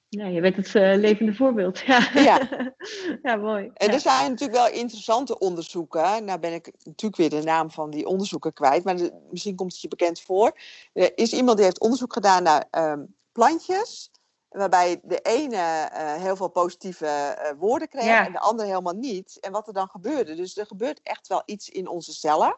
Ja, 0.09 0.25
je 0.25 0.41
bent 0.41 0.55
het 0.55 0.73
uh, 0.73 0.95
levende 0.95 1.33
voorbeeld. 1.33 1.79
Ja, 1.85 2.09
ja. 2.13 2.49
ja 3.23 3.35
mooi. 3.35 3.71
En 3.73 3.87
ja. 3.87 3.93
er 3.93 3.99
zijn 3.99 4.29
natuurlijk 4.29 4.59
wel 4.59 4.69
interessante 4.69 5.39
onderzoeken. 5.39 6.25
Nou 6.25 6.39
ben 6.39 6.53
ik 6.53 6.71
natuurlijk 6.83 7.15
weer 7.15 7.41
de 7.41 7.47
naam 7.47 7.71
van 7.71 7.89
die 7.89 8.05
onderzoeken 8.05 8.53
kwijt, 8.53 8.83
maar 8.83 8.95
de, 8.95 9.13
misschien 9.29 9.55
komt 9.55 9.71
het 9.71 9.81
je 9.81 9.87
bekend 9.87 10.21
voor. 10.21 10.57
Er 10.93 11.17
is 11.17 11.33
iemand 11.33 11.55
die 11.55 11.65
heeft 11.65 11.79
onderzoek 11.79 12.13
gedaan 12.13 12.43
naar 12.43 12.67
um, 12.71 13.15
plantjes, 13.31 14.11
waarbij 14.49 14.99
de 15.03 15.19
ene 15.19 15.55
uh, 15.93 16.13
heel 16.13 16.35
veel 16.35 16.49
positieve 16.49 17.05
uh, 17.05 17.59
woorden 17.59 17.87
kreeg 17.87 18.03
ja. 18.03 18.25
en 18.25 18.31
de 18.31 18.39
andere 18.39 18.69
helemaal 18.69 18.95
niet. 18.95 19.37
En 19.39 19.51
wat 19.51 19.67
er 19.67 19.73
dan 19.73 19.87
gebeurde. 19.87 20.35
Dus 20.35 20.57
er 20.57 20.65
gebeurt 20.65 20.99
echt 21.03 21.27
wel 21.27 21.43
iets 21.45 21.69
in 21.69 21.87
onze 21.87 22.13
cellen. 22.13 22.57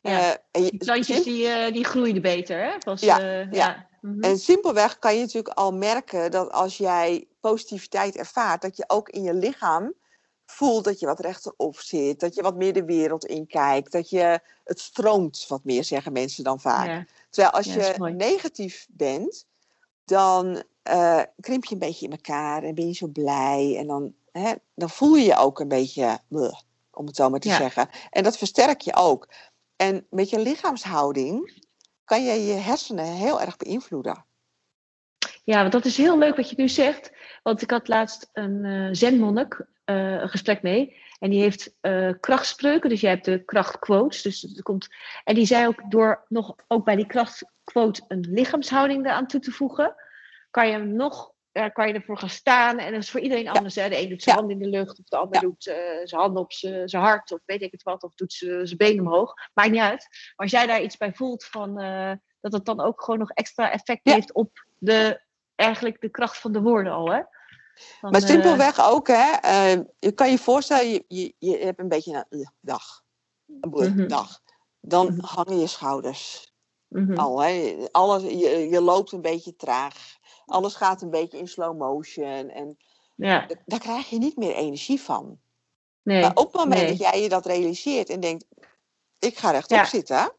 Ja. 0.00 0.36
die 0.50 0.76
plantjes 0.76 1.22
die, 1.22 1.72
die 1.72 1.84
groeiden 1.84 2.22
beter, 2.22 2.62
hè? 2.64 2.78
Pas, 2.78 3.00
ja. 3.00 3.46
ja. 3.50 3.88
Mm 4.00 4.12
-hmm. 4.12 4.22
En 4.22 4.38
simpelweg 4.38 4.98
kan 4.98 5.14
je 5.14 5.20
natuurlijk 5.20 5.56
al 5.56 5.72
merken 5.72 6.30
dat 6.30 6.52
als 6.52 6.76
jij 6.76 7.28
positiviteit 7.40 8.16
ervaart, 8.16 8.62
dat 8.62 8.76
je 8.76 8.84
ook 8.86 9.08
in 9.08 9.22
je 9.22 9.34
lichaam 9.34 9.94
voelt 10.46 10.84
dat 10.84 11.00
je 11.00 11.06
wat 11.06 11.20
rechterop 11.20 11.76
zit, 11.78 12.20
dat 12.20 12.34
je 12.34 12.42
wat 12.42 12.56
meer 12.56 12.72
de 12.72 12.84
wereld 12.84 13.24
inkijkt, 13.24 13.92
dat 13.92 14.10
je 14.10 14.40
het 14.64 14.80
stroomt 14.80 15.44
wat 15.48 15.64
meer, 15.64 15.84
zeggen 15.84 16.12
mensen 16.12 16.44
dan 16.44 16.60
vaak. 16.60 16.86
Ja. 16.86 17.06
Terwijl 17.30 17.54
als 17.54 17.66
ja, 17.66 17.94
je 18.06 18.12
negatief 18.12 18.86
bent, 18.90 19.46
dan 20.04 20.62
uh, 20.90 21.22
krimp 21.40 21.64
je 21.64 21.74
een 21.74 21.80
beetje 21.80 22.06
in 22.06 22.12
elkaar 22.12 22.62
en 22.62 22.74
ben 22.74 22.86
je 22.86 22.94
zo 22.94 23.06
blij 23.06 23.76
en 23.78 23.86
dan, 23.86 24.14
hè, 24.32 24.52
dan 24.74 24.90
voel 24.90 25.14
je 25.14 25.24
je 25.24 25.36
ook 25.36 25.60
een 25.60 25.68
beetje, 25.68 26.18
bleh, 26.28 26.58
om 26.90 27.06
het 27.06 27.16
zo 27.16 27.30
maar 27.30 27.40
te 27.40 27.48
ja. 27.48 27.56
zeggen. 27.56 27.88
En 28.10 28.22
dat 28.22 28.38
versterk 28.38 28.80
je 28.80 28.94
ook. 28.94 29.28
En 29.76 30.06
met 30.10 30.30
je 30.30 30.38
lichaamshouding 30.38 31.62
kan 32.10 32.24
je 32.24 32.46
je 32.46 32.52
hersenen 32.52 33.04
heel 33.04 33.40
erg 33.40 33.56
beïnvloeden. 33.56 34.24
Ja, 35.44 35.60
want 35.60 35.72
dat 35.72 35.84
is 35.84 35.96
heel 35.96 36.18
leuk 36.18 36.36
wat 36.36 36.50
je 36.50 36.56
nu 36.58 36.68
zegt. 36.68 37.12
Want 37.42 37.62
ik 37.62 37.70
had 37.70 37.88
laatst 37.88 38.30
een 38.32 38.64
uh, 38.64 38.88
zenmonnik 38.92 39.54
uh, 39.86 40.20
een 40.20 40.28
gesprek 40.28 40.62
mee. 40.62 40.96
En 41.18 41.30
die 41.30 41.40
heeft 41.40 41.74
uh, 41.82 42.12
krachtspreuken, 42.20 42.90
dus 42.90 43.00
jij 43.00 43.10
hebt 43.10 43.24
de 43.24 43.44
krachtquotes. 43.44 44.22
Dus 44.22 44.56
er 44.56 44.62
komt, 44.62 44.88
en 45.24 45.34
die 45.34 45.46
zei 45.46 45.66
ook 45.66 45.90
door 45.90 46.24
nog 46.28 46.54
ook 46.68 46.84
bij 46.84 46.96
die 46.96 47.06
krachtquote 47.06 48.02
een 48.08 48.26
lichaamshouding 48.30 49.06
eraan 49.06 49.26
toe 49.26 49.40
te 49.40 49.50
voegen, 49.50 49.94
kan 50.50 50.66
je 50.66 50.72
hem 50.72 50.92
nog 50.92 51.32
daar 51.52 51.72
kan 51.72 51.88
je 51.88 51.94
ervoor 51.94 52.18
gaan 52.18 52.30
staan. 52.30 52.78
En 52.78 52.92
dat 52.92 53.02
is 53.02 53.10
voor 53.10 53.20
iedereen 53.20 53.48
anders. 53.48 53.74
Hè? 53.74 53.88
De 53.88 53.98
een 54.02 54.08
doet 54.08 54.22
zijn 54.22 54.36
hand 54.36 54.50
in 54.50 54.58
de 54.58 54.68
lucht, 54.68 54.98
of 54.98 55.04
de 55.04 55.16
ander 55.16 55.40
doet 55.40 55.66
uh, 55.66 55.74
zijn 56.04 56.20
hand 56.20 56.36
op 56.36 56.52
zijn 56.52 57.02
hart, 57.02 57.32
of 57.32 57.40
weet 57.44 57.62
ik 57.62 57.72
het 57.72 57.82
wat, 57.82 58.02
of 58.02 58.14
doet 58.14 58.32
zijn 58.32 58.76
been 58.76 59.00
omhoog. 59.00 59.34
Maakt 59.54 59.70
niet 59.70 59.80
uit. 59.80 60.08
Maar 60.10 60.32
als 60.36 60.50
jij 60.50 60.66
daar 60.66 60.82
iets 60.82 60.96
bij 60.96 61.12
voelt, 61.14 61.44
van, 61.44 61.80
uh, 61.80 62.12
dat 62.40 62.52
het 62.52 62.64
dan 62.64 62.80
ook 62.80 63.02
gewoon 63.02 63.20
nog 63.20 63.30
extra 63.30 63.70
effect 63.70 64.00
heeft 64.02 64.32
op 64.32 64.66
de, 64.78 65.20
eigenlijk 65.54 66.00
de 66.00 66.10
kracht 66.10 66.38
van 66.38 66.52
de 66.52 66.60
woorden 66.60 66.92
al. 66.92 67.12
Hè? 67.12 67.20
Maar 68.00 68.20
simpelweg 68.20 68.78
uh, 68.78 68.88
ook, 68.88 69.08
hè? 69.08 69.30
je 69.98 70.12
kan 70.12 70.30
je 70.30 70.38
voorstellen, 70.38 70.88
je, 70.88 71.04
je, 71.08 71.34
je 71.38 71.58
hebt 71.58 71.78
een 71.78 71.88
beetje 71.88 72.26
een 72.28 72.50
dag. 72.60 73.02
Een 73.60 73.70
-hmm. 73.70 74.08
dag. 74.08 74.40
Dan 74.80 75.06
-hmm. 75.06 75.24
hangen 75.24 75.58
je 75.58 75.66
schouders. 75.66 76.49
Mhm. 76.90 77.18
Al, 77.18 77.42
hè? 77.42 77.76
Alles, 77.90 78.22
je, 78.22 78.68
je 78.70 78.80
loopt 78.80 79.12
een 79.12 79.20
beetje 79.20 79.56
traag. 79.56 80.18
Alles 80.46 80.74
gaat 80.74 81.02
een 81.02 81.10
beetje 81.10 81.38
in 81.38 81.48
slow 81.48 81.78
motion. 81.78 82.48
En 82.48 82.78
ja. 83.14 83.46
daar 83.66 83.78
krijg 83.78 84.10
je 84.10 84.18
niet 84.18 84.36
meer 84.36 84.54
energie 84.54 85.00
van. 85.00 85.38
Nee, 86.02 86.20
maar 86.20 86.36
op 86.36 86.52
het 86.52 86.64
moment 86.64 86.88
dat 86.88 86.98
jij 86.98 87.22
je 87.22 87.28
dat 87.28 87.46
realiseert 87.46 88.08
en 88.08 88.20
denkt, 88.20 88.44
ik 89.18 89.38
ga 89.38 89.50
rechtop 89.50 89.84
zitten. 89.84 90.32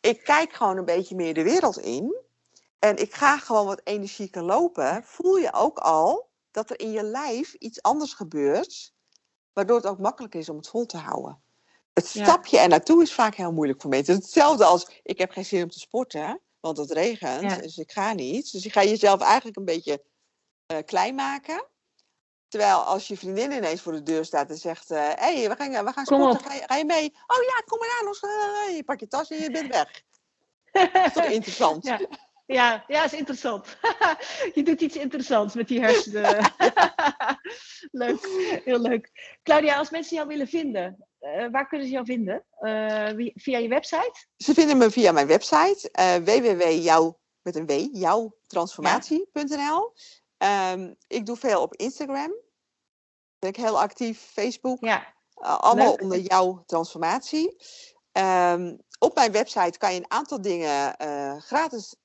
Ik 0.00 0.24
kijk 0.24 0.52
gewoon 0.52 0.76
een 0.76 0.84
beetje 0.84 1.14
meer 1.14 1.34
de 1.34 1.42
wereld 1.42 1.78
in. 1.78 2.16
En 2.78 2.96
ik 2.96 3.14
ga 3.14 3.38
gewoon 3.38 3.66
wat 3.66 3.80
energieker 3.84 4.42
lopen. 4.42 5.02
Voel 5.04 5.36
je 5.36 5.52
ook 5.52 5.78
al 5.78 6.28
dat 6.50 6.70
er 6.70 6.80
in 6.80 6.90
je 6.90 7.02
lijf 7.02 7.54
iets 7.54 7.82
anders 7.82 8.14
gebeurt. 8.14 8.92
Waardoor 9.52 9.76
het 9.76 9.86
ook 9.86 9.98
makkelijk 9.98 10.34
is 10.34 10.48
om 10.48 10.56
het 10.56 10.68
vol 10.68 10.86
te 10.86 10.96
houden. 10.96 11.42
Het 11.92 12.06
stapje 12.06 12.58
er 12.58 12.68
naartoe 12.68 13.02
is 13.02 13.12
vaak 13.12 13.34
heel 13.34 13.52
moeilijk 13.52 13.80
voor 13.80 13.90
mensen. 13.90 14.14
Hetzelfde 14.14 14.64
als, 14.64 15.00
ik 15.02 15.18
heb 15.18 15.30
geen 15.30 15.44
zin 15.44 15.62
om 15.62 15.70
te 15.70 15.78
sporten, 15.78 16.40
want 16.60 16.76
het 16.76 16.90
regent, 16.90 17.62
dus 17.62 17.78
ik 17.78 17.92
ga 17.92 18.12
niet. 18.12 18.52
Dus 18.52 18.62
je 18.62 18.70
gaat 18.70 18.84
jezelf 18.84 19.20
eigenlijk 19.20 19.56
een 19.56 19.64
beetje 19.64 20.04
uh, 20.72 20.78
klein 20.84 21.14
maken. 21.14 21.68
Terwijl 22.48 22.78
als 22.78 23.08
je 23.08 23.16
vriendin 23.16 23.52
ineens 23.52 23.80
voor 23.80 23.92
de 23.92 24.02
deur 24.02 24.24
staat 24.24 24.50
en 24.50 24.56
zegt: 24.56 24.88
Hé, 24.88 24.96
uh, 24.96 25.14
hey, 25.14 25.48
we 25.48 25.54
gaan, 25.56 25.84
we 25.84 25.92
gaan 25.92 26.04
sporten, 26.04 26.40
ga 26.40 26.54
je, 26.54 26.62
ga 26.66 26.76
je, 26.76 26.84
mee? 26.84 27.12
Oh 27.26 27.42
ja, 27.42 27.62
kom 27.66 27.78
maar 27.78 27.96
aan, 27.98 28.06
los, 28.06 28.22
uh, 28.22 28.76
je 28.76 28.82
pakt 28.84 29.00
je 29.00 29.08
tas 29.08 29.30
en 29.30 29.42
je 29.42 29.50
bent 29.50 29.74
weg. 29.74 30.02
Dat 30.72 31.06
is 31.06 31.12
toch 31.12 31.24
interessant? 31.40 31.84
Ja. 31.84 32.00
Ja, 32.46 32.84
ja, 32.86 33.04
is 33.04 33.12
interessant. 33.12 33.76
je 34.54 34.62
doet 34.62 34.80
iets 34.80 34.96
interessants 34.96 35.54
met 35.54 35.68
die 35.68 35.80
hersenen. 35.80 36.52
leuk, 38.02 38.26
heel 38.64 38.80
leuk. 38.80 39.10
Claudia, 39.42 39.76
als 39.76 39.90
mensen 39.90 40.16
jou 40.16 40.28
willen 40.28 40.48
vinden, 40.48 41.06
uh, 41.20 41.46
waar 41.50 41.68
kunnen 41.68 41.86
ze 41.86 41.92
jou 41.92 42.04
vinden? 42.04 42.44
Uh, 42.60 43.30
via 43.34 43.58
je 43.58 43.68
website? 43.68 44.26
Ze 44.36 44.54
vinden 44.54 44.78
me 44.78 44.90
via 44.90 45.12
mijn 45.12 45.26
website 45.26 45.90
uh, 46.00 46.14
www.jou 46.14 47.14
met 47.42 47.56
een 47.56 47.66
w 47.66 47.88
jouwtransformatie.nl. 47.92 49.92
Um, 50.72 50.96
ik 51.06 51.26
doe 51.26 51.36
veel 51.36 51.62
op 51.62 51.74
Instagram. 51.74 52.34
Ben 53.38 53.50
ik 53.50 53.56
heel 53.56 53.80
actief. 53.80 54.30
Facebook. 54.32 54.84
Ja. 54.84 55.14
allemaal 55.34 55.94
onder 55.94 56.18
jouw 56.18 56.62
transformatie. 56.66 57.56
Um, 58.12 58.78
op 58.98 59.14
mijn 59.14 59.32
website 59.32 59.78
kan 59.78 59.94
je 59.94 60.00
een 60.00 60.10
aantal 60.10 60.40
dingen 60.40 60.94
gratis 61.42 61.96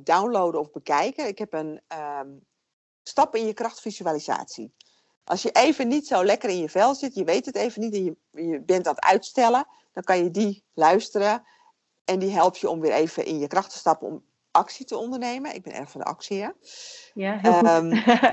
downloaden 0.00 0.60
of 0.60 0.70
bekijken. 0.70 1.26
Ik 1.26 1.38
heb 1.38 1.52
een 1.52 1.80
um, 2.20 2.46
stap 3.02 3.36
in 3.36 3.46
je 3.46 3.52
krachtvisualisatie. 3.52 4.74
Als 5.24 5.42
je 5.42 5.50
even 5.50 5.88
niet 5.88 6.06
zo 6.06 6.24
lekker 6.24 6.48
in 6.48 6.58
je 6.58 6.68
vel 6.68 6.94
zit, 6.94 7.14
je 7.14 7.24
weet 7.24 7.46
het 7.46 7.56
even 7.56 7.80
niet 7.80 7.94
en 7.94 8.04
je, 8.04 8.16
je 8.30 8.60
bent 8.60 8.86
aan 8.86 8.94
het 8.94 9.04
uitstellen, 9.04 9.66
dan 9.92 10.02
kan 10.02 10.24
je 10.24 10.30
die 10.30 10.64
luisteren. 10.74 11.46
En 12.04 12.18
die 12.18 12.30
helpt 12.30 12.58
je 12.58 12.70
om 12.70 12.80
weer 12.80 12.92
even 12.92 13.24
in 13.24 13.38
je 13.38 13.46
kracht 13.46 13.70
te 13.70 13.78
stappen 13.78 14.08
om 14.08 14.24
actie 14.50 14.86
te 14.86 14.96
ondernemen. 14.96 15.54
Ik 15.54 15.62
ben 15.62 15.72
erg 15.72 15.90
van 15.90 16.00
de 16.00 16.06
actie, 16.06 16.42
hè? 16.42 16.48
Ja, 17.14 17.38
heel 17.38 17.52
goed. 17.52 17.68
Um, 17.68 17.90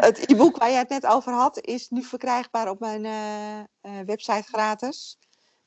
het 0.08 0.32
e-book 0.32 0.58
waar 0.58 0.70
je 0.70 0.76
het 0.76 0.90
net 0.90 1.06
over 1.06 1.34
had, 1.34 1.60
is 1.60 1.90
nu 1.90 2.04
verkrijgbaar 2.04 2.70
op 2.70 2.80
mijn 2.80 3.04
uh, 3.04 4.00
website 4.06 4.44
gratis. 4.44 5.18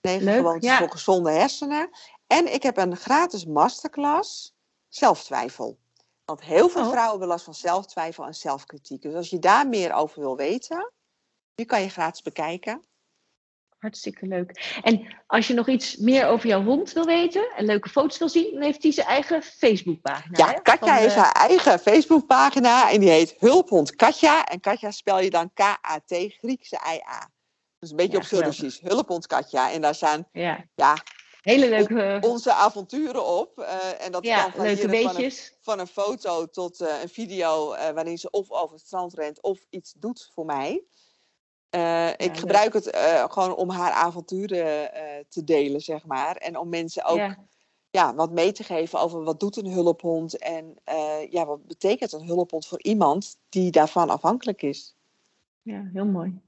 Negen 0.00 0.32
gewoontes 0.32 0.70
ja. 0.70 0.78
voor 0.78 0.90
gezonde 0.90 1.30
hersenen. 1.30 1.90
En 2.26 2.52
ik 2.52 2.62
heb 2.62 2.76
een 2.76 2.96
gratis 2.96 3.46
masterclass 3.46 4.54
zelftwijfel. 4.88 5.78
Want 6.24 6.42
heel 6.42 6.68
veel 6.68 6.82
oh. 6.82 6.88
vrouwen 6.88 7.10
hebben 7.10 7.28
last 7.28 7.44
van 7.44 7.54
zelftwijfel 7.54 8.24
en 8.24 8.34
zelfkritiek. 8.34 9.02
Dus 9.02 9.14
als 9.14 9.30
je 9.30 9.38
daar 9.38 9.68
meer 9.68 9.92
over 9.92 10.20
wil 10.20 10.36
weten, 10.36 10.92
die 11.54 11.66
kan 11.66 11.82
je 11.82 11.88
gratis 11.88 12.22
bekijken. 12.22 12.84
Hartstikke 13.78 14.26
leuk. 14.26 14.80
En 14.82 15.16
als 15.26 15.46
je 15.46 15.54
nog 15.54 15.68
iets 15.68 15.96
meer 15.96 16.26
over 16.26 16.48
jouw 16.48 16.62
hond 16.62 16.92
wil 16.92 17.04
weten 17.04 17.52
en 17.56 17.64
leuke 17.64 17.88
foto's 17.88 18.18
wil 18.18 18.28
zien, 18.28 18.52
dan 18.52 18.62
heeft 18.62 18.82
hij 18.82 18.92
zijn 18.92 19.06
eigen 19.06 19.42
Facebookpagina. 19.42 20.38
Ja, 20.38 20.52
Katja 20.52 20.94
heeft 20.94 21.14
haar 21.14 21.32
eigen 21.32 21.78
Facebookpagina 21.78 22.90
en 22.90 23.00
die 23.00 23.10
heet 23.10 23.34
Hulphond 23.38 23.96
Katja. 23.96 24.44
En 24.44 24.60
Katja 24.60 24.90
spel 24.90 25.20
je 25.20 25.30
dan 25.30 25.52
K-A-T, 25.52 26.14
Griekse 26.38 26.76
I-A. 26.76 27.30
Dus 27.78 27.90
een 27.90 27.96
beetje 27.96 28.22
ja, 28.30 28.38
op 28.38 28.42
precies. 28.42 28.80
Hulphond 28.80 29.26
Katja. 29.26 29.72
En 29.72 29.80
daar 29.80 29.94
staan 29.94 30.28
ja. 30.32 30.64
ja 30.74 30.96
Hele 31.42 31.68
leuke... 31.68 32.18
onze 32.20 32.52
avonturen 32.52 33.26
op. 33.26 33.58
Uh, 33.58 34.04
en 34.04 34.12
dat 34.12 34.24
ja, 34.24 34.50
kan 34.50 34.62
leuke 34.62 35.02
van 35.02 35.22
een, 35.22 35.32
van 35.60 35.78
een 35.78 35.86
foto 35.86 36.46
tot 36.46 36.80
uh, 36.80 37.02
een 37.02 37.08
video 37.08 37.74
uh, 37.74 37.90
waarin 37.90 38.18
ze 38.18 38.30
of 38.30 38.50
over 38.50 38.76
het 38.76 38.86
strand 38.86 39.14
rent 39.14 39.42
of 39.42 39.66
iets 39.70 39.92
doet 39.92 40.30
voor 40.34 40.44
mij. 40.44 40.84
Ik 42.16 42.36
gebruik 42.36 42.72
het 42.72 42.96
gewoon 43.30 43.54
om 43.54 43.70
haar 43.70 43.90
avonturen 43.90 44.90
te 45.28 45.44
delen, 45.44 45.80
zeg 45.80 46.04
maar. 46.04 46.36
En 46.36 46.58
om 46.58 46.68
mensen 46.68 47.04
ook 47.04 47.16
ja. 47.16 47.36
ja. 47.90 48.14
wat 48.14 48.30
mee 48.30 48.52
te 48.52 48.64
geven 48.64 49.00
over 49.00 49.22
wat 49.22 49.40
doet 49.40 49.56
een 49.56 49.70
hulphond. 49.70 50.38
En 50.38 50.78
ja, 51.30 51.46
wat 51.46 51.66
betekent 51.66 52.12
een 52.12 52.26
hulphond 52.26 52.66
voor 52.66 52.82
iemand 52.82 53.36
die 53.48 53.70
daarvan 53.70 54.10
afhankelijk 54.10 54.62
is. 54.62 54.94
Ja, 55.62 55.88
heel 55.92 56.06
mooi. 56.06 56.40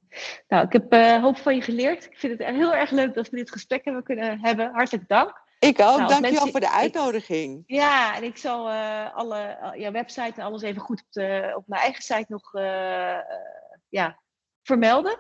Nou, 0.48 0.66
ik 0.66 0.72
heb 0.72 0.92
hoop 1.22 1.36
van 1.36 1.54
je 1.54 1.62
geleerd. 1.62 2.04
Ik 2.04 2.18
vind 2.18 2.38
het 2.38 2.48
heel 2.48 2.74
erg 2.74 2.90
leuk 2.90 3.14
dat 3.14 3.28
we 3.28 3.36
dit 3.36 3.50
gesprek 3.50 3.84
hebben 3.84 4.02
kunnen 4.02 4.40
hebben. 4.40 4.72
Hartelijk 4.72 5.08
dank. 5.08 5.42
Ik 5.58 5.80
ook. 5.80 5.96
Nou, 5.96 5.98
Dankjewel 5.98 6.30
mensen... 6.30 6.50
voor 6.50 6.60
de 6.60 6.70
uitnodiging. 6.70 7.62
ja, 7.66 8.16
en 8.16 8.22
ik 8.22 8.36
zal 8.36 8.70
alle, 9.14 9.72
jouw 9.76 9.92
website 9.92 10.32
en 10.36 10.42
alles 10.42 10.62
even 10.62 10.80
goed 10.80 11.00
op, 11.00 11.12
de, 11.12 11.52
op 11.56 11.62
mijn 11.66 11.82
eigen 11.82 12.02
site 12.02 12.26
nog 12.28 12.52
ja, 13.88 14.18
vermelden. 14.64 15.18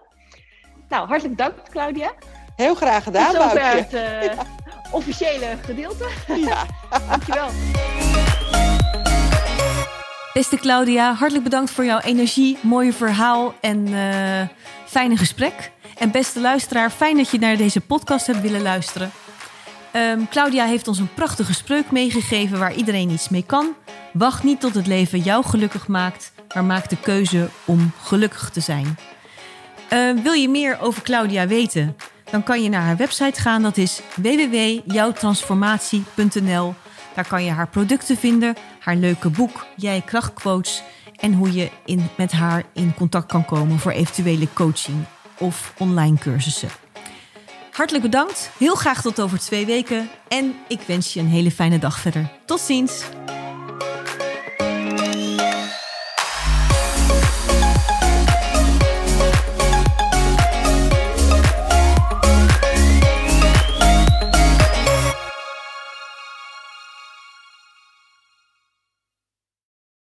Nou, 0.88 1.08
hartelijk 1.08 1.38
dank, 1.38 1.54
Claudia. 1.70 2.12
Heel 2.56 2.74
graag 2.74 3.02
gedaan, 3.02 3.32
Tot 3.32 3.42
zover 3.42 3.76
het 3.76 3.90
ja. 3.90 4.34
officiële 4.90 5.56
gedeelte. 5.64 6.08
Ja. 6.36 6.66
Dankjewel. 7.08 7.48
Beste 10.32 10.56
Claudia, 10.56 11.12
hartelijk 11.12 11.44
bedankt 11.44 11.70
voor 11.70 11.84
jouw 11.84 11.98
energie, 11.98 12.58
mooie 12.62 12.92
verhaal 12.92 13.54
en 13.60 13.88
uh, 13.88 14.40
fijne 14.86 15.16
gesprek. 15.16 15.70
En 15.98 16.10
beste 16.10 16.40
luisteraar, 16.40 16.90
fijn 16.90 17.16
dat 17.16 17.30
je 17.30 17.38
naar 17.38 17.56
deze 17.56 17.80
podcast 17.80 18.26
hebt 18.26 18.40
willen 18.40 18.62
luisteren. 18.62 19.10
Um, 19.96 20.28
Claudia 20.28 20.64
heeft 20.64 20.88
ons 20.88 20.98
een 20.98 21.14
prachtige 21.14 21.54
spreuk 21.54 21.90
meegegeven 21.90 22.58
waar 22.58 22.74
iedereen 22.74 23.10
iets 23.10 23.28
mee 23.28 23.44
kan. 23.46 23.74
Wacht 24.12 24.42
niet 24.42 24.60
tot 24.60 24.74
het 24.74 24.86
leven 24.86 25.18
jou 25.18 25.44
gelukkig 25.44 25.88
maakt, 25.88 26.32
maar 26.54 26.64
maak 26.64 26.88
de 26.88 26.96
keuze 26.96 27.48
om 27.64 27.92
gelukkig 28.02 28.50
te 28.50 28.60
zijn. 28.60 28.96
Uh, 29.92 30.22
wil 30.22 30.32
je 30.32 30.48
meer 30.48 30.80
over 30.80 31.02
Claudia 31.02 31.46
weten? 31.46 31.96
Dan 32.30 32.42
kan 32.42 32.62
je 32.62 32.68
naar 32.68 32.82
haar 32.82 32.96
website 32.96 33.40
gaan, 33.40 33.62
dat 33.62 33.76
is 33.76 34.00
www.jouwtransformatie.nl. 34.16 36.74
Daar 37.14 37.28
kan 37.28 37.44
je 37.44 37.50
haar 37.50 37.68
producten 37.68 38.16
vinden, 38.16 38.54
haar 38.78 38.96
leuke 38.96 39.30
boek 39.30 39.66
Jij 39.76 40.02
Krachtquotes 40.04 40.82
en 41.16 41.32
hoe 41.32 41.52
je 41.52 41.70
in, 41.84 42.08
met 42.16 42.32
haar 42.32 42.64
in 42.72 42.94
contact 42.94 43.26
kan 43.26 43.44
komen 43.44 43.78
voor 43.78 43.92
eventuele 43.92 44.48
coaching 44.52 45.04
of 45.38 45.74
online 45.78 46.18
cursussen. 46.18 46.68
Hartelijk 47.70 48.04
bedankt, 48.04 48.50
heel 48.58 48.74
graag 48.74 49.02
tot 49.02 49.20
over 49.20 49.38
twee 49.38 49.66
weken 49.66 50.08
en 50.28 50.54
ik 50.68 50.80
wens 50.86 51.14
je 51.14 51.20
een 51.20 51.28
hele 51.28 51.50
fijne 51.50 51.78
dag 51.78 51.98
verder. 51.98 52.30
Tot 52.44 52.60
ziens! 52.60 53.04